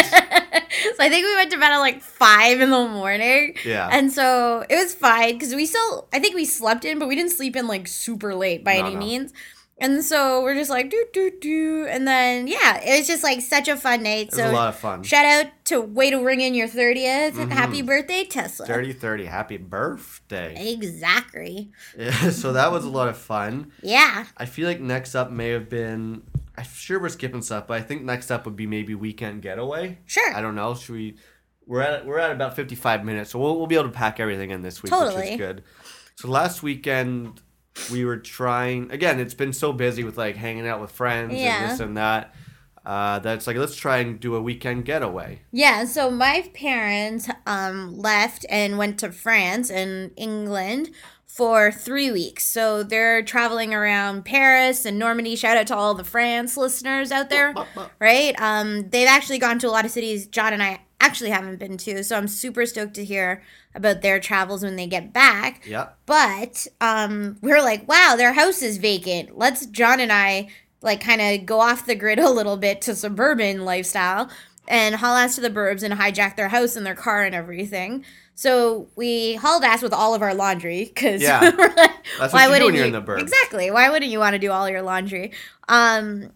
So 0.84 1.04
I 1.04 1.10
think 1.10 1.26
we 1.26 1.36
went 1.36 1.52
to 1.52 1.58
bed 1.58 1.72
at 1.72 1.78
like 1.80 2.02
five 2.02 2.62
in 2.62 2.70
the 2.70 2.88
morning. 2.88 3.56
Yeah. 3.66 3.90
And 3.92 4.12
so 4.12 4.66
it 4.70 4.76
was 4.76 4.94
fine 4.94 5.34
because 5.34 5.56
we 5.56 5.66
still, 5.66 6.08
I 6.14 6.20
think 6.20 6.36
we 6.36 6.46
slept 6.46 6.86
in, 6.86 7.00
but 7.00 7.08
we 7.08 7.16
didn't 7.16 7.32
sleep 7.32 7.56
in 7.56 7.68
like 7.68 7.88
super 7.88 8.36
late 8.36 8.64
by 8.64 8.78
No, 8.80 8.86
any 8.86 8.94
no. 8.96 9.00
means. 9.00 9.34
And 9.80 10.04
so 10.06 10.44
we're 10.44 10.54
just 10.56 10.70
like, 10.70 10.92
do, 10.92 11.04
do, 11.14 11.32
do. 11.42 11.88
And 11.90 12.08
then, 12.08 12.48
yeah, 12.48 12.80
it 12.82 13.00
was 13.00 13.08
just 13.08 13.24
like 13.24 13.42
such 13.42 13.68
a 13.68 13.76
fun 13.76 14.04
night. 14.04 14.28
It 14.28 14.32
was 14.32 14.36
so 14.38 14.52
a 14.52 14.54
lot 14.54 14.70
of 14.70 14.76
fun. 14.76 15.02
shout 15.04 15.26
out 15.26 15.48
to 15.66 15.82
Way 15.82 16.12
to 16.12 16.18
Ring 16.24 16.42
in 16.42 16.54
Your 16.54 16.68
30th. 16.68 17.32
Mm-hmm. 17.32 17.50
Happy 17.52 17.82
birthday, 17.82 18.24
Tesla. 18.24 18.66
30 18.68 18.94
30. 18.94 19.26
Happy 19.26 19.58
birthday. 19.58 20.72
Exactly. 20.74 21.72
Yeah, 21.98 22.12
so 22.30 22.54
that 22.54 22.72
was 22.72 22.86
a 22.86 22.90
lot 22.90 23.08
of 23.10 23.18
fun. 23.18 23.72
Yeah. 23.82 24.26
I 24.38 24.46
feel 24.46 24.68
like 24.68 24.80
next 24.80 25.16
up 25.16 25.32
may 25.32 25.50
have 25.50 25.70
been. 25.70 26.22
I'm 26.58 26.64
sure 26.66 27.00
we're 27.00 27.10
skipping 27.10 27.42
stuff, 27.42 27.68
but 27.68 27.78
I 27.78 27.82
think 27.82 28.04
next 28.04 28.30
up 28.32 28.46
would 28.46 28.56
be 28.56 28.68
maybe 28.68 28.94
weekend 28.96 29.42
getaway. 29.42 29.98
Sure. 30.06 30.36
I 30.36 30.42
don't 30.42 30.56
know. 30.56 30.76
Should 30.76 30.94
we? 30.96 31.18
We're 31.66 31.82
at 31.82 32.06
we're 32.06 32.20
at 32.20 32.32
about 32.32 32.56
55 32.56 33.06
minutes, 33.06 33.32
so 33.32 33.40
we'll, 33.40 33.58
we'll 33.58 33.68
be 33.68 33.76
able 33.76 33.86
to 33.86 33.92
pack 33.92 34.20
everything 34.20 34.52
in 34.52 34.62
this 34.62 34.84
week, 34.84 34.92
which 34.92 35.30
is 35.32 35.38
good. 35.38 35.64
So 36.16 36.28
last 36.28 36.62
weekend 36.62 37.42
we 37.92 38.06
were 38.06 38.18
trying. 38.18 38.92
Again, 38.92 39.20
it's 39.20 39.34
been 39.34 39.54
so 39.54 39.74
busy 39.74 40.04
with 40.04 40.18
like 40.18 40.36
hanging 40.36 40.68
out 40.68 40.82
with 40.82 40.92
friends 40.92 41.34
Yeah. 41.34 41.62
and 41.64 41.72
this 41.72 41.80
and 41.80 41.98
that. 41.98 42.36
Uh, 42.86 43.18
that's 43.20 43.48
like 43.48 43.56
let's 43.56 43.76
try 43.78 43.98
and 44.00 44.20
do 44.20 44.36
a 44.36 44.42
weekend 44.42 44.84
getaway. 44.84 45.40
Yeah, 45.54 45.86
so 45.86 46.12
my 46.12 46.50
parents 46.54 47.30
um, 47.48 47.98
left 47.98 48.46
and 48.50 48.78
went 48.78 49.00
to 49.00 49.12
France 49.14 49.72
and 49.72 50.12
England 50.18 50.90
for 51.34 51.72
three 51.72 52.12
weeks. 52.12 52.46
So 52.46 52.84
they're 52.84 53.24
traveling 53.24 53.74
around 53.74 54.24
Paris 54.24 54.86
and 54.86 55.00
Normandy. 55.00 55.36
Shout 55.36 55.58
out 55.58 55.66
to 55.68 55.76
all 55.76 55.96
the 55.96 56.04
France 56.04 56.56
listeners 56.56 57.12
out 57.12 57.32
there, 57.32 57.56
right? 58.00 58.36
Um, 58.40 58.90
they've 58.90 59.08
actually 59.08 59.40
gone 59.40 59.58
to 59.60 59.68
a 59.68 59.72
lot 59.72 59.84
of 59.84 59.90
cities 59.90 60.28
John 60.28 60.54
and 60.54 60.62
I 60.62 60.82
actually 61.00 61.32
haven't 61.32 61.58
been 61.58 61.78
to. 61.78 62.04
So 62.04 62.16
I'm 62.16 62.28
super 62.28 62.68
stoked 62.68 62.94
to 62.96 63.04
hear 63.04 63.42
about 63.74 64.04
their 64.04 64.20
travels 64.20 64.64
when 64.64 64.76
they 64.76 64.86
get 64.86 65.12
back. 65.12 65.66
Yep. 65.66 65.98
But 66.06 66.68
um, 66.80 67.38
we're 67.42 67.64
like, 67.64 67.88
wow, 67.88 68.14
their 68.16 68.34
house 68.34 68.62
is 68.62 68.78
vacant. 68.78 69.36
Let's 69.36 69.66
John 69.66 70.00
and 70.00 70.14
I 70.14 70.50
like 70.84 71.02
kind 71.02 71.22
of 71.22 71.48
go 71.48 71.62
off 71.62 71.88
the 71.88 71.96
grid 71.96 72.20
a 72.20 72.30
little 72.30 72.58
bit 72.58 72.80
to 72.84 72.94
suburban 72.94 73.66
lifestyle 73.66 74.30
and 74.68 74.96
haul 74.96 75.16
ass 75.16 75.36
to 75.36 75.42
the 75.42 75.50
burbs 75.50 75.84
and 75.84 75.94
hijack 75.94 76.36
their 76.36 76.50
house 76.50 76.76
and 76.76 76.86
their 76.86 76.96
car 76.96 77.24
and 77.24 77.36
everything. 77.36 78.06
So 78.36 78.88
we 78.96 79.36
hauled 79.36 79.64
ass 79.64 79.82
with 79.84 79.94
all 79.94 80.16
of 80.16 80.22
our 80.22 80.34
laundry 80.34 80.86
because 80.86 81.22
Yeah. 81.22 81.40
like, 81.58 81.92
That's 82.20 82.34
why 82.34 82.48
what 82.48 82.62
you 82.62 82.62
do 82.62 82.64
wouldn't 82.64 82.66
when 82.66 82.74
you're 82.76 82.86
you? 82.86 82.86
in 82.86 82.92
the 82.94 83.02
burbs. 83.02 83.20
Exactly. 83.22 83.70
Why 83.72 83.90
wouldn't 83.90 84.12
you 84.12 84.20
want 84.20 84.34
to 84.34 84.40
do 84.40 84.52
all 84.52 84.68
your 84.70 84.82
laundry? 84.82 85.32
Um, 85.70 86.32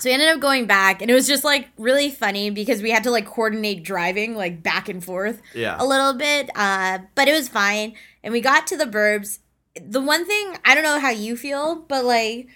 so 0.00 0.08
we 0.10 0.12
ended 0.12 0.28
up 0.28 0.40
going 0.40 0.66
back, 0.66 1.00
and 1.02 1.10
it 1.10 1.14
was 1.14 1.26
just 1.28 1.44
like 1.44 1.68
really 1.78 2.10
funny 2.10 2.50
because 2.50 2.82
we 2.82 2.90
had 2.90 3.04
to 3.04 3.10
like 3.12 3.26
coordinate 3.26 3.84
driving 3.84 4.34
like 4.34 4.62
back 4.62 4.88
and 4.88 5.02
forth 5.02 5.40
Yeah. 5.54 5.76
a 5.78 5.86
little 5.86 6.14
bit. 6.14 6.50
Uh, 6.56 6.98
but 7.14 7.28
it 7.28 7.32
was 7.32 7.48
fine. 7.48 7.94
And 8.24 8.32
we 8.32 8.40
got 8.40 8.66
to 8.68 8.76
the 8.76 8.86
burbs. 8.86 9.38
The 9.80 10.00
one 10.02 10.26
thing 10.26 10.56
I 10.64 10.74
don't 10.74 10.84
know 10.84 10.98
how 10.98 11.10
you 11.10 11.36
feel, 11.36 11.76
but 11.76 12.04
like 12.04 12.48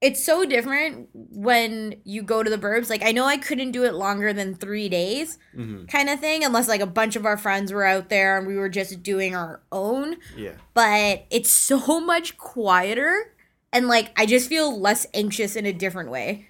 it's 0.00 0.24
so 0.24 0.44
different 0.46 1.08
when 1.12 1.96
you 2.04 2.22
go 2.22 2.42
to 2.42 2.48
the 2.50 2.56
burbs. 2.58 2.88
Like 2.88 3.02
I 3.02 3.12
know 3.12 3.26
I 3.26 3.36
couldn't 3.36 3.72
do 3.72 3.84
it 3.84 3.94
longer 3.94 4.32
than 4.32 4.54
three 4.54 4.88
days, 4.88 5.38
hmm 5.54 5.84
kind 5.86 6.08
of 6.08 6.20
thing, 6.20 6.44
unless 6.44 6.68
like 6.68 6.80
a 6.80 6.86
bunch 6.86 7.16
of 7.16 7.26
our 7.26 7.36
friends 7.36 7.72
were 7.72 7.84
out 7.84 8.08
there 8.08 8.38
and 8.38 8.46
we 8.46 8.56
were 8.56 8.68
just 8.68 9.02
doing 9.02 9.34
our 9.34 9.60
own. 9.72 10.16
Yeah. 10.36 10.52
But 10.74 11.26
it's 11.30 11.50
so 11.50 12.00
much 12.12 12.38
quieter, 12.38 13.32
and 13.72 13.88
like 13.88 14.12
I 14.16 14.26
just 14.26 14.48
feel 14.48 14.78
less 14.78 15.06
anxious 15.14 15.56
in 15.56 15.66
a 15.66 15.72
different 15.72 16.10
way. 16.10 16.46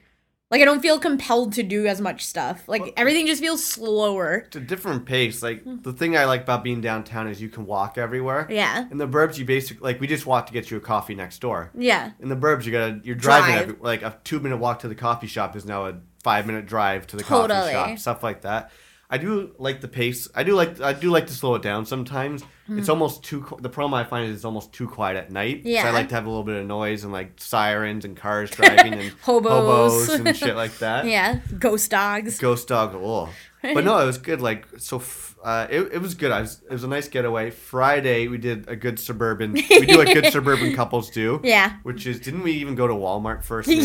Like 0.51 0.63
I 0.63 0.65
don't 0.65 0.81
feel 0.81 0.99
compelled 0.99 1.53
to 1.55 1.63
do 1.63 1.87
as 1.87 2.01
much 2.01 2.27
stuff. 2.27 2.69
Like 2.69 2.93
everything 2.97 3.27
just 3.27 3.41
feels 3.41 3.65
slower. 3.65 4.45
It's 4.47 4.57
a 4.57 4.61
different 4.61 5.07
pace. 5.07 5.43
Like 5.45 5.63
hmm. 5.63 5.77
the 5.83 5.93
thing 5.93 6.17
I 6.17 6.25
like 6.25 6.43
about 6.43 6.65
being 6.65 6.81
downtown 6.81 7.29
is 7.29 7.41
you 7.41 7.49
can 7.49 7.67
walk 7.67 7.97
everywhere. 7.97 8.49
Yeah. 8.51 8.89
In 8.91 8.99
the 8.99 9.07
burbs, 9.07 9.39
you 9.39 9.45
basically 9.45 9.85
like 9.85 10.01
we 10.01 10.09
just 10.09 10.27
walked 10.27 10.49
to 10.49 10.53
get 10.53 10.71
you 10.71 10.77
a 10.77 10.81
coffee 10.81 11.15
next 11.15 11.39
door. 11.39 11.71
Yeah. 11.77 12.13
In 12.19 12.29
the 12.29 12.37
burbs, 12.37 12.65
you 12.65 12.73
gotta 12.73 13.01
you're 13.05 13.15
driving 13.15 13.55
Drive. 13.55 13.63
every, 13.63 13.77
like 13.81 14.03
a 14.03 14.19
two 14.25 14.41
minute 14.41 14.57
walk 14.57 14.81
to 14.81 14.89
the 14.89 14.97
coffee 14.97 15.29
shop 15.29 15.55
is 15.55 15.65
now 15.65 15.87
a 15.87 16.01
five 16.25 16.47
minute 16.47 16.67
drive 16.67 17.07
to 17.09 17.17
the 17.17 17.23
coffee 17.23 17.49
Totally. 17.49 17.73
shop. 17.73 17.99
Stuff 17.99 18.23
like 18.25 18.41
that. 18.43 18.73
I 19.13 19.19
do 19.19 19.51
like 19.59 19.81
the 19.81 19.89
pace. 19.89 20.29
I 20.35 20.45
do 20.45 20.55
like 20.55 20.81
I 20.81 20.93
do 20.93 21.11
like 21.11 21.27
to 21.27 21.33
slow 21.33 21.57
it 21.57 21.63
down 21.63 21.85
sometimes. 21.85 22.45
It's 22.73 22.89
almost 22.89 23.25
too. 23.25 23.45
The 23.61 23.69
problem 23.69 23.95
I 23.95 24.05
find 24.05 24.29
is 24.31 24.37
it's 24.37 24.45
almost 24.45 24.73
too 24.73 24.87
quiet 24.87 25.17
at 25.17 25.33
night. 25.33 25.63
Hmm. 25.63 25.69
Yeah. 25.69 25.89
I 25.89 25.91
like 25.91 26.09
to 26.11 26.15
have 26.15 26.27
a 26.27 26.29
little 26.29 26.45
bit 26.45 26.55
of 26.61 26.67
noise 26.69 27.03
and 27.03 27.13
like 27.13 27.33
sirens 27.41 28.05
and 28.05 28.17
cars 28.17 28.49
driving 28.53 28.95
and 29.01 29.11
Hobos. 29.23 30.09
and 30.11 30.37
shit 30.37 30.55
like 30.55 30.79
that. 30.79 31.05
Yeah. 31.11 31.41
Ghost 31.59 31.91
dogs. 31.91 32.39
Ghost 32.39 32.69
dog. 32.69 32.95
Oh. 32.95 33.29
But 33.75 33.85
no, 33.85 33.99
it 33.99 34.07
was 34.07 34.19
good. 34.19 34.41
Like 34.41 34.67
so, 34.79 34.97
f- 34.99 35.37
uh, 35.45 35.67
it, 35.71 35.93
it 35.93 35.99
was 35.99 36.15
good. 36.15 36.31
I 36.31 36.41
was, 36.41 36.63
it 36.63 36.73
was 36.73 36.85
a 36.85 36.89
nice 36.89 37.09
getaway. 37.09 37.51
Friday 37.51 38.29
we 38.29 38.39
did 38.39 38.69
a 38.69 38.77
good 38.77 38.99
suburban. 38.99 39.53
we 39.53 39.87
do 39.87 39.99
what 39.99 40.07
good 40.07 40.27
suburban 40.33 40.75
couples 40.75 41.11
do. 41.11 41.41
Yeah. 41.45 41.77
Which 41.83 42.07
is, 42.07 42.21
didn't 42.21 42.43
we 42.43 42.53
even 42.53 42.75
go 42.75 42.87
to 42.87 42.95
Walmart 42.95 43.43
first? 43.45 43.69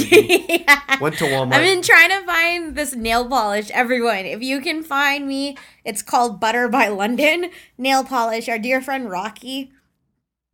Yeah. 0.65 0.97
Went 1.01 1.17
to 1.17 1.26
Walmart. 1.26 1.53
I've 1.53 1.61
been 1.63 1.82
trying 1.82 2.09
to 2.09 2.26
find 2.26 2.76
this 2.76 2.95
nail 2.95 3.28
polish. 3.28 3.69
Everyone, 3.71 4.26
if 4.26 4.41
you 4.41 4.61
can 4.61 4.82
find 4.84 5.28
me, 5.28 5.57
it's 5.84 6.01
called 6.01 6.39
Butter 6.39 6.69
by 6.69 6.88
London 6.88 7.49
nail 7.78 8.03
polish. 8.03 8.47
Our 8.47 8.57
dear 8.59 8.82
friend 8.82 9.09
Rocky 9.09 9.71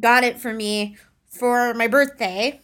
got 0.01 0.23
it 0.23 0.39
for 0.39 0.53
me 0.53 0.97
for 1.27 1.73
my 1.75 1.87
birthday. 1.87 2.60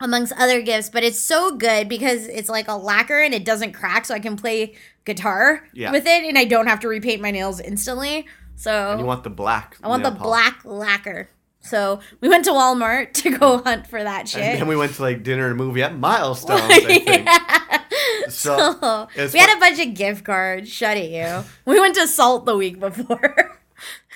Amongst 0.00 0.32
other 0.38 0.60
gifts, 0.60 0.90
but 0.90 1.02
it's 1.02 1.18
so 1.18 1.56
good 1.56 1.88
because 1.88 2.26
it's 2.26 2.48
like 2.48 2.68
a 2.68 2.74
lacquer 2.76 3.20
and 3.20 3.32
it 3.34 3.44
doesn't 3.44 3.72
crack, 3.72 4.04
so 4.04 4.14
I 4.14 4.18
can 4.20 4.36
play 4.36 4.74
guitar 5.04 5.66
Yeah. 5.72 5.90
with 5.92 6.04
it 6.06 6.24
and 6.24 6.36
I 6.36 6.44
don't 6.44 6.66
have 6.66 6.80
to 6.80 6.88
repaint 6.88 7.22
my 7.22 7.30
nails 7.30 7.60
instantly. 7.60 8.26
So 8.56 8.90
And 8.92 9.00
you 9.00 9.06
want 9.06 9.24
the 9.24 9.30
black. 9.30 9.76
I 9.82 9.88
want 9.88 10.02
the 10.02 10.10
polish. 10.10 10.22
black 10.22 10.64
lacquer. 10.64 11.28
So 11.60 12.00
we 12.20 12.28
went 12.28 12.44
to 12.44 12.52
Walmart 12.52 13.12
to 13.22 13.36
go 13.38 13.58
hunt 13.58 13.86
for 13.86 14.02
that 14.02 14.20
And 14.20 14.28
shit. 14.28 14.58
then 14.58 14.66
we 14.68 14.76
went 14.76 14.94
to 14.94 15.02
like 15.02 15.22
dinner 15.22 15.48
and 15.48 15.56
movie 15.56 15.82
at 15.82 15.96
Milestones. 15.98 16.62
I 16.62 16.78
think. 18.24 18.30
So 18.32 18.56
So, 18.58 19.08
we 19.32 19.38
had 19.38 19.56
a 19.56 19.60
bunch 19.60 19.78
of 19.80 19.94
gift 19.94 20.24
cards. 20.24 20.68
Shut 20.70 20.96
it, 20.96 21.10
you. 21.10 21.44
We 21.64 21.80
went 21.80 21.94
to 21.96 22.06
Salt 22.06 22.44
the 22.46 22.56
week 22.56 22.80
before. 22.80 23.58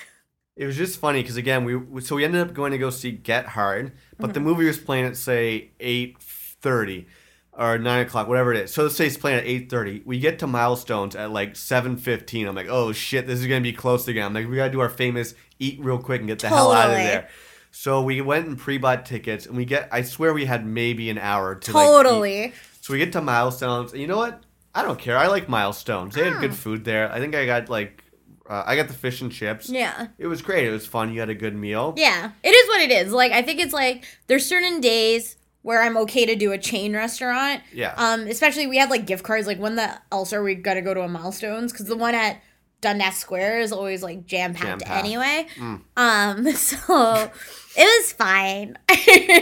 it 0.55 0.65
was 0.65 0.75
just 0.77 0.99
funny 0.99 1.21
because 1.21 1.37
again 1.37 1.63
we 1.63 2.01
so 2.01 2.15
we 2.17 2.25
ended 2.25 2.41
up 2.41 2.53
going 2.53 2.71
to 2.71 2.77
go 2.77 2.89
see 2.89 3.11
Get 3.11 3.47
Hard, 3.47 3.91
but 4.21 4.33
the 4.33 4.39
Mm-hmm. 4.39 4.49
movie 4.49 4.65
was 4.65 4.77
playing 4.77 5.05
at 5.05 5.17
say 5.17 5.71
eight 5.79 6.17
thirty 6.19 7.07
or 7.53 7.77
nine 7.77 8.05
o'clock, 8.05 8.27
whatever 8.29 8.53
it 8.53 8.61
is. 8.63 8.73
So 8.73 8.83
let's 8.83 8.95
say 8.95 9.07
it's 9.07 9.17
playing 9.17 9.39
at 9.39 9.45
eight 9.45 9.69
thirty. 9.69 10.01
We 10.05 10.19
get 10.19 10.39
to 10.39 10.47
Milestones 10.47 11.15
at 11.15 11.31
like 11.31 11.55
seven 11.55 11.97
fifteen. 11.97 12.47
I'm 12.47 12.55
like, 12.55 12.69
oh 12.69 12.91
shit, 12.93 13.27
this 13.27 13.39
is 13.39 13.47
gonna 13.47 13.61
be 13.61 13.73
close 13.73 14.07
again. 14.07 14.25
I'm 14.27 14.33
like, 14.33 14.47
we 14.49 14.55
gotta 14.55 14.71
do 14.71 14.79
our 14.79 14.89
famous 14.89 15.33
eat 15.59 15.79
real 15.81 15.97
quick 15.99 16.21
and 16.21 16.27
get 16.27 16.39
the 16.39 16.47
hell 16.49 16.71
out 16.71 16.89
of 16.89 16.95
there. 16.95 17.27
So 17.73 18.01
we 18.01 18.19
went 18.21 18.47
and 18.47 18.57
pre-bought 18.57 19.05
tickets, 19.05 19.45
and 19.45 19.55
we 19.55 19.63
get. 19.65 19.87
I 19.91 20.01
swear 20.01 20.33
we 20.33 20.45
had 20.45 20.65
maybe 20.65 21.09
an 21.09 21.17
hour 21.17 21.55
to 21.55 21.71
like, 21.71 21.83
eat. 21.83 21.87
totally. 21.87 22.53
So 22.81 22.93
we 22.93 22.99
get 22.99 23.13
to 23.13 23.21
Milestones, 23.21 23.91
and 23.93 24.01
you 24.01 24.07
know 24.07 24.17
what? 24.17 24.43
I 24.75 24.83
don't 24.83 24.99
care. 24.99 25.17
I 25.17 25.27
like 25.27 25.47
Milestones. 25.47 26.15
They 26.15 26.29
had 26.29 26.39
good 26.39 26.55
food 26.55 26.83
there. 26.85 27.11
I 27.11 27.19
think 27.19 27.35
I 27.35 27.45
got 27.45 27.69
like, 27.69 28.03
uh, 28.51 28.63
I 28.65 28.75
got 28.75 28.89
the 28.89 28.93
fish 28.93 29.21
and 29.21 29.31
chips. 29.31 29.69
yeah. 29.69 30.07
It 30.17 30.27
was 30.27 30.41
great. 30.41 30.67
It 30.67 30.71
was 30.71 30.85
fun. 30.85 31.13
You 31.13 31.21
had 31.21 31.29
a 31.29 31.35
good 31.35 31.55
meal. 31.55 31.93
Yeah. 31.95 32.31
It 32.43 32.49
is 32.49 32.67
what 32.67 32.81
it 32.81 32.91
is. 32.91 33.13
Like 33.13 33.31
I 33.31 33.41
think 33.41 33.61
it's 33.61 33.73
like 33.73 34.03
there's 34.27 34.45
certain 34.45 34.81
days 34.81 35.37
where 35.61 35.81
I'm 35.81 35.95
okay 35.97 36.25
to 36.25 36.35
do 36.35 36.51
a 36.51 36.57
chain 36.57 36.93
restaurant. 36.93 37.61
Yeah. 37.71 37.93
Um, 37.95 38.21
especially 38.27 38.67
we 38.67 38.77
had 38.77 38.89
like 38.89 39.05
gift 39.05 39.23
cards. 39.23 39.47
Like 39.47 39.59
when 39.59 39.75
the 39.75 39.97
else 40.11 40.33
are 40.33 40.43
we 40.43 40.55
got 40.55 40.73
to 40.73 40.81
go 40.81 40.93
to 40.93 41.01
a 41.01 41.07
Milestones 41.07 41.71
because 41.71 41.85
the 41.85 41.95
one 41.95 42.13
at 42.13 42.41
Dundas 42.81 43.15
Square 43.17 43.61
is 43.61 43.71
always 43.71 44.03
like 44.03 44.25
jam 44.25 44.53
packed 44.53 44.83
anyway. 44.85 45.47
Mm. 45.55 45.81
Um, 45.95 46.51
so 46.55 47.31
it 47.77 47.83
was 48.01 48.11
fine. 48.11 48.77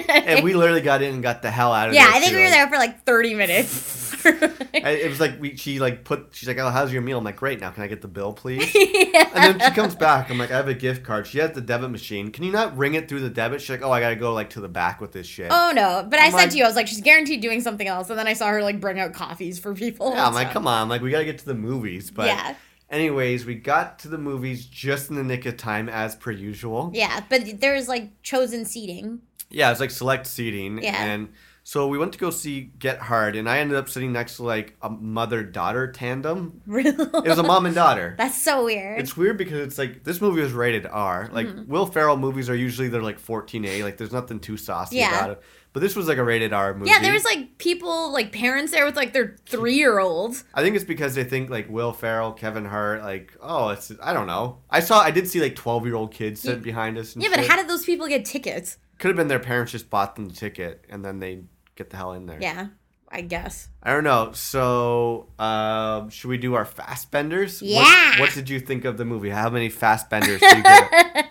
And 0.10 0.44
we 0.44 0.54
literally 0.54 0.82
got 0.82 1.02
in 1.02 1.16
and 1.16 1.24
got 1.24 1.42
the 1.42 1.50
hell 1.50 1.74
out 1.74 1.88
of 1.88 1.94
there. 1.96 2.04
yeah. 2.04 2.12
I 2.14 2.20
think 2.20 2.32
too. 2.32 2.38
we 2.38 2.44
were 2.44 2.50
there 2.50 2.68
for 2.68 2.76
like 2.76 3.04
30 3.06 3.34
minutes. 3.36 4.09
I- 4.26 5.00
It 5.04 5.10
was 5.10 5.20
like 5.20 5.40
we. 5.40 5.56
She 5.58 5.80
like 5.80 6.04
put. 6.04 6.30
She's 6.32 6.48
like, 6.48 6.58
"Oh, 6.58 6.70
how's 6.70 6.92
your 6.94 7.02
meal?" 7.02 7.18
I'm 7.18 7.24
like, 7.24 7.36
"Great. 7.38 7.60
Now 7.60 7.70
can 7.72 7.84
I 7.84 7.88
get 7.88 8.02
the 8.02 8.08
bill, 8.08 8.34
please?" 8.34 8.74
And 8.76 9.60
then 9.60 9.70
she 9.70 9.76
comes 9.76 9.96
back. 9.96 10.30
I'm 10.30 10.38
like, 10.38 10.52
"I 10.52 10.58
have 10.58 10.68
a 10.68 10.74
gift 10.74 11.04
card." 11.04 11.28
She 11.28 11.40
has 11.40 11.52
the 11.52 11.62
debit 11.62 11.92
machine. 11.92 12.32
Can 12.32 12.44
you 12.44 12.52
not 12.52 12.76
ring 12.78 12.94
it 12.96 13.08
through 13.10 13.20
the 13.22 13.30
debit? 13.30 13.62
She's 13.62 13.70
like, 13.70 13.84
"Oh, 13.84 13.92
I 13.92 14.00
gotta 14.00 14.16
go 14.16 14.34
like 14.34 14.50
to 14.52 14.62
the 14.62 14.68
back 14.70 15.02
with 15.02 15.12
this 15.12 15.28
shit." 15.28 15.48
oh 15.52 15.72
no, 15.76 16.06
but 16.10 16.20
I 16.20 16.26
I'm 16.26 16.32
said 16.32 16.38
like- 16.38 16.50
to 16.52 16.58
you, 16.58 16.64
I 16.64 16.68
was 16.68 16.76
like, 16.76 16.88
she's 16.88 17.02
guaranteed 17.02 17.42
doing 17.42 17.62
something 17.62 17.88
else. 17.88 18.10
And 18.10 18.18
then 18.18 18.28
I 18.28 18.34
saw 18.34 18.48
her 18.50 18.62
like 18.64 18.80
bring 18.80 19.00
out 19.00 19.14
coffees 19.14 19.60
for 19.60 19.74
people. 19.74 20.12
yeah, 20.14 20.26
I'm 20.28 20.34
like, 20.34 20.52
come 20.52 20.68
on. 20.68 20.90
Like 20.90 21.02
we 21.02 21.12
gotta 21.12 21.26
get 21.26 21.38
to 21.40 21.46
the 21.46 21.54
movies. 21.56 22.10
But 22.12 22.28
Yeah. 22.28 22.56
anyways, 22.90 23.46
we 23.46 23.56
got 23.56 24.00
to 24.00 24.08
the 24.08 24.18
movies 24.18 24.66
just 24.66 25.10
in 25.10 25.16
the 25.16 25.24
nick 25.24 25.46
of 25.46 25.58
time, 25.58 25.90
as 25.90 26.16
per 26.16 26.32
usual. 26.32 26.92
Yeah, 26.94 27.22
but 27.30 27.60
there's 27.60 27.88
like 27.88 28.22
chosen 28.24 28.66
seating. 28.66 29.22
Yeah, 29.52 29.72
it's 29.72 29.80
like 29.80 29.92
select 29.92 30.28
seating. 30.28 30.82
Yeah. 30.84 31.04
And 31.04 31.30
so 31.70 31.88
we 31.88 32.00
went 32.00 32.14
to 32.14 32.18
go 32.18 32.32
see 32.32 32.72
Get 32.80 32.98
Hard, 32.98 33.36
and 33.36 33.48
I 33.48 33.60
ended 33.60 33.78
up 33.78 33.90
sitting 33.90 34.12
next 34.12 34.38
to 34.38 34.44
like 34.44 34.76
a 34.82 34.90
mother 34.90 35.44
daughter 35.44 35.92
tandem. 35.92 36.62
Really? 36.66 36.90
It 36.98 37.28
was 37.28 37.38
a 37.38 37.44
mom 37.44 37.68
and 37.68 37.76
daughter. 37.76 38.16
That's 38.18 38.42
so 38.42 38.66
weird. 38.66 39.00
It's 39.00 39.16
weird 39.16 39.38
because 39.38 39.60
it's 39.60 39.78
like 39.78 40.04
this 40.04 40.20
movie 40.20 40.42
was 40.42 40.52
rated 40.52 40.88
R. 40.88 41.30
Like 41.32 41.46
Mm-hmm. 41.46 41.72
Will 41.72 41.86
Ferrell 41.86 42.18
movies 42.18 42.50
are 42.50 42.56
usually 42.56 42.88
they're 42.88 43.04
like 43.04 43.22
14A. 43.22 43.84
Like 43.84 43.98
there's 43.98 44.12
nothing 44.12 44.40
too 44.40 44.58
saucy 44.58 44.96
Yeah. 44.98 45.16
about 45.16 45.30
it. 45.30 45.44
But 45.72 45.82
this 45.82 45.96
was 45.96 46.08
like 46.08 46.18
a 46.18 46.24
rated 46.24 46.54
R 46.54 46.74
movie. 46.74 46.90
yeah, 46.90 47.00
there 47.04 47.14
was 47.14 47.24
like 47.24 47.60
people, 47.60 48.12
like 48.12 48.32
parents 48.32 48.72
there 48.72 48.86
with 48.86 48.96
like 48.96 49.14
their 49.14 49.36
three 49.46 49.76
year 49.76 50.00
olds. 50.00 50.46
I 50.56 50.64
think 50.64 50.76
it's 50.76 50.84
because 50.84 51.14
they 51.14 51.24
think 51.24 51.52
like 51.52 51.70
Will 51.70 51.94
Ferrell, 51.94 52.32
Kevin 52.34 52.66
Hart, 52.66 53.04
like 53.04 53.38
oh, 53.44 53.70
it's 53.70 53.92
I 54.02 54.14
don't 54.14 54.26
know. 54.26 54.58
I 54.72 54.80
saw 54.80 55.02
I 55.02 55.12
did 55.12 55.28
see 55.28 55.40
like 55.40 55.56
12 55.56 55.86
year 55.86 55.94
old 55.94 56.12
kids 56.12 56.42
sitting 56.42 56.64
behind 56.64 56.98
us. 56.98 57.14
And 57.14 57.22
Yeah, 57.24 57.30
but 57.30 57.46
how 57.46 57.58
did 57.58 57.68
those 57.68 57.86
people 57.86 58.08
get 58.08 58.26
tickets? 58.26 58.78
could 58.98 59.08
have 59.08 59.16
been 59.16 59.30
their 59.30 59.40
parents 59.40 59.72
just 59.72 59.90
bought 59.90 60.18
them 60.18 60.26
the 60.28 60.34
ticket 60.36 60.84
and 60.90 61.06
then 61.06 61.20
they 61.20 61.40
get 61.80 61.90
the 61.90 61.98
hell 61.98 62.12
in 62.14 62.26
there. 62.28 62.38
Yeah, 62.42 62.68
I 63.12 63.22
guess. 63.22 63.70
I 63.82 63.92
don't 63.94 64.04
know. 64.04 64.32
So, 64.34 65.30
um, 65.40 66.10
should 66.10 66.28
we 66.28 66.38
do 66.38 66.54
our 66.54 66.66
Fassbenders? 66.66 67.62
What- 67.62 67.72
Yeah. 67.72 68.20
What, 68.20 68.34
did 68.34 68.50
you 68.50 68.60
think 68.60 68.86
of 68.86 68.98
the 68.98 69.06
movie? 69.06 69.30
How 69.32 69.50
many 69.50 69.70
Fassbenders 69.70 70.40
did 70.40 70.58
you 70.58 70.64
get? 70.64 70.92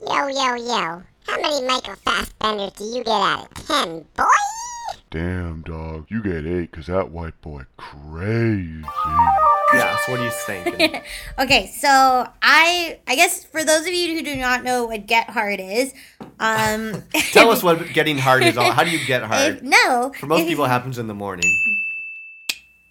Yo, 0.00 0.26
yo, 0.28 0.54
yo. 0.56 1.02
How 1.26 1.36
many 1.40 1.62
Michael 1.66 1.94
Fassbenders 2.06 2.74
do 2.76 2.84
you 2.84 3.04
get 3.04 3.08
out 3.12 3.46
of 3.56 3.66
10, 3.66 4.04
boy? 4.16 4.24
Damn, 5.10 5.62
dog. 5.62 6.06
You 6.08 6.22
get 6.22 6.46
eight, 6.46 6.70
cause 6.70 6.86
that 6.86 7.10
white 7.10 7.40
boy 7.42 7.64
crazy. 7.76 8.80
yeah. 9.74 9.96
So, 10.06 10.12
what 10.12 10.20
are 10.20 10.24
you 10.24 10.30
thinking? 10.30 11.02
Okay, 11.38 11.66
so 11.66 11.88
I 12.42 12.98
I 13.08 13.16
guess 13.16 13.42
for 13.44 13.64
those 13.64 13.80
of 13.86 13.92
you 13.92 14.14
who 14.16 14.22
do 14.22 14.36
not 14.36 14.62
know 14.62 14.84
what 14.84 15.06
Get 15.08 15.28
Hard 15.30 15.58
is, 15.58 15.92
um, 16.38 17.02
Tell 17.32 17.50
us 17.50 17.60
what 17.62 17.88
getting 17.92 18.18
hard 18.18 18.44
is 18.44 18.56
all. 18.56 18.70
How 18.70 18.84
do 18.84 18.90
you 18.90 19.04
get 19.04 19.22
if, 19.22 19.28
hard? 19.28 19.62
no, 19.64 20.12
For 20.16 20.26
most 20.26 20.42
if- 20.42 20.48
people, 20.48 20.64
it 20.64 20.68
happens 20.68 20.96
in 20.98 21.08
the 21.08 21.14
morning. 21.14 21.50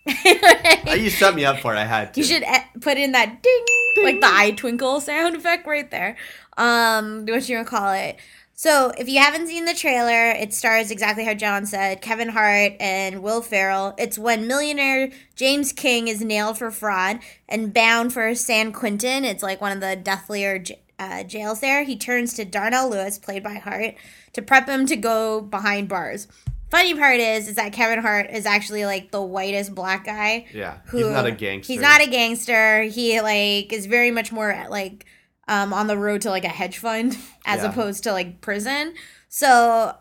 Uh, 0.08 0.94
you 0.98 1.10
set 1.12 1.36
me 1.36 1.46
up 1.46 1.60
for 1.60 1.74
it. 1.74 1.78
I 1.78 1.86
had 1.86 2.14
to. 2.16 2.20
You 2.20 2.26
should 2.26 2.44
eh, 2.44 2.64
put 2.82 2.98
in 2.98 3.12
that 3.14 3.42
ding, 3.44 4.04
like 4.04 4.20
the 4.20 4.28
eye 4.28 4.52
twinkle 4.58 5.00
sound 5.02 5.36
effect 5.36 5.68
right 5.68 5.90
there. 5.92 6.18
Um, 6.58 7.26
what 7.28 7.48
you 7.48 7.56
gonna 7.58 7.66
call 7.70 7.94
it? 7.94 8.18
So, 8.62 8.92
if 8.98 9.08
you 9.08 9.20
haven't 9.20 9.48
seen 9.48 9.64
the 9.64 9.74
trailer, 9.74 10.32
it 10.32 10.54
stars 10.54 10.92
exactly 10.92 11.24
how 11.24 11.34
John 11.34 11.66
said 11.66 12.02
Kevin 12.02 12.28
Hart 12.28 12.74
and 12.82 13.24
Will 13.24 13.42
Ferrell. 13.42 13.96
It's 13.98 14.20
when 14.20 14.48
millionaire 14.48 15.12
James 15.34 15.72
King 15.72 16.10
is 16.10 16.22
nailed 16.22 16.58
for 16.58 16.70
fraud 16.70 17.20
and 17.48 17.74
bound 17.74 18.12
for 18.12 18.36
San 18.36 18.74
Quentin. 18.74 19.24
It's 19.24 19.42
like 19.42 19.62
one 19.62 19.72
of 19.72 19.80
the 19.80 19.96
deathlier 19.96 20.62
uh, 21.00 21.24
jails 21.24 21.62
there. 21.62 21.86
He 21.86 21.96
turns 21.96 22.34
to 22.34 22.44
Darnell 22.44 22.90
Lewis, 22.90 23.18
played 23.18 23.44
by 23.44 23.54
Hart, 23.54 23.96
to 24.34 24.42
prep 24.42 24.68
him 24.68 24.86
to 24.88 24.98
go 24.98 25.40
behind 25.40 25.88
bars. 25.88 26.28
Funny 26.70 26.94
part 26.96 27.22
is, 27.22 27.48
is 27.48 27.56
that 27.56 27.72
Kevin 27.72 28.00
Hart 28.00 28.30
is 28.30 28.46
actually 28.46 28.84
like 28.84 29.12
the 29.12 29.22
whitest 29.22 29.74
black 29.74 30.04
guy 30.04 30.48
Yeah. 30.54 30.80
who 30.88 30.98
he's 30.98 31.08
not 31.08 31.26
a 31.26 31.32
gangster. 31.32 31.72
He's 31.72 31.82
not 31.82 32.02
a 32.02 32.10
gangster. 32.10 32.84
He 32.84 33.22
like 33.22 33.72
is 33.72 33.86
very 33.86 34.12
much 34.12 34.34
more 34.34 34.66
like 34.70 35.06
um 35.50 35.74
on 35.74 35.88
the 35.88 35.98
road 35.98 36.22
to 36.22 36.30
like 36.30 36.46
a 36.46 36.50
hedge 36.50 36.78
fund 36.78 37.18
as 37.46 37.62
Yeah. 37.64 37.70
opposed 37.72 38.04
to 38.06 38.14
like 38.14 38.40
prison. 38.40 38.94
So 39.28 39.96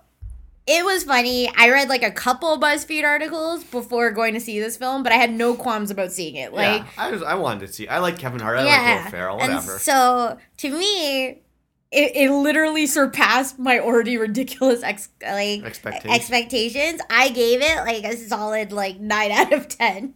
it 0.70 0.84
was 0.84 1.02
funny. 1.04 1.50
I 1.56 1.70
read 1.70 1.88
like 1.88 2.02
a 2.02 2.10
couple 2.10 2.58
BuzzFeed 2.60 3.02
articles 3.02 3.64
before 3.64 4.10
going 4.10 4.34
to 4.34 4.40
see 4.40 4.60
this 4.60 4.76
film, 4.76 5.02
but 5.02 5.12
I 5.12 5.16
had 5.16 5.32
no 5.32 5.54
qualms 5.54 5.90
about 5.90 6.12
seeing 6.12 6.34
it. 6.36 6.52
Like 6.52 6.82
yeah, 6.82 6.86
I 6.98 7.10
was. 7.10 7.22
I 7.22 7.34
wanted 7.36 7.66
to 7.66 7.72
see. 7.72 7.88
I 7.88 7.98
like 8.00 8.18
Kevin 8.18 8.38
Hart. 8.40 8.58
I 8.58 8.64
like 8.64 9.04
Will 9.04 9.10
Ferrell. 9.10 9.38
and 9.40 9.54
Whatever. 9.54 9.78
so 9.78 10.36
to 10.58 10.70
me, 10.70 11.26
it, 11.90 12.12
it 12.14 12.30
literally 12.30 12.86
surpassed 12.86 13.58
my 13.58 13.80
already 13.80 14.18
ridiculous 14.18 14.82
ex- 14.82 15.08
like 15.22 15.64
Expectations. 15.64 16.14
expectations. 16.14 17.00
I 17.08 17.30
gave 17.30 17.62
it 17.62 17.76
like 17.78 18.04
a 18.04 18.14
solid 18.18 18.70
like 18.70 19.00
nine 19.00 19.30
out 19.40 19.54
of 19.54 19.68
ten. 19.68 20.12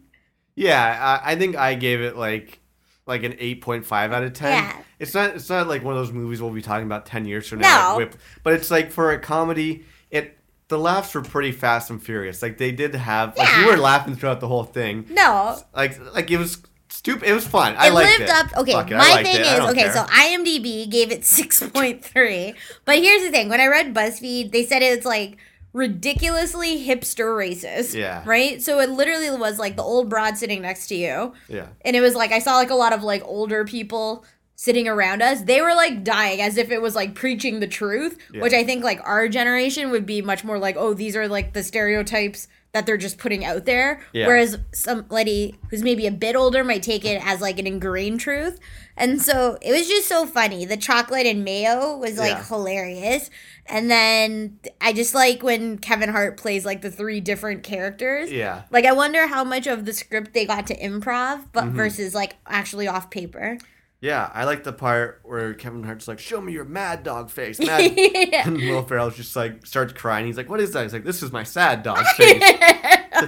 Yeah, 0.54 1.20
I, 1.24 1.32
I 1.32 1.36
think 1.36 1.56
I 1.56 1.72
gave 1.76 2.02
it 2.02 2.14
like 2.14 2.58
like 3.06 3.22
an 3.24 3.34
eight 3.38 3.60
point 3.60 3.84
five 3.84 4.12
out 4.12 4.22
of 4.22 4.32
ten. 4.32 4.64
Yeah. 4.64 4.76
It's 4.98 5.14
not 5.14 5.34
it's 5.36 5.48
not 5.48 5.66
like 5.68 5.82
one 5.82 5.94
of 5.96 6.00
those 6.00 6.12
movies 6.12 6.40
we'll 6.40 6.50
be 6.52 6.62
talking 6.62 6.86
about 6.86 7.06
ten 7.06 7.24
years 7.24 7.48
from 7.48 7.58
No. 7.60 7.68
now. 7.68 7.96
Whip, 7.96 8.14
but 8.42 8.52
it's 8.54 8.70
like 8.70 8.90
for 8.90 9.10
a 9.12 9.18
comedy, 9.18 9.84
it 10.10 10.38
the 10.68 10.78
laughs 10.78 11.14
were 11.14 11.22
pretty 11.22 11.52
fast 11.52 11.90
and 11.90 12.02
furious. 12.02 12.40
Like 12.42 12.58
they 12.58 12.72
did 12.72 12.94
have 12.94 13.36
like 13.36 13.48
you 13.58 13.66
were 13.66 13.76
laughing 13.76 14.14
throughout 14.16 14.40
the 14.40 14.48
whole 14.48 14.64
thing. 14.64 15.06
No, 15.10 15.58
Like 15.74 15.98
like 16.14 16.30
it 16.30 16.38
was 16.38 16.62
stupid. 16.88 17.28
It 17.28 17.32
was 17.32 17.46
fun. 17.46 17.74
I 17.76 17.88
it 17.88 17.92
liked 17.92 18.18
lived 18.20 18.22
it. 18.22 18.30
up. 18.30 18.56
Okay, 18.58 18.72
Fuck 18.72 18.90
my 18.90 19.22
thing 19.22 19.36
it. 19.36 19.40
Is 19.40 19.60
okay. 19.70 19.82
care. 19.82 19.92
So 19.92 20.04
IMDb 20.04 20.88
gave 20.90 21.10
it 21.10 21.24
six 21.24 21.62
point 21.68 22.04
three, 22.04 22.54
but 22.84 22.96
here's 22.98 23.22
the 23.22 23.30
thing: 23.30 23.48
when 23.48 23.60
I 23.60 23.66
read 23.66 23.92
BuzzFeed, 23.94 24.52
they 24.52 24.64
said 24.64 24.82
it's 24.82 25.04
like 25.04 25.36
ridiculously 25.72 26.84
hipster 26.86 27.34
racist. 27.36 27.94
Yeah. 27.94 28.22
Right. 28.26 28.62
So 28.62 28.80
it 28.80 28.90
literally 28.90 29.30
was 29.30 29.58
like 29.58 29.76
the 29.76 29.82
old 29.82 30.08
broad 30.08 30.36
sitting 30.36 30.62
next 30.62 30.86
to 30.88 30.94
you, 30.94 31.32
yeah. 31.48 31.68
and 31.84 31.96
it 31.96 32.00
was 32.00 32.14
like 32.14 32.32
I 32.32 32.38
saw 32.38 32.56
like 32.56 32.70
a 32.70 32.74
lot 32.74 32.92
of 32.92 33.02
like 33.02 33.22
older 33.24 33.64
people 33.64 34.24
sitting 34.54 34.86
around 34.86 35.22
us. 35.22 35.42
They 35.42 35.60
were 35.60 35.74
like 35.74 36.04
dying 36.04 36.40
as 36.40 36.56
if 36.56 36.70
it 36.70 36.80
was 36.80 36.94
like 36.94 37.14
preaching 37.14 37.58
the 37.60 37.66
truth, 37.66 38.16
Yeah. 38.32 38.42
which 38.42 38.52
I 38.52 38.62
think 38.64 38.84
like 38.84 39.00
our 39.02 39.28
generation 39.28 39.90
would 39.90 40.06
be 40.06 40.22
much 40.22 40.44
more 40.44 40.58
like, 40.58 40.76
oh, 40.76 40.94
these 40.94 41.16
are 41.16 41.26
like 41.26 41.52
the 41.52 41.64
stereotypes 41.64 42.46
that 42.72 42.86
they're 42.86 42.96
just 42.96 43.18
putting 43.18 43.44
out 43.44 43.64
there. 43.64 44.00
Yeah. 44.12 44.26
Whereas 44.28 44.58
somebody 44.72 45.58
who's 45.70 45.82
maybe 45.82 46.06
a 46.06 46.12
bit 46.12 46.36
older 46.36 46.62
might 46.62 46.82
take 46.82 47.04
it 47.04 47.20
as 47.26 47.40
like 47.40 47.58
an 47.58 47.66
ingrained 47.66 48.20
truth. 48.20 48.60
And 49.02 49.20
so 49.20 49.58
it 49.60 49.72
was 49.72 49.88
just 49.88 50.08
so 50.08 50.26
funny. 50.26 50.64
The 50.64 50.76
chocolate 50.76 51.26
and 51.26 51.44
mayo 51.44 51.96
was 51.96 52.16
like 52.18 52.30
Yeah. 52.36 52.44
hilarious. 52.44 53.28
And 53.66 53.90
then 53.90 54.58
I 54.80 54.92
just 54.92 55.14
like 55.14 55.42
when 55.42 55.78
Kevin 55.78 56.08
Hart 56.08 56.36
plays 56.36 56.64
like 56.64 56.82
the 56.82 56.90
three 56.90 57.20
different 57.20 57.64
characters. 57.64 58.30
Yeah. 58.30 58.62
Like 58.70 58.84
I 58.86 58.92
wonder 58.92 59.26
how 59.26 59.42
much 59.44 59.66
of 59.66 59.84
the 59.84 59.92
script 59.92 60.32
they 60.34 60.46
got 60.46 60.68
to 60.68 60.78
improv, 60.80 61.46
but 61.52 61.64
Mm-hmm. 61.64 61.76
versus 61.76 62.14
like 62.14 62.36
actually 62.46 62.86
off 62.88 63.10
paper. 63.10 63.58
Yeah, 64.00 64.30
I 64.34 64.44
like 64.44 64.64
the 64.64 64.72
part 64.72 65.20
where 65.22 65.54
Kevin 65.54 65.84
Hart's 65.84 66.08
like, 66.08 66.18
"Show 66.18 66.40
me 66.40 66.52
your 66.52 66.64
mad 66.64 67.04
dog 67.04 67.30
face." 67.30 67.60
Mad. 67.64 67.92
yeah. 67.96 68.46
And 68.48 68.56
Will 68.56 68.82
Ferrell's 68.82 69.14
just 69.16 69.36
like 69.36 69.64
starts 69.64 69.92
crying. 69.92 70.26
He's 70.26 70.36
like, 70.36 70.48
"What 70.50 70.60
is 70.60 70.72
that?" 70.72 70.82
He's 70.82 70.92
like, 70.92 71.04
"This 71.04 71.22
is 71.22 71.30
my 71.30 71.44
sad 71.44 71.84
dog 71.84 72.04
face." 72.16 72.42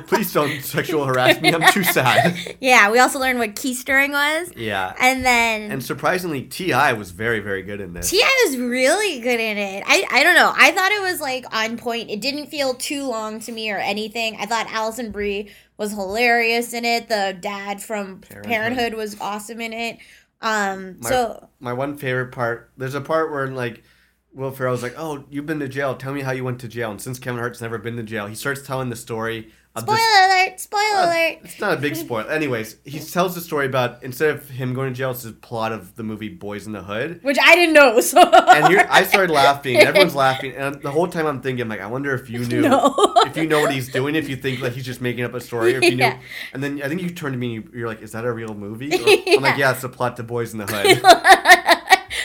Please 0.06 0.32
don't 0.32 0.60
sexual 0.62 1.04
harass 1.04 1.40
me. 1.40 1.52
I'm 1.52 1.70
too 1.72 1.84
sad. 1.84 2.56
yeah, 2.60 2.90
we 2.90 2.98
also 2.98 3.18
learned 3.18 3.38
what 3.38 3.54
keystering 3.54 4.12
was. 4.12 4.50
Yeah. 4.56 4.94
And 4.98 5.24
then 5.24 5.70
And 5.70 5.84
surprisingly, 5.84 6.42
T.I. 6.42 6.94
was 6.94 7.10
very, 7.10 7.40
very 7.40 7.62
good 7.62 7.80
in 7.80 7.92
this. 7.92 8.10
T.I. 8.10 8.44
was 8.48 8.56
really 8.58 9.20
good 9.20 9.40
in 9.40 9.58
it. 9.58 9.84
I 9.86 10.06
I 10.10 10.22
don't 10.22 10.34
know. 10.34 10.52
I 10.56 10.70
thought 10.72 10.92
it 10.92 11.02
was 11.02 11.20
like 11.20 11.44
on 11.54 11.76
point. 11.76 12.10
It 12.10 12.20
didn't 12.20 12.46
feel 12.46 12.74
too 12.74 13.06
long 13.06 13.40
to 13.40 13.52
me 13.52 13.70
or 13.70 13.78
anything. 13.78 14.36
I 14.38 14.46
thought 14.46 14.66
Alison 14.70 15.10
Brie 15.10 15.50
was 15.76 15.92
hilarious 15.92 16.72
in 16.72 16.84
it. 16.84 17.08
The 17.08 17.36
dad 17.38 17.82
from 17.82 18.20
Parenthood. 18.20 18.44
Parenthood, 18.52 18.94
was 18.94 19.20
awesome 19.20 19.60
in 19.60 19.72
it. 19.72 19.98
Um 20.40 20.96
My- 21.00 21.08
so 21.10 21.48
My 21.60 21.72
one 21.72 21.96
favorite 21.96 22.32
part. 22.32 22.70
There's 22.76 22.94
a 22.94 23.00
part 23.00 23.30
where 23.30 23.48
like 23.48 23.82
Will 24.32 24.50
Ferrell's 24.50 24.82
like, 24.82 24.94
"Oh, 24.98 25.24
you've 25.30 25.46
been 25.46 25.60
to 25.60 25.68
jail. 25.68 25.94
Tell 25.94 26.12
me 26.12 26.22
how 26.22 26.32
you 26.32 26.42
went 26.42 26.58
to 26.60 26.68
jail." 26.68 26.90
And 26.90 27.00
since 27.00 27.18
Kevin 27.20 27.38
Hart's 27.38 27.60
never 27.60 27.78
been 27.78 27.96
to 27.96 28.02
jail, 28.02 28.26
he 28.26 28.34
starts 28.34 28.62
telling 28.66 28.88
the 28.90 28.96
story 28.96 29.52
spoiler 29.80 29.98
this. 29.98 30.26
alert, 30.48 30.60
spoiler 30.60 30.82
Uh, 31.00 31.06
alert. 31.06 31.38
It's 31.44 31.60
not 31.60 31.72
a 31.76 31.80
big 31.80 31.96
spoiler. 32.04 32.30
Anyways, 32.30 32.76
he 32.84 32.98
tells 33.00 33.34
the 33.34 33.40
story 33.40 33.66
about 33.66 34.02
instead 34.02 34.30
of 34.30 34.48
him 34.50 34.74
going 34.74 34.92
to 34.92 34.96
jail, 34.96 35.10
it's 35.10 35.22
the 35.24 35.32
plot 35.32 35.72
of 35.72 35.94
the 35.96 36.02
movie 36.02 36.36
Boyz 36.36 36.66
n 36.66 36.72
the 36.72 36.82
Hood. 36.82 37.20
Which 37.22 37.38
I 37.42 37.54
didn't 37.54 37.74
know. 37.74 38.00
So 38.00 38.20
And 38.20 38.78
I 38.90 39.02
started 39.04 39.32
laughing. 39.32 39.76
Everyone's 39.78 40.14
laughing, 40.14 40.52
and 40.56 40.80
the 40.82 40.90
whole 40.90 41.08
time 41.08 41.26
I'm 41.26 41.40
thinking, 41.40 41.68
like, 41.68 41.80
I 41.80 41.86
wonder 41.86 42.14
if 42.14 42.28
you 42.30 42.40
knew, 42.50 42.62
No. 42.62 42.94
if 43.26 43.36
you 43.36 43.46
know 43.46 43.60
what 43.60 43.72
he's 43.72 43.88
doing, 43.90 44.14
if 44.14 44.28
you 44.28 44.36
think 44.36 44.60
like 44.60 44.72
he's 44.74 44.84
just 44.84 45.00
making 45.00 45.24
up 45.24 45.34
a 45.34 45.40
story, 45.40 45.74
or 45.74 45.78
if 45.78 45.84
you 45.90 45.96
Yeah. 45.96 46.10
knew. 46.14 46.18
And 46.52 46.62
then 46.62 46.80
I 46.82 46.88
think 46.88 47.02
you 47.02 47.10
turned 47.10 47.32
to 47.34 47.38
me, 47.38 47.56
and 47.56 47.64
you- 47.64 47.70
you're 47.80 47.88
like, 47.88 48.02
"Is 48.02 48.12
that 48.12 48.24
a 48.24 48.32
real 48.32 48.54
movie?" 48.54 48.90
Or- 48.94 49.34
I'm 49.36 49.42
like, 49.42 49.56
Yeah. 49.58 49.68
"Yeah, 49.68 49.72
it's 49.72 49.82
the 49.82 49.88
plot 49.88 50.16
to 50.18 50.24
Boyz 50.24 50.52
n 50.54 50.58
the 50.58 50.66
Hood." 50.72 51.73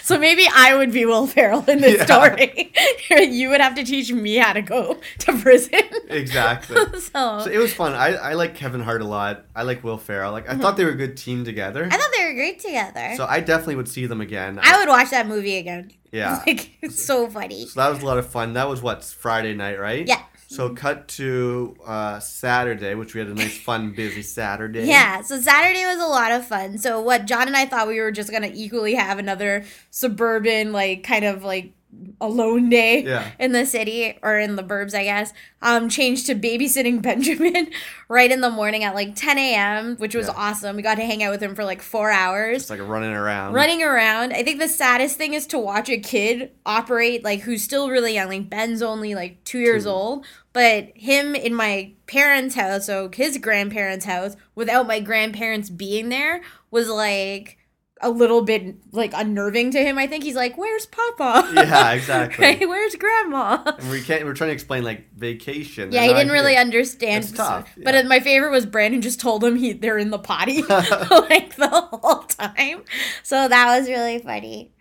So 0.09 0.17
maybe 0.17 0.47
I 0.51 0.75
would 0.75 0.91
be 0.91 1.05
Will 1.05 1.27
Ferrell 1.27 1.63
in 1.69 1.81
this 1.81 1.97
Yeah. 1.99 2.05
story. 2.05 2.71
you 3.29 3.49
would 3.49 3.61
have 3.61 3.75
to 3.75 3.83
teach 3.83 4.11
me 4.11 4.37
how 4.37 4.53
to 4.53 4.61
go 4.63 4.97
to 5.19 5.37
prison. 5.37 5.81
exactly. 6.09 6.77
so, 6.99 7.41
So 7.43 7.45
it 7.51 7.59
was 7.59 7.71
fun. 7.75 7.93
I, 7.93 8.15
I 8.15 8.33
like 8.33 8.55
Kevin 8.55 8.81
Hart 8.81 9.03
a 9.03 9.05
lot. 9.05 9.45
I 9.55 9.61
like 9.63 9.83
Will 9.83 9.99
Ferrell. 9.99 10.31
Like 10.31 10.49
I 10.49 10.55
thought 10.55 10.77
they 10.77 10.85
were 10.85 10.91
a 10.91 10.95
good 10.95 11.15
team 11.15 11.45
together. 11.45 11.87
I 11.91 11.95
thought 11.95 12.09
they 12.17 12.25
were 12.25 12.33
great 12.33 12.59
together. 12.59 13.13
So 13.17 13.27
I 13.29 13.39
definitely 13.39 13.75
would 13.75 13.87
see 13.87 14.07
them 14.07 14.19
again. 14.19 14.59
I 14.61 14.79
would 14.79 14.89
watch 14.89 15.11
that 15.11 15.27
movie 15.27 15.57
again. 15.57 15.91
Yeah. 16.11 16.41
Like 16.47 16.71
it's 16.81 17.03
so 17.05 17.29
funny. 17.29 17.67
So 17.67 17.79
that 17.79 17.89
was 17.89 18.01
a 18.01 18.05
lot 18.07 18.17
of 18.17 18.27
fun. 18.27 18.53
That 18.53 18.67
was 18.67 18.81
what 18.81 19.03
Friday 19.03 19.53
night, 19.53 19.79
right? 19.79 20.07
Yeah. 20.07 20.23
So 20.49 20.73
cut 20.73 21.07
to 21.09 21.77
uh, 21.85 22.19
Saturday, 22.19 22.95
which 22.95 23.13
we 23.13 23.19
had 23.19 23.29
a 23.29 23.35
nice, 23.35 23.55
fun, 23.61 23.91
busy 23.91 24.23
Saturday. 24.23 24.87
Yeah, 24.87 25.21
so 25.21 25.39
Saturday 25.39 25.85
was 25.85 25.99
a 25.99 26.07
lot 26.07 26.31
of 26.31 26.43
fun. 26.43 26.79
So 26.79 26.99
what 27.01 27.27
John 27.27 27.45
and 27.45 27.55
I 27.55 27.67
thought 27.67 27.87
we 27.87 27.99
were 27.99 28.11
just 28.11 28.31
gonna 28.31 28.49
equally 28.51 28.95
have 28.95 29.19
another 29.19 29.63
suburban, 29.91 30.71
like 30.71 31.03
kind 31.03 31.23
of 31.23 31.43
like 31.43 31.73
alone 32.21 32.69
day 32.69 33.03
Yeah. 33.03 33.31
in 33.39 33.51
the 33.51 33.65
city 33.65 34.17
or 34.21 34.37
in 34.37 34.55
the 34.55 34.63
burbs, 34.63 34.93
I 34.93 35.03
guess. 35.03 35.33
Um, 35.61 35.89
changed 35.89 36.27
to 36.27 36.35
babysitting 36.35 37.01
Benjamin 37.03 37.69
right 38.07 38.31
in 38.31 38.41
the 38.41 38.49
morning 38.49 38.83
at 38.83 38.93
like 38.95 39.15
10 39.15 39.37
a.m., 39.37 39.95
which 39.97 40.13
was 40.15 40.27
Yeah. 40.27 40.33
awesome. 40.37 40.75
We 40.75 40.81
got 40.83 40.95
to 40.95 41.03
hang 41.05 41.23
out 41.23 41.31
with 41.31 41.41
him 41.41 41.55
for 41.55 41.65
like 41.65 41.81
four 41.81 42.11
hours. 42.11 42.61
It's 42.63 42.69
like 42.69 42.79
running 42.87 43.11
around. 43.13 43.53
running 43.53 43.81
around. 43.83 44.33
I 44.33 44.43
think 44.43 44.59
the 44.59 44.67
saddest 44.67 45.17
thing 45.17 45.33
is 45.33 45.47
to 45.47 45.57
watch 45.59 45.89
a 45.89 45.97
kid 45.97 46.51
operate 46.65 47.23
like 47.23 47.41
who's 47.41 47.63
still 47.63 47.89
really 47.89 48.13
young. 48.13 48.29
Like 48.29 48.49
Ben's 48.49 48.81
only 48.81 49.15
like 49.15 49.43
two 49.43 49.59
years 49.59 49.83
Two. 49.85 49.89
old, 49.89 50.25
but 50.53 50.91
him 50.95 51.35
in 51.35 51.53
my 51.55 51.93
parents' 52.07 52.55
house, 52.55 52.85
so 52.85 53.09
his 53.13 53.37
grandparents' 53.37 54.05
house, 54.05 54.35
without 54.55 54.87
my 54.87 54.99
grandparents 54.99 55.69
being 55.69 56.09
there, 56.09 56.41
was 56.71 56.87
like 56.89 57.57
a 58.01 58.09
little 58.09 58.41
bit 58.41 58.75
like 58.93 59.11
unnerving 59.13 59.71
to 59.71 59.79
him. 59.83 59.97
I 59.97 60.07
think 60.07 60.23
he's 60.23 60.35
like, 60.35 60.57
"Where's 60.57 60.85
Papa?" 60.85 61.51
Yeah, 61.53 61.91
exactly. 61.93 62.45
right? 62.45 62.59
Where's 62.69 62.95
Grandma? 62.95 63.61
And 63.77 63.89
we 63.91 64.01
can't. 64.01 64.25
We're 64.25 64.33
trying 64.33 64.49
to 64.49 64.53
explain 64.53 64.83
like 64.83 65.13
vacation. 65.15 65.91
Yeah, 65.91 66.03
he 66.03 66.13
didn't 66.13 66.31
really 66.31 66.53
here. 66.53 66.61
understand. 66.61 67.23
It's 67.25 67.33
tough, 67.33 67.69
But 67.77 67.93
yeah. 67.93 68.01
uh, 68.01 68.03
my 68.05 68.19
favorite 68.19 68.51
was 68.51 68.65
Brandon 68.65 69.01
just 69.01 69.19
told 69.19 69.43
him 69.43 69.55
he 69.55 69.73
they're 69.73 69.97
in 69.97 70.09
the 70.11 70.19
potty 70.19 70.61
like 70.69 71.55
the 71.55 71.69
whole 71.91 72.23
time. 72.23 72.83
So 73.23 73.47
that 73.47 73.77
was 73.79 73.87
really 73.89 74.19
funny. 74.19 74.71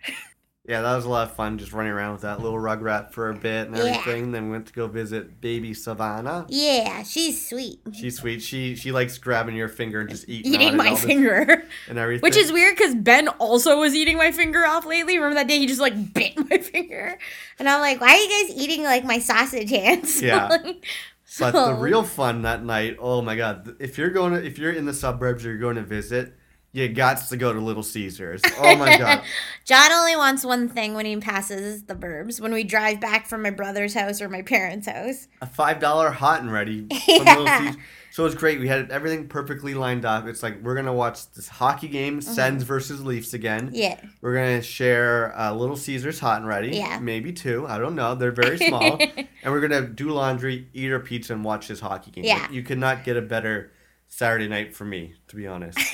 Yeah, 0.69 0.83
that 0.83 0.95
was 0.95 1.05
a 1.05 1.09
lot 1.09 1.27
of 1.27 1.35
fun. 1.35 1.57
Just 1.57 1.73
running 1.73 1.91
around 1.91 2.13
with 2.13 2.21
that 2.21 2.41
little 2.41 2.59
rug 2.59 2.81
rugrat 2.81 3.11
for 3.11 3.31
a 3.31 3.33
bit 3.33 3.67
and 3.69 3.75
Yeah. 3.75 3.85
everything. 3.85 4.31
Then 4.31 4.45
we 4.45 4.51
went 4.51 4.67
to 4.67 4.73
go 4.73 4.85
visit 4.85 5.41
baby 5.41 5.73
Savannah. 5.73 6.45
Yeah, 6.47 7.01
she's 7.01 7.43
sweet. 7.49 7.79
She's 7.91 8.17
sweet. 8.19 8.43
She 8.43 8.75
she 8.75 8.91
likes 8.91 9.17
grabbing 9.17 9.55
your 9.55 9.67
finger 9.67 9.99
and 10.01 10.09
just 10.11 10.29
eating, 10.29 10.53
Eating 10.53 10.77
my 10.77 10.93
finger. 10.93 11.63
and 11.89 11.97
everything. 11.97 12.21
Which 12.21 12.37
is 12.37 12.51
weird 12.51 12.77
because 12.77 12.93
Ben 12.93 13.29
also 13.39 13.79
was 13.79 13.95
eating 13.95 14.15
my 14.15 14.31
finger 14.31 14.63
off 14.63 14.85
lately. 14.85 15.17
Remember 15.17 15.33
that 15.35 15.47
day 15.47 15.57
he 15.57 15.65
just 15.65 15.81
like 15.81 16.13
bit 16.13 16.37
my 16.49 16.59
finger? 16.59 17.17
And 17.57 17.67
I'm 17.67 17.81
like, 17.81 17.99
why 17.99 18.09
are 18.13 18.17
you 18.17 18.47
guys 18.47 18.55
eating 18.55 18.83
like 18.83 19.03
my 19.03 19.17
sausage 19.17 19.71
hands? 19.71 20.21
Yeah. 20.29 20.49
Like, 20.49 20.85
But 21.39 21.51
the 21.53 21.59
oh. 21.65 21.79
real 21.79 22.03
fun 22.03 22.43
that 22.43 22.63
night, 22.63 22.97
oh 22.99 23.21
my 23.21 23.35
god! 23.35 23.75
If 23.79 23.97
you're 23.97 24.09
going 24.09 24.33
to, 24.33 24.45
if 24.45 24.57
you're 24.59 24.71
in 24.73 24.85
the 24.85 24.93
suburbs 24.93 25.45
or 25.45 25.49
you're 25.49 25.57
going 25.59 25.75
to 25.77 25.83
visit, 25.83 26.33
you 26.71 26.87
got 26.89 27.17
to 27.29 27.37
go 27.37 27.51
to 27.51 27.59
Little 27.59 27.83
Caesars. 27.83 28.41
Oh 28.61 28.75
my 28.75 28.97
god! 28.97 29.23
John 29.63 29.91
only 29.91 30.15
wants 30.15 30.43
one 30.43 30.67
thing 30.67 30.93
when 30.93 31.05
he 31.05 31.15
passes 31.17 31.83
the 31.83 31.95
burbs 31.95 32.41
when 32.41 32.53
we 32.53 32.63
drive 32.63 32.99
back 32.99 33.25
from 33.25 33.41
my 33.41 33.51
brother's 33.51 33.93
house 33.93 34.21
or 34.21 34.27
my 34.27 34.41
parents' 34.41 34.87
house. 34.87 35.27
A 35.41 35.45
five 35.45 35.79
dollar 35.79 36.11
hot 36.11 36.41
and 36.41 36.51
ready. 36.51 36.87
From 37.05 37.25
Yeah. 37.25 37.73
So 38.11 38.25
it's 38.25 38.35
great. 38.35 38.59
We 38.59 38.67
had 38.67 38.91
everything 38.91 39.27
perfectly 39.27 39.75
lined 39.75 40.03
up. 40.03 40.27
It's 40.27 40.43
like 40.43 40.61
we're 40.61 40.75
gonna 40.75 40.93
watch 40.93 41.31
this 41.31 41.47
hockey 41.47 41.87
game, 41.87 42.21
Sens 42.21 42.63
versus 42.63 43.03
Leafs 43.03 43.33
again. 43.33 43.67
Mm-hmm. 43.67 43.75
Yeah. 43.75 44.01
We're 44.21 44.33
gonna 44.33 44.61
share 44.61 45.37
uh, 45.39 45.53
Little 45.53 45.77
Caesars 45.77 46.19
hot 46.19 46.39
and 46.39 46.47
ready. 46.47 46.75
Yeah. 46.75 46.99
Maybe 46.99 47.31
two. 47.31 47.65
I 47.67 47.77
don't 47.77 47.95
know. 47.95 48.15
They're 48.15 48.31
very 48.31 48.57
small. 48.57 48.97
and 49.43 49.53
we're 49.53 49.61
gonna 49.61 49.87
do 49.87 50.09
laundry, 50.09 50.67
eat 50.73 50.91
our 50.91 50.99
pizza, 50.99 51.33
and 51.33 51.43
watch 51.45 51.67
this 51.69 51.79
hockey 51.79 52.11
game. 52.11 52.25
Yeah. 52.25 52.49
You 52.51 52.61
cannot 52.63 53.03
get 53.05 53.15
a 53.15 53.21
better 53.21 53.71
Saturday 54.11 54.47
night 54.47 54.75
for 54.75 54.83
me, 54.85 55.13
to 55.29 55.35
be 55.35 55.47
honest. 55.47 55.77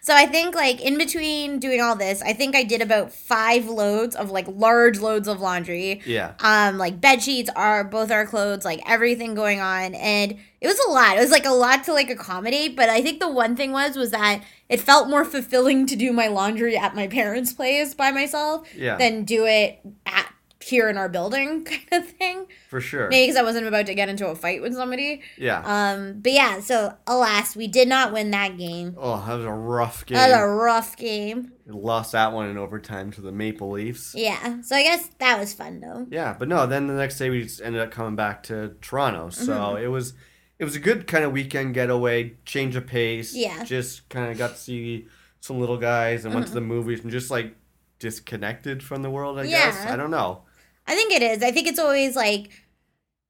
So 0.00 0.14
I 0.14 0.24
think 0.26 0.54
like 0.54 0.80
in 0.80 0.96
between 0.98 1.58
doing 1.58 1.80
all 1.80 1.96
this, 1.96 2.22
I 2.22 2.32
think 2.32 2.54
I 2.54 2.62
did 2.62 2.80
about 2.80 3.12
five 3.12 3.66
loads 3.68 4.14
of 4.14 4.30
like 4.30 4.46
large 4.48 5.00
loads 5.00 5.26
of 5.28 5.40
laundry. 5.40 6.00
yeah. 6.06 6.34
um 6.40 6.78
like 6.78 7.00
bed 7.00 7.22
sheets 7.22 7.50
are 7.56 7.82
both 7.84 8.10
our 8.12 8.24
clothes 8.24 8.64
like 8.64 8.80
everything 8.88 9.34
going 9.34 9.60
on 9.60 9.94
and 9.96 10.36
it 10.60 10.66
was 10.66 10.78
a 10.86 10.90
lot 10.90 11.16
it 11.16 11.20
was 11.20 11.30
like 11.32 11.44
a 11.44 11.50
lot 11.50 11.84
to 11.84 11.92
like 11.92 12.08
accommodate 12.08 12.76
but 12.76 12.88
i 12.88 13.02
think 13.02 13.18
the 13.20 13.28
one 13.28 13.56
thing 13.56 13.72
was 13.72 13.96
was 13.96 14.12
that 14.12 14.42
it 14.68 14.80
felt 14.80 15.08
more 15.10 15.24
fulfilling 15.24 15.86
to 15.86 15.96
do 15.96 16.12
my 16.12 16.28
laundry 16.28 16.76
at 16.76 16.94
my 16.94 17.06
parents 17.08 17.52
place 17.52 17.92
by 17.94 18.10
myself 18.12 18.66
Yeah. 18.76 18.96
than 18.96 19.24
do 19.24 19.44
it 19.44 19.80
at 20.06 20.32
here 20.66 20.88
in 20.88 20.96
our 20.96 21.08
building 21.08 21.64
kind 21.70 21.86
of 21.92 22.08
thing 22.08 22.46
For 22.68 22.80
sure. 22.80 23.08
maybe 23.08 23.26
because 23.26 23.36
i 23.36 23.42
wasn't 23.42 23.66
about 23.66 23.86
to 23.86 23.94
get 23.94 24.08
into 24.08 24.26
a 24.28 24.34
fight 24.34 24.60
with 24.62 24.74
somebody 24.74 25.22
Yeah. 25.38 25.62
um 25.64 26.20
but 26.20 26.32
yeah 26.32 26.60
so 26.60 26.94
alas 27.06 27.54
we 27.54 27.66
did 27.68 27.88
not 27.88 28.12
win 28.12 28.30
that 28.32 28.56
game 28.58 28.94
oh, 28.98 29.24
that 29.26 29.34
was 29.34 29.44
a 29.44 29.52
rough 29.52 30.04
game. 30.06 30.16
that 30.16 30.28
was 30.30 30.38
a 30.38 30.46
rough 30.46 30.96
game 30.96 31.52
Lost 31.68 32.12
that 32.12 32.32
one 32.32 32.48
in 32.48 32.56
overtime 32.58 33.10
to 33.12 33.20
the 33.20 33.32
Maple 33.32 33.70
Leafs. 33.70 34.14
yeah 34.16 34.60
so 34.62 34.74
i 34.76 34.82
guess 34.82 35.08
that 35.18 35.38
was 35.38 35.52
fun 35.54 35.80
though 35.80 36.06
Yeah, 36.10 36.34
but 36.38 36.48
no. 36.48 36.66
Then 36.66 36.86
the 36.86 36.94
next 36.94 37.18
day 37.18 37.28
we 37.30 37.42
just 37.42 37.60
ended 37.60 37.82
up 37.82 37.90
coming 37.90 38.14
back 38.16 38.42
to 38.44 38.74
Toronto. 38.80 39.30
So 39.30 39.52
Mm-hmm. 39.52 39.84
it 39.84 39.88
was 39.88 40.14
it 40.58 40.64
was 40.64 40.74
a 40.76 40.78
good 40.80 41.06
kind 41.06 41.24
of 41.24 41.32
weekend 41.32 41.74
getaway, 41.74 42.34
change 42.46 42.76
of 42.76 42.86
pace. 42.86 43.34
Yeah. 43.34 43.62
Just 43.64 44.08
kind 44.08 44.30
of 44.30 44.38
got 44.38 44.52
to 44.52 44.56
see 44.56 45.06
some 45.40 45.58
little 45.60 45.76
guys 45.76 46.24
and 46.24 46.32
went 46.34 46.46
to 46.46 46.54
the 46.54 46.60
Mm-hmm. 46.60 46.68
movies 46.68 47.00
and 47.02 47.10
just 47.10 47.30
like 47.30 47.54
disconnected 47.98 48.82
from 48.82 49.02
the 49.02 49.10
world. 49.10 49.38
I 49.38 49.46
guess 49.46 49.84
I 49.86 49.96
don't 49.96 50.10
know. 50.10 50.42
I 50.86 50.94
think 50.94 51.12
it 51.12 51.22
is. 51.22 51.42
I 51.42 51.50
think 51.50 51.66
it's 51.66 51.78
always 51.78 52.14
like 52.16 52.50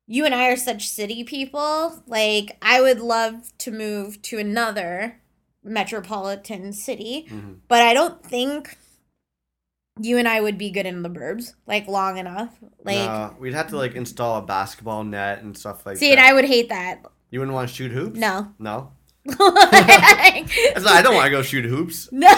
you 0.07 0.24
and 0.24 0.34
I 0.34 0.48
are 0.48 0.57
such 0.57 0.88
city 0.88 1.24
people. 1.24 2.02
Like 2.07 2.57
I 2.62 2.80
would 2.80 3.00
love 3.00 3.52
to 3.59 3.70
move 3.70 4.20
to 4.22 4.38
another 4.38 5.20
metropolitan 5.64 6.72
city, 6.72 7.26
Mhm. 7.30 7.57
but 7.68 7.82
I 7.82 7.92
don't 7.94 8.22
think 8.24 8.76
you 10.00 10.18
and 10.18 10.28
I 10.28 10.40
would 10.40 10.59
be 10.59 10.70
good 10.70 10.86
in 10.86 11.02
the 11.02 11.09
burbs 11.11 11.54
like 11.66 11.88
long 11.88 12.18
enough. 12.18 12.50
Like 12.84 12.96
no, 12.98 13.34
we'd 13.40 13.54
have 13.54 13.68
to 13.70 13.76
like 13.76 13.94
install 13.94 14.38
a 14.38 14.42
basketball 14.42 15.02
net 15.04 15.42
and 15.42 15.57
stuff 15.57 15.84
like 15.86 15.96
see, 15.96 16.11
that. 16.11 16.18
and 16.18 16.26
I 16.26 16.32
would 16.34 16.44
hate 16.44 16.68
that. 16.68 17.04
you 17.30 17.40
wouldn't 17.40 17.54
want 17.54 17.68
to 17.68 17.74
shoot 17.74 17.90
hoops? 17.90 18.18
No. 18.18 18.52
No. 18.59 18.92
Like, 19.29 19.39
I 20.87 21.01
don't 21.03 21.14
want 21.14 21.27
to 21.27 21.31
go 21.31 21.43
shoot 21.43 21.64
hoops. 21.64 22.09
no, 22.12 22.29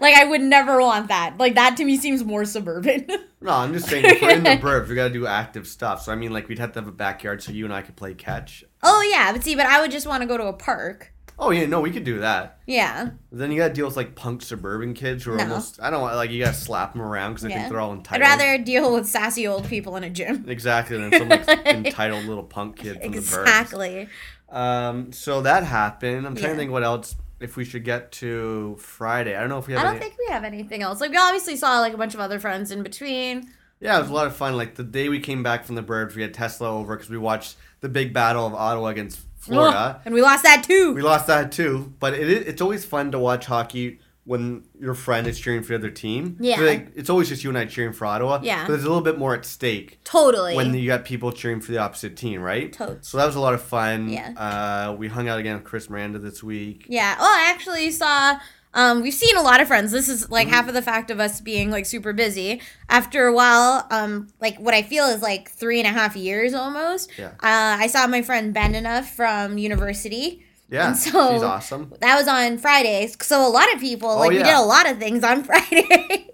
like 0.00 0.14
I 0.14 0.24
would 0.28 0.40
never 0.40 0.80
want 0.80 1.08
that. 1.08 1.36
Like 1.38 1.54
that 1.54 1.76
to 1.78 1.84
me 1.84 1.96
seems 1.96 2.24
more 2.24 2.44
suburban. 2.44 3.06
No, 3.40 3.50
I'm 3.52 3.72
just 3.72 3.88
saying 3.88 4.04
if 4.04 4.22
we're 4.22 4.30
in 4.30 4.42
the 4.44 4.50
burbs, 4.50 4.88
we 4.88 4.94
got 4.94 5.08
to 5.08 5.12
do 5.14 5.26
active 5.26 5.66
stuff. 5.66 6.02
So 6.02 6.12
I 6.12 6.14
mean, 6.14 6.32
like 6.32 6.48
we'd 6.48 6.58
have 6.58 6.72
to 6.72 6.80
have 6.80 6.88
a 6.88 6.92
backyard 6.92 7.42
so 7.42 7.52
you 7.52 7.64
and 7.64 7.74
I 7.74 7.82
could 7.82 7.96
play 7.96 8.14
catch. 8.14 8.64
oh 8.82 9.02
yeah, 9.12 9.32
but 9.32 9.42
see, 9.44 9.54
but 9.54 9.66
I 9.66 9.80
would 9.80 9.90
just 9.90 10.06
want 10.06 10.22
to 10.22 10.26
go 10.26 10.36
to 10.36 10.44
a 10.46 10.52
park. 10.52 11.12
Oh 11.38 11.50
yeah, 11.50 11.66
no, 11.66 11.80
we 11.80 11.90
could 11.90 12.04
do 12.04 12.20
that. 12.20 12.60
Yeah. 12.66 13.10
Then 13.32 13.50
you 13.50 13.58
gotta 13.58 13.72
deal 13.74 13.86
with 13.86 13.96
like 13.96 14.14
punk 14.14 14.42
suburban 14.42 14.94
kids 14.94 15.24
who 15.24 15.32
are 15.32 15.36
No. 15.38 15.44
almost 15.44 15.80
I 15.82 15.90
don't 15.90 16.00
want 16.02 16.14
like 16.14 16.30
you 16.30 16.44
gotta 16.44 16.54
slap 16.56 16.92
them 16.92 17.02
around 17.02 17.32
because 17.32 17.46
I 17.46 17.48
Yeah. 17.48 17.56
think 17.56 17.70
they're 17.70 17.80
all 17.80 17.92
entitled. 17.94 18.22
I'd 18.22 18.38
rather 18.38 18.62
deal 18.62 18.92
with 18.94 19.08
sassy 19.08 19.46
old 19.48 19.66
people 19.66 19.96
in 19.96 20.04
a 20.04 20.10
gym. 20.10 20.44
exactly 20.46 20.98
than 20.98 21.10
some 21.12 21.28
like 21.30 21.48
entitled 21.66 22.26
little 22.26 22.44
punk 22.44 22.76
kid 22.76 23.02
from 23.02 23.12
the 23.12 23.18
burbs. 23.18 23.42
Exactly. 23.42 24.08
Um, 24.52 25.12
so 25.12 25.40
that 25.42 25.64
happened. 25.64 26.26
I'm 26.26 26.34
trying 26.34 26.44
Yeah. 26.44 26.50
to 26.52 26.56
think 26.56 26.70
what 26.70 26.84
else 26.84 27.14
if 27.40 27.56
we 27.56 27.64
should 27.64 27.84
get 27.84 28.12
to 28.12 28.76
Friday. 28.78 29.34
I 29.34 29.40
don't 29.40 29.48
know 29.48 29.58
if 29.58 29.66
we 29.66 29.72
have 29.72 29.82
I 29.82 29.84
don't 29.86 29.96
any. 29.96 30.04
think 30.04 30.14
we 30.18 30.32
have 30.32 30.44
anything 30.44 30.82
else. 30.82 31.00
Like 31.00 31.10
we 31.10 31.16
obviously 31.16 31.56
saw 31.56 31.80
like 31.80 31.92
a 31.94 31.96
bunch 31.96 32.14
of 32.14 32.20
other 32.20 32.38
friends 32.38 32.70
in 32.70 32.82
between. 32.84 33.48
Yeah, 33.80 33.96
it 33.96 34.02
was 34.02 34.10
a 34.10 34.14
lot 34.14 34.28
of 34.28 34.36
fun. 34.36 34.56
Like 34.56 34.76
the 34.76 34.84
day 34.84 35.08
we 35.08 35.18
came 35.18 35.42
back 35.42 35.64
from 35.64 35.74
the 35.74 35.82
Burbs, 35.82 36.14
we 36.14 36.22
had 36.22 36.32
Tesla 36.34 36.70
over 36.70 36.94
because 36.94 37.10
we 37.10 37.18
watched 37.18 37.56
the 37.80 37.88
big 37.88 38.12
battle 38.12 38.46
of 38.46 38.54
Ottawa 38.54 38.88
against 38.88 39.18
Florida. 39.38 40.00
And 40.04 40.14
we 40.14 40.22
lost 40.22 40.44
that 40.44 40.62
too. 40.62 40.92
We 40.94 41.02
lost 41.02 41.26
that 41.26 41.50
too, 41.50 41.92
but 41.98 42.14
it 42.14 42.28
is, 42.30 42.46
it's 42.46 42.62
always 42.62 42.84
fun 42.84 43.10
to 43.10 43.18
watch 43.18 43.46
hockey 43.46 43.98
when 44.24 44.62
your 44.78 44.94
friend 44.94 45.26
is 45.26 45.40
cheering 45.40 45.62
for 45.62 45.68
the 45.70 45.74
other 45.74 45.90
team. 45.90 46.36
Yeah. 46.38 46.60
Like, 46.60 46.92
it's 46.94 47.10
always 47.10 47.28
just 47.28 47.42
you 47.42 47.50
and 47.50 47.58
I 47.58 47.64
cheering 47.64 47.92
for 47.92 48.06
Ottawa. 48.06 48.38
Yeah. 48.42 48.62
But 48.62 48.68
there's 48.74 48.84
a 48.84 48.88
little 48.88 49.02
bit 49.02 49.18
more 49.18 49.34
at 49.34 49.44
stake 49.44 49.98
totally. 50.04 50.54
when 50.54 50.72
you 50.74 50.86
got 50.86 51.04
people 51.04 51.32
cheering 51.32 51.60
for 51.60 51.72
the 51.72 51.78
opposite 51.78 52.16
team, 52.16 52.40
right? 52.40 52.72
Totes. 52.72 53.08
So 53.08 53.18
that 53.18 53.26
was 53.26 53.34
a 53.34 53.40
lot 53.40 53.52
of 53.54 53.62
fun. 53.62 54.08
Yeah. 54.08 54.32
Uh, 54.36 54.92
we 54.94 55.08
hung 55.08 55.28
out 55.28 55.38
again 55.40 55.56
with 55.56 55.64
Chris 55.64 55.90
Miranda 55.90 56.20
this 56.20 56.40
week. 56.42 56.86
Yeah. 56.88 57.16
Oh, 57.18 57.24
I 57.24 57.50
actually 57.50 57.90
saw. 57.90 58.38
Um, 58.74 59.02
we've 59.02 59.12
seen 59.12 59.36
a 59.36 59.42
lot 59.42 59.60
of 59.60 59.66
friends. 59.68 59.90
This 59.92 60.08
is 60.08 60.30
like 60.30 60.46
Mm-hmm. 60.46 60.54
half 60.54 60.68
of 60.68 60.74
the 60.74 60.80
fact 60.82 61.10
of 61.10 61.18
us 61.20 61.40
being 61.42 61.70
like 61.70 61.84
super 61.84 62.12
busy. 62.14 62.62
After 62.88 63.26
a 63.26 63.32
while, 63.34 63.86
um, 63.90 64.28
like 64.40 64.56
what 64.58 64.72
I 64.72 64.82
feel 64.82 65.06
is 65.06 65.20
like 65.20 65.50
three 65.50 65.78
and 65.78 65.86
a 65.86 65.90
half 65.90 66.16
years 66.16 66.54
almost. 66.54 67.10
Yeah. 67.18 67.32
Uh, 67.40 67.76
I 67.82 67.88
saw 67.88 68.06
my 68.06 68.22
friend 68.22 68.54
Benina 68.54 69.04
from 69.04 69.58
university. 69.58 70.46
Yeah. 70.72 70.88
And 70.88 70.96
so- 70.96 71.32
she's 71.34 71.42
awesome. 71.42 71.92
That 72.00 72.16
was 72.18 72.26
on 72.26 72.58
Fridays. 72.58 73.16
So 73.24 73.46
a 73.46 73.50
lot 73.50 73.72
of 73.74 73.78
people 73.80 74.08
oh, 74.10 74.18
like 74.18 74.30
we 74.30 74.40
Oh, 74.40 74.44
did 74.44 74.54
a 74.54 74.62
lot 74.62 74.90
of 74.90 74.98
things 74.98 75.22
on 75.22 75.44
Friday. 75.50 76.30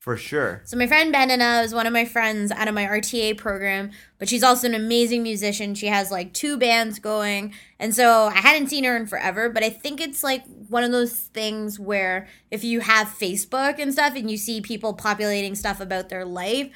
For 0.00 0.16
sure. 0.16 0.62
So 0.64 0.76
my 0.76 0.88
friend 0.88 1.14
Benina 1.14 1.62
is 1.62 1.72
one 1.72 1.86
of 1.86 1.92
my 1.92 2.04
friends 2.04 2.50
out 2.50 2.66
of 2.66 2.74
my 2.74 2.86
RTA 2.86 3.36
program, 3.38 3.92
but 4.18 4.28
she's 4.28 4.42
also 4.42 4.66
an 4.66 4.74
amazing 4.74 5.22
musician. 5.22 5.76
She 5.76 5.86
has 5.86 6.10
like 6.10 6.32
two 6.32 6.56
bands 6.56 6.98
going. 6.98 7.54
And 7.78 7.94
so 7.94 8.24
I 8.26 8.38
hadn't 8.40 8.66
seen 8.66 8.82
her 8.82 8.96
in 8.96 9.06
forever, 9.06 9.48
but 9.48 9.62
I 9.62 9.70
think 9.70 10.00
it's 10.00 10.24
like 10.24 10.42
one 10.68 10.82
of 10.82 10.90
those 10.90 11.12
things 11.12 11.78
where 11.78 12.26
if 12.50 12.64
you 12.64 12.80
have 12.80 13.06
Facebook 13.08 13.78
and 13.78 13.92
stuff 13.92 14.16
and 14.16 14.28
you 14.28 14.36
see 14.38 14.60
people 14.60 14.92
populating 14.92 15.54
stuff 15.54 15.78
about 15.80 16.08
their 16.08 16.24
life, 16.24 16.70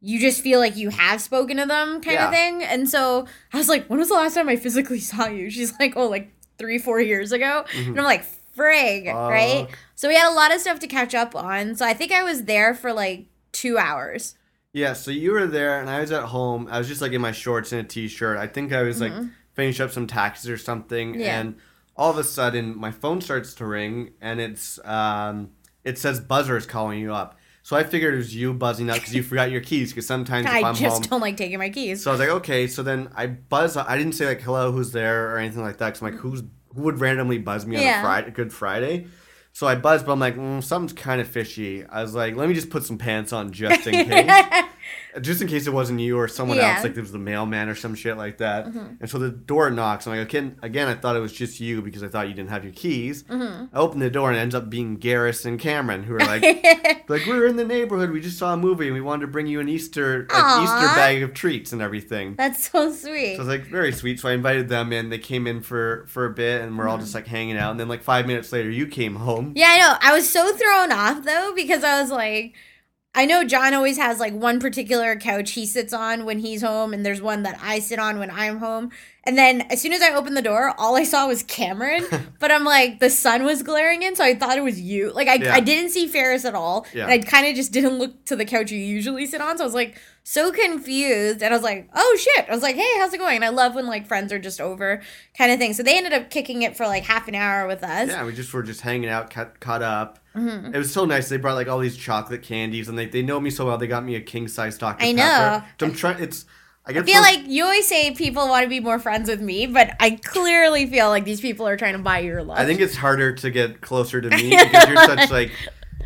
you 0.00 0.18
just 0.18 0.40
feel 0.40 0.58
like 0.60 0.76
you 0.76 0.88
have 0.90 1.20
spoken 1.20 1.56
to 1.58 1.66
them 1.66 2.00
kind 2.00 2.14
Yeah. 2.14 2.26
of 2.28 2.32
thing. 2.32 2.62
And 2.62 2.88
so 2.88 3.26
I 3.52 3.58
was 3.58 3.68
like, 3.68 3.86
when 3.88 3.98
was 3.98 4.08
the 4.08 4.14
last 4.14 4.34
time 4.34 4.48
I 4.48 4.56
physically 4.56 4.98
saw 5.10 5.26
you? 5.26 5.50
She's 5.50 5.78
like, 5.78 5.94
oh, 5.96 6.08
like 6.08 6.32
three, 6.58 6.78
four 6.78 7.00
years 7.00 7.32
ago. 7.32 7.64
And 7.76 7.98
I'm 7.98 8.04
like, 8.04 8.24
frig, 8.56 9.12
right? 9.12 9.68
So 9.94 10.08
we 10.08 10.14
had 10.14 10.30
a 10.30 10.34
lot 10.34 10.54
of 10.54 10.60
stuff 10.60 10.78
to 10.80 10.86
catch 10.86 11.14
up 11.14 11.34
on. 11.36 11.74
So 11.76 11.84
I 11.86 11.94
think 11.94 12.12
I 12.12 12.22
was 12.22 12.44
there 12.44 12.74
for 12.74 12.92
like 12.92 13.26
two 13.52 13.78
hours. 13.78 14.34
Yeah, 14.72 14.92
so 14.92 15.10
you 15.10 15.32
were 15.32 15.46
there 15.46 15.80
and 15.80 15.90
I 15.90 16.00
was 16.00 16.12
at 16.12 16.24
home. 16.24 16.68
I 16.70 16.78
was 16.78 16.86
just 16.88 17.00
like 17.00 17.12
in 17.12 17.20
my 17.20 17.32
shorts 17.32 17.72
and 17.72 17.80
a 17.80 17.84
t-shirt. 17.84 18.38
I 18.38 18.46
think 18.46 18.72
I 18.72 18.82
was 18.82 19.00
like 19.00 19.12
finishing 19.54 19.84
up 19.84 19.90
some 19.90 20.06
taxes 20.06 20.48
or 20.48 20.56
something 20.56 21.12
Mm-hmm. 21.12 21.20
Yeah. 21.20 21.40
and 21.40 21.56
all 21.96 22.10
of 22.10 22.16
a 22.18 22.24
sudden 22.24 22.78
my 22.78 22.90
phone 22.92 23.20
starts 23.20 23.52
to 23.54 23.66
ring 23.66 24.12
and 24.22 24.40
it's 24.40 24.78
um 24.86 25.50
it 25.84 25.98
says 25.98 26.20
buzzer 26.20 26.56
is 26.56 26.64
calling 26.66 26.98
you 27.00 27.12
up. 27.12 27.36
So 27.62 27.76
I 27.76 27.84
figured 27.84 28.14
it 28.14 28.16
was 28.16 28.34
you 28.34 28.54
buzzing 28.54 28.88
up 28.90 28.96
because 28.96 29.14
you 29.14 29.22
forgot 29.22 29.50
your 29.50 29.60
keys 29.60 29.90
because 29.92 30.06
sometimes 30.06 30.46
if 30.50 30.52
I 30.52 30.60
I'm 30.68 30.74
just 30.74 30.94
home 30.96 31.02
don't 31.02 31.20
like 31.20 31.36
taking 31.36 31.58
my 31.58 31.68
keys. 31.70 32.02
So 32.02 32.10
I 32.10 32.14
was 32.14 32.20
like, 32.20 32.30
okay. 32.30 32.66
So 32.66 32.82
then 32.82 33.10
I 33.14 33.26
buzz. 33.26 33.76
I 33.76 33.96
didn't 33.98 34.12
say 34.14 34.26
like 34.26 34.40
hello, 34.40 34.72
who's 34.72 34.92
there 34.92 35.34
or 35.34 35.38
anything 35.38 35.62
like 35.62 35.78
that. 35.78 35.94
Cause 35.94 36.02
I'm 36.02 36.12
like, 36.12 36.20
who's 36.20 36.42
who 36.74 36.82
would 36.82 37.00
randomly 37.00 37.38
buzz 37.38 37.66
me 37.66 37.76
on 37.76 37.82
Yeah. 37.82 38.00
a 38.00 38.02
Friday, 38.02 38.30
Good 38.30 38.52
Friday? 38.52 39.06
So 39.52 39.66
I 39.66 39.74
buzzed, 39.74 40.06
but 40.06 40.12
I'm 40.12 40.20
like, 40.20 40.36
mm, 40.36 40.62
something's 40.62 40.92
kind 40.92 41.20
of 41.20 41.26
fishy. 41.26 41.84
I 41.84 42.02
was 42.02 42.14
like, 42.14 42.36
let 42.36 42.48
me 42.48 42.54
just 42.54 42.70
put 42.70 42.84
some 42.84 42.98
pants 42.98 43.32
on 43.32 43.50
just 43.52 43.84
in 43.86 43.92
case, 44.08 44.64
just 45.20 45.42
in 45.42 45.48
case 45.48 45.66
it 45.66 45.72
wasn't 45.72 46.00
you 46.00 46.18
or 46.18 46.28
someone 46.28 46.56
Yeah. 46.58 46.64
Mm-hmm. 46.64 46.76
else, 46.76 46.84
like 46.84 46.96
it 46.96 47.00
was 47.00 47.12
the 47.12 47.18
mailman 47.18 47.68
or 47.68 47.74
some 47.74 47.94
shit 47.94 48.16
like 48.16 48.38
that. 48.38 48.66
And 48.66 49.08
so 49.08 49.18
the 49.18 49.30
door 49.30 49.70
knocks. 49.70 50.06
And 50.06 50.14
I'm 50.14 50.20
like, 50.20 50.34
okay. 50.34 50.52
Again, 50.62 50.88
I 50.88 50.94
thought 50.94 51.16
it 51.16 51.20
was 51.20 51.32
just 51.32 51.60
you 51.60 51.82
because 51.82 52.02
I 52.02 52.08
thought 52.08 52.28
you 52.28 52.34
didn't 52.34 52.50
have 52.50 52.64
your 52.64 52.72
keys. 52.72 53.24
Mm-hmm. 53.24 53.74
I 53.74 53.78
opened 53.78 54.02
the 54.02 54.10
door 54.10 54.28
and 54.28 54.36
it 54.38 54.40
ends 54.40 54.54
up 54.54 54.70
being 54.70 54.98
Garrus 54.98 55.44
and 55.46 55.58
Cameron, 55.58 56.02
who 56.04 56.14
are 56.14 56.18
like, 56.20 56.42
like 57.08 57.26
we 57.26 57.32
were 57.38 57.46
in 57.46 57.56
the 57.56 57.64
neighborhood. 57.64 58.10
We 58.10 58.20
just 58.20 58.38
saw 58.38 58.54
a 58.54 58.56
movie 58.56 58.86
and 58.86 58.94
we 58.94 59.00
wanted 59.00 59.22
to 59.22 59.32
bring 59.32 59.46
you 59.46 59.60
an 59.60 59.68
Easter, 59.68 60.26
Aw. 60.30 60.62
Easter 60.62 60.94
bag 60.96 61.22
of 61.22 61.34
treats 61.34 61.72
and 61.72 61.80
everything. 61.82 62.34
That's 62.36 62.70
so 62.70 62.92
sweet. 62.92 63.36
So 63.36 63.42
it 63.42 63.46
was 63.46 63.48
like 63.48 63.66
very 63.66 63.92
sweet. 63.92 64.20
So 64.20 64.28
I 64.28 64.32
invited 64.32 64.68
them 64.68 64.92
in. 64.92 65.08
They 65.10 65.18
came 65.18 65.46
in 65.46 65.60
for 65.62 66.04
for 66.08 66.26
a 66.26 66.30
bit, 66.30 66.62
and 66.62 66.76
we're 66.78 66.88
all 66.88 66.98
just 66.98 67.14
like 67.14 67.26
hanging 67.26 67.56
out. 67.56 67.70
And 67.72 67.80
then 67.80 67.88
like 67.88 68.02
five 68.02 68.26
minutes 68.26 68.52
later, 68.52 68.70
you 68.70 68.86
came 68.86 69.16
home. 69.16 69.52
yeah, 69.56 69.68
I 69.70 69.78
know. 69.78 69.96
I 70.00 70.12
was 70.14 70.28
so 70.28 70.52
thrown 70.54 70.92
off 70.92 71.24
though 71.24 71.52
because 71.54 71.82
I 71.84 72.00
was 72.00 72.10
like, 72.10 72.54
I 73.14 73.26
know 73.26 73.44
John 73.44 73.74
always 73.74 73.98
has 73.98 74.20
like 74.20 74.32
one 74.32 74.60
particular 74.60 75.16
couch 75.16 75.52
he 75.52 75.66
sits 75.66 75.92
on 75.92 76.24
when 76.24 76.38
he's 76.38 76.62
home, 76.62 76.94
and 76.94 77.04
there's 77.04 77.20
one 77.20 77.42
that 77.42 77.58
I 77.60 77.80
sit 77.80 77.98
on 77.98 78.18
when 78.18 78.30
I'm 78.30 78.58
home. 78.58 78.90
And 79.24 79.36
then 79.36 79.62
as 79.70 79.80
soon 79.82 79.92
as 79.92 80.00
I 80.00 80.14
opened 80.14 80.36
the 80.36 80.42
door, 80.42 80.74
all 80.78 80.96
I 80.96 81.04
saw 81.04 81.26
was 81.28 81.42
Cameron. 81.42 82.06
but 82.38 82.50
I'm 82.50 82.64
like, 82.64 83.00
the 83.00 83.10
sun 83.10 83.44
was 83.44 83.62
glaring 83.62 84.02
in, 84.02 84.16
so 84.16 84.24
I 84.24 84.34
thought 84.34 84.56
it 84.56 84.62
was 84.62 84.80
you. 84.80 85.12
Like 85.12 85.28
I, 85.28 85.34
Yeah. 85.34 85.54
I 85.54 85.60
didn't 85.60 85.90
see 85.90 86.06
Ferris 86.06 86.44
at 86.44 86.54
all. 86.54 86.86
Yeah. 86.94 87.04
And 87.04 87.12
I 87.12 87.18
kind 87.18 87.46
of 87.46 87.54
just 87.54 87.70
didn't 87.72 87.98
look 87.98 88.24
to 88.26 88.36
the 88.36 88.44
couch 88.46 88.70
you 88.70 88.78
usually 88.78 89.26
sit 89.26 89.40
on. 89.40 89.58
So 89.58 89.64
I 89.64 89.66
was 89.66 89.74
like 89.74 89.98
so 90.22 90.50
confused. 90.52 91.42
And 91.42 91.52
I 91.52 91.56
was 91.56 91.62
like, 91.62 91.88
oh 91.94 92.18
shit. 92.18 92.46
I 92.48 92.52
was 92.54 92.62
like, 92.62 92.76
hey, 92.76 92.98
how's 92.98 93.12
it 93.12 93.18
going? 93.18 93.36
And 93.36 93.44
I 93.44 93.50
love 93.50 93.74
when 93.74 93.86
like 93.86 94.06
friends 94.06 94.32
are 94.32 94.38
just 94.38 94.60
over 94.60 95.02
kind 95.36 95.52
of 95.52 95.58
thing. 95.58 95.74
So 95.74 95.82
they 95.82 95.96
ended 95.98 96.12
up 96.14 96.30
kicking 96.30 96.62
it 96.62 96.76
for 96.76 96.86
like 96.86 97.04
half 97.04 97.28
an 97.28 97.34
hour 97.34 97.66
with 97.66 97.82
us. 97.84 98.08
Yeah, 98.08 98.24
we 98.24 98.32
just 98.32 98.52
were 98.54 98.62
just 98.62 98.80
hanging 98.80 99.10
out, 99.10 99.30
caught, 99.30 99.60
caught 99.60 99.82
up. 99.82 100.18
Mm-hmm. 100.34 100.74
It 100.74 100.78
was 100.78 100.92
so 100.92 101.04
nice. 101.04 101.28
They 101.28 101.36
brought 101.36 101.54
like 101.56 101.68
all 101.68 101.78
these 101.80 101.96
chocolate 101.96 102.42
candies, 102.42 102.88
and 102.88 102.96
they, 102.96 103.06
they 103.06 103.20
know 103.20 103.40
me 103.40 103.50
so 103.50 103.66
well. 103.66 103.76
They 103.78 103.88
got 103.88 104.04
me 104.04 104.14
a 104.14 104.20
king 104.20 104.46
size 104.46 104.78
Dr 104.78 105.04
I 105.04 105.10
know. 105.12 105.22
Pepper. 105.22 105.66
So 105.80 105.86
I'm 105.86 105.92
trying. 105.94 106.22
It's 106.22 106.44
I 106.86 106.92
I 106.92 107.02
feel 107.02 107.20
like 107.20 107.46
you 107.46 107.64
always 107.64 107.86
say 107.86 108.12
people 108.12 108.48
want 108.48 108.64
to 108.64 108.68
be 108.68 108.80
more 108.80 108.98
friends 108.98 109.28
with 109.28 109.40
me, 109.40 109.66
but 109.66 109.94
I 110.00 110.10
clearly 110.10 110.86
feel 110.86 111.08
like 111.08 111.24
these 111.24 111.40
people 111.40 111.68
are 111.68 111.76
trying 111.76 111.92
to 111.92 112.02
buy 112.02 112.20
your 112.20 112.42
love. 112.42 112.58
I 112.58 112.64
think 112.64 112.80
it's 112.80 112.96
harder 112.96 113.32
to 113.34 113.50
get 113.50 113.80
closer 113.80 114.20
to 114.20 114.28
me 114.28 114.50
because 114.50 114.88
you're 114.88 114.96
such 115.04 115.30
like 115.30 115.52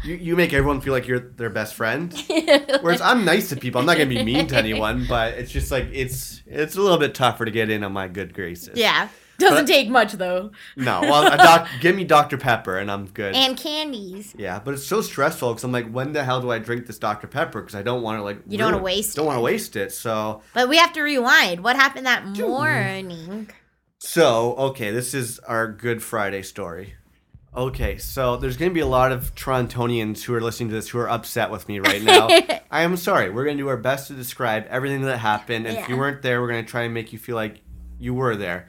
you, 0.02 0.16
you 0.16 0.36
make 0.36 0.52
everyone 0.52 0.80
feel 0.80 0.92
like 0.92 1.06
you're 1.06 1.20
their 1.20 1.50
best 1.50 1.74
friend. 1.74 2.12
Whereas 2.80 3.00
I'm 3.00 3.24
nice 3.24 3.48
to 3.50 3.56
people. 3.56 3.80
I'm 3.80 3.86
not 3.86 3.96
gonna 3.96 4.10
be 4.10 4.22
mean 4.24 4.46
to 4.48 4.56
anyone, 4.58 5.06
but 5.08 5.34
it's 5.34 5.50
just 5.50 5.70
like 5.70 5.86
it's 5.92 6.42
it's 6.46 6.76
a 6.76 6.80
little 6.80 6.98
bit 6.98 7.14
tougher 7.14 7.44
to 7.44 7.50
get 7.50 7.70
in 7.70 7.84
on 7.84 7.92
my 7.92 8.08
good 8.08 8.34
graces. 8.34 8.76
yeah. 8.78 9.08
Doesn't 9.38 9.66
But- 9.66 9.66
take 9.66 9.88
much 9.88 10.12
though. 10.12 10.50
No, 10.76 11.00
well, 11.02 11.26
a 11.32 11.36
doc, 11.36 11.68
give 11.80 11.96
me 11.96 12.04
Dr 12.04 12.36
Pepper 12.38 12.78
and 12.78 12.90
I'm 12.90 13.06
good. 13.06 13.34
And 13.34 13.56
candies. 13.56 14.34
yeah, 14.38 14.60
but 14.60 14.74
it's 14.74 14.86
so 14.86 15.00
stressful 15.00 15.50
because 15.52 15.64
I'm 15.64 15.72
like, 15.72 15.90
when 15.90 16.12
the 16.12 16.22
hell 16.24 16.40
do 16.40 16.50
I 16.50 16.58
drink 16.58 16.86
this 16.86 16.98
Dr 16.98 17.26
Pepper? 17.26 17.60
Because 17.60 17.74
I 17.74 17.82
don't 17.82 18.02
want 18.02 18.18
to 18.18 18.22
like. 18.22 18.38
You 18.48 18.58
don't 18.58 18.66
wanna 18.66 18.76
ruin- 18.76 18.84
waste 18.84 19.16
Don't 19.16 19.26
want 19.26 19.36
to 19.38 19.42
waste 19.42 19.76
it. 19.76 19.92
So 19.92 20.42
But 20.52 20.68
we 20.68 20.76
have 20.76 20.92
to 20.94 21.02
rewind. 21.02 21.62
What 21.64 21.76
happened 21.76 22.06
that 22.06 22.26
morning? 22.26 23.48
So, 23.98 24.54
okay, 24.56 24.90
this 24.90 25.14
is 25.14 25.38
our 25.40 25.66
Good 25.72 26.02
Friday 26.02 26.42
story. 26.42 26.94
Okay, 27.56 27.98
so 27.98 28.36
there's 28.36 28.56
going 28.56 28.70
to 28.70 28.74
be 28.74 28.80
a 28.80 28.86
lot 28.86 29.12
of 29.12 29.34
Torontonians 29.36 30.22
who 30.24 30.34
are 30.34 30.40
listening 30.40 30.70
to 30.70 30.74
this 30.74 30.88
who 30.88 30.98
are 30.98 31.08
upset 31.08 31.50
with 31.50 31.68
me 31.68 31.78
right 31.78 32.02
now. 32.02 32.26
I 32.70 32.82
am 32.82 32.96
sorry. 32.96 33.30
We're 33.30 33.44
going 33.44 33.56
to 33.56 33.62
do 33.62 33.68
our 33.68 33.76
best 33.76 34.08
to 34.08 34.12
describe 34.14 34.66
everything 34.68 35.02
that 35.02 35.18
happened. 35.18 35.66
And 35.66 35.78
if 35.78 35.88
you 35.88 35.96
weren't 35.96 36.20
there, 36.20 36.40
we're 36.42 36.48
going 36.50 36.64
to 36.64 36.70
try 36.70 36.82
and 36.82 36.92
make 36.92 37.12
you 37.12 37.18
feel 37.18 37.36
like 37.36 37.60
you 38.00 38.12
were 38.12 38.34
there. 38.34 38.68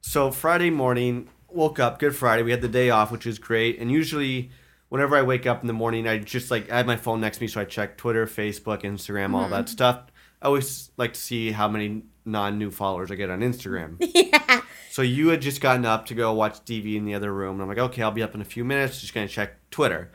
So, 0.00 0.30
Friday 0.30 0.70
morning, 0.70 1.28
woke 1.48 1.78
up, 1.78 1.98
Good 1.98 2.14
Friday. 2.14 2.42
We 2.42 2.50
had 2.50 2.60
the 2.60 2.68
day 2.68 2.90
off, 2.90 3.10
which 3.10 3.26
is 3.26 3.38
great. 3.38 3.78
And 3.78 3.90
usually, 3.90 4.50
whenever 4.88 5.16
I 5.16 5.22
wake 5.22 5.46
up 5.46 5.60
in 5.60 5.66
the 5.66 5.72
morning, 5.72 6.06
I 6.06 6.18
just 6.18 6.50
like, 6.50 6.70
I 6.70 6.76
had 6.76 6.86
my 6.86 6.96
phone 6.96 7.20
next 7.20 7.38
to 7.38 7.44
me, 7.44 7.48
so 7.48 7.60
I 7.60 7.64
check 7.64 7.96
Twitter, 7.96 8.26
Facebook, 8.26 8.82
Instagram, 8.82 9.34
all 9.34 9.48
that 9.48 9.68
stuff. 9.68 10.04
I 10.40 10.46
always 10.46 10.90
like 10.96 11.14
to 11.14 11.20
see 11.20 11.50
how 11.50 11.68
many 11.68 12.02
non 12.24 12.58
new 12.58 12.70
followers 12.70 13.10
I 13.10 13.16
get 13.16 13.30
on 13.30 13.40
Instagram. 13.40 13.96
yeah. 14.14 14.62
So 14.90 15.02
you 15.02 15.28
had 15.28 15.42
just 15.42 15.60
gotten 15.60 15.84
up 15.84 16.06
to 16.06 16.14
go 16.14 16.32
watch 16.32 16.64
TV 16.64 16.96
in 16.96 17.04
the 17.04 17.14
other 17.14 17.32
room, 17.32 17.54
and 17.54 17.62
I'm 17.62 17.68
like, 17.68 17.78
okay, 17.78 18.02
I'll 18.02 18.10
be 18.10 18.22
up 18.22 18.34
in 18.34 18.40
a 18.40 18.44
few 18.44 18.64
minutes. 18.64 19.00
Just 19.00 19.14
gonna 19.14 19.28
check 19.28 19.70
Twitter. 19.70 20.10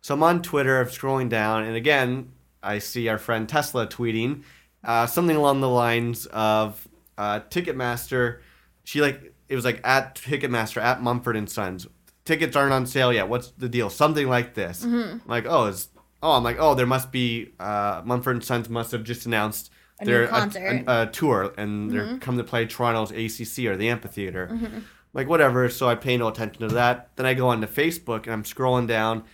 So 0.00 0.14
I'm 0.14 0.22
on 0.22 0.42
Twitter, 0.42 0.80
I'm 0.80 0.88
scrolling 0.88 1.28
down, 1.28 1.64
and 1.64 1.76
again, 1.76 2.32
I 2.62 2.78
see 2.78 3.08
our 3.08 3.18
friend 3.18 3.48
Tesla 3.48 3.86
tweeting 3.86 4.44
uh, 4.84 5.06
something 5.06 5.36
along 5.36 5.60
the 5.60 5.68
lines 5.68 6.26
of 6.26 6.86
uh, 7.16 7.40
Ticketmaster. 7.50 8.40
She 8.84 9.00
like 9.00 9.34
it 9.48 9.56
was 9.56 9.64
like 9.64 9.80
at 9.84 10.14
Ticketmaster 10.14 10.80
at 10.80 11.02
Mumford 11.02 11.36
and 11.36 11.50
Sons. 11.50 11.86
Tickets 12.24 12.56
aren't 12.56 12.72
on 12.72 12.86
sale 12.86 13.12
yet. 13.12 13.28
What's 13.28 13.50
the 13.50 13.68
deal? 13.68 13.90
Something 13.90 14.28
like 14.28 14.54
this. 14.54 14.82
I'm 14.84 15.22
like, 15.26 15.44
oh, 15.46 15.66
is 15.66 15.88
oh, 16.22 16.32
I'm 16.32 16.42
like, 16.42 16.56
oh, 16.58 16.74
there 16.74 16.86
must 16.86 17.12
be 17.12 17.52
uh, 17.60 18.02
Mumford 18.04 18.36
and 18.36 18.44
Sons 18.44 18.68
must 18.68 18.92
have 18.92 19.04
just 19.04 19.26
announced 19.26 19.70
A 20.00 20.06
their 20.06 20.26
concert. 20.26 20.84
a, 20.86 21.02
a 21.02 21.06
tour 21.06 21.52
and 21.58 21.90
they're 21.90 22.04
mm-hmm. 22.04 22.18
come 22.18 22.38
to 22.38 22.44
play 22.44 22.64
Toronto's 22.66 23.10
ACC 23.10 23.66
or 23.66 23.76
the 23.76 23.88
amphitheater. 23.88 24.48
Mm-hmm. 24.50 24.78
Like 25.12 25.28
whatever. 25.28 25.68
So 25.68 25.88
I 25.88 25.94
pay 25.94 26.16
no 26.16 26.28
attention 26.28 26.66
to 26.66 26.74
that. 26.74 27.10
Then 27.16 27.26
I 27.26 27.34
go 27.34 27.48
onto 27.48 27.66
Facebook 27.66 28.24
and 28.24 28.32
I'm 28.32 28.42
scrolling 28.42 28.88
down, 28.88 29.24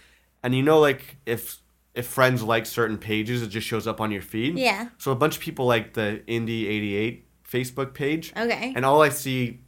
and 0.43 0.55
you 0.55 0.63
know, 0.63 0.79
like 0.81 1.17
if 1.25 1.59
if 1.95 2.07
friends 2.07 2.43
like 2.43 2.67
certain 2.67 2.99
pages, 2.99 3.43
it 3.43 3.49
just 3.49 3.67
shows 3.67 3.87
up 3.87 4.01
on 4.01 4.11
your 4.11 4.23
feed. 4.23 4.59
Yeah. 4.59 4.89
So 4.99 5.11
a 5.11 5.17
bunch 5.17 5.37
of 5.37 5.43
people 5.43 5.67
like 5.67 5.95
the 5.95 6.23
Indie 6.27 6.67
eighty 6.67 6.97
eight 6.97 7.27
Facebook 7.51 7.95
page, 7.95 8.33
Okay. 8.37 8.73
and 8.77 8.85
all 8.85 9.03
I 9.03 9.09
see, 9.09 9.61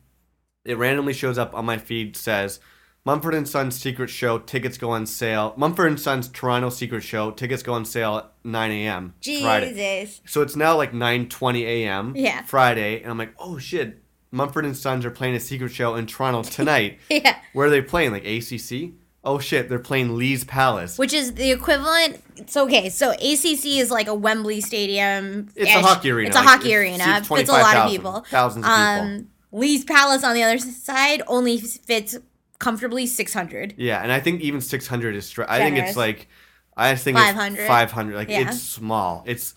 it 0.65 0.77
randomly 0.79 1.13
shows 1.13 1.39
up 1.39 1.55
on 1.55 1.65
my 1.67 1.79
feed 1.79 2.17
says. 2.17 2.61
Mumford 3.05 3.35
and 3.35 3.49
Sons 3.49 3.75
Secret 3.77 4.11
Show 4.11 4.39
tickets 4.39 4.79
go 4.79 4.91
on 4.91 5.07
sale. 5.07 5.55
Mumford 5.57 5.89
and 5.89 5.99
Sons 6.01 6.29
Toronto 6.29 6.71
Secret 6.71 7.01
Show 7.03 7.33
tickets 7.33 7.65
go 7.65 7.73
on 7.73 7.85
sale 7.85 8.17
at 8.19 8.31
9 8.45 8.71
a.m. 8.71 9.15
Friday. 9.21 9.75
Jesus. 10.05 10.21
So 10.25 10.41
it's 10.41 10.55
now 10.55 10.77
like 10.77 10.93
9:20 10.93 11.63
a.m. 11.65 12.13
Yeah. 12.15 12.43
Friday, 12.43 13.03
and 13.03 13.11
I'm 13.11 13.19
like, 13.19 13.35
oh 13.41 13.59
shit, 13.59 14.01
Mumford 14.31 14.65
and 14.65 14.77
Sons 14.77 15.05
are 15.05 15.11
playing 15.11 15.35
a 15.35 15.41
secret 15.41 15.71
show 15.73 15.97
in 15.97 16.07
Toronto 16.07 16.43
tonight. 16.49 17.01
Yeah. 17.11 17.37
Where 17.55 17.67
are 17.67 17.71
they 17.71 17.83
playing? 17.83 18.13
Like 18.13 18.25
ACC? 18.25 18.93
Oh 19.24 19.39
shit, 19.39 19.69
they're 19.69 19.78
playing 19.78 20.16
Lee's 20.16 20.43
Palace. 20.44 20.99
Which 20.99 21.12
is 21.12 21.35
the 21.35 21.53
equivalent. 21.53 22.20
It's 22.36 22.57
okay. 22.57 22.89
So 22.89 23.11
ACC 23.12 23.66
is 23.78 23.90
like 23.90 24.09
a 24.09 24.15
Wembley 24.15 24.61
Stadium. 24.61 25.49
It's 25.55 25.70
a 25.70 25.81
hockey 25.81 26.11
arena, 26.11 26.28
It's 26.28 26.36
a 26.36 26.40
like, 26.40 26.49
hockey 26.49 26.73
it 26.73 26.77
arena. 26.77 27.05
seats 27.05 27.28
Fits 27.28 27.49
a 27.49 27.53
lot 27.53 27.77
of 27.77 27.90
people. 27.90 28.24
thousands 28.28 28.65
of 28.66 28.70
people. 28.70 28.82
Um, 28.82 29.28
Lee's 29.53 29.85
Palace 29.85 30.24
on 30.24 30.35
the 30.35 30.43
other 30.43 30.59
side 30.59 31.23
only 31.28 31.59
fits 31.59 32.16
comfortably 32.59 33.07
600. 33.07 33.74
Yeah, 33.77 34.03
and 34.03 34.11
I 34.11 34.19
think 34.19 34.40
even 34.40 34.61
600 34.61 35.15
is 35.15 35.27
str- 35.27 35.44
I 35.49 35.59
think 35.59 35.77
it's 35.78 35.97
like 35.97 36.27
I 36.77 36.97
think 36.97 37.16
500. 37.16 37.59
it's 37.61 37.69
500. 37.69 38.16
Like 38.16 38.28
Yeah. 38.28 38.49
it's 38.49 38.61
small. 38.61 39.23
It's 39.27 39.55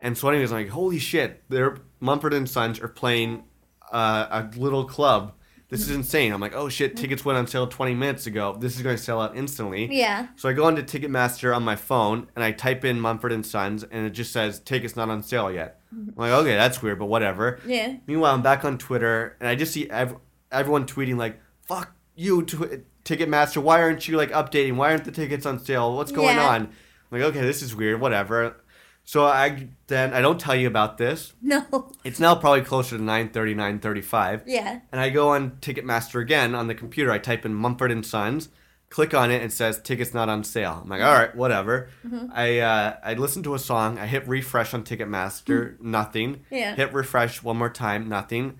and 0.00 0.16
so 0.16 0.28
anyways, 0.30 0.52
I'm 0.52 0.58
like, 0.58 0.68
holy 0.68 0.98
shit! 0.98 1.42
They're 1.48 1.76
Mumford 2.00 2.32
and 2.34 2.48
Sons 2.48 2.80
are 2.80 2.88
playing 2.88 3.44
uh, 3.92 4.26
a 4.52 4.58
little 4.58 4.84
club. 4.84 5.34
This 5.72 5.88
is 5.88 5.96
insane. 5.96 6.32
I'm 6.32 6.40
like, 6.40 6.54
oh 6.54 6.68
shit! 6.68 6.92
Mm-hmm. 6.92 7.00
Tickets 7.00 7.24
went 7.24 7.38
on 7.38 7.46
sale 7.46 7.66
20 7.66 7.94
minutes 7.94 8.26
ago. 8.26 8.54
This 8.60 8.76
is 8.76 8.82
going 8.82 8.94
to 8.96 9.02
sell 9.02 9.20
out 9.22 9.36
instantly. 9.36 9.88
Yeah. 9.90 10.28
So 10.36 10.48
I 10.48 10.52
go 10.52 10.64
onto 10.66 10.82
Ticketmaster 10.82 11.56
on 11.56 11.62
my 11.62 11.76
phone 11.76 12.28
and 12.36 12.44
I 12.44 12.52
type 12.52 12.84
in 12.84 13.00
Mumford 13.00 13.32
and 13.32 13.44
Sons 13.44 13.82
and 13.82 14.04
it 14.06 14.10
just 14.10 14.32
says 14.32 14.60
tickets 14.60 14.96
not 14.96 15.08
on 15.08 15.22
sale 15.22 15.50
yet. 15.50 15.80
I'm 15.90 16.12
like, 16.14 16.30
okay, 16.32 16.54
that's 16.56 16.82
weird, 16.82 16.98
but 16.98 17.06
whatever. 17.06 17.58
Yeah. 17.66 17.96
Meanwhile, 18.06 18.34
I'm 18.34 18.42
back 18.42 18.64
on 18.66 18.76
Twitter 18.76 19.36
and 19.40 19.48
I 19.48 19.54
just 19.54 19.72
see 19.72 19.88
ev- 19.90 20.16
everyone 20.50 20.84
tweeting 20.86 21.16
like, 21.16 21.40
"Fuck 21.66 21.94
you, 22.14 22.42
tw- 22.44 22.84
Ticketmaster! 23.04 23.62
Why 23.62 23.80
aren't 23.82 24.06
you 24.06 24.16
like 24.18 24.30
updating? 24.30 24.76
Why 24.76 24.90
aren't 24.90 25.04
the 25.06 25.10
tickets 25.10 25.46
on 25.46 25.58
sale? 25.58 25.96
What's 25.96 26.12
going 26.12 26.36
Yeah. 26.36 26.48
on?" 26.48 26.62
I'm 27.10 27.20
like, 27.20 27.22
okay, 27.30 27.40
this 27.42 27.60
is 27.62 27.74
weird. 27.74 28.00
Whatever. 28.00 28.56
So 29.04 29.26
I 29.26 29.68
then 29.88 30.14
I 30.14 30.20
don't 30.20 30.38
tell 30.40 30.54
you 30.54 30.66
about 30.68 30.96
this. 30.98 31.32
No. 31.42 31.90
It's 32.04 32.20
now 32.20 32.34
probably 32.34 32.62
closer 32.62 32.96
to 32.96 33.02
9:30, 33.02 33.54
9:35. 33.80 34.42
Yeah. 34.46 34.80
And 34.92 35.00
I 35.00 35.10
go 35.10 35.30
on 35.30 35.52
Ticketmaster 35.60 36.20
again 36.22 36.54
on 36.54 36.66
the 36.68 36.74
computer. 36.74 37.10
I 37.10 37.18
type 37.18 37.44
in 37.44 37.52
Mumford 37.54 37.90
and 37.90 38.06
Sons, 38.06 38.48
click 38.90 39.12
on 39.12 39.30
it, 39.30 39.36
and 39.36 39.44
it 39.46 39.52
says 39.52 39.80
tickets 39.80 40.14
not 40.14 40.28
on 40.28 40.44
sale. 40.44 40.80
I'm 40.82 40.88
like, 40.88 41.02
all 41.02 41.12
right, 41.14 41.34
whatever. 41.34 41.88
Mm-hmm. 42.06 42.26
I 42.32 42.60
uh, 42.60 42.96
I 43.04 43.14
listen 43.14 43.42
to 43.42 43.54
a 43.54 43.58
song. 43.58 43.98
I 43.98 44.06
hit 44.06 44.26
refresh 44.28 44.72
on 44.72 44.84
Ticketmaster, 44.84 45.80
nothing. 45.80 46.36
Mm. 46.36 46.40
Yeah. 46.50 46.74
Hit 46.76 46.92
refresh 46.92 47.42
one 47.42 47.56
more 47.56 47.70
time, 47.70 48.08
nothing. 48.08 48.58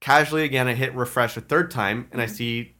Casually 0.00 0.44
again, 0.44 0.68
I 0.68 0.74
hit 0.74 0.94
refresh 0.94 1.36
a 1.36 1.40
third 1.40 1.70
time, 1.70 2.08
and 2.12 2.20
I 2.20 2.26
Mm-hmm. 2.26 2.34
see 2.34 2.74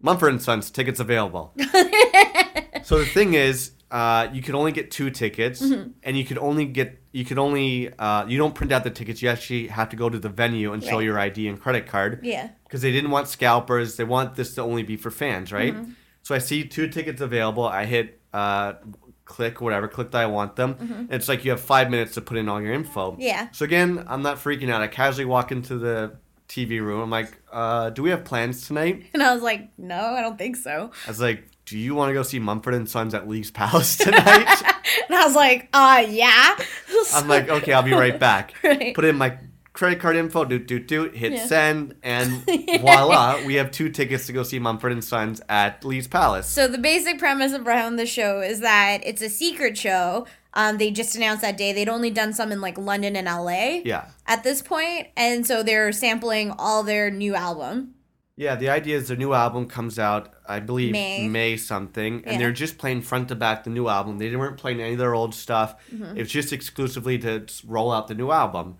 Mumford 0.00 0.30
and 0.32 0.42
Sons 0.42 0.70
tickets 0.70 1.00
available. 1.00 1.54
so 2.84 2.98
the 2.98 3.06
thing 3.06 3.34
is, 3.34 3.72
uh, 4.00 4.28
you 4.34 4.42
could 4.42 4.54
only 4.60 4.72
get 4.72 4.90
two 4.90 5.08
tickets, 5.10 5.60
Mm-hmm. 5.62 5.90
and 6.06 6.12
you 6.18 6.24
could 6.28 6.38
only 6.48 6.66
get 6.78 6.88
you 7.18 7.24
could 7.24 7.38
only 7.46 7.70
uh, 7.98 8.26
you 8.30 8.36
don't 8.42 8.54
print 8.54 8.70
out 8.74 8.82
the 8.84 8.90
tickets. 9.00 9.22
You 9.22 9.28
actually 9.30 9.68
have 9.78 9.88
to 9.92 9.96
go 10.02 10.06
to 10.10 10.18
the 10.18 10.28
venue 10.42 10.72
and 10.74 10.82
show 10.84 10.96
Right. 10.98 11.04
your 11.08 11.18
ID 11.18 11.48
and 11.48 11.58
credit 11.64 11.84
card 11.86 12.20
Yeah. 12.22 12.48
because 12.64 12.82
they 12.82 12.92
didn't 12.92 13.10
want 13.16 13.26
scalpers. 13.28 13.96
They 13.96 14.04
want 14.16 14.34
this 14.34 14.54
to 14.56 14.60
only 14.62 14.82
be 14.82 14.96
for 15.04 15.10
fans, 15.10 15.50
right? 15.60 15.74
Mm-hmm. 15.74 15.92
So 16.22 16.34
I 16.34 16.38
see 16.48 16.64
two 16.76 16.88
tickets 16.88 17.20
available. 17.22 17.64
I 17.64 17.84
hit 17.86 18.06
uh, 18.34 18.74
click 19.24 19.60
whatever, 19.60 19.88
click 19.88 20.10
that 20.12 20.22
I 20.22 20.26
want 20.26 20.56
them. 20.56 20.76
And 20.78 21.12
it's 21.16 21.28
like 21.28 21.44
you 21.44 21.50
have 21.52 21.60
five 21.60 21.90
minutes 21.90 22.14
to 22.14 22.20
put 22.20 22.36
in 22.36 22.48
all 22.50 22.60
your 22.60 22.74
info. 22.74 23.12
Mm-hmm. 23.12 23.20
Yeah. 23.22 23.48
So 23.52 23.64
again, 23.64 24.04
I'm 24.06 24.22
not 24.22 24.36
freaking 24.36 24.70
out. 24.70 24.82
I 24.82 24.88
casually 24.88 25.24
walk 25.24 25.50
into 25.52 25.78
the 25.78 25.96
TV 26.48 26.80
room. 26.80 27.00
I'm 27.00 27.10
like, 27.10 27.36
uh, 27.52 27.90
"Do 27.90 28.02
we 28.02 28.10
have 28.10 28.24
plans 28.24 28.66
tonight?" 28.66 29.06
And 29.14 29.22
I 29.22 29.32
was 29.34 29.42
like, 29.42 29.68
no, 29.78 29.98
I 30.00 30.20
don't 30.20 30.38
think 30.38 30.56
so. 30.56 30.90
I 31.06 31.10
was 31.10 31.20
like, 31.20 31.44
"Do 31.64 31.76
you 31.78 31.94
want 31.94 32.10
to 32.10 32.14
go 32.14 32.22
see 32.22 32.38
Mumford 32.38 32.74
and 32.74 32.88
Sons 32.88 33.14
at 33.14 33.28
Lee's 33.28 33.50
Palace 33.50 33.96
tonight?" 34.06 34.62
And 35.08 35.16
I 35.16 35.24
was 35.26 35.34
like, 35.34 35.68
uh, 35.72 36.04
yeah. 36.08 36.56
I'm 37.14 37.26
like, 37.28 37.48
"Okay, 37.48 37.72
I'll 37.72 37.82
be 37.82 37.92
right 37.92 38.18
back." 38.28 38.54
Right. 38.62 38.94
Put 38.94 39.04
in 39.04 39.16
my 39.16 39.36
credit 39.72 40.00
card 40.00 40.16
info, 40.16 40.44
do 40.44 40.58
do 40.58 40.78
do, 40.78 41.10
hit 41.10 41.32
Yeah. 41.32 41.46
send, 41.46 41.96
and 42.02 42.44
voila, 42.80 43.44
we 43.44 43.56
have 43.56 43.70
two 43.70 43.90
tickets 43.90 44.26
to 44.26 44.32
go 44.32 44.42
see 44.42 44.58
Mumford 44.58 44.92
and 44.92 45.04
Sons 45.04 45.40
at 45.48 45.84
Lee's 45.84 46.06
Palace. 46.08 46.46
So 46.48 46.66
the 46.68 46.78
basic 46.78 47.18
premise 47.18 47.52
of 47.52 47.66
around 47.66 47.96
the 47.96 48.06
show 48.06 48.40
is 48.40 48.60
that 48.60 48.98
it's 49.04 49.20
a 49.22 49.28
secret 49.28 49.76
show. 49.76 50.26
Um, 50.56 50.78
they 50.78 50.90
just 50.90 51.14
announced 51.14 51.42
that 51.42 51.58
day 51.58 51.72
they'd 51.74 51.88
only 51.88 52.10
done 52.10 52.32
some 52.32 52.50
in 52.50 52.62
like 52.62 52.78
London 52.78 53.14
and 53.14 53.26
LA 53.26 53.82
yeah. 53.84 54.06
at 54.26 54.42
this 54.42 54.62
point, 54.62 55.08
and 55.16 55.46
so 55.46 55.62
they're 55.62 55.92
sampling 55.92 56.50
all 56.58 56.82
their 56.82 57.10
new 57.10 57.34
album. 57.34 57.92
Yeah, 58.38 58.54
the 58.56 58.68
idea 58.68 58.96
is 58.96 59.08
their 59.08 59.16
new 59.16 59.32
album 59.32 59.66
comes 59.66 59.98
out, 59.98 60.34
I 60.46 60.60
believe, 60.60 60.92
May. 60.92 61.26
May, 61.28 61.56
something, 61.56 62.16
and 62.24 62.32
Yeah. 62.32 62.38
they're 62.38 62.52
just 62.52 62.76
playing 62.76 63.02
front 63.02 63.28
to 63.28 63.34
back 63.34 63.64
the 63.64 63.70
new 63.70 63.88
album. 63.88 64.18
They 64.18 64.34
weren't 64.34 64.58
playing 64.58 64.80
any 64.80 64.92
of 64.92 64.98
their 64.98 65.14
old 65.14 65.34
stuff. 65.34 65.76
Mm-hmm. 65.94 66.16
It 66.16 66.22
was 66.22 66.30
just 66.30 66.52
exclusively 66.52 67.18
to 67.18 67.46
roll 67.66 67.92
out 67.92 68.08
the 68.08 68.14
new 68.14 68.30
album. 68.30 68.76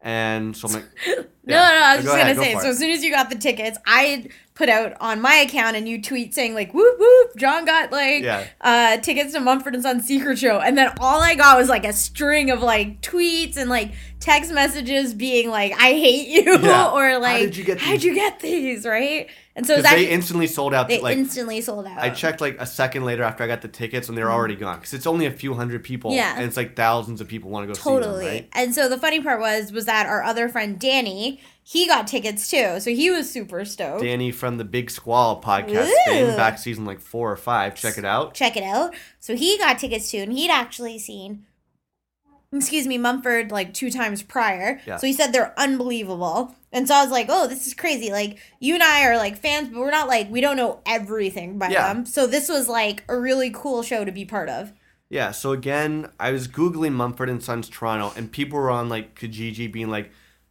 And 0.00 0.56
so 0.56 0.68
I'm 0.68 0.74
like, 0.74 0.84
No, 1.44 1.54
no, 1.56 1.62
I 1.62 1.96
was 1.96 2.04
Go 2.06 2.12
just 2.12 2.22
gonna 2.22 2.34
go 2.34 2.42
say. 2.42 2.54
for 2.54 2.60
So 2.60 2.68
as 2.70 2.78
soon 2.78 2.90
as 2.90 3.02
you 3.02 3.10
got 3.10 3.30
the 3.30 3.36
tickets, 3.36 3.78
I 3.86 4.28
put 4.54 4.68
out 4.68 4.92
on 5.00 5.20
my 5.20 5.34
account 5.36 5.76
a 5.76 5.80
new 5.80 6.00
tweet 6.02 6.34
saying 6.34 6.52
like, 6.54 6.74
"Whoop 6.74 6.98
whoop!" 6.98 7.36
John 7.36 7.64
got 7.64 7.90
like 7.90 8.22
Yeah. 8.22 8.46
uh, 8.60 8.98
tickets 8.98 9.32
to 9.32 9.40
Mumford 9.40 9.74
and 9.74 9.82
Sons 9.82 10.04
Secret 10.06 10.38
Show, 10.38 10.58
and 10.60 10.76
then 10.76 10.92
all 11.00 11.20
I 11.22 11.34
got 11.36 11.56
was 11.56 11.68
like 11.68 11.84
a 11.86 11.92
string 11.92 12.50
of 12.50 12.60
like 12.62 13.00
tweets 13.00 13.56
and 13.56 13.70
like 13.70 13.92
text 14.20 14.52
messages 14.52 15.14
being 15.14 15.48
like, 15.50 15.72
"I 15.72 15.92
hate 15.94 16.28
you," 16.28 16.58
Yeah. 16.58 16.90
or 16.92 17.08
How 17.10 17.20
like, 17.20 17.40
did 17.42 17.56
you 17.56 17.64
get 17.64 17.78
"How'd 17.80 18.02
you 18.02 18.14
get 18.14 18.40
these?" 18.40 18.84
Right? 18.84 19.28
And 19.58 19.66
so 19.66 19.74
because 19.74 19.90
they 19.90 20.08
instantly 20.08 20.46
sold 20.46 20.72
out. 20.72 20.86
they 20.86 21.00
like 21.00 21.18
instantly 21.18 21.60
sold 21.60 21.84
out. 21.84 21.98
I 21.98 22.10
checked 22.10 22.40
like 22.40 22.60
a 22.60 22.64
second 22.64 23.04
later 23.04 23.24
after 23.24 23.42
I 23.42 23.48
got 23.48 23.60
the 23.60 23.66
tickets, 23.66 24.08
and 24.08 24.16
they're 24.16 24.26
mm-hmm. 24.26 24.34
already 24.34 24.54
gone. 24.54 24.76
Because 24.76 24.94
it's 24.94 25.06
only 25.06 25.26
a 25.26 25.32
few 25.32 25.52
hundred 25.54 25.82
people, 25.82 26.12
Yeah. 26.12 26.36
and 26.36 26.44
it's 26.44 26.56
like 26.56 26.76
thousands 26.76 27.20
of 27.20 27.26
people 27.26 27.50
want 27.50 27.64
to 27.64 27.74
go 27.74 27.76
Totally. 27.76 28.20
see 28.20 28.24
them, 28.24 28.34
right? 28.34 28.48
And 28.52 28.72
so 28.72 28.88
the 28.88 28.96
funny 28.96 29.20
part 29.20 29.40
was 29.40 29.72
was 29.72 29.86
that 29.86 30.06
our 30.06 30.22
other 30.22 30.48
friend 30.48 30.78
Danny, 30.78 31.40
he 31.64 31.88
got 31.88 32.06
tickets 32.06 32.48
too. 32.48 32.78
So 32.78 32.92
he 32.92 33.10
was 33.10 33.28
super 33.28 33.64
stoked. 33.64 34.04
Danny 34.04 34.30
from 34.30 34.58
the 34.58 34.64
Big 34.64 34.92
Squall 34.92 35.42
podcast, 35.42 35.90
Ooh. 36.08 36.36
back 36.36 36.58
season 36.58 36.84
like 36.84 37.00
four 37.00 37.32
or 37.32 37.36
five. 37.36 37.74
Check 37.74 37.98
it 37.98 38.04
out. 38.04 38.34
check 38.34 38.56
it 38.56 38.62
out. 38.62 38.94
So 39.18 39.34
he 39.34 39.58
got 39.58 39.80
tickets 39.80 40.08
too, 40.12 40.18
and 40.18 40.32
he'd 40.32 40.52
actually 40.52 41.00
seen, 41.00 41.46
excuse 42.52 42.86
me, 42.86 42.98
Mumford 42.98 43.50
like 43.50 43.74
two 43.74 43.90
times 43.90 44.22
prior. 44.22 44.80
Yeah. 44.86 44.96
So 44.96 45.06
he 45.06 45.12
said 45.12 45.32
they're 45.32 45.58
unbelievable. 45.58 46.54
And 46.72 46.86
so 46.86 46.94
I 46.94 47.02
was 47.02 47.10
like, 47.10 47.26
oh, 47.28 47.46
this 47.46 47.66
is 47.66 47.74
crazy. 47.74 48.10
Like, 48.10 48.38
you 48.60 48.74
and 48.74 48.82
I 48.82 49.06
are 49.06 49.16
like 49.16 49.38
fans, 49.38 49.68
but 49.68 49.80
we're 49.80 49.90
not 49.90 50.06
like, 50.08 50.30
we 50.30 50.40
don't 50.40 50.56
know 50.56 50.80
everything 50.84 51.58
by 51.58 51.68
Yeah. 51.70 51.92
them. 51.92 52.04
So 52.04 52.26
this 52.26 52.48
was 52.48 52.68
like 52.68 53.04
a 53.08 53.18
really 53.18 53.50
cool 53.50 53.82
show 53.82 54.04
to 54.04 54.12
be 54.12 54.24
part 54.24 54.48
of. 54.48 54.72
Yeah, 55.10 55.30
so 55.30 55.52
again, 55.52 56.10
I 56.20 56.32
was 56.32 56.46
googling 56.48 56.92
Mumford 56.92 57.30
and 57.30 57.42
Sons 57.42 57.70
Toronto, 57.70 58.12
and 58.14 58.30
people 58.30 58.58
were 58.58 58.70
on 58.70 58.90
like 58.90 59.18
Kijiji 59.18 59.72
being 59.72 59.88
like, 59.88 60.10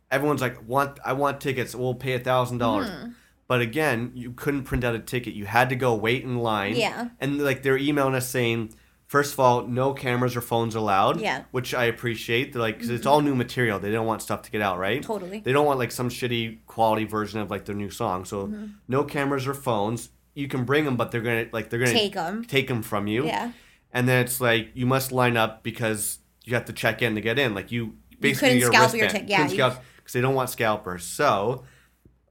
everyone's 0.10 0.42
like, 0.42 0.68
want 0.68 0.98
I 1.06 1.14
want 1.14 1.40
tickets, 1.40 1.76
we'll 1.76 1.94
pay 1.94 2.14
a 2.14 2.20
thousand 2.20 2.58
dollars. 2.58 2.90
Hmm. 2.90 3.10
But 3.48 3.62
again, 3.62 4.12
you 4.16 4.32
couldn't 4.32 4.64
print 4.64 4.84
out 4.84 4.96
a 4.96 5.00
ticket. 5.00 5.36
You 5.36 5.46
had 5.46 5.70
to 5.70 5.76
go 5.76 5.94
wait 5.94 6.24
in 6.24 6.40
line. 6.40 6.76
Yeah. 6.76 7.10
And 7.20 7.38
like 7.44 7.62
they're 7.62 7.78
emailing 7.78 8.16
us 8.16 8.28
saying, 8.28 8.74
first 9.08 9.34
of 9.34 9.40
all, 9.40 9.66
no 9.66 9.94
cameras 9.94 10.36
or 10.36 10.42
phones 10.42 10.76
allowed. 10.76 11.20
Yeah. 11.20 11.40
Mm-hmm. 11.40 11.48
Which 11.52 11.74
I 11.74 11.86
appreciate. 11.86 12.54
They're 12.54 12.62
like, 12.62 12.76
because 12.76 12.90
it's 12.90 13.06
all 13.06 13.22
new 13.22 13.36
material. 13.36 13.80
They 13.80 13.92
don't 13.92 14.06
want 14.06 14.22
stuff 14.22 14.42
to 14.44 14.52
get 14.52 14.62
out, 14.62 14.78
right? 14.78 15.02
Totally. 15.02 15.40
They 15.40 15.52
don't 15.54 15.66
want 15.66 15.80
like 15.80 15.92
some 15.92 16.10
shitty 16.10 16.60
quality 16.68 17.06
version 17.06 17.40
of 17.40 17.50
like 17.50 17.66
their 17.66 17.76
new 17.76 17.90
song. 17.90 18.26
So 18.26 18.48
Mm-hmm. 18.48 18.66
no 18.88 19.04
cameras 19.04 19.48
or 19.48 19.54
phones. 19.54 20.10
You 20.36 20.48
can 20.48 20.66
bring 20.66 20.86
them, 20.86 20.98
but 20.98 21.10
they're 21.12 21.22
gonna 21.22 21.48
like 21.52 21.70
they're 21.70 21.80
gonna 21.80 21.92
Take 21.92 22.16
'em. 22.16 22.44
take 22.46 22.68
them 22.68 22.84
from 22.84 23.08
you 23.08 23.26
Yeah. 23.26 23.52
and 23.92 24.08
then 24.08 24.24
it's 24.24 24.40
like 24.40 24.70
you 24.76 24.86
must 24.86 25.12
line 25.12 25.36
up 25.36 25.64
because 25.64 26.20
you 26.44 26.54
have 26.54 26.66
to 26.66 26.74
check 26.74 27.02
in 27.02 27.16
to 27.16 27.22
get 27.22 27.40
in. 27.40 27.56
Like 27.56 27.72
you 27.72 27.96
basically 28.20 28.60
couldn't 28.60 28.60
get 28.60 28.68
scalp 28.68 28.94
your 28.94 29.02
wristband. 29.06 29.28
tick- 29.28 29.32
yeah, 29.32 29.48
Couldn't 29.48 29.58
you- 29.58 29.80
because 29.98 30.14
they 30.14 30.22
don't 30.22 30.36
want 30.36 30.50
scalpers. 30.52 31.04
So 31.06 31.64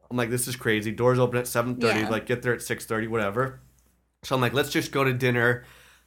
I'm 0.09 0.17
like, 0.17 0.31
this 0.31 0.47
is 0.47 0.55
crazy. 0.55 0.93
Doors 0.93 1.19
open 1.19 1.37
at 1.39 1.49
seven 1.49 1.77
thirty. 1.81 2.01
Yeah. 2.01 2.09
Like 2.09 2.27
get 2.27 2.43
there 2.43 2.55
at 2.55 2.63
six 2.63 2.85
thirty, 2.87 3.09
whatever. 3.09 3.61
So 4.23 4.37
I'm 4.37 4.41
like, 4.41 4.53
let's 4.53 4.71
just 4.71 4.93
go 4.93 5.03
to 5.03 5.13
dinner. 5.13 5.65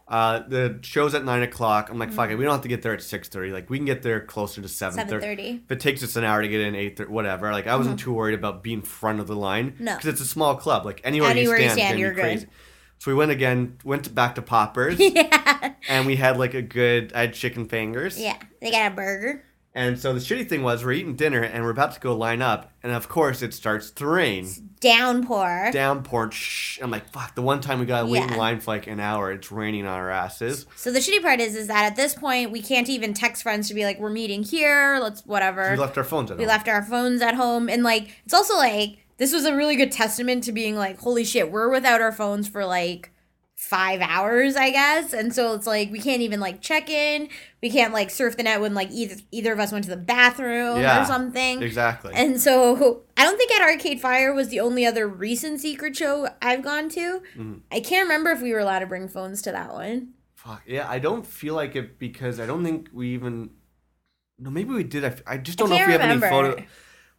Uh, 0.09 0.39
the 0.47 0.79
show's 0.81 1.13
at 1.13 1.23
nine 1.23 1.43
o'clock. 1.43 1.89
I'm 1.91 1.99
like, 1.99 2.11
fuck 2.11 2.31
it. 2.31 2.35
We 2.35 2.43
don't 2.43 2.53
have 2.53 2.63
to 2.63 2.67
get 2.67 2.81
there 2.81 2.93
at 2.93 3.01
six 3.03 3.29
thirty. 3.29 3.51
Like 3.51 3.69
we 3.69 3.77
can 3.77 3.85
get 3.85 4.01
there 4.01 4.19
closer 4.19 4.59
to 4.59 4.67
seven 4.67 5.07
thirty. 5.07 5.25
7:30. 5.25 5.63
If 5.65 5.71
it 5.71 5.79
takes 5.79 6.03
us 6.03 6.15
an 6.15 6.23
hour 6.23 6.41
to 6.41 6.47
get 6.47 6.61
in, 6.61 6.73
eight 6.73 6.97
thirty, 6.97 7.11
whatever. 7.11 7.51
Like 7.51 7.67
I 7.67 7.75
wasn't 7.75 7.99
too 7.99 8.11
worried 8.11 8.33
about 8.33 8.63
being 8.63 8.81
front 8.81 9.19
of 9.19 9.27
the 9.27 9.35
line. 9.35 9.71
Mm-hmm. 9.73 9.83
No. 9.83 9.95
because 9.95 10.09
it's 10.09 10.21
a 10.21 10.25
small 10.25 10.55
club. 10.55 10.83
Like 10.83 10.99
anywhere, 11.03 11.29
Anywhere 11.29 11.57
you 11.57 11.63
you 11.65 11.69
stand, 11.69 11.79
stand, 11.79 11.93
it's 11.93 11.99
you're 11.99 12.13
gonna 12.13 12.29
good. 12.29 12.37
crazy. 12.39 12.47
So 12.97 13.11
we 13.11 13.15
went 13.15 13.31
again. 13.31 13.77
Went 13.85 14.05
to, 14.05 14.09
back 14.09 14.35
to 14.35 14.41
Pauper's 14.41 14.99
yeah. 14.99 15.73
and 15.87 16.05
we 16.07 16.15
had 16.15 16.37
like 16.39 16.55
a 16.55 16.61
good 16.63 17.13
I 17.13 17.21
had 17.21 17.33
chicken 17.35 17.67
fingers. 17.67 18.19
Yeah. 18.19 18.37
They 18.61 18.71
got 18.71 18.91
a 18.91 18.95
burger. 18.95 19.45
And 19.75 19.99
so 19.99 20.13
the 20.13 20.19
shitty 20.19 20.49
thing 20.49 20.63
was 20.63 20.83
we're 20.83 20.93
eating 20.93 21.15
dinner 21.15 21.41
and 21.43 21.63
we're 21.63 21.69
about 21.69 21.93
to 21.93 21.99
go 21.99 22.15
line 22.15 22.41
up 22.41 22.71
and 22.81 22.91
of 22.91 23.07
course 23.07 23.41
it 23.43 23.53
starts 23.53 23.91
to 23.91 24.05
rain. 24.07 24.47
Downpour. 24.79 25.69
Downpour. 25.71 26.31
Shh. 26.31 26.79
I'm 26.81 26.89
like, 26.91 27.07
fuck, 27.11 27.35
the 27.35 27.41
one 27.41 27.61
time 27.61 27.79
we 27.79 27.85
gotta 27.85 28.07
wait 28.07 28.23
in 28.23 28.29
Yeah. 28.29 28.35
line 28.37 28.59
for 28.59 28.71
like 28.71 28.87
an 28.87 28.99
hour, 28.99 29.31
it's 29.31 29.51
raining 29.51 29.85
on 29.85 29.93
our 29.93 30.09
asses. 30.09 30.65
So 30.75 30.91
the 30.91 30.99
shitty 30.99 31.21
part 31.21 31.39
is, 31.39 31.55
is 31.55 31.67
that 31.67 31.85
at 31.85 31.95
this 31.95 32.15
point 32.15 32.51
we 32.51 32.61
can't 32.61 32.89
even 32.89 33.13
text 33.13 33.43
friends 33.43 33.67
to 33.67 33.73
be 33.73 33.85
like, 33.85 33.99
we're 33.99 34.09
meeting 34.09 34.43
here. 34.43 34.97
Let's 35.01 35.21
whatever. 35.25 35.71
We 35.71 35.77
left 35.77 35.97
our 35.97 36.03
phones 36.03 36.31
at 36.31 36.33
home. 36.33 36.37
we 36.39 36.43
home. 36.45 36.49
left 36.49 36.67
our 36.67 36.83
phones 36.83 37.21
at 37.21 37.35
home 37.35 37.69
and 37.69 37.83
like 37.83 38.15
it's 38.25 38.33
also 38.33 38.55
like 38.55 38.97
this 39.17 39.31
was 39.33 39.45
a 39.45 39.55
really 39.55 39.75
good 39.75 39.91
testament 39.91 40.43
to 40.45 40.51
being 40.51 40.75
like 40.75 40.97
holy 40.99 41.23
shit 41.25 41.51
we're 41.51 41.69
without 41.69 42.01
our 42.01 42.11
phones 42.11 42.47
for 42.47 42.65
like 42.65 43.11
five 43.59 43.99
hours, 43.99 44.55
I 44.55 44.71
guess. 44.71 45.11
And 45.11 45.35
so 45.35 45.53
it's 45.53 45.67
like 45.67 45.91
we 45.91 45.99
can't 45.99 46.21
even 46.21 46.39
like 46.39 46.61
check 46.61 46.89
in. 46.89 47.27
We 47.61 47.69
can't 47.69 47.93
like 47.93 48.09
surf 48.09 48.37
the 48.37 48.43
net 48.43 48.61
when 48.61 48.73
like 48.73 48.89
either 48.89 49.15
either 49.31 49.51
of 49.51 49.59
us 49.59 49.73
went 49.73 49.83
to 49.83 49.89
the 49.89 49.97
bathroom 49.97 50.79
Yeah, 50.79 51.03
or 51.03 51.05
something. 51.05 51.61
Exactly. 51.61 52.13
And 52.15 52.39
so 52.39 53.03
I 53.17 53.25
don't 53.25 53.37
think 53.37 53.51
at 53.51 53.61
Arcade 53.61 53.99
Fire 53.99 54.33
was 54.33 54.47
the 54.47 54.61
only 54.61 54.85
other 54.85 55.09
recent 55.09 55.59
secret 55.59 55.97
show 55.97 56.29
I've 56.41 56.63
gone 56.63 56.87
to. 56.89 57.21
Mm-hmm. 57.35 57.55
I 57.69 57.81
can't 57.81 58.05
remember 58.05 58.31
if 58.31 58.41
we 58.41 58.53
were 58.53 58.59
allowed 58.59 58.79
to 58.79 58.87
bring 58.87 59.09
phones 59.09 59.41
to 59.41 59.51
that 59.51 59.73
one. 59.73 60.13
Fuck 60.35 60.63
yeah, 60.65 60.89
I 60.89 60.99
don't 60.99 61.27
feel 61.27 61.53
like 61.53 61.75
it 61.75 61.99
because 61.99 62.39
I 62.39 62.45
don't 62.45 62.63
think 62.63 62.87
we 62.93 63.09
even. 63.09 63.49
No, 64.39 64.49
maybe 64.49 64.69
we 64.69 64.85
did. 64.85 65.03
I 65.27 65.37
just 65.37 65.57
don't 65.57 65.69
know 65.69 65.75
if 65.75 65.85
we 65.85 65.91
have 65.91 66.01
any 66.01 66.21
photo. 66.21 66.63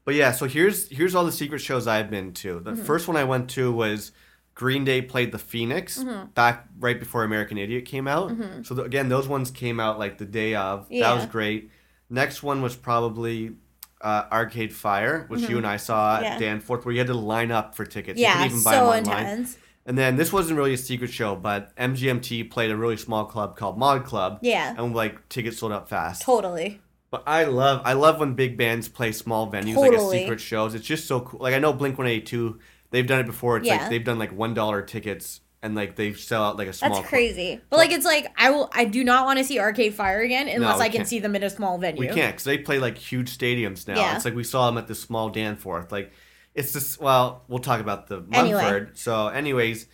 But 0.07 0.15
yeah, 0.15 0.33
so 0.33 0.47
here's 0.47 0.89
here's 0.89 1.15
all 1.15 1.27
the 1.27 1.33
secret 1.33 1.59
shows 1.59 1.87
I've 1.87 2.09
been 2.09 2.33
to. 2.33 2.61
Mm-hmm. 2.61 2.65
The 2.65 2.83
first 2.83 3.09
one 3.09 3.19
I 3.19 3.25
went 3.25 3.51
to 3.51 3.71
was 3.71 4.12
Green 4.55 4.85
Day 4.85 5.01
played 5.02 5.32
the 5.32 5.39
Phoenix 5.39 5.98
Mm-hmm. 5.98 6.31
back 6.35 6.66
right 6.78 6.98
before 6.98 7.24
American 7.24 7.56
Idiot 7.59 7.85
came 7.86 8.06
out. 8.06 8.32
So 8.62 8.74
th- 8.74 8.86
again, 8.86 9.09
those 9.09 9.27
ones 9.28 9.51
came 9.51 9.81
out 9.81 9.98
like 9.98 10.18
the 10.18 10.27
day 10.27 10.55
of. 10.55 10.89
That 10.90 11.14
was 11.14 11.27
great. 11.27 11.70
Next 12.10 12.43
one 12.43 12.60
was 12.60 12.77
probably 12.77 13.52
uh, 14.01 14.24
Arcade 14.32 14.72
Fire, 14.72 15.24
which 15.28 15.43
you 15.48 15.56
and 15.59 15.66
I 15.66 15.77
saw 15.77 16.16
at 16.16 16.22
Mm-hmm. 16.24 16.40
Danforth, 16.40 16.85
where 16.85 16.93
you 16.93 16.98
had 17.01 17.06
to 17.06 17.14
line 17.14 17.51
up 17.51 17.74
for 17.74 17.85
tickets. 17.85 18.18
you 18.18 18.24
Yeah, 18.27 18.35
couldn't 18.35 18.51
even 18.52 18.62
buy 18.64 18.72
them 18.77 18.85
so 18.85 19.10
online. 19.10 19.27
intense. 19.27 19.59
And 19.86 19.97
then 19.97 20.16
this 20.16 20.32
wasn't 20.32 20.59
really 20.59 20.74
a 20.74 20.78
secret 20.78 21.10
show, 21.10 21.35
but 21.36 21.74
MGMT 21.77 22.51
played 22.51 22.70
a 22.70 22.77
really 22.77 22.97
small 22.98 23.24
club 23.24 23.56
called 23.56 23.78
Mod 23.78 24.05
Club. 24.05 24.39
Yeah. 24.43 24.74
And 24.77 24.94
like 24.94 25.28
tickets 25.28 25.59
sold 25.59 25.72
out 25.72 25.89
fast. 25.89 26.22
Totally. 26.22 26.81
But 27.10 27.24
I 27.27 27.44
love 27.44 27.82
I 27.85 27.94
love 27.94 28.20
when 28.20 28.35
big 28.35 28.56
bands 28.56 28.89
play 28.89 29.10
small 29.12 29.51
venues 29.51 29.74
like 29.77 29.90
Totally. 29.93 30.18
as 30.18 30.22
secret 30.22 30.40
shows. 30.40 30.74
It's 30.74 30.86
just 30.86 31.06
so 31.09 31.20
cool. 31.20 31.40
Like 31.40 31.55
I 31.55 31.59
know 31.59 31.72
Blink 31.72 31.98
One 31.98 32.06
Eighty 32.06 32.24
Two, 32.24 32.60
they've 32.91 33.07
done 33.07 33.21
it 33.21 33.27
before. 33.27 33.57
It's 33.59 33.67
Yeah. 33.67 33.77
like 33.79 33.91
they've 33.91 34.05
done 34.05 34.19
like 34.19 34.33
one 34.33 34.55
dollar 34.55 34.83
tickets 34.83 35.41
and 35.62 35.75
like 35.75 35.97
they 35.97 36.12
sell 36.15 36.43
out 36.45 36.57
like 36.57 36.69
a 36.69 36.73
small. 36.73 36.91
That's 36.91 37.01
club. 37.01 37.09
crazy. 37.09 37.61
But 37.71 37.77
like 37.79 37.91
it's 37.93 38.05
like 38.05 38.27
I 38.37 38.51
will 38.51 38.71
I 38.73 38.85
do 38.85 39.05
not 39.05 39.27
want 39.27 39.39
to 39.39 39.45
see 39.45 39.59
Arcade 39.61 39.95
Fire 39.95 40.21
again 40.21 40.49
unless 40.49 40.79
we 40.79 40.85
I 40.85 40.89
can 40.89 40.97
can't. 40.99 41.09
see 41.09 41.19
them 41.19 41.37
in 41.37 41.43
a 41.43 41.51
small 41.51 41.79
venue. 41.79 42.01
We 42.01 42.09
can't 42.09 42.33
because 42.35 42.45
they 42.45 42.59
play 42.59 42.79
like 42.79 42.97
huge 42.99 43.37
stadiums 43.37 43.87
now. 43.87 43.97
Yeah. 43.97 44.17
It's 44.17 44.25
like 44.25 44.35
we 44.35 44.45
saw 44.45 44.67
them 44.67 44.79
at 44.79 44.87
the 44.89 44.95
small 44.95 45.29
Danforth. 45.29 45.93
Like 45.93 46.12
it's 46.55 46.73
just 46.73 47.01
well, 47.01 47.45
we'll 47.49 47.59
talk 47.61 47.81
about 47.81 48.09
the 48.09 48.25
Anyway. 48.33 48.87
So, 48.95 49.29
anyways, 49.29 49.87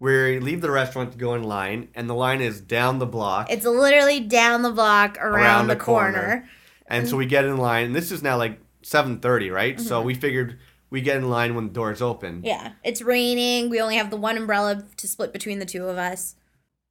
we 0.00 0.38
leave 0.38 0.60
the 0.60 0.70
restaurant 0.70 1.12
to 1.12 1.18
go 1.18 1.34
in 1.34 1.42
line, 1.42 1.88
and 1.94 2.08
the 2.08 2.14
line 2.14 2.40
is 2.40 2.60
down 2.60 2.98
the 2.98 3.06
block. 3.06 3.50
It's 3.50 3.66
literally 3.66 4.20
down 4.20 4.62
the 4.62 4.70
block 4.70 5.18
around, 5.20 5.66
the, 5.66 5.76
corner. 5.76 6.48
And 6.86 7.06
so 7.08 7.16
we 7.18 7.26
get 7.26 7.44
in 7.44 7.56
line, 7.58 7.86
and 7.86 7.94
this 7.94 8.10
is 8.12 8.22
now 8.22 8.36
like 8.38 8.58
seven 8.82 9.18
thirty, 9.18 9.50
right? 9.50 9.78
So 9.80 9.98
Mm-hmm. 9.98 10.06
we 10.06 10.14
figured 10.14 10.58
we 10.90 11.00
get 11.00 11.16
in 11.16 11.28
line 11.28 11.54
when 11.54 11.68
the 11.68 11.72
doors 11.72 12.00
open. 12.02 12.42
Yeah. 12.44 12.72
It's 12.84 13.02
raining. 13.02 13.70
We 13.70 13.80
only 13.80 13.96
have 13.96 14.10
the 14.10 14.16
one 14.16 14.36
umbrella 14.36 14.84
to 14.96 15.08
split 15.08 15.32
between 15.32 15.58
the 15.58 15.66
two 15.66 15.86
of 15.86 15.98
us. 15.98 16.34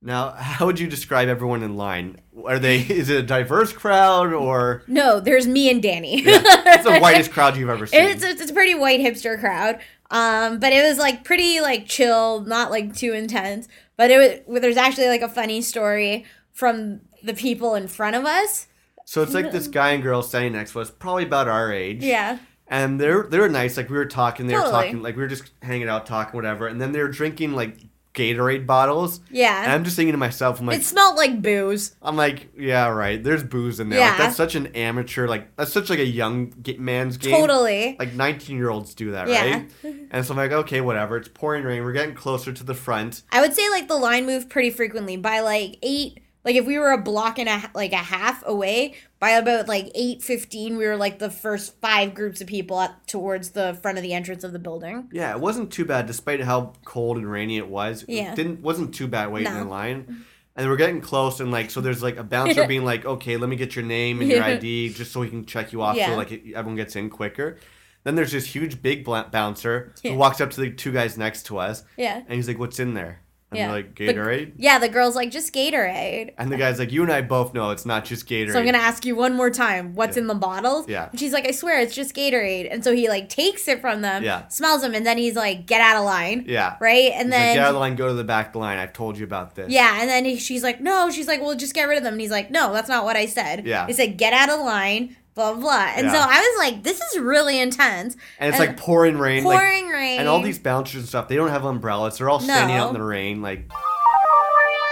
Now, 0.01 0.29
how 0.31 0.67
would 0.67 0.79
you 0.79 0.87
describe 0.87 1.27
everyone 1.27 1.63
in 1.63 1.75
line? 1.75 2.17
Are 2.45 2.59
they? 2.59 2.79
Is 2.89 3.09
it 3.09 3.17
a 3.17 3.23
diverse 3.23 3.73
crowd 3.73 4.31
or? 4.31 4.83
No, 4.87 5.19
there's 5.19 5.47
me 5.47 5.69
and 5.71 5.81
Danny. 5.81 6.21
It's 6.23 6.83
the 6.83 6.99
whitest 6.99 7.31
crowd 7.31 7.57
you've 7.57 7.69
ever 7.69 7.87
seen. 7.87 8.01
It's, 8.01 8.23
it's, 8.23 8.41
it's 8.41 8.51
a 8.51 8.53
pretty 8.53 8.75
white 8.75 8.99
hipster 8.99 9.39
crowd. 9.39 9.79
Um, 10.11 10.59
but 10.59 10.71
it 10.71 10.87
was 10.87 10.97
like 10.99 11.23
pretty 11.23 11.59
like 11.61 11.87
chill, 11.87 12.41
not 12.41 12.69
like 12.71 12.95
too 12.95 13.13
intense. 13.13 13.67
But 13.97 14.11
it 14.11 14.47
was 14.47 14.61
there's 14.61 14.77
actually 14.77 15.07
like 15.07 15.21
a 15.23 15.27
funny 15.29 15.61
story 15.61 16.25
from 16.53 17.01
the 17.23 17.33
people 17.33 17.73
in 17.75 17.87
front 17.87 18.15
of 18.15 18.23
us. 18.25 18.67
so 19.05 19.23
it's 19.23 19.33
like 19.33 19.51
this 19.51 19.67
guy 19.67 19.91
and 19.91 20.03
girl 20.03 20.21
standing 20.21 20.53
next 20.53 20.73
to 20.73 20.81
us, 20.81 20.91
probably 20.91 21.23
about 21.23 21.47
our 21.47 21.73
age. 21.73 22.03
Yeah. 22.03 22.37
And 22.69 22.99
they're 22.99 23.23
they 23.23 23.39
were 23.39 23.49
nice. 23.49 23.77
Like 23.77 23.89
we 23.89 23.97
were 23.97 24.05
talking, 24.05 24.47
they 24.47 24.53
were 24.55 24.61
Totally. 24.61 24.83
talking, 24.85 25.01
like 25.01 25.15
we 25.15 25.21
were 25.21 25.27
just 25.29 25.51
hanging 25.61 25.87
out, 25.89 26.05
talking, 26.05 26.35
whatever. 26.35 26.67
And 26.67 26.81
then 26.81 26.91
they 26.91 26.99
were 26.99 27.07
drinking 27.07 27.53
like 27.53 27.77
Gatorade 28.13 28.65
bottles. 28.65 29.19
And 29.29 29.37
Yeah. 29.37 29.65
I'm 29.73 29.83
just 29.83 29.95
thinking 29.95 30.13
to 30.13 30.17
myself, 30.17 30.59
I'm 30.59 30.65
like, 30.65 30.79
It 30.79 30.83
smelled 30.83 31.17
like 31.17 31.41
booze. 31.41 31.95
I'm 32.01 32.15
like, 32.17 32.49
yeah, 32.57 32.87
right. 32.87 33.23
There's 33.23 33.43
booze 33.43 33.79
in 33.79 33.89
there. 33.89 33.99
Like, 34.01 34.11
Yeah. 34.13 34.17
that's 34.17 34.35
such 34.35 34.55
an 34.55 34.67
amateur. 34.75 35.27
Like 35.27 35.55
that's 35.55 35.71
such 35.71 35.89
like 35.89 35.99
a 35.99 36.05
young 36.05 36.51
man's 36.79 37.17
game. 37.17 37.31
Totally. 37.39 37.95
Like 37.99 38.13
19 38.13 38.57
year 38.57 38.69
olds 38.69 38.95
do 38.95 39.11
that, 39.11 39.27
Yeah. 39.29 39.41
right? 39.51 39.69
And 40.11 40.25
so 40.25 40.33
I'm 40.33 40.37
like, 40.37 40.51
okay, 40.51 40.81
whatever. 40.81 41.17
It's 41.17 41.27
pouring 41.29 41.63
rain. 41.63 41.83
We're 41.83 41.91
getting 41.93 42.15
closer 42.15 42.51
to 42.53 42.63
the 42.63 42.73
front. 42.73 43.21
I 43.31 43.39
would 43.41 43.53
say 43.53 43.69
like 43.69 43.87
the 43.87 43.97
line 43.97 44.25
moved 44.25 44.49
pretty 44.49 44.71
frequently 44.71 45.15
by 45.17 45.39
like 45.41 45.77
eight. 45.83 46.19
Like 46.47 46.55
if 46.55 46.65
we 46.65 46.79
were 46.79 46.93
a 46.93 46.97
block 46.97 47.39
and 47.39 47.49
a 47.49 47.69
like 47.75 47.91
a 47.91 47.97
half 47.97 48.41
away, 48.47 48.95
by 49.19 49.31
about 49.31 49.67
like 49.67 49.91
eight 49.93 50.23
fifteen, 50.23 50.77
we 50.77 50.87
were 50.87 50.95
like 50.95 51.19
the 51.19 51.29
first 51.29 51.75
five 51.81 52.13
groups 52.13 52.39
of 52.39 52.47
people 52.47 52.77
up 52.77 53.05
towards 53.05 53.49
the 53.49 53.77
front 53.81 53.97
of 53.97 54.01
the 54.01 54.13
entrance 54.13 54.45
of 54.45 54.53
the 54.53 54.59
building. 54.59 55.09
Yeah, 55.11 55.31
it 55.35 55.41
wasn't 55.41 55.73
too 55.73 55.83
bad, 55.83 56.05
despite 56.07 56.39
how 56.39 56.71
cold 56.85 57.17
and 57.17 57.29
rainy 57.29 57.57
it 57.57 57.67
was. 57.67 58.05
Yeah. 58.07 58.31
It 58.31 58.37
didn't 58.37 58.61
wasn't 58.61 58.95
too 58.95 59.07
bad 59.07 59.29
waiting 59.29 59.53
No. 59.53 59.59
in 59.61 59.67
line. 59.69 60.25
And 60.55 60.69
we're 60.69 60.77
getting 60.77 61.01
close, 61.01 61.41
and 61.41 61.51
like, 61.51 61.69
so 61.69 61.81
there's 61.81 62.01
like 62.01 62.15
a 62.15 62.23
bouncer 62.23 62.65
being 62.73 62.85
like, 62.85 63.03
"Okay, 63.05 63.35
let 63.35 63.49
me 63.49 63.57
get 63.57 63.75
your 63.75 63.83
name 63.85 64.21
and 64.21 64.29
your 64.31 64.41
ID, 64.41 64.93
just 64.93 65.11
so 65.11 65.19
we 65.19 65.29
can 65.29 65.45
check 65.45 65.73
you 65.73 65.81
off, 65.81 65.97
Yeah. 65.97 66.11
so 66.11 66.15
like 66.15 66.31
it, 66.31 66.53
everyone 66.55 66.77
gets 66.77 66.95
in 66.95 67.09
quicker." 67.09 67.57
Then 68.05 68.15
there's 68.15 68.31
this 68.31 68.45
huge 68.45 68.81
big 68.81 69.03
bouncer 69.03 69.93
Yeah. 70.01 70.11
who 70.13 70.17
walks 70.17 70.39
up 70.39 70.51
to 70.51 70.61
the 70.61 70.71
two 70.71 70.93
guys 70.93 71.17
next 71.17 71.43
to 71.47 71.57
us, 71.57 71.83
Yeah. 71.97 72.19
and 72.25 72.33
he's 72.35 72.47
like, 72.47 72.57
"What's 72.57 72.79
in 72.79 72.93
there?" 72.93 73.19
And 73.49 73.57
Yeah. 73.59 73.71
like, 73.71 73.95
The- 73.95 74.07
"Gatorade." 74.09 74.51
Yeah, 74.57 74.77
the 74.77 74.89
girl's 74.89 75.15
like 75.15 75.31
just 75.31 75.53
Gatorade. 75.53 76.33
and 76.37 76.51
the 76.51 76.57
guy's 76.57 76.79
like, 76.79 76.91
"You 76.91 77.03
and 77.03 77.11
I 77.11 77.21
both 77.21 77.53
know 77.53 77.69
it's 77.71 77.85
not 77.85 78.03
just 78.03 78.27
Gatorade." 78.27 78.51
So 78.51 78.59
I'm 78.59 78.65
gonna 78.65 78.77
ask 78.77 79.05
you 79.05 79.15
one 79.15 79.33
more 79.35 79.49
time, 79.49 79.95
what's 79.95 80.17
in 80.17 80.27
the 80.27 80.35
bottles? 80.35 80.89
Yeah. 80.89 81.07
And 81.09 81.17
she's 81.17 81.31
like, 81.31 81.47
I 81.47 81.51
swear 81.51 81.79
it's 81.79 81.95
just 81.95 82.13
Gatorade. 82.13 82.67
And 82.69 82.83
so 82.83 82.93
he 82.93 83.07
like 83.07 83.29
takes 83.29 83.69
it 83.69 83.79
from 83.79 84.01
them, 84.01 84.23
Yeah. 84.25 84.47
smells 84.49 84.81
them, 84.81 84.93
and 84.93 85.05
then 85.05 85.17
he's 85.17 85.35
like, 85.37 85.65
get 85.65 85.79
out 85.79 85.95
of 85.95 86.03
line. 86.03 86.43
yeah. 86.45 86.75
Right? 86.81 87.11
And 87.15 87.27
He's 87.27 87.31
like, 87.31 87.31
then 87.31 87.55
get 87.55 87.63
out 87.63 87.69
of 87.69 87.73
the 87.75 87.79
line, 87.79 87.95
go 87.95 88.07
to 88.09 88.13
the 88.13 88.23
back 88.25 88.47
of 88.47 88.51
the 88.53 88.59
line. 88.59 88.79
I've 88.79 88.91
told 88.93 89.17
you 89.17 89.23
about 89.23 89.55
this. 89.55 89.69
Yeah, 89.71 90.01
and 90.01 90.09
then 90.09 90.25
he, 90.25 90.35
she's 90.35 90.61
like, 90.63 90.81
no, 90.81 91.09
she's 91.09 91.27
like, 91.29 91.41
well, 91.41 91.55
just 91.55 91.73
get 91.73 91.87
rid 91.87 91.97
of 91.97 92.03
them. 92.03 92.15
And 92.15 92.21
he's 92.21 92.31
like, 92.31 92.51
no, 92.51 92.73
that's 92.73 92.89
not 92.89 93.05
what 93.05 93.15
I 93.15 93.27
said. 93.27 93.65
Yeah. 93.65 93.87
He 93.87 93.93
said, 93.93 94.17
get 94.17 94.33
out 94.33 94.49
of 94.49 94.59
line, 94.59 95.15
blah, 95.37 95.53
blah. 95.53 95.91
And 95.95 96.09
so 96.11 96.17
I 96.17 96.39
was 96.39 96.57
like, 96.65 96.83
this 96.83 96.99
is 96.99 97.19
really 97.19 97.59
intense. 97.59 98.17
And 98.39 98.49
it's 98.49 98.59
like 98.59 98.75
pouring 98.75 99.17
rain. 99.17 99.43
like- 99.43 99.57
pouring 99.59 99.87
rain. 99.87 100.19
And 100.19 100.27
all 100.27 100.41
these 100.41 100.59
bouncers 100.59 100.95
and 101.01 101.07
stuff, 101.07 101.27
they 101.27 101.35
don't 101.35 101.49
have 101.49 101.63
umbrellas. 101.63 102.17
They're 102.17 102.29
all 102.29 102.39
standing 102.39 102.75
No. 102.75 102.83
out 102.83 102.87
in 102.89 102.93
the 102.95 103.03
rain, 103.05 103.41
like. 103.41 103.69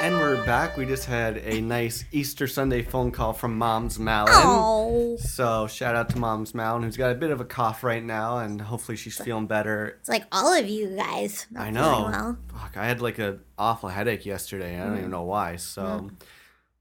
And 0.01 0.13
we're 0.17 0.45
back. 0.45 0.75
We 0.77 0.85
just 0.85 1.05
had 1.05 1.37
a 1.37 1.61
nice 1.61 2.03
Easter 2.11 2.47
Sunday 2.47 2.81
phone 2.83 3.11
call 3.11 3.31
from 3.33 3.57
Mom's 3.57 3.97
Malin. 3.97 5.17
So 5.17 5.67
shout 5.67 5.95
out 5.95 6.09
to 6.09 6.19
Mom's 6.19 6.53
Malin, 6.53 6.83
who's 6.83 6.97
got 6.97 7.11
a 7.11 7.15
bit 7.15 7.31
of 7.31 7.39
a 7.39 7.45
cough 7.45 7.81
right 7.83 8.03
now, 8.03 8.39
and 8.39 8.59
hopefully 8.61 8.97
she's 8.97 9.17
feeling 9.17 9.47
better. 9.47 9.95
It's 10.01 10.09
like 10.09 10.25
all 10.33 10.53
of 10.53 10.67
you 10.67 10.89
guys. 10.97 11.47
I 11.57 11.71
know. 11.71 12.09
well. 12.11 12.37
Fuck, 12.53 12.75
I 12.77 12.85
had 12.85 13.01
like 13.01 13.19
a 13.19 13.37
awful 13.57 13.87
headache 13.89 14.25
yesterday. 14.25 14.75
I 14.79 14.83
don't 14.83 14.95
Mm. 14.95 14.99
even 14.99 15.11
know 15.11 15.23
why. 15.23 15.55
So, 15.55 16.11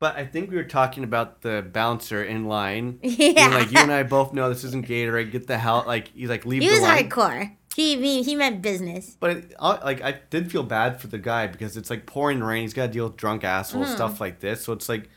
but 0.04 0.16
I 0.16 0.26
think 0.26 0.50
we 0.50 0.56
were 0.56 0.64
talking 0.64 1.02
about 1.02 1.40
the 1.40 1.64
bouncer 1.72 2.22
in 2.22 2.44
line. 2.44 2.98
Yeah. 3.02 3.48
Like 3.48 3.72
you 3.72 3.78
and 3.78 3.90
I 3.90 4.02
both 4.02 4.32
know 4.34 4.50
this 4.50 4.64
isn't 4.64 4.86
Gatorade. 4.86 5.32
Get 5.32 5.46
the 5.46 5.56
hell 5.56 5.82
like 5.86 6.08
he's 6.08 6.28
like 6.28 6.44
leave 6.44 6.60
He 6.62 6.68
the 6.68 6.74
was 6.74 6.82
line. 6.82 7.08
hardcore. 7.08 7.56
He 7.74 7.96
mean 7.96 8.22
he 8.22 8.34
meant 8.36 8.60
business. 8.60 9.16
But 9.18 9.30
it, 9.30 9.54
I- 9.58 9.82
like 9.82 10.02
I 10.02 10.20
did 10.30 10.52
feel 10.52 10.62
bad 10.62 11.00
for 11.00 11.06
the 11.06 11.18
guy 11.18 11.46
because 11.46 11.76
it's 11.78 11.88
like 11.88 12.04
pouring 12.04 12.40
rain. 12.40 12.62
He's 12.62 12.74
got 12.74 12.86
to 12.88 12.92
deal 12.92 13.06
with 13.08 13.16
drunk 13.16 13.44
assholes, 13.44 13.86
Mm-hmm. 13.86 13.94
stuff 13.96 14.20
like 14.20 14.40
this. 14.40 14.62
So 14.62 14.72
it's 14.74 14.88
like, 14.88 15.08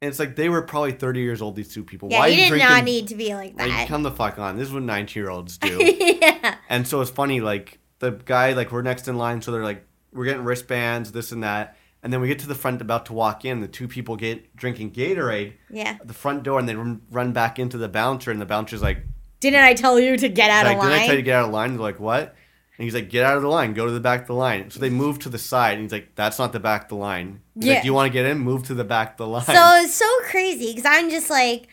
it's 0.00 0.18
like 0.20 0.36
they 0.36 0.48
were 0.48 0.62
probably 0.62 0.92
thirty 0.92 1.20
years 1.20 1.42
old. 1.42 1.56
These 1.56 1.74
two 1.74 1.82
people. 1.84 2.08
Yeah, 2.10 2.20
Why 2.20 2.26
are 2.26 2.28
you 2.30 2.36
did 2.36 2.48
drinking? 2.50 2.68
not 2.70 2.84
need 2.84 3.08
to 3.08 3.14
be 3.16 3.34
like 3.34 3.58
like, 3.58 3.68
that. 3.70 3.88
come 3.88 4.02
the 4.04 4.12
fuck 4.12 4.38
on. 4.38 4.56
This 4.56 4.68
is 4.68 4.72
what 4.74 4.82
nineteen 4.84 5.22
year 5.24 5.30
olds 5.30 5.58
do. 5.68 5.76
yeah. 5.84 6.54
and 6.68 6.86
so 6.86 7.00
it's 7.00 7.10
funny. 7.10 7.40
Like 7.40 7.80
the 7.98 8.12
guy, 8.12 8.52
like 8.52 8.70
we're 8.72 8.82
next 8.82 9.08
in 9.08 9.18
line, 9.18 9.42
so 9.42 9.50
they're 9.52 9.64
like 9.64 9.84
we're 10.12 10.24
getting 10.24 10.44
wristbands, 10.44 11.10
this 11.12 11.32
and 11.32 11.42
that. 11.42 11.76
And 12.02 12.12
then 12.12 12.20
we 12.22 12.28
get 12.28 12.38
to 12.40 12.46
the 12.48 12.54
front, 12.54 12.80
about 12.80 13.06
to 13.06 13.12
walk 13.12 13.44
in. 13.44 13.60
The 13.60 13.68
two 13.68 13.86
people 13.86 14.16
get 14.16 14.56
drinking 14.56 14.92
Gatorade 14.92 15.52
Yeah. 15.70 15.98
at 16.00 16.08
the 16.08 16.14
front 16.14 16.42
door, 16.42 16.58
and 16.58 16.68
they 16.68 16.74
run, 16.74 17.02
run 17.10 17.32
back 17.32 17.58
into 17.58 17.76
the 17.76 17.88
bouncer, 17.88 18.30
and 18.30 18.40
the 18.40 18.46
bouncer's 18.46 18.80
like, 18.82 19.04
Didn't 19.40 19.62
I 19.64 19.74
tell 19.74 20.00
you 20.00 20.16
to 20.16 20.28
get 20.28 20.50
out 20.50 20.64
like, 20.64 20.76
of 20.76 20.82
line? 20.82 20.90
didn't 20.90 21.02
I 21.02 21.06
tell 21.06 21.14
you 21.16 21.20
to 21.20 21.24
get 21.24 21.36
out 21.36 21.44
of 21.46 21.50
line? 21.52 21.70
They're 21.72 21.80
like, 21.80 22.00
what? 22.00 22.34
And 22.78 22.84
he's 22.84 22.94
like, 22.94 23.10
get 23.10 23.24
out 23.26 23.36
of 23.36 23.42
the 23.42 23.48
line, 23.48 23.74
go 23.74 23.84
to 23.84 23.92
the 23.92 24.00
back 24.00 24.22
of 24.22 24.26
the 24.28 24.34
line. 24.34 24.70
So 24.70 24.80
they 24.80 24.88
move 24.88 25.18
to 25.20 25.28
the 25.28 25.36
side, 25.38 25.74
and 25.74 25.82
he's 25.82 25.92
like, 25.92 26.14
that's 26.14 26.38
not 26.38 26.52
the 26.54 26.60
back 26.60 26.84
of 26.84 26.88
the 26.88 26.94
line. 26.96 27.40
He's 27.54 27.64
Yeah. 27.66 27.72
like, 27.74 27.82
do 27.82 27.86
you 27.88 27.92
want 27.94 28.06
to 28.06 28.12
get 28.12 28.24
in? 28.24 28.38
Move 28.38 28.62
to 28.68 28.74
the 28.74 28.84
back 28.84 29.12
of 29.12 29.16
the 29.18 29.26
line. 29.26 29.44
So 29.44 29.82
it's 29.84 29.94
so 29.94 30.08
crazy 30.30 30.68
because 30.74 30.86
I'm 30.86 31.10
just 31.10 31.28
like, 31.28 31.68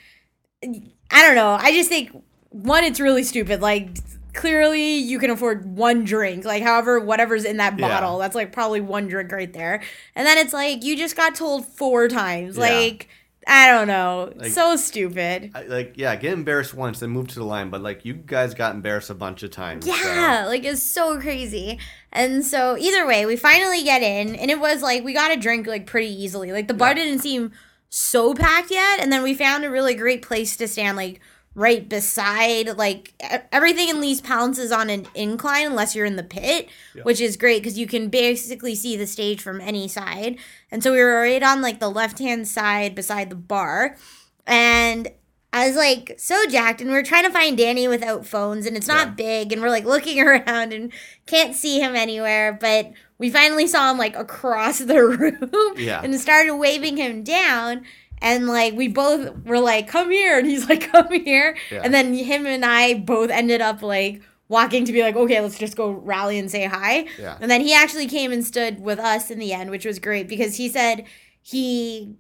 I 0.64 1.26
don't 1.26 1.36
know. 1.36 1.52
I 1.60 1.72
just 1.72 1.88
think 1.88 2.12
one, 2.50 2.84
it's 2.84 3.00
really 3.00 3.24
stupid. 3.24 3.62
Like 3.62 3.90
clearly, 4.38 4.96
you 4.98 5.20
can 5.20 5.30
afford 5.30 5.66
one 5.78 6.06
drink. 6.06 6.46
Like 6.46 6.64
however, 6.64 7.00
whatever's 7.00 7.44
in 7.44 7.58
that 7.58 7.78
Yeah. 7.78 7.88
bottle, 7.90 8.20
that's 8.20 8.36
like 8.36 8.54
probably 8.54 8.80
one 8.80 9.08
drink 9.10 9.32
right 9.34 9.52
there. 9.52 9.82
And 10.16 10.26
then 10.26 10.38
it's 10.38 10.54
like 10.54 10.84
you 10.86 10.96
just 10.96 11.18
got 11.18 11.36
told 11.36 11.66
four 11.66 12.08
times. 12.08 12.56
Yeah. 12.56 12.64
Like 12.64 13.10
I 13.50 13.68
don't 13.72 13.88
know. 13.88 14.34
Like- 14.36 14.52
so 14.52 14.76
stupid. 14.76 15.52
I- 15.56 15.62
like, 15.64 15.94
yeah, 15.96 16.14
get 16.18 16.34
embarrassed 16.34 16.74
once, 16.74 17.00
then 17.00 17.12
move 17.12 17.30
to 17.30 17.36
the 17.36 17.46
line. 17.46 17.70
But 17.70 17.82
like, 17.82 18.04
you 18.04 18.14
guys 18.14 18.54
got 18.54 18.76
embarrassed 18.76 19.10
a 19.10 19.14
bunch 19.14 19.42
of 19.42 19.52
times. 19.52 19.86
so- 19.86 19.92
Yeah, 19.96 20.46
like 20.48 20.66
it's 20.66 20.84
so 20.84 21.18
crazy. 21.20 21.80
And 22.12 22.44
so 22.46 22.78
either 22.78 23.08
way, 23.08 23.26
we 23.26 23.38
finally 23.38 23.84
get 23.84 24.02
in 24.02 24.36
and 24.36 24.52
it 24.52 24.60
was 24.60 24.82
like 24.82 25.04
we 25.06 25.14
got 25.14 25.32
a 25.32 25.38
drink 25.38 25.66
like 25.66 25.86
pretty 25.86 26.10
easily. 26.14 26.52
Like 26.52 26.68
the 26.68 26.74
bar 26.74 26.90
Yeah. 26.90 26.96
didn't 26.96 27.20
seem 27.20 27.52
so 27.90 28.34
packed 28.34 28.70
yet 28.70 29.00
and 29.00 29.14
then 29.14 29.24
we 29.24 29.34
found 29.34 29.64
a 29.64 29.70
really 29.72 29.94
great 29.96 30.22
place 30.22 30.58
to 30.58 30.68
stand 30.68 30.98
like 30.98 31.22
right 31.58 31.90
beside 31.90 32.78
like 32.78 33.14
everything 33.52 33.90
in 33.90 34.00
Lee's 34.00 34.22
Palace 34.22 34.60
is 34.60 34.72
on 34.72 34.92
an 34.92 35.08
incline 35.16 35.66
unless 35.66 35.96
you're 35.96 36.06
in 36.06 36.16
the 36.16 36.22
pit, 36.24 36.70
which 37.02 37.20
is 37.20 37.36
great 37.36 37.64
because 37.64 37.80
you 37.80 37.88
can 37.88 38.10
basically 38.10 38.76
see 38.76 38.96
the 38.96 39.08
stage 39.08 39.42
from 39.42 39.60
any 39.60 39.88
side. 39.88 40.38
And 40.70 40.84
so 40.84 40.94
we 40.94 41.00
were 41.00 41.20
right 41.20 41.42
on 41.42 41.64
like 41.64 41.80
the 41.80 41.90
left 41.90 42.20
hand 42.20 42.48
side 42.48 42.94
beside 42.94 43.32
the 43.32 43.36
bar. 43.36 43.98
And 44.46 45.08
I 45.52 45.66
was 45.68 45.76
like 45.76 46.14
so 46.20 46.46
jacked, 46.46 46.80
and 46.82 46.92
we 46.92 46.96
are 46.98 47.02
trying 47.04 47.24
to 47.24 47.32
find 47.32 47.58
Danny 47.58 47.88
without 47.88 48.28
phones, 48.28 48.68
and 48.68 48.78
it's 48.78 48.88
not 48.88 49.08
Yeah. 49.08 49.14
big, 49.16 49.52
and 49.52 49.60
we're 49.62 49.70
like 49.72 49.86
looking 49.86 50.20
around 50.28 50.74
and 50.74 50.92
can't 51.26 51.56
see 51.56 51.80
him 51.80 51.96
anywhere. 51.96 52.56
But 52.60 52.92
we 53.18 53.32
finally 53.32 53.66
saw 53.66 53.90
him 53.90 53.98
like 53.98 54.16
across 54.16 54.78
the 54.78 55.02
room, 55.04 55.74
Yeah. 55.76 56.02
and 56.04 56.14
started 56.20 56.56
waving 56.58 56.98
him 56.98 57.24
down. 57.24 57.84
And 58.22 58.48
like 58.48 58.74
we 58.74 58.88
both 58.88 59.46
were 59.46 59.60
like, 59.60 59.88
"Come 59.88 60.10
here," 60.12 60.38
and 60.40 60.48
he's 60.48 60.68
like, 60.70 60.92
"Come 60.92 61.12
here," 61.12 61.56
Yeah. 61.72 61.82
and 61.84 61.94
then 61.94 62.14
him 62.14 62.46
and 62.46 62.66
I 62.66 62.96
both 62.96 63.30
ended 63.30 63.62
up 63.62 63.82
like 63.82 64.22
walking 64.50 64.86
to 64.86 64.92
be 64.94 65.02
like, 65.04 65.16
"Okay, 65.16 65.40
let's 65.42 65.58
just 65.60 65.76
go 65.78 65.92
rally 65.92 66.40
and 66.40 66.50
say 66.50 66.66
hi." 66.66 67.06
Yeah. 67.20 67.38
And 67.40 67.50
then 67.52 67.62
he 67.62 67.74
actually 67.74 68.08
came 68.08 68.32
and 68.32 68.46
stood 68.46 68.80
with 68.80 69.00
us 69.00 69.30
in 69.30 69.40
the 69.40 69.54
end, 69.54 69.70
which 69.70 69.86
was 69.86 70.00
great 70.00 70.28
because 70.28 70.56
he 70.56 70.68
said 70.70 71.06
he 71.42 72.16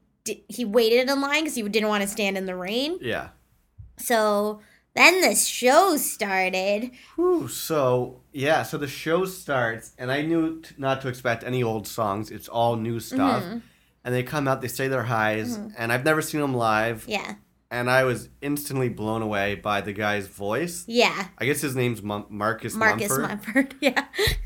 he 0.49 0.65
waited 0.65 1.09
in 1.09 1.21
line 1.21 1.43
because 1.43 1.55
he 1.55 1.61
didn't 1.63 1.89
want 1.89 2.03
to 2.03 2.07
stand 2.07 2.37
in 2.37 2.45
the 2.45 2.55
rain. 2.55 2.97
Yeah. 3.01 3.29
So 3.97 4.59
then 4.93 5.21
the 5.21 5.35
show 5.35 5.97
started. 5.97 6.91
Whew, 7.15 7.47
so 7.47 8.21
yeah, 8.33 8.63
so 8.63 8.77
the 8.77 8.87
show 8.87 9.25
starts, 9.25 9.93
and 9.97 10.11
I 10.11 10.21
knew 10.21 10.61
t- 10.61 10.75
not 10.77 11.01
to 11.01 11.07
expect 11.07 11.43
any 11.43 11.63
old 11.63 11.87
songs. 11.87 12.29
It's 12.29 12.47
all 12.47 12.75
new 12.75 12.99
stuff, 12.99 13.43
Mm-hmm. 13.43 13.57
And 14.07 14.15
they 14.15 14.23
come 14.23 14.47
out, 14.47 14.61
they 14.61 14.69
say 14.69 14.87
their 14.87 15.03
highs, 15.03 15.57
mm-hmm. 15.57 15.71
and 15.77 15.91
I've 15.91 16.05
never 16.05 16.21
seen 16.21 16.39
them 16.39 16.53
live, 16.55 17.03
Yeah, 17.07 17.35
and 17.69 17.89
I 17.91 18.05
was 18.05 18.29
instantly 18.41 18.87
blown 18.87 19.21
away 19.21 19.55
by 19.55 19.81
the 19.81 19.91
guy's 19.91 20.27
voice. 20.27 20.85
yeah. 20.87 21.27
I 21.37 21.45
guess 21.45 21.59
his 21.59 21.75
name's 21.75 22.01
Mum- 22.01 22.27
Marcus, 22.29 22.73
Marcus 22.73 23.09
Mumford. 23.09 23.21
Mumford. 23.55 23.75
Yeah, 23.81 24.05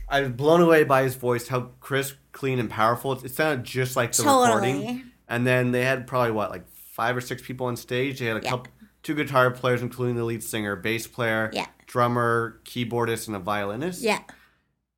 I 0.09 0.21
was 0.21 0.31
blown 0.31 0.61
away 0.61 0.83
by 0.83 1.03
his 1.03 1.13
voice, 1.13 1.47
how 1.47 1.69
crisp, 1.79 2.15
clean, 2.31 2.57
and 2.57 2.71
powerful. 2.71 3.13
It, 3.13 3.23
it 3.25 3.31
sounded 3.35 3.63
just 3.63 3.95
like 3.95 4.13
the 4.13 4.23
recording. 4.23 4.75
totally. 4.81 5.03
And 5.27 5.45
then 5.45 5.71
they 5.71 5.83
had 5.85 6.07
probably 6.07 6.31
what, 6.31 6.49
like 6.49 6.67
five 6.69 7.15
or 7.15 7.21
six 7.21 7.43
people 7.43 7.67
on 7.67 7.75
stage. 7.77 8.19
They 8.19 8.25
had 8.25 8.38
a 8.38 8.41
Yeah. 8.43 8.49
couple, 8.49 8.71
two 9.03 9.13
guitar 9.13 9.51
players, 9.51 9.83
including 9.83 10.15
the 10.15 10.25
lead 10.25 10.43
singer, 10.43 10.75
bass 10.75 11.05
player, 11.05 11.51
Yeah. 11.53 11.67
drummer, 11.85 12.59
keyboardist, 12.65 13.27
and 13.27 13.35
a 13.35 13.39
violinist. 13.39 14.01
Yeah, 14.01 14.19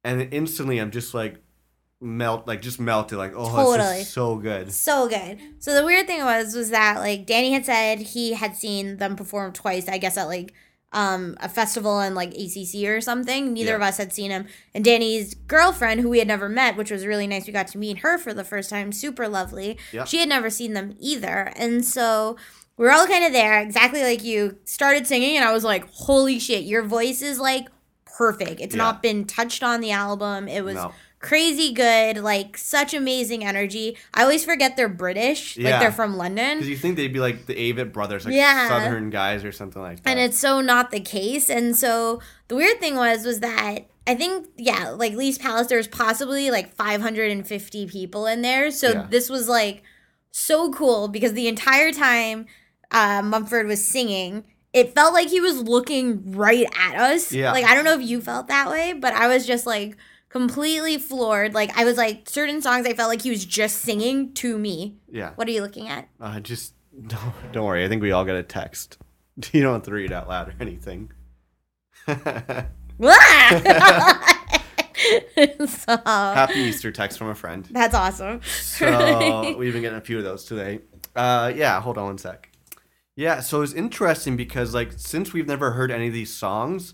And 0.06 0.34
instantly, 0.34 0.80
I'm 0.80 0.90
just 0.92 1.14
like 1.14 1.43
melt, 2.04 2.48
like 2.48 2.62
just 2.62 2.80
melted, 2.80 3.18
like 3.18 3.34
oh, 3.36 3.78
this 3.78 4.02
is 4.02 4.10
so 4.14 4.36
good. 4.36 4.72
so 4.72 5.08
good. 5.08 5.40
So 5.60 5.74
the 5.74 5.86
weird 5.86 6.06
thing 6.08 6.24
was 6.24 6.56
was 6.56 6.70
that 6.72 7.00
like 7.00 7.26
Danny 7.26 7.54
had 7.54 7.66
said 7.66 8.00
he 8.00 8.34
had 8.34 8.56
seen 8.56 8.98
them 8.98 9.16
perform 9.16 9.54
twice. 9.54 9.88
I 9.88 9.98
guess 9.98 10.18
at 10.18 10.26
like 10.28 10.54
um 10.92 11.36
a 11.42 11.50
festival 11.50 12.00
in 12.02 12.14
like 12.14 12.34
ACC 12.36 12.84
or 12.86 13.02
something. 13.02 13.54
Neither 13.54 13.72
Yeah. 13.72 13.76
of 13.78 13.82
us 13.82 13.98
had 13.98 14.14
seen 14.14 14.30
him. 14.30 14.46
And 14.76 14.86
Danny's 14.86 15.34
girlfriend, 15.34 16.02
who 16.02 16.10
we 16.10 16.20
had 16.20 16.28
never 16.28 16.48
met, 16.50 16.78
which 16.78 16.92
was 16.92 17.06
really 17.06 17.26
nice. 17.26 17.48
We 17.48 17.54
got 17.54 17.68
to 17.70 17.78
meet 17.80 18.00
her 18.00 18.18
for 18.20 18.34
the 18.34 18.44
first 18.44 18.70
time. 18.70 18.92
Super 18.92 19.28
lovely. 19.28 19.78
Yep. 19.92 20.08
She 20.08 20.20
had 20.20 20.30
never 20.30 20.50
seen 20.52 20.74
them 20.74 20.96
either, 21.00 21.52
and 21.56 21.84
so. 21.84 22.38
we're 22.76 22.90
all 22.92 23.06
kind 23.06 23.24
of 23.24 23.32
there, 23.32 23.62
exactly 23.62 24.02
like 24.02 24.24
you. 24.24 24.58
Started 24.66 25.06
singing, 25.06 25.36
and 25.38 25.46
I 25.46 25.54
was 25.54 25.64
like, 25.64 25.88
"Holy 25.92 26.40
shit, 26.40 26.64
your 26.64 26.82
voice 26.82 27.22
is 27.22 27.38
like 27.40 27.68
perfect. 28.18 28.60
It's 28.62 28.74
Yeah. 28.76 28.84
not 28.84 29.02
been 29.04 29.26
touched 29.26 29.62
on 29.64 29.80
the 29.80 29.92
album. 29.92 30.48
It 30.48 30.64
was 30.64 30.76
No. 30.76 30.92
Crazy 31.24 31.72
good, 31.74 32.18
like 32.18 32.58
such 32.58 32.94
amazing 32.94 33.46
energy. 33.46 33.98
I 34.14 34.24
always 34.24 34.44
forget 34.44 34.76
they're 34.76 34.90
British, 34.90 35.58
like 35.58 35.80
they're 35.80 35.92
from 35.92 36.18
London. 36.18 36.58
Because 36.58 36.70
you 36.70 36.76
think 36.76 36.98
they'd 36.98 37.14
be 37.14 37.22
like 37.22 37.46
the 37.46 37.56
Avett 37.56 37.94
brothers, 37.94 38.26
like 38.26 38.36
Yeah. 38.36 38.68
Southern 38.68 39.10
guys 39.10 39.46
or 39.46 39.54
something 39.54 39.82
like 39.82 40.04
that. 40.04 40.10
And 40.10 40.20
it's 40.20 40.38
so 40.38 40.60
not 40.60 40.92
the 40.92 41.00
case. 41.00 41.50
And 41.50 41.76
so 41.78 42.22
the 42.50 42.56
weird 42.58 42.80
thing 42.82 42.96
was 42.98 43.26
was 43.26 43.40
that 43.40 43.86
I 44.06 44.16
think 44.16 44.48
yeah, 44.58 44.90
like 44.90 45.14
Lee's 45.14 45.38
Palace 45.38 45.68
there 45.68 45.78
was 45.78 45.88
possibly 45.88 46.52
like 46.52 46.76
550 46.76 47.88
people 47.88 48.28
in 48.28 48.42
there. 48.42 48.70
So 48.70 48.90
Yeah. 48.90 49.08
this 49.10 49.30
was 49.30 49.48
like 49.48 49.82
so 50.32 50.72
cool 50.74 51.08
because 51.08 51.32
the 51.34 51.48
entire 51.48 51.94
time 51.94 52.48
uh, 52.92 53.22
Mumford 53.24 53.66
was 53.66 53.84
singing, 53.84 54.44
it 54.74 54.94
felt 54.94 55.14
like 55.14 55.30
he 55.30 55.40
was 55.40 55.62
looking 55.62 56.34
right 56.34 56.68
at 56.78 56.96
us. 56.96 57.32
Yeah. 57.32 57.54
Like 57.54 57.64
I 57.64 57.74
don't 57.76 57.86
know 57.86 57.94
if 57.98 58.02
you 58.06 58.20
felt 58.20 58.50
that 58.50 58.70
way, 58.70 58.92
but 58.92 59.14
I 59.14 59.28
was 59.28 59.48
just 59.48 59.66
like 59.66 59.96
completely 60.34 60.98
floored. 60.98 61.54
Like 61.54 61.78
I 61.78 61.86
was 61.86 61.96
like 61.96 62.28
certain 62.30 62.62
songs 62.62 62.86
I 62.88 62.94
felt 62.94 63.08
like 63.10 63.22
he 63.22 63.30
was 63.30 63.46
just 63.46 63.78
singing 63.78 64.34
to 64.36 64.58
me. 64.58 64.98
yeah. 65.12 65.32
What 65.36 65.48
are 65.48 65.52
you 65.52 65.62
looking 65.62 65.88
at? 65.88 66.10
Uh, 66.20 66.40
just 66.40 66.74
don't, 67.08 67.34
don't 67.52 67.66
worry. 67.66 67.86
I 67.86 67.88
think 67.88 68.02
we 68.02 68.12
all 68.12 68.26
got 68.26 68.36
a 68.36 68.44
text. 68.44 68.98
You 69.52 69.64
don't 69.64 69.74
have 69.74 69.84
to 69.84 69.92
read 69.92 70.12
out 70.12 70.28
loud 70.30 70.50
or 70.50 70.54
anything. 70.60 71.12
so 72.08 72.16
Happy 76.06 76.60
Easter 76.60 76.92
text 76.92 77.18
from 77.18 77.30
a 77.30 77.36
friend. 77.36 77.68
that's 77.72 77.96
awesome. 77.96 78.42
So 78.44 79.56
we've 79.58 79.74
been 79.74 79.82
getting 79.82 79.98
a 79.98 80.02
few 80.02 80.20
of 80.20 80.24
those 80.24 80.46
today. 80.46 80.82
Uh, 81.16 81.52
yeah, 81.56 81.82
hold 81.82 81.98
on 81.98 82.06
one 82.06 82.18
sec. 82.20 82.50
Yeah, 83.16 83.40
so 83.40 83.64
it's 83.64 83.74
interesting 83.74 84.38
because 84.38 84.76
like 84.76 84.92
since 84.98 85.34
we've 85.34 85.48
never 85.48 85.72
heard 85.72 85.90
any 85.90 86.08
of 86.08 86.14
these 86.14 86.32
songs, 86.32 86.94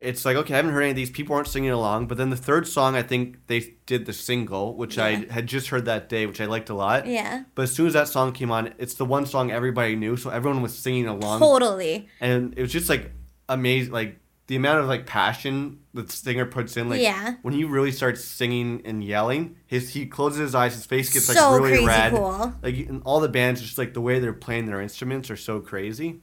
it's 0.00 0.24
like 0.24 0.36
okay, 0.36 0.52
I 0.54 0.56
haven't 0.58 0.72
heard 0.72 0.82
any 0.82 0.90
of 0.90 0.96
these. 0.96 1.10
People 1.10 1.34
aren't 1.36 1.48
singing 1.48 1.70
along. 1.70 2.06
But 2.06 2.18
then 2.18 2.30
the 2.30 2.36
third 2.36 2.68
song, 2.68 2.94
I 2.96 3.02
think 3.02 3.46
they 3.46 3.74
did 3.86 4.04
the 4.06 4.12
single, 4.12 4.76
which 4.76 4.98
I 4.98 5.24
had 5.30 5.46
just 5.46 5.68
heard 5.68 5.86
that 5.86 6.08
day, 6.08 6.26
which 6.26 6.40
I 6.40 6.44
liked 6.46 6.68
a 6.68 6.74
lot. 6.74 7.06
yeah. 7.06 7.44
But 7.54 7.62
as 7.62 7.72
soon 7.74 7.86
as 7.86 7.94
that 7.94 8.08
song 8.08 8.32
came 8.32 8.50
on, 8.50 8.74
it's 8.78 8.94
the 8.94 9.04
one 9.06 9.24
song 9.26 9.50
everybody 9.50 9.96
knew, 9.96 10.16
so 10.16 10.30
everyone 10.30 10.60
was 10.62 10.76
singing 10.76 11.06
along, 11.06 11.40
Totally. 11.40 12.08
and 12.20 12.52
it 12.58 12.62
was 12.62 12.72
just 12.72 12.88
like 12.88 13.10
amazing, 13.48 13.92
like 13.92 14.18
the 14.48 14.56
amount 14.56 14.78
of 14.80 14.86
like 14.86 15.06
passion 15.06 15.80
the 15.94 16.06
singer 16.08 16.44
puts 16.44 16.76
in. 16.76 16.88
Like 16.90 17.00
Yeah. 17.00 17.34
when 17.42 17.54
he 17.54 17.64
really 17.64 17.90
starts 17.90 18.22
singing 18.22 18.82
and 18.84 19.02
yelling, 19.02 19.56
his 19.66 19.88
he 19.94 20.04
closes 20.06 20.38
his 20.40 20.54
eyes, 20.54 20.74
his 20.74 20.84
face 20.86 21.12
gets 21.12 21.28
like 21.28 21.38
So 21.38 21.54
really 21.54 21.70
crazy 21.70 21.86
red. 21.86 22.12
cool. 22.12 22.52
Like 22.62 22.88
all 23.04 23.20
the 23.20 23.28
bands, 23.28 23.62
just 23.62 23.78
like 23.78 23.94
the 23.94 24.00
way 24.02 24.18
they're 24.18 24.32
playing 24.34 24.66
their 24.66 24.80
instruments 24.80 25.30
are 25.30 25.36
so 25.36 25.58
crazy. 25.60 26.20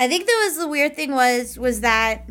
I 0.00 0.08
think 0.08 0.26
that 0.26 0.42
was 0.44 0.58
the 0.58 0.66
weird 0.68 0.96
thing 0.96 1.12
was 1.12 1.56
was 1.58 1.80
that 1.82 2.28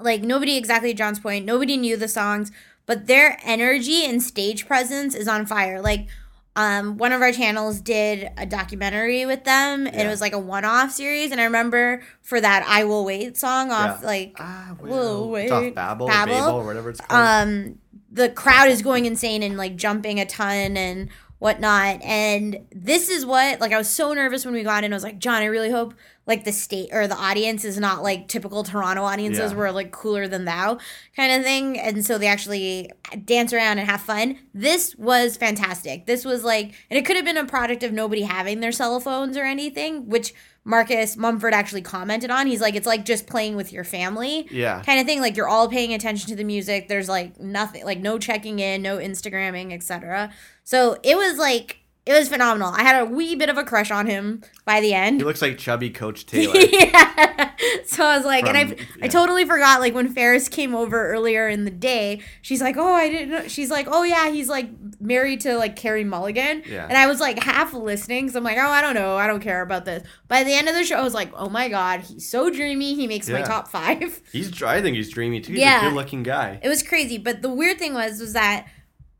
like 0.00 0.22
nobody 0.22 0.56
exactly 0.56 0.94
John's 0.94 1.18
point, 1.20 1.44
nobody 1.44 1.76
knew 1.76 1.96
the 1.96 2.08
songs, 2.08 2.50
but 2.86 3.06
their 3.06 3.38
energy 3.44 4.04
and 4.04 4.22
stage 4.22 4.66
presence 4.66 5.14
is 5.14 5.28
on 5.28 5.46
fire. 5.46 5.80
Like 5.80 6.08
um 6.56 6.96
one 6.96 7.12
of 7.12 7.20
our 7.22 7.30
channels 7.30 7.80
did 7.80 8.30
a 8.36 8.44
documentary 8.44 9.24
with 9.26 9.44
them 9.44 9.86
and 9.86 9.94
it 10.00 10.08
was 10.08 10.20
like 10.20 10.32
a 10.32 10.38
one-off 10.38 10.90
series 10.90 11.30
and 11.30 11.40
I 11.40 11.44
remember 11.44 12.02
for 12.22 12.40
that 12.40 12.64
I 12.66 12.82
Will 12.84 13.04
Wait 13.04 13.36
song 13.36 13.70
off 13.70 13.98
Yeah. 14.00 14.06
like 14.06 14.36
Ah, 14.40 14.74
Whoa, 14.80 15.34
It's 15.36 15.52
off 15.52 15.62
wait. 15.62 15.74
Babel, 15.76 16.06
or 16.06 16.10
Babel? 16.10 16.34
Babel 16.34 16.54
or 16.56 16.64
whatever 16.66 16.90
it's 16.90 17.00
called. 17.00 17.20
um 17.20 17.78
the 18.10 18.30
crowd 18.30 18.70
is 18.70 18.82
going 18.82 19.04
insane 19.04 19.42
and 19.42 19.56
like 19.56 19.76
jumping 19.76 20.18
a 20.18 20.24
ton 20.26 20.76
and 20.76 21.10
whatnot. 21.38 22.02
And 22.02 22.66
this 22.72 23.08
is 23.08 23.24
what 23.24 23.60
like 23.60 23.72
i 23.72 23.78
was 23.78 23.88
so 23.88 24.12
nervous 24.12 24.44
when 24.44 24.54
we 24.54 24.62
got 24.62 24.84
in. 24.84 24.92
I 24.92 24.96
was 24.96 25.04
like 25.04 25.18
john 25.18 25.42
i 25.42 25.46
really 25.46 25.70
hope 25.70 25.94
like 26.26 26.44
the 26.44 26.52
state 26.52 26.90
or 26.92 27.06
the 27.08 27.16
audience 27.16 27.64
is 27.64 27.78
not 27.78 28.02
like 28.02 28.28
typical 28.28 28.62
toronto 28.62 29.02
audiences 29.02 29.52
Yeah. 29.52 29.56
where 29.58 29.72
like 29.72 29.92
cooler 29.92 30.28
than 30.28 30.44
thou 30.44 30.78
kind 31.16 31.32
of 31.32 31.42
thing. 31.42 31.78
And 31.78 32.04
so 32.04 32.18
they 32.18 32.26
actually 32.26 32.90
dance 33.24 33.52
around 33.52 33.78
and 33.78 33.88
have 33.88 34.02
fun. 34.02 34.38
This 34.52 34.94
was 34.96 35.36
fantastic. 35.38 36.04
This 36.06 36.24
was 36.24 36.44
like 36.44 36.74
and 36.90 36.98
it 36.98 37.06
could 37.06 37.16
have 37.16 37.24
been 37.24 37.38
a 37.38 37.46
product 37.46 37.82
of 37.82 37.92
nobody 37.92 38.22
having 38.22 38.60
their 38.60 38.72
cell 38.72 39.00
phones 39.00 39.36
or 39.36 39.44
anything 39.44 40.08
which 40.08 40.34
marcus 40.64 41.16
mumford 41.16 41.54
actually 41.54 41.80
commented 41.80 42.30
on. 42.30 42.46
He's 42.46 42.60
like 42.60 42.74
it's 42.74 42.86
like 42.86 43.06
just 43.06 43.26
playing 43.26 43.56
with 43.56 43.72
your 43.72 43.84
family 43.84 44.46
yeah. 44.50 44.82
kind 44.82 45.00
of 45.00 45.06
thing. 45.06 45.20
Like 45.22 45.34
you're 45.34 45.48
all 45.48 45.68
paying 45.68 45.94
attention 45.94 46.28
to 46.28 46.36
the 46.36 46.44
music. 46.44 46.88
There's 46.88 47.08
like 47.08 47.40
nothing 47.40 47.86
like 47.86 48.00
no 48.00 48.18
checking 48.18 48.58
in 48.58 48.82
no 48.82 48.98
instagramming 48.98 49.72
etc 49.72 50.30
so 50.70 50.98
it 51.02 51.16
was 51.16 51.38
like 51.38 51.78
it 52.04 52.12
was 52.12 52.28
phenomenal 52.28 52.72
i 52.76 52.82
had 52.82 53.00
a 53.02 53.04
wee 53.06 53.34
bit 53.34 53.48
of 53.48 53.56
a 53.58 53.64
crush 53.64 53.90
on 53.90 54.06
him 54.06 54.42
by 54.66 54.80
the 54.80 54.92
end. 54.92 55.20
He 55.20 55.24
looks 55.24 55.40
like 55.42 55.56
chubby 55.58 55.88
Coach 55.90 56.26
Taylor. 56.32 56.58
yeah 56.58 57.50
so 57.84 58.04
i 58.04 58.16
was 58.16 58.24
like 58.26 58.46
and 58.46 58.56
i 58.56 58.66
From- 58.66 58.78
i 59.02 59.08
totally 59.08 59.44
forgot 59.44 59.80
like 59.80 59.94
when 59.94 60.08
ferris 60.08 60.48
came 60.48 60.74
over 60.74 61.08
earlier 61.10 61.48
in 61.48 61.64
the 61.64 61.70
day 61.70 62.20
she's 62.42 62.60
like 62.60 62.76
oh 62.76 62.92
i 62.94 63.08
didn't 63.08 63.30
know 63.30 63.48
she's 63.48 63.70
like 63.70 63.86
oh 63.90 64.02
yeah 64.04 64.30
he's 64.30 64.48
like 64.48 64.68
married 65.00 65.40
to 65.42 65.56
like 65.56 65.74
carey 65.76 66.04
mulligan 66.04 66.62
Yeah. 66.66 66.86
and 66.88 66.96
i 66.96 67.06
was 67.06 67.18
like 67.20 67.42
half 67.42 67.72
listening 67.74 68.24
because 68.26 68.36
i'm 68.36 68.44
like 68.44 68.58
oh 68.58 68.70
i 68.70 68.80
don't 68.80 68.94
know 68.94 69.16
i 69.16 69.26
don't 69.26 69.40
care 69.40 69.62
about 69.62 69.84
this 69.86 70.06
by 70.28 70.44
the 70.44 70.52
end 70.52 70.68
of 70.68 70.74
the 70.74 70.84
show 70.84 70.96
i 70.96 71.02
was 71.02 71.14
like 71.14 71.30
oh 71.34 71.48
my 71.48 71.68
god 71.68 72.00
he's 72.00 72.28
so 72.28 72.48
dreamy 72.50 72.94
he 72.94 73.06
makes 73.06 73.28
my 73.28 73.42
top 73.42 73.68
five 73.68 74.20
He's 74.32 74.62
I 74.62 74.80
think 74.82 74.96
he's 74.96 75.10
dreamy 75.10 75.40
too. 75.40 75.52
He's 75.54 75.62
Yeah. 75.62 75.80
a 75.86 75.88
good 75.88 75.94
looking 75.96 76.22
guy. 76.22 76.60
it 76.62 76.68
was 76.68 76.82
crazy. 76.82 77.16
But 77.18 77.42
the 77.42 77.48
weird 77.52 77.78
thing 77.78 77.94
was, 77.94 78.20
was 78.20 78.32
that 78.34 78.66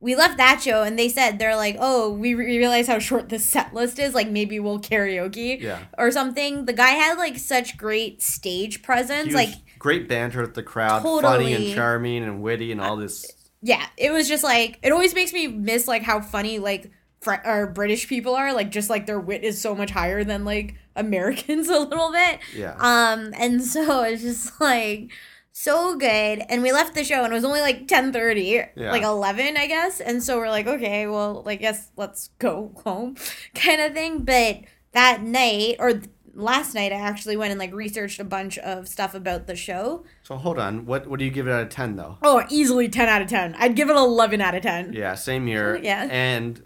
we 0.01 0.15
left 0.15 0.37
that 0.39 0.61
show 0.63 0.83
and 0.85 0.99
they 0.99 1.09
said 1.09 1.39
they're 1.39 1.57
like, 1.57 1.77
oh, 1.81 2.11
we 2.13 2.35
re- 2.35 2.57
realize 2.59 2.87
how 2.87 2.99
short 2.99 3.29
the 3.29 3.39
set 3.39 3.75
list 3.75 3.99
is. 3.99 4.15
Like 4.15 4.29
maybe 4.29 4.61
we'll 4.61 4.79
karaoke 4.81 5.61
Yeah. 5.61 5.81
or 5.99 6.11
something. 6.11 6.67
The 6.67 6.73
guy 6.73 6.91
had 6.91 7.19
like 7.19 7.37
such 7.39 7.77
great 7.77 8.23
stage 8.23 8.83
presence. 8.83 9.33
Like 9.35 9.51
great 9.79 10.09
banter 10.09 10.41
with 10.43 10.55
the 10.55 10.63
crowd, 10.63 11.03
funny 11.03 11.53
and 11.53 11.75
charming 11.75 12.23
and 12.25 12.43
witty 12.43 12.71
and 12.73 12.81
all 12.81 12.97
this. 12.97 13.27
yeah, 13.63 13.87
it 13.97 14.13
was 14.13 14.29
just 14.29 14.45
like 14.45 14.79
it 14.83 14.93
always 14.93 15.15
makes 15.15 15.33
me 15.33 15.49
miss 15.49 15.89
like 15.89 16.03
how 16.03 16.21
funny 16.21 16.59
like 16.61 16.91
fr- 17.21 17.45
or 17.45 17.67
British 17.67 18.07
people 18.09 18.35
are, 18.37 18.53
like 18.53 18.71
just 18.71 18.89
like 18.91 19.07
their 19.07 19.19
wit 19.21 19.43
is 19.43 19.61
so 19.61 19.75
much 19.75 19.91
higher 19.91 20.23
than 20.23 20.45
like 20.45 20.77
Americans 20.97 21.69
a 21.69 21.79
little 21.79 22.13
bit. 22.13 22.39
Yeah. 22.57 22.75
Um, 22.79 23.33
and 23.37 23.63
so 23.65 24.03
it's 24.03 24.23
just 24.23 24.61
like 24.61 25.11
so 25.59 25.97
good. 25.97 26.43
And 26.49 26.63
we 26.63 26.73
left 26.73 26.95
the 26.95 27.05
show 27.05 27.25
and 27.25 27.33
it 27.33 27.35
was 27.37 27.45
only 27.45 27.61
like 27.61 27.89
ten 27.89 28.13
thirty, 28.13 28.63
Yeah. 28.77 28.93
like 28.93 29.03
eleven, 29.03 29.57
I 29.57 29.67
guess. 29.67 30.01
And 30.01 30.23
so 30.23 30.39
we're 30.39 30.51
like, 30.51 30.67
okay, 30.67 31.07
well, 31.07 31.43
I 31.47 31.57
guess 31.57 31.91
let's 31.97 32.29
go 32.39 32.73
home, 32.85 33.17
kind 33.55 33.81
of 33.81 33.93
thing. 33.93 34.25
But 34.25 34.61
that 34.93 35.23
night 35.23 35.77
or 35.79 36.01
last 36.35 36.75
night, 36.75 36.93
I 36.93 36.97
actually 36.97 37.37
went 37.37 37.51
and 37.51 37.59
like 37.59 37.75
researched 37.75 38.21
a 38.21 38.25
bunch 38.25 38.57
of 38.59 38.87
stuff 38.87 39.15
about 39.15 39.47
the 39.47 39.57
show. 39.57 40.05
So 40.23 40.37
hold 40.37 40.59
on. 40.59 40.87
What 40.87 41.09
what 41.09 41.19
do 41.19 41.25
you 41.25 41.31
give 41.31 41.49
it 41.49 41.53
out 41.53 41.63
of 41.63 41.69
ten 41.71 41.97
though? 41.97 42.19
Oh, 42.23 42.45
easily 42.49 42.89
ten 42.89 43.09
out 43.09 43.23
of 43.23 43.29
ten. 43.29 43.55
I'd 43.59 43.75
give 43.75 43.91
it 43.91 43.97
eleven 43.97 44.41
out 44.41 44.55
of 44.55 44.63
ten. 44.63 44.93
Yeah, 44.93 45.15
same 45.15 45.47
here. 45.47 45.77
Yeah. 45.83 46.07
And 46.11 46.63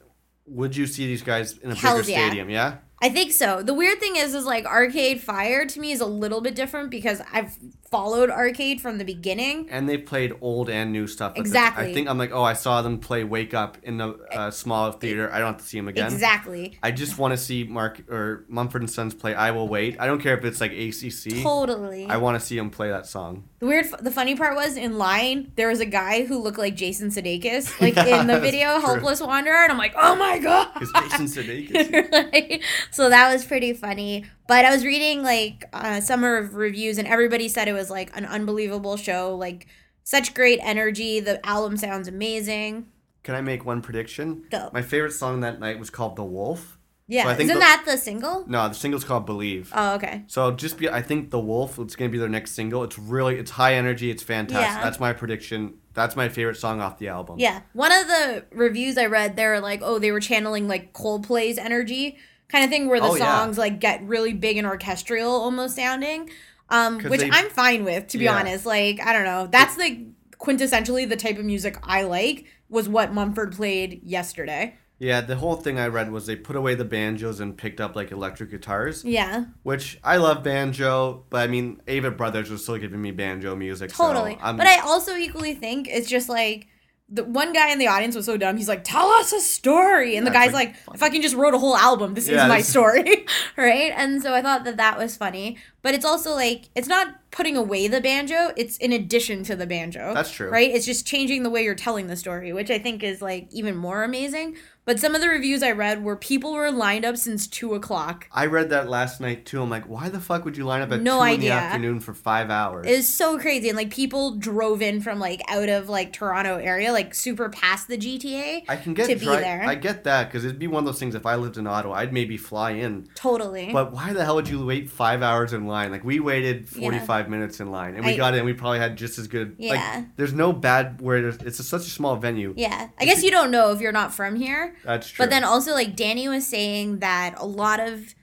would 0.47 0.77
you 0.77 0.87
see 0.87 1.07
these 1.07 1.23
guys 1.23 1.57
in 1.59 1.71
a 1.71 1.75
Hells 1.75 2.07
bigger 2.07 2.19
yeah. 2.19 2.27
stadium? 2.27 2.51
Yeah. 2.51 2.79
I 3.01 3.09
think 3.09 3.33
so. 3.33 3.63
The 3.63 3.75
weird 3.75 3.99
thing 3.99 4.15
is, 4.17 4.33
is 4.35 4.45
like 4.45 4.65
Arcade 4.65 5.21
Fire 5.21 5.67
to 5.67 5.81
me 5.81 5.91
is 5.91 6.01
a 6.01 6.07
little 6.07 6.41
bit 6.41 6.55
different 6.55 6.91
because 6.91 7.21
I've 7.33 7.57
followed 7.93 8.31
Arcade 8.31 8.81
from 8.81 8.97
the 8.97 9.05
beginning. 9.05 9.69
And 9.71 9.87
they 9.89 9.99
played 9.99 10.33
old 10.41 10.71
and 10.71 10.91
new 10.91 11.07
stuff. 11.07 11.35
Exactly. 11.37 11.91
I 11.91 11.95
think 11.95 12.09
I'm 12.09 12.17
like, 12.17 12.33
oh, 12.33 12.43
I 12.43 12.55
saw 12.55 12.81
them 12.81 12.99
play 12.99 13.23
Wake 13.23 13.53
Up 13.53 13.77
in 13.83 13.99
the 13.99 14.19
uh, 14.33 14.51
small 14.51 14.91
theater. 14.93 15.31
I 15.31 15.39
don't 15.39 15.53
have 15.53 15.59
to 15.59 15.65
see 15.65 15.79
them 15.79 15.89
again. 15.89 16.11
Exactly. 16.11 16.79
I 16.83 16.91
just 16.91 17.19
want 17.19 17.33
to 17.33 17.39
see 17.39 17.65
Mark 17.65 18.11
or 18.11 18.45
Mumford 18.49 18.81
and 18.83 18.91
Sons 18.91 19.15
play 19.15 19.35
"I 19.35 19.51
Will 19.51 19.69
Wait." 19.69 20.01
I 20.01 20.07
don't 20.07 20.21
care 20.21 20.37
if 20.37 20.45
it's 20.45 20.61
like 20.61 20.73
ACC. 20.73 21.43
Totally. 21.43 22.07
I 22.07 22.17
want 22.17 22.41
to 22.41 22.45
see 22.45 22.57
them 22.57 22.71
play 22.71 22.89
that 22.89 23.07
song. 23.07 23.45
The 23.59 23.67
weird, 23.67 23.87
the 24.01 24.11
funny 24.11 24.35
part 24.35 24.57
was 24.57 24.77
in 24.77 24.99
line 24.99 25.53
there 25.55 25.69
was 25.69 25.81
a 25.81 25.87
guy 25.87 26.25
who 26.25 26.39
looked 26.39 26.59
like 26.59 26.75
Jason 26.75 27.11
Sudeikis, 27.11 27.81
like 27.81 27.95
Yeah, 27.95 28.23
in 28.23 28.27
the 28.27 28.41
video 28.41 28.81
true. 28.81 28.89
"Hopeless 28.89 29.21
Wanderer," 29.21 29.63
and 29.65 29.71
I'm 29.71 29.79
like, 29.79 29.95
oh 29.97 30.17
my 30.17 30.39
god. 30.39 30.73
Because 30.75 30.93
Jason 30.93 31.27
Sudeikis. 31.27 31.93
Right? 32.33 32.63
so 32.91 33.09
that 33.11 33.33
was 33.33 33.45
pretty 33.45 33.75
funny. 33.75 34.25
But 34.49 34.65
I 34.65 34.71
was 34.71 34.85
reading 34.85 35.23
like 35.23 35.65
uh, 35.73 36.01
some 36.01 36.25
of 36.25 36.55
reviews, 36.55 36.99
and 36.99 37.07
everybody 37.09 37.49
said 37.49 37.69
it 37.69 37.73
was 37.73 37.91
like 37.91 38.15
an 38.17 38.25
unbelievable 38.27 38.97
show. 38.97 39.35
Like 39.37 39.67
such 40.05 40.35
great 40.35 40.59
energy. 40.63 41.21
The 41.21 41.45
album 41.47 41.77
sounds 41.77 42.09
amazing. 42.09 42.87
Can 43.23 43.35
I 43.37 43.41
make 43.41 43.65
one 43.65 43.83
prediction? 43.83 44.45
Go. 44.51 44.69
My 44.73 44.83
favorite 44.83 45.13
song 45.13 45.41
that 45.41 45.61
night 45.61 45.79
was 45.79 45.91
called 45.91 46.17
"The 46.17 46.25
Wolf." 46.25 46.79
Yeah, 47.09 47.25
So 47.25 47.29
I 47.31 47.35
think 47.35 47.51
isn't 47.51 47.55
the- 47.57 47.61
that 47.61 47.83
the 47.85 47.97
single? 47.99 48.45
No, 48.49 48.69
the 48.69 48.75
single's 48.75 49.05
called 49.05 49.27
"Believe." 49.27 49.71
Oh, 49.75 49.95
okay. 49.95 50.25
So 50.29 50.51
just 50.53 50.79
be, 50.79 50.89
I 50.89 51.03
think 51.03 51.31
the 51.31 51.39
Wolf. 51.41 51.79
It's 51.79 51.95
gonna 51.95 52.11
be 52.11 52.19
their 52.19 52.29
next 52.29 52.53
single. 52.53 52.83
It's 52.85 52.99
really, 52.99 53.37
it's 53.37 53.53
high 53.53 53.75
energy. 53.75 54.11
It's 54.11 54.23
fantastic. 54.23 54.77
Yeah. 54.79 54.83
That's 54.83 54.99
my 54.99 55.13
prediction. 55.13 55.75
That's 55.95 56.17
my 56.17 56.29
favorite 56.29 56.57
song 56.57 56.81
off 56.81 56.99
the 56.99 57.09
album. 57.09 57.39
Yeah. 57.39 57.61
One 57.75 57.93
of 57.93 58.07
the 58.09 58.45
reviews 58.53 58.97
I 58.97 59.07
read, 59.07 59.37
they 59.37 59.47
were 59.47 59.61
like, 59.61 59.81
oh, 59.85 59.99
they 59.99 60.11
were 60.11 60.21
channeling 60.21 60.67
like 60.69 60.93
Coldplay's 60.95 61.59
energy 61.59 62.17
kind 62.53 62.63
of 62.65 62.71
thing 62.71 62.87
where 62.89 63.01
the 63.01 63.07
Oh, 63.09 63.15
yeah. 63.17 63.39
songs 63.41 63.59
like 63.59 63.81
get 63.81 64.03
really 64.05 64.33
big 64.35 64.57
and 64.59 64.67
orchestral 64.67 65.31
almost 65.33 65.75
sounding. 65.75 66.31
Um, 66.69 67.01
which 67.01 67.21
they- 67.21 67.31
I'm 67.31 67.49
fine 67.51 67.85
with, 67.85 68.07
to 68.09 68.19
be 68.19 68.25
Yeah. 68.25 68.37
honest. 68.39 68.65
Like, 68.65 69.01
I 69.05 69.13
don't 69.13 69.25
know. 69.25 69.47
That's 69.51 69.77
like 69.77 69.99
quintessentially 70.39 71.09
the 71.09 71.17
type 71.17 71.39
of 71.39 71.45
music 71.45 71.77
I 71.83 72.03
like 72.03 72.45
was 72.69 72.89
what 72.89 73.13
Mumford 73.13 73.55
played 73.57 74.01
yesterday. 74.05 74.75
Yeah. 74.99 75.21
The 75.21 75.37
whole 75.37 75.57
thing 75.57 75.79
I 75.79 75.89
read 75.89 76.11
was 76.13 76.27
they 76.27 76.37
put 76.37 76.57
away 76.57 76.75
the 76.75 76.85
banjos 76.85 77.41
and 77.41 77.57
picked 77.59 77.81
up 77.81 77.97
like 77.97 78.11
electric 78.13 78.51
guitars, 78.51 79.05
Yeah. 79.05 79.45
which 79.65 79.99
I 80.05 80.17
love 80.17 80.43
banjo, 80.43 81.25
but 81.29 81.43
I 81.43 81.47
mean, 81.49 81.81
Avett 81.87 82.17
Brothers 82.17 82.51
was 82.51 82.63
still 82.63 82.79
giving 82.79 83.03
me 83.03 83.11
banjo 83.11 83.55
music. 83.57 83.93
Totally. 83.93 84.35
So 84.35 84.39
I'm, 84.43 84.57
but 84.57 84.67
I 84.67 84.79
also 84.79 85.17
equally 85.17 85.55
think 85.55 85.89
it's 85.89 86.09
just 86.09 86.29
like 86.29 86.69
the 87.15 87.25
one 87.25 87.53
guy 87.53 87.71
in 87.71 87.79
the 87.79 87.87
audience 87.89 88.17
was 88.17 88.25
so 88.25 88.37
dumb. 88.39 88.57
He's 88.57 88.69
like, 88.69 88.85
"Tell 88.85 89.09
us 89.11 89.33
a 89.33 89.41
story," 89.41 90.17
and 90.17 90.27
the 90.27 90.31
Yeah, 90.31 90.45
guy's 90.47 90.53
like, 90.55 90.69
like, 90.87 90.95
"I 90.95 90.97
fucking 90.97 91.21
just 91.21 91.35
wrote 91.37 91.53
a 91.55 91.59
whole 91.59 91.77
album. 91.77 92.15
This 92.15 92.27
Yeah, 92.29 92.45
is 92.45 92.49
my 92.49 92.59
this- 92.59 92.69
story, 92.69 93.27
right?" 93.57 93.93
And 93.95 94.23
so 94.23 94.33
I 94.35 94.41
thought 94.41 94.65
that 94.65 94.79
that 94.79 94.97
was 94.99 95.17
funny. 95.17 95.59
But 95.83 95.95
it's 95.95 96.05
also 96.05 96.33
like 96.35 96.71
it's 96.75 96.89
not 96.89 97.09
putting 97.31 97.57
away 97.57 97.87
the 97.89 98.01
banjo; 98.01 98.53
it's 98.57 98.77
in 98.79 98.93
addition 98.93 99.43
to 99.45 99.57
the 99.57 99.67
banjo. 99.67 100.15
That's 100.15 100.31
true. 100.31 100.49
right? 100.51 100.71
It's 100.71 100.87
just 100.87 101.07
changing 101.07 101.43
the 101.43 101.51
way 101.51 101.65
you're 101.65 101.75
telling 101.75 102.07
the 102.07 102.17
story, 102.17 102.53
which 102.53 102.71
I 102.71 102.79
think 102.79 103.03
is 103.03 103.21
like 103.21 103.49
even 103.53 103.77
more 103.77 104.05
amazing. 104.05 104.57
But 104.85 104.99
some 104.99 105.15
of 105.15 105.21
the 105.21 105.29
reviews 105.29 105.63
I 105.63 105.71
read 105.71 106.03
were 106.03 106.17
people 106.17 106.53
were 106.55 106.73
lined 106.73 107.05
up 107.05 107.17
since 107.17 107.47
two 107.47 107.75
o'clock. 107.75 108.27
I 108.33 108.47
read 108.47 108.71
that 108.71 108.89
last 108.89 109.21
night 109.21 109.47
too. 109.47 109.63
I'm 109.63 109.71
like, 109.71 109.85
why 109.89 110.09
the 110.09 110.19
fuck 110.19 110.45
would 110.45 110.57
you 110.57 110.65
line 110.65 110.83
up 110.83 110.91
at 110.91 111.01
No 111.01 111.21
two 111.21 111.35
in 111.35 111.41
the 111.41 111.51
afternoon 111.51 112.01
for 112.01 112.13
five 112.15 112.51
hours? 112.51 112.89
It 112.89 112.97
was 112.97 113.07
so 113.07 113.39
crazy, 113.39 113.69
and 113.69 113.77
like 113.77 113.91
people 113.91 114.35
drove 114.37 114.83
in 114.83 115.01
from 115.01 115.21
like 115.21 115.41
out 115.49 115.69
of 115.69 115.89
like 115.89 116.13
Toronto 116.13 116.57
area, 116.57 116.91
like 116.93 117.15
super 117.15 117.49
past 117.49 117.87
the 117.87 117.97
GTA. 117.97 118.65
I 118.69 118.75
can 118.77 118.93
get 118.95 119.09
to 119.09 119.15
be 119.15 119.27
there. 119.27 119.63
I 119.65 119.77
get 119.77 120.03
that 120.03 120.27
because 120.29 120.45
it'd 120.45 120.59
be 120.59 120.67
one 120.67 120.81
of 120.81 120.87
those 120.87 120.99
things. 120.99 121.15
If 121.15 121.27
I 121.27 121.37
lived 121.37 121.59
in 121.59 121.69
Ottawa, 121.69 121.95
I'd 121.95 122.13
maybe 122.13 122.37
fly 122.37 122.73
in. 122.73 123.09
Totally. 123.15 123.73
But 123.73 123.93
why 123.93 124.13
the 124.13 124.25
hell 124.25 124.35
would 124.35 124.49
you 124.49 124.67
wait 124.67 124.91
five 124.91 125.23
hours 125.23 125.53
in 125.53 125.69
line? 125.69 125.93
Like 125.93 126.03
we 126.03 126.19
waited 126.19 126.69
forty 126.69 126.99
five 126.99 127.29
minutes 127.31 127.61
in 127.61 127.71
line, 127.71 127.95
and 127.95 128.05
we 128.05 128.15
I- 128.15 128.17
got 128.17 128.35
in. 128.35 128.45
We 128.45 128.53
probably 128.53 128.81
had 128.81 128.97
just 128.97 129.17
as 129.17 129.29
good. 129.29 129.55
Yeah. 129.59 129.75
Like 129.75 130.17
there's 130.17 130.33
no 130.33 130.53
bad 130.53 131.01
where 131.01 131.29
it's 131.29 131.61
a, 131.61 131.63
such 131.63 131.83
a 131.83 131.91
small 131.91 132.17
venue. 132.17 132.53
yeah, 132.57 132.89
I 132.99 133.05
guess 133.05 133.23
you 133.23 133.31
don't 133.31 133.53
know 133.53 133.71
if 133.71 133.81
you're 133.81 133.93
not 133.93 134.13
from 134.13 134.35
here. 134.35 134.72
That's 134.85 135.09
true. 135.09 135.25
But 135.25 135.31
then 135.31 135.45
also, 135.45 135.73
like 135.73 135.97
Danny 135.97 136.29
was 136.29 136.47
saying 136.47 136.99
that 137.01 137.35
a 137.39 137.47
lot 137.47 137.81
of 137.81 138.15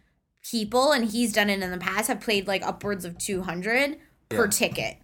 people, 0.50 0.92
and 0.92 1.06
he's 1.10 1.34
done 1.34 1.50
it 1.50 1.62
in 1.62 1.72
the 1.72 1.78
past, 1.78 2.08
have 2.08 2.22
played 2.22 2.48
like 2.48 2.64
upwards 2.64 3.06
of 3.06 3.18
two 3.18 3.42
hundred 3.42 3.98
per 4.30 4.48
ticket. 4.48 4.98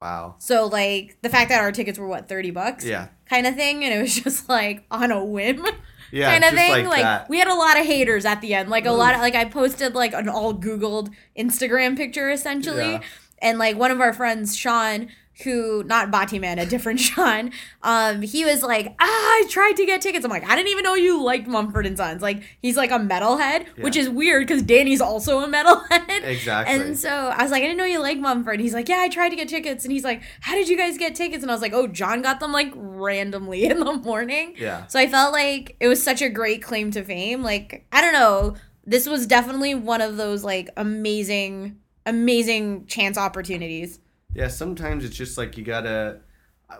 wow. 0.00 0.36
So 0.38 0.66
like 0.66 1.18
the 1.22 1.28
fact 1.28 1.50
that 1.50 1.60
our 1.60 1.72
tickets 1.72 1.98
were 1.98 2.06
what 2.08 2.28
thirty 2.28 2.50
bucks, 2.50 2.84
Yeah. 2.84 3.08
kind 3.28 3.46
of 3.46 3.54
thing, 3.54 3.84
and 3.84 3.92
it 3.94 4.00
was 4.00 4.14
just 4.22 4.48
like 4.48 4.84
on 4.90 5.10
a 5.10 5.24
whim. 5.24 5.64
Yeah. 6.10 6.30
kind 6.30 6.42
of 6.44 6.54
thing. 6.54 6.86
like, 6.86 7.02
Like, 7.04 7.28
we 7.28 7.38
had 7.38 7.48
a 7.48 7.54
lot 7.54 7.78
of 7.78 7.84
haters 7.84 8.24
at 8.24 8.40
the 8.40 8.54
end. 8.54 8.70
Like 8.70 8.86
a 8.86 8.92
lot 8.92 9.14
of 9.14 9.20
like 9.20 9.34
I 9.34 9.44
posted 9.44 9.94
like 9.94 10.14
an 10.14 10.28
all 10.28 10.54
Googled 10.54 11.12
Instagram 11.38 11.96
picture 11.98 12.30
essentially. 12.30 12.92
Yeah. 12.92 13.02
And 13.40 13.58
like 13.58 13.76
one 13.76 13.90
of 13.90 14.00
our 14.00 14.12
friends, 14.14 14.56
Sean, 14.56 15.08
who 15.44 15.84
not 15.84 16.10
Batiman, 16.10 16.60
a 16.60 16.66
different 16.66 17.00
Sean, 17.08 17.50
um, 17.82 18.22
he 18.22 18.44
was 18.44 18.62
like, 18.62 18.94
ah, 18.98 19.04
I 19.04 19.44
tried 19.48 19.76
to 19.76 19.86
get 19.86 20.00
tickets. 20.00 20.24
I'm 20.24 20.30
like, 20.30 20.48
I 20.48 20.56
didn't 20.56 20.68
even 20.68 20.82
know 20.84 20.94
you 20.94 21.22
liked 21.22 21.46
Mumford 21.46 21.86
and 21.86 21.96
Sons. 21.96 22.22
Like 22.22 22.42
he's 22.60 22.76
like 22.76 22.90
a 22.90 22.98
metalhead, 22.98 23.66
which 23.78 23.96
is 23.96 24.08
weird 24.08 24.46
because 24.46 24.62
Danny's 24.62 25.00
also 25.00 25.40
a 25.40 25.46
metalhead. 25.48 26.24
Exactly. 26.24 26.74
And 26.74 26.98
so 26.98 27.08
I 27.10 27.42
was 27.42 27.52
like, 27.52 27.62
I 27.62 27.66
didn't 27.66 27.78
know 27.78 27.84
you 27.84 28.00
like 28.00 28.18
Mumford. 28.18 28.60
He's 28.60 28.74
like, 28.74 28.88
Yeah, 28.88 28.98
I 29.00 29.08
tried 29.08 29.30
to 29.30 29.36
get 29.36 29.48
tickets. 29.48 29.84
And 29.84 29.92
he's 29.92 30.04
like, 30.04 30.22
How 30.40 30.54
did 30.54 30.68
you 30.68 30.76
guys 30.76 30.98
get 30.98 31.14
tickets? 31.14 31.42
And 31.42 31.50
I 31.50 31.54
was 31.54 31.62
like, 31.62 31.72
Oh, 31.72 31.86
John 31.86 32.22
got 32.22 32.40
them 32.40 32.52
like 32.52 32.72
randomly 32.74 33.64
in 33.70 33.78
the 33.80 33.92
morning. 33.92 34.54
Yeah. 34.56 34.86
So 34.86 34.98
I 34.98 35.06
felt 35.06 35.32
like 35.32 35.76
it 35.80 35.88
was 35.88 36.02
such 36.02 36.22
a 36.22 36.28
great 36.28 36.62
claim 36.62 36.90
to 36.92 37.04
fame. 37.04 37.42
Like, 37.42 37.86
I 37.92 38.00
don't 38.00 38.12
know. 38.12 38.56
This 38.84 39.06
was 39.06 39.26
definitely 39.26 39.74
one 39.74 40.00
of 40.00 40.16
those 40.16 40.42
like 40.42 40.70
amazing, 40.76 41.78
amazing 42.06 42.86
chance 42.86 43.18
opportunities. 43.18 44.00
Yeah, 44.34 44.48
sometimes 44.48 45.04
it's 45.04 45.16
just 45.16 45.38
like 45.38 45.56
you 45.56 45.64
gotta. 45.64 46.20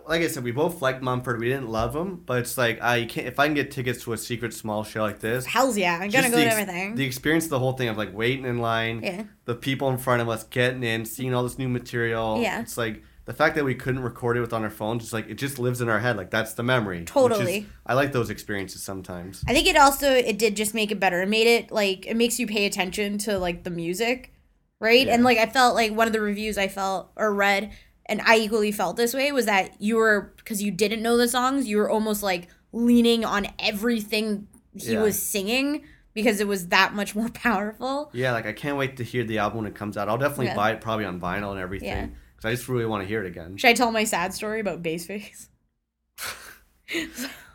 Like 0.07 0.20
I 0.20 0.27
said, 0.27 0.45
we 0.45 0.53
both 0.53 0.83
liked 0.83 1.01
Mumford. 1.03 1.41
We 1.41 1.49
didn't 1.49 1.69
love 1.70 1.97
him, 1.97 2.16
but 2.27 2.41
it's 2.41 2.59
like 2.59 2.83
I 2.83 3.07
can't. 3.07 3.27
If 3.27 3.39
I 3.41 3.47
can 3.47 3.55
get 3.55 3.70
tickets 3.70 4.05
to 4.05 4.12
a 4.12 4.19
secret 4.19 4.53
small 4.53 4.85
show 4.85 5.01
like 5.03 5.20
this, 5.20 5.47
Hells 5.47 5.79
yeah, 5.79 5.99
I'm 6.03 6.11
gonna 6.11 6.29
go 6.29 6.37
to 6.37 6.45
ex- 6.45 6.53
everything. 6.55 6.95
The 6.95 7.07
experience 7.07 7.45
of 7.45 7.51
the 7.51 7.59
whole 7.59 7.73
thing 7.73 7.89
of 7.89 7.97
like 7.97 8.15
waiting 8.15 8.45
in 8.45 8.59
line, 8.59 9.01
Yeah. 9.03 9.23
the 9.47 9.55
people 9.55 9.89
in 9.89 9.97
front 9.97 10.20
of 10.20 10.29
us 10.29 10.45
getting 10.45 10.83
in, 10.83 11.07
seeing 11.07 11.33
all 11.35 11.43
this 11.43 11.59
new 11.59 11.69
material. 11.70 12.39
Yeah. 12.43 12.61
It's 12.61 12.77
like 12.77 13.03
the 13.25 13.33
fact 13.33 13.55
that 13.57 13.65
we 13.65 13.75
couldn't 13.75 14.03
record 14.03 14.37
it 14.37 14.41
with 14.41 14.53
on 14.53 14.62
our 14.62 14.69
phones, 14.70 15.05
it's 15.05 15.12
like 15.15 15.31
it 15.31 15.35
just 15.37 15.59
lives 15.59 15.81
in 15.81 15.89
our 15.89 16.01
head. 16.01 16.19
Like 16.19 16.31
that's 16.31 16.53
the 16.53 16.62
memory. 16.62 16.99
which 16.99 17.09
is- 17.09 17.12
Totally. 17.15 17.66
I 17.87 17.95
like 17.95 18.12
those 18.12 18.29
experiences 18.29 18.83
sometimes. 18.83 19.43
I 19.49 19.55
think 19.55 19.66
it 19.66 19.77
also 19.79 20.11
it 20.12 20.39
did 20.39 20.55
just 20.55 20.75
make 20.75 20.91
it 20.93 21.01
better. 21.01 21.23
It 21.23 21.31
made 21.31 21.47
it 21.47 21.70
like 21.73 22.07
it 22.07 22.15
makes 22.15 22.39
you 22.39 22.47
pay 22.47 22.66
attention 22.66 23.16
to 23.19 23.39
like 23.39 23.65
the 23.65 23.70
music, 23.70 24.35
right? 24.81 25.07
Yeah. 25.07 25.15
And 25.15 25.25
like 25.25 25.39
I 25.39 25.47
felt 25.47 25.75
like 25.75 25.93
one 25.93 26.07
of 26.07 26.13
the 26.13 26.21
reviews 26.21 26.59
I 26.59 26.69
felt 26.69 27.11
or 27.17 27.33
read, 27.33 27.73
and 28.07 28.21
I 28.25 28.37
equally 28.39 28.73
felt 28.73 28.97
this 28.97 29.15
way 29.15 29.33
was 29.33 29.47
that 29.47 29.81
you 29.81 29.97
were 29.97 30.33
because 30.37 30.63
you 30.63 30.71
didn't 30.71 31.03
know 31.03 31.17
the 31.17 31.29
songs, 31.29 31.67
you 31.67 31.77
were 31.79 31.91
almost 31.91 32.23
like 32.23 32.49
leaning 32.73 33.25
on 33.25 33.47
everything 33.59 34.47
he 34.75 34.93
Yeah. 34.93 35.03
was 35.03 35.21
singing 35.21 35.83
because 36.15 36.41
it 36.41 36.47
was 36.49 36.69
that 36.69 36.95
much 36.95 37.15
more 37.15 37.29
powerful. 37.35 38.11
Yeah, 38.13 38.33
like 38.33 38.47
I 38.47 38.53
can't 38.53 38.77
wait 38.77 38.97
to 38.99 39.05
hear 39.05 39.25
the 39.25 39.39
album 39.39 39.59
when 39.59 39.67
it 39.67 39.75
comes 39.75 39.97
out. 39.97 40.09
I'll 40.09 40.19
definitely 40.19 40.47
Yeah. 40.47 40.57
buy 40.57 40.73
it 40.73 40.81
probably 40.81 41.05
on 41.05 41.21
vinyl 41.21 41.51
and 41.53 41.61
everything 41.61 42.17
because 42.37 42.49
I 42.49 42.55
just 42.55 42.69
really 42.69 42.87
want 42.87 43.03
to 43.03 43.09
hear 43.09 43.25
it 43.25 43.27
again. 43.29 43.57
Should 43.57 43.69
I 43.71 43.75
tell 43.75 43.91
my 43.91 44.05
sad 44.05 44.33
story 44.35 44.61
about 44.61 44.83
Bass 44.83 45.07
face? 45.07 45.49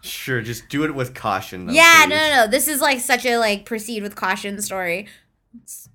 Sure, 0.01 0.41
just 0.41 0.67
do 0.67 0.83
it 0.83 0.93
with 0.93 1.13
caution. 1.15 1.65
Though, 1.65 1.73
yeah, 1.73 2.01
please. 2.03 2.09
no, 2.09 2.15
no, 2.17 2.35
no. 2.43 2.47
This 2.51 2.67
is 2.67 2.81
like 2.81 2.99
such 2.99 3.25
a 3.25 3.37
like 3.37 3.63
proceed 3.65 4.03
with 4.03 4.15
caution 4.15 4.61
story. 4.61 5.07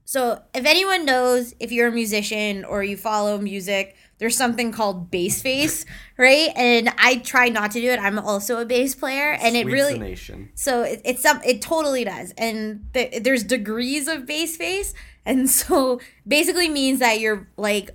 So, 0.05 0.43
if 0.55 0.65
anyone 0.65 1.05
knows 1.05 1.55
if 1.61 1.73
you're 1.73 1.89
a 1.89 1.93
musician 1.93 2.65
or 2.65 2.83
you 2.83 2.97
follow 2.97 3.39
music, 3.39 3.97
there's 4.19 4.37
something 4.37 4.73
called 4.73 5.11
bass 5.11 5.43
face, 5.43 5.85
right? 6.17 6.51
And 6.57 6.93
I 6.99 7.17
try 7.17 7.49
not 7.49 7.73
to 7.73 7.81
do 7.81 7.91
it. 7.91 8.01
I'm 8.01 8.19
also 8.19 8.59
a 8.61 8.65
bass 8.65 8.95
player, 8.95 9.33
and 9.33 9.57
it 9.57 9.67
really 9.73 9.95
so 10.55 10.83
it, 10.83 11.01
it's 11.05 11.23
some 11.23 11.41
it 11.45 11.61
totally 11.63 12.05
does 12.05 12.33
and 12.39 12.87
th- 12.95 13.23
there's 13.23 13.45
degrees 13.45 14.09
of 14.09 14.27
bass 14.27 14.57
face 14.57 14.95
and 15.25 15.49
so 15.49 16.01
basically 16.27 16.69
means 16.69 16.99
that 17.01 17.21
you're 17.21 17.49
like 17.57 17.91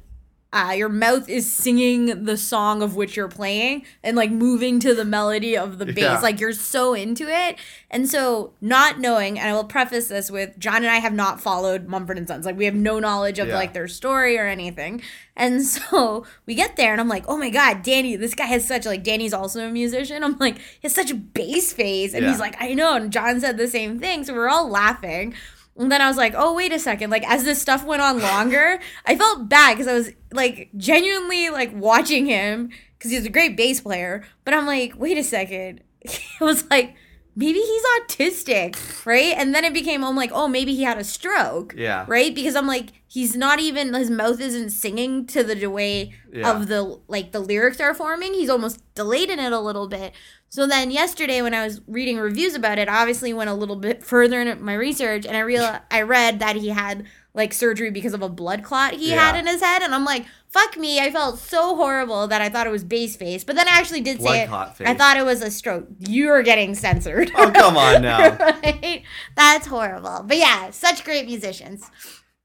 uh, 0.53 0.71
your 0.71 0.87
mouth 0.87 1.27
is 1.27 1.51
singing 1.51 2.25
the 2.25 2.37
song 2.37 2.83
of 2.83 2.95
which 2.95 3.17
you're 3.17 3.27
playing 3.27 3.83
and 4.03 4.15
like 4.15 4.29
moving 4.29 4.79
to 4.79 4.93
the 4.93 5.03
melody 5.03 5.57
of 5.57 5.79
the 5.79 5.85
bass. 5.87 5.97
Yeah. 5.97 6.19
Like 6.19 6.39
you're 6.39 6.53
so 6.53 6.93
into 6.93 7.27
it. 7.27 7.57
And 7.89 8.07
so, 8.07 8.53
not 8.61 8.99
knowing, 8.99 9.39
and 9.39 9.49
I 9.49 9.53
will 9.53 9.63
preface 9.63 10.07
this 10.09 10.29
with 10.29 10.57
John 10.59 10.77
and 10.77 10.87
I 10.87 10.97
have 10.97 11.13
not 11.13 11.41
followed 11.41 11.87
Mumford 11.87 12.17
and 12.19 12.27
Sons. 12.27 12.45
Like 12.45 12.55
we 12.57 12.65
have 12.65 12.75
no 12.75 12.99
knowledge 12.99 13.39
of 13.39 13.47
Yeah. 13.47 13.55
like 13.55 13.73
their 13.73 13.87
story 13.87 14.37
or 14.37 14.45
anything. 14.45 15.01
And 15.35 15.63
so 15.65 16.23
we 16.45 16.53
get 16.53 16.75
there 16.75 16.91
and 16.91 17.01
I'm 17.01 17.07
like, 17.09 17.25
oh 17.27 17.37
my 17.37 17.49
God, 17.49 17.81
Danny, 17.81 18.15
this 18.15 18.35
guy 18.35 18.45
has 18.45 18.67
such 18.67 18.85
like 18.85 19.03
Danny's 19.03 19.33
also 19.33 19.67
a 19.67 19.71
musician. 19.71 20.23
I'm 20.23 20.37
like, 20.37 20.57
he 20.59 20.79
has 20.83 20.93
such 20.93 21.09
a 21.09 21.15
bass 21.15 21.73
face. 21.73 22.13
And 22.13 22.25
he's 22.25 22.39
like, 22.39 22.55
I 22.59 22.75
know. 22.75 22.95
And 22.95 23.11
John 23.11 23.39
said 23.39 23.57
the 23.57 23.67
same 23.67 23.99
thing. 23.99 24.23
So 24.23 24.33
we're 24.35 24.49
all 24.49 24.69
laughing. 24.69 25.33
And 25.77 25.91
then 25.91 26.01
I 26.01 26.07
was 26.07 26.17
like, 26.17 26.33
oh, 26.35 26.53
wait 26.53 26.71
a 26.71 26.79
second. 26.79 27.09
Like, 27.09 27.27
as 27.27 27.43
this 27.43 27.61
stuff 27.61 27.83
went 27.83 28.01
on 28.01 28.19
longer, 28.19 28.79
I 29.05 29.15
felt 29.15 29.49
bad 29.49 29.73
because 29.73 29.87
I 29.87 29.93
was 29.93 30.11
like 30.31 30.69
genuinely 30.77 31.49
like 31.49 31.71
watching 31.73 32.25
him 32.25 32.69
because 32.97 33.11
he's 33.11 33.25
a 33.25 33.29
great 33.29 33.57
bass 33.57 33.81
player. 33.81 34.23
But 34.45 34.53
I'm 34.53 34.65
like, 34.65 34.93
wait 34.97 35.17
a 35.17 35.23
second. 35.23 35.81
It 36.05 36.41
was 36.41 36.69
like, 36.69 36.95
maybe 37.35 37.59
he's 37.59 37.83
autistic, 37.99 39.05
right? 39.05 39.33
And 39.37 39.53
then 39.53 39.65
it 39.65 39.73
became, 39.73 40.03
I'm 40.03 40.15
like, 40.15 40.31
oh, 40.33 40.47
maybe 40.47 40.75
he 40.75 40.83
had 40.83 40.97
a 40.97 41.03
stroke. 41.03 41.73
Yeah. 41.77 42.05
Right? 42.07 42.33
Because 42.33 42.55
I'm 42.55 42.67
like, 42.67 42.89
he's 43.07 43.35
not 43.35 43.59
even, 43.59 43.93
his 43.93 44.09
mouth 44.09 44.39
isn't 44.39 44.69
singing 44.71 45.25
to 45.27 45.43
the 45.43 45.65
way 45.67 46.13
Yeah. 46.31 46.51
of 46.51 46.67
the, 46.67 46.99
like, 47.07 47.31
the 47.31 47.39
lyrics 47.39 47.79
are 47.79 47.93
forming. 47.93 48.33
He's 48.33 48.49
almost 48.49 48.81
delayed 48.95 49.29
in 49.29 49.39
it 49.39 49.51
a 49.51 49.59
little 49.59 49.87
bit. 49.87 50.13
So 50.49 50.67
then 50.67 50.91
yesterday 50.91 51.41
when 51.41 51.55
I 51.55 51.65
was 51.65 51.81
reading 51.87 52.17
reviews 52.19 52.53
about 52.53 52.77
it, 52.77 52.87
I 52.87 53.01
obviously 53.01 53.33
went 53.33 53.49
a 53.49 53.55
little 53.55 53.75
bit 53.75 54.03
further 54.03 54.39
in 54.39 54.63
my 54.63 54.75
research 54.75 55.25
and 55.25 55.35
I 55.35 55.39
real 55.39 55.79
I 55.89 56.03
read 56.03 56.39
that 56.39 56.55
he 56.55 56.69
had 56.69 57.05
like 57.33 57.53
surgery 57.53 57.89
because 57.89 58.13
of 58.13 58.21
a 58.21 58.29
blood 58.29 58.63
clot 58.63 58.93
he 58.93 59.09
had 59.09 59.35
in 59.35 59.47
his 59.47 59.61
head 59.61 59.81
and 59.81 59.95
I'm 59.95 60.05
like, 60.05 60.25
fuck 60.49 60.77
me, 60.77 60.99
I 60.99 61.09
felt 61.09 61.39
so 61.39 61.75
horrible 61.75 62.27
that 62.27 62.41
I 62.41 62.49
thought 62.49 62.67
it 62.67 62.69
was 62.69 62.83
bass 62.83 63.15
face. 63.15 63.43
But 63.43 63.55
then 63.55 63.67
I 63.67 63.71
actually 63.71 64.01
did 64.01 64.19
Blood 64.19 64.31
say 64.31 64.43
it. 64.43 64.47
clot 64.47 64.75
I 64.85 64.93
thought 64.93 65.17
it 65.17 65.25
was 65.25 65.41
a 65.41 65.49
stroke. 65.49 65.87
You're 65.99 66.43
getting 66.43 66.75
censored. 66.75 67.31
Oh, 67.35 67.51
come 67.51 67.75
on 67.75 68.03
now. 68.03 68.37
right? 68.39 69.03
That's 69.35 69.65
horrible. 69.65 70.23
But 70.27 70.37
yeah, 70.37 70.69
such 70.69 71.03
great 71.03 71.25
musicians. 71.25 71.89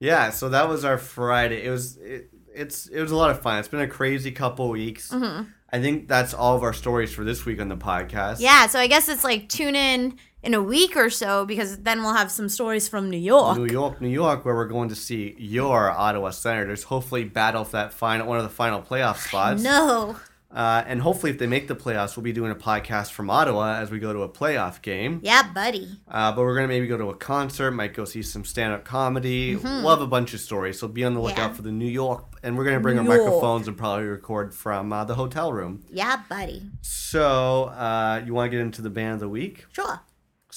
Yeah, 0.00 0.30
so 0.30 0.48
that 0.48 0.68
was 0.68 0.84
our 0.84 0.96
Friday. 0.96 1.64
It 1.64 1.70
was 1.70 1.96
it, 1.98 2.30
it's 2.54 2.86
it 2.86 3.00
was 3.00 3.10
a 3.10 3.16
lot 3.16 3.30
of 3.30 3.42
fun. 3.42 3.58
It's 3.58 3.68
been 3.68 3.80
a 3.80 3.88
crazy 3.88 4.32
couple 4.32 4.68
weeks. 4.70 5.10
Mm-hmm. 5.10 5.50
I 5.70 5.80
think 5.80 6.08
that's 6.08 6.32
all 6.32 6.56
of 6.56 6.62
our 6.62 6.72
stories 6.72 7.12
for 7.12 7.24
this 7.24 7.44
week 7.44 7.60
on 7.60 7.68
the 7.68 7.76
podcast. 7.76 8.40
Yeah, 8.40 8.66
so 8.68 8.78
I 8.78 8.86
guess 8.86 9.08
it's 9.08 9.22
like 9.24 9.48
tune 9.48 9.76
in 9.76 10.16
in 10.42 10.54
a 10.54 10.62
week 10.62 10.96
or 10.96 11.10
so 11.10 11.44
because 11.44 11.78
then 11.78 12.02
we'll 12.02 12.14
have 12.14 12.30
some 12.30 12.48
stories 12.48 12.88
from 12.88 13.10
New 13.10 13.18
York. 13.18 13.58
New 13.58 13.66
York, 13.66 14.00
New 14.00 14.08
York, 14.08 14.44
where 14.44 14.54
we're 14.54 14.66
going 14.68 14.88
to 14.90 14.94
see 14.96 15.34
your 15.38 15.90
Ottawa 15.90 16.30
Senators 16.30 16.84
hopefully 16.84 17.24
battle 17.24 17.64
for 17.64 17.72
that 17.72 17.92
final 17.92 18.26
one 18.26 18.38
of 18.38 18.44
the 18.44 18.48
final 18.50 18.80
playoff 18.82 19.16
spots. 19.28 19.62
No. 19.62 20.16
Uh, 20.50 20.82
and 20.86 21.02
hopefully, 21.02 21.30
if 21.30 21.38
they 21.38 21.46
make 21.46 21.68
the 21.68 21.76
playoffs, 21.76 22.16
we'll 22.16 22.24
be 22.24 22.32
doing 22.32 22.50
a 22.50 22.54
podcast 22.54 23.10
from 23.12 23.28
Ottawa 23.28 23.74
as 23.80 23.90
we 23.90 23.98
go 23.98 24.14
to 24.14 24.22
a 24.22 24.28
playoff 24.30 24.80
game. 24.80 25.20
Yeah, 25.22 25.42
buddy. 25.52 25.86
Uh, 26.10 26.32
but 26.32 26.40
we're 26.40 26.54
gonna 26.54 26.68
maybe 26.68 26.86
go 26.86 26.96
to 26.96 27.10
a 27.10 27.14
concert, 27.14 27.72
might 27.72 27.92
go 27.92 28.06
see 28.06 28.22
some 28.22 28.46
stand-up 28.46 28.82
comedy. 28.82 29.56
We'll 29.56 29.90
have 29.90 30.00
a 30.00 30.06
bunch 30.06 30.32
of 30.32 30.40
stories, 30.40 30.78
so 30.80 30.88
be 30.88 31.04
on 31.04 31.12
the 31.12 31.20
lookout 31.20 31.36
Mm-hmm. 31.36 31.50
Yeah. 31.50 31.54
for 31.56 31.62
the 31.62 31.70
New 31.72 31.84
York. 31.86 32.24
And 32.42 32.56
we're 32.56 32.64
gonna 32.64 32.80
bring 32.80 32.96
New 32.96 33.02
our 33.10 33.16
York. 33.16 33.26
microphones 33.26 33.68
and 33.68 33.76
probably 33.76 34.06
record 34.06 34.54
from 34.54 34.90
uh, 34.90 35.04
the 35.04 35.16
hotel 35.16 35.52
room. 35.52 35.84
Yeah, 35.92 36.22
buddy. 36.30 36.62
So, 36.80 37.64
uh, 37.64 38.22
you 38.24 38.32
want 38.32 38.50
to 38.50 38.56
get 38.56 38.62
into 38.62 38.80
the 38.80 38.88
band 38.90 39.14
of 39.14 39.20
the 39.20 39.28
week? 39.28 39.66
Sure. 39.72 40.00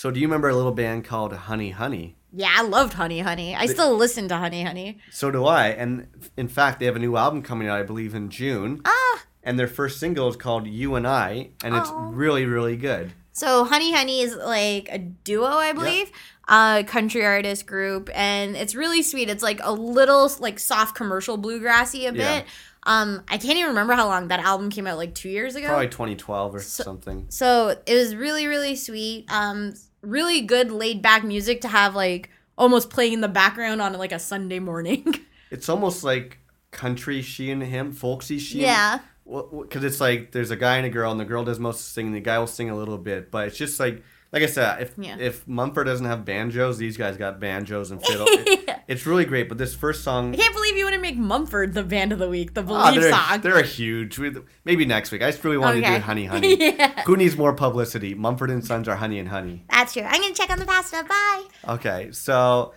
So, 0.02 0.10
do 0.10 0.19
you 0.19 0.26
remember 0.26 0.49
a 0.49 0.56
little 0.56 0.72
band 0.72 1.06
called 1.06 1.32
Honey 1.32 1.69
Honey? 1.69 2.15
Yeah, 2.34 2.49
I 2.52 2.64
loved 2.64 2.94
Honey 2.94 3.19
Honey. 3.19 3.56
I 3.56 3.68
still 3.68 3.95
listen 3.95 4.28
to 4.30 4.36
Honey 4.36 4.64
Honey. 4.64 4.98
So 5.11 5.30
do 5.30 5.45
I. 5.45 5.68
And 5.68 6.07
in 6.36 6.48
fact, 6.48 6.80
they 6.80 6.88
have 6.88 6.95
a 6.95 6.99
new 6.99 7.18
album 7.18 7.44
coming 7.44 7.68
out, 7.68 7.78
I 7.78 7.84
believe, 7.84 8.15
in 8.15 8.32
June. 8.32 8.82
Ah. 8.84 9.23
And 9.44 9.60
their 9.60 9.68
first 9.68 9.99
single 9.99 10.28
is 10.28 10.36
called 10.36 10.65
You 10.65 10.95
and 10.95 11.07
I, 11.07 11.52
and 11.64 11.76
it's 11.76 11.91
really, 11.94 12.45
really 12.45 12.78
good. 12.78 13.14
So 13.34 13.64
Honey 13.64 13.94
Honey 13.94 14.22
is 14.22 14.36
like 14.36 14.90
a 14.91 14.98
duo, 14.98 15.45
I 15.45 15.72
believe, 15.73 16.11
uh, 16.48 16.82
country 16.82 17.23
artist 17.23 17.68
group, 17.68 18.10
and 18.15 18.56
it's 18.56 18.73
really 18.73 19.03
sweet. 19.03 19.30
It's 19.30 19.44
like 19.44 19.60
a 19.61 19.72
little 19.72 20.32
like 20.40 20.57
soft 20.57 20.95
commercial 20.95 21.38
bluegrassy 21.38 22.10
a 22.10 22.11
bit. 22.11 22.18
Yeah. 22.18 22.44
Um, 22.88 23.22
I 23.28 23.38
can't 23.38 23.57
even 23.60 23.69
remember 23.69 23.94
how 23.94 24.07
long 24.07 24.30
that 24.30 24.40
album 24.40 24.72
came 24.72 24.88
out, 24.88 24.98
like 24.98 25.14
two 25.14 25.30
years 25.30 25.53
ago. 25.53 25.68
Probably 25.68 25.90
2012 25.90 26.56
or 26.56 26.60
something. 26.60 27.28
So 27.30 27.76
it 27.86 27.94
was 27.94 28.15
really, 28.15 28.48
really 28.48 28.76
sweet. 28.76 29.32
Um, 29.32 29.76
really 30.02 30.41
good 30.41 30.72
laid 30.72 31.02
back 31.02 31.23
music 31.23 31.61
to 31.61 31.68
have 31.68 31.95
like 31.95 32.30
almost 32.57 32.90
playing 32.90 33.14
in 33.14 33.22
the 33.22 33.28
background 33.28 33.82
on 33.82 33.94
like 33.94 34.11
a 34.11 34.19
Sunday 34.19 34.60
morning. 34.60 35.15
It's 35.52 35.68
almost 35.68 36.02
like 36.06 36.38
country 36.72 37.22
she 37.22 37.52
and 37.52 37.61
him, 37.61 37.91
folksy 37.91 38.40
she. 38.40 38.61
yeah. 38.61 38.99
because 39.26 39.84
it's 39.84 39.99
like 39.99 40.32
there's 40.32 40.49
a 40.49 40.56
guy 40.56 40.78
and 40.78 40.86
a 40.86 40.90
girl, 40.90 41.11
and 41.11 41.19
the 41.19 41.26
girl 41.26 41.44
does 41.44 41.60
most 41.60 41.80
of 41.82 41.86
the 41.88 41.90
singing. 41.91 42.14
The 42.14 42.22
guy 42.22 42.40
will 42.40 42.48
sing 42.48 42.69
a 42.69 42.76
little 42.78 42.98
bit, 42.98 43.32
but 43.32 43.48
it's 43.49 43.57
just 43.57 43.78
like, 43.78 44.02
like 44.32 44.44
I 44.44 44.45
said, 44.45 44.82
if 44.82 44.94
Yeah. 44.98 45.18
if 45.19 45.45
Mumford 45.49 45.88
doesn't 45.88 46.06
have 46.06 46.23
banjos, 46.23 46.78
these 46.78 46.95
guys 46.95 47.18
got 47.18 47.41
banjos 47.41 47.91
and 47.91 48.02
fiddle. 48.06 48.28
It- 48.30 48.80
it's 48.88 49.06
really 49.06 49.26
great. 49.26 49.49
But 49.49 49.58
this 49.58 49.76
first 49.76 50.03
song, 50.03 50.34
I 50.34 50.38
can't 50.38 50.53
believe 50.53 50.78
you 50.78 50.86
want 50.86 50.95
to 50.95 51.02
make 51.02 51.18
Mumford 51.18 51.74
the 51.74 51.84
band 51.84 52.12
of 52.12 52.20
the 52.20 52.30
week, 52.30 52.53
the 52.53 52.62
ah, 52.68 52.91
belief 52.91 53.02
they're, 53.02 53.12
song. 53.12 53.41
they're 53.41 53.60
a 53.60 53.66
huge. 53.66 54.20
Maybe 54.66 54.86
next 54.86 55.12
week. 55.12 55.22
I 55.22 55.32
just 55.32 55.44
really 55.44 55.58
wanted 55.58 55.82
to 55.82 55.88
do 55.88 55.99
Honey 55.99 56.26
Honey. 56.28 56.58
Yeah. 56.58 57.03
Who 57.03 57.18
needs 57.18 57.38
more 57.38 57.53
publicity? 57.53 58.14
Mumford 58.14 58.52
and 58.52 58.66
Sons 58.66 58.88
are 58.88 58.95
Honey 58.95 59.20
and 59.20 59.30
Honey. 59.30 59.66
That's 59.70 59.94
true. 59.94 60.03
I'm 60.03 60.22
gonna 60.22 60.34
check 60.34 60.49
on 60.49 60.60
the 60.60 60.66
pasta. 60.66 61.03
Bye. 61.08 61.45
Okay, 61.68 62.12
so 62.12 62.74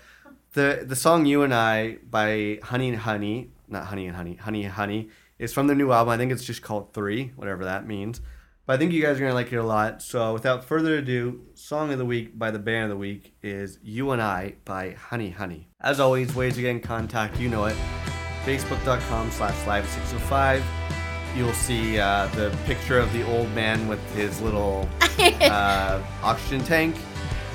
the 0.52 0.84
the 0.86 0.96
song 0.96 1.26
"You 1.26 1.42
and 1.42 1.54
I" 1.54 1.98
by 2.08 2.58
Honey 2.62 2.88
and 2.88 2.98
Honey, 2.98 3.50
not 3.68 3.86
Honey 3.86 4.06
and 4.06 4.16
Honey, 4.16 4.36
Honey 4.36 4.64
and 4.64 4.72
Honey, 4.72 5.08
is 5.38 5.52
from 5.52 5.66
their 5.66 5.76
new 5.76 5.92
album. 5.92 6.12
I 6.12 6.16
think 6.16 6.32
it's 6.32 6.44
just 6.44 6.62
called 6.62 6.92
Three, 6.92 7.32
whatever 7.36 7.64
that 7.64 7.86
means. 7.86 8.20
But 8.66 8.74
I 8.74 8.76
think 8.78 8.92
you 8.92 9.02
guys 9.02 9.18
are 9.18 9.20
gonna 9.20 9.34
like 9.34 9.52
it 9.52 9.56
a 9.56 9.62
lot. 9.62 10.00
So 10.00 10.32
without 10.32 10.64
further 10.64 10.96
ado, 10.96 11.44
song 11.54 11.92
of 11.92 11.98
the 11.98 12.04
week 12.06 12.38
by 12.38 12.50
the 12.50 12.58
band 12.58 12.84
of 12.84 12.90
the 12.90 12.96
week 12.96 13.34
is 13.42 13.78
"You 13.82 14.10
and 14.12 14.22
I" 14.22 14.54
by 14.64 14.92
Honey 14.92 15.30
Honey. 15.30 15.68
As 15.84 16.00
always, 16.00 16.34
ways 16.34 16.54
to 16.54 16.62
get 16.62 16.70
in 16.70 16.80
contact, 16.80 17.38
you 17.38 17.50
know 17.50 17.66
it. 17.66 17.76
Facebook.com 18.46 19.30
slash 19.30 19.66
live 19.66 19.86
605. 19.86 20.64
You'll 21.36 21.52
see 21.52 21.98
uh, 21.98 22.26
the 22.28 22.56
picture 22.64 22.98
of 22.98 23.12
the 23.12 23.22
old 23.30 23.50
man 23.50 23.86
with 23.86 24.00
his 24.14 24.40
little 24.40 24.88
uh, 25.18 26.02
oxygen 26.22 26.64
tank. 26.64 26.96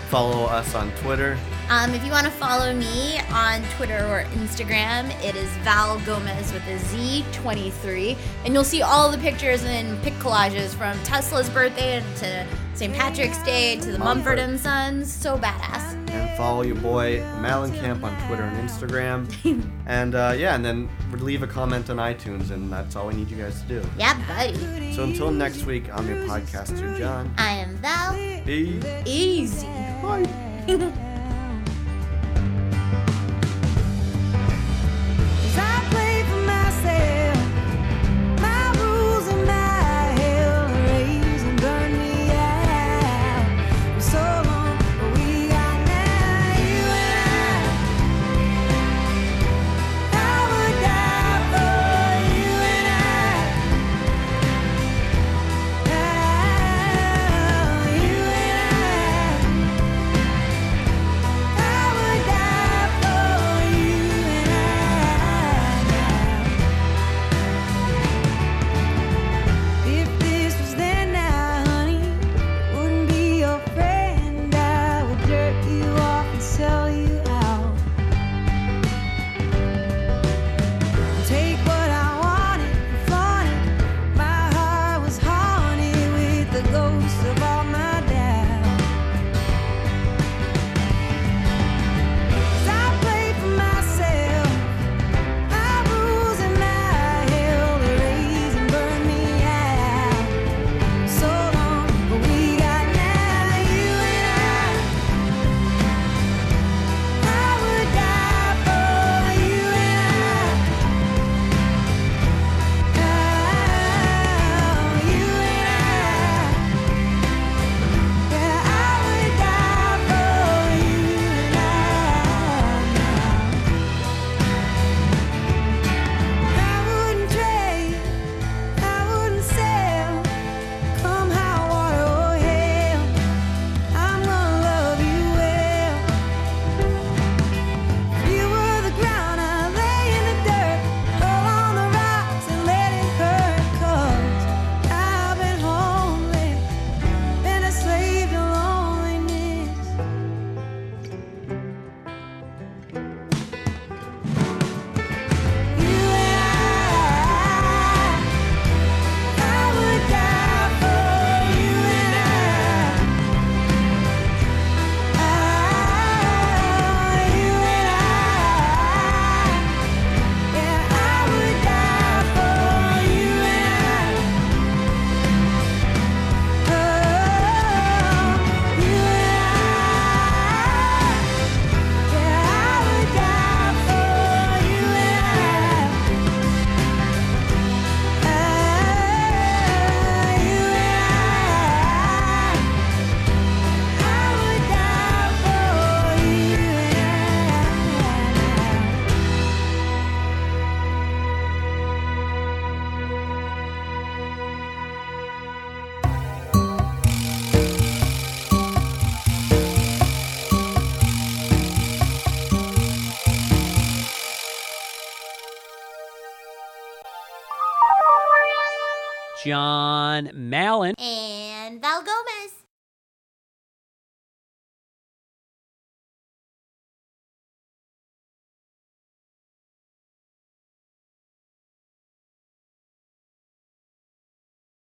Follow 0.09 0.45
us 0.45 0.75
on 0.75 0.91
Twitter. 0.97 1.39
Um, 1.69 1.93
if 1.93 2.03
you 2.03 2.09
want 2.11 2.25
to 2.25 2.31
follow 2.31 2.73
me 2.73 3.19
on 3.31 3.61
Twitter 3.75 4.03
or 4.07 4.23
Instagram, 4.33 5.07
it 5.23 5.35
is 5.35 5.47
Val 5.57 5.99
Gomez 5.99 6.51
with 6.51 6.63
a 6.67 6.77
Z23. 6.95 8.17
And 8.43 8.55
you'll 8.55 8.63
see 8.63 8.81
all 8.81 9.11
the 9.11 9.19
pictures 9.19 9.63
and 9.63 10.01
pic 10.01 10.13
collages 10.15 10.73
from 10.73 10.97
Tesla's 11.03 11.47
birthday 11.51 12.03
to 12.17 12.47
St. 12.73 12.91
Patrick's 12.91 13.41
Day 13.43 13.75
to 13.81 13.91
the 13.91 13.99
Mumford 13.99 14.37
Mumford. 14.37 14.39
and 14.39 14.59
Sons. 14.59 15.13
So 15.13 15.37
badass. 15.37 15.93
and 16.09 16.35
follow 16.37 16.63
your 16.63 16.77
boy 16.77 17.19
Mellencamp 17.19 18.01
on 18.01 18.27
Twitter 18.27 18.43
and 18.45 18.67
Instagram. 18.67 19.71
and 19.85 20.15
uh, 20.15 20.33
yeah, 20.35 20.55
and 20.55 20.65
then 20.65 20.89
leave 21.19 21.43
a 21.43 21.47
comment 21.47 21.91
on 21.91 21.97
iTunes, 21.97 22.49
and 22.49 22.73
that's 22.73 22.95
all 22.95 23.05
we 23.07 23.13
need 23.13 23.29
you 23.29 23.37
guys 23.37 23.61
to 23.61 23.67
do. 23.67 23.89
Yeah, 23.95 24.17
buddy. 24.27 24.91
So 24.95 25.03
until 25.03 25.29
next 25.29 25.65
week, 25.65 25.87
I'm 25.93 26.07
your 26.07 26.25
podcaster, 26.25 26.97
John. 26.97 27.31
I 27.37 27.51
am 27.51 27.75
Val. 27.77 28.13
Peace. 28.43 28.83
Easy. 29.05 29.67
I 29.67 31.05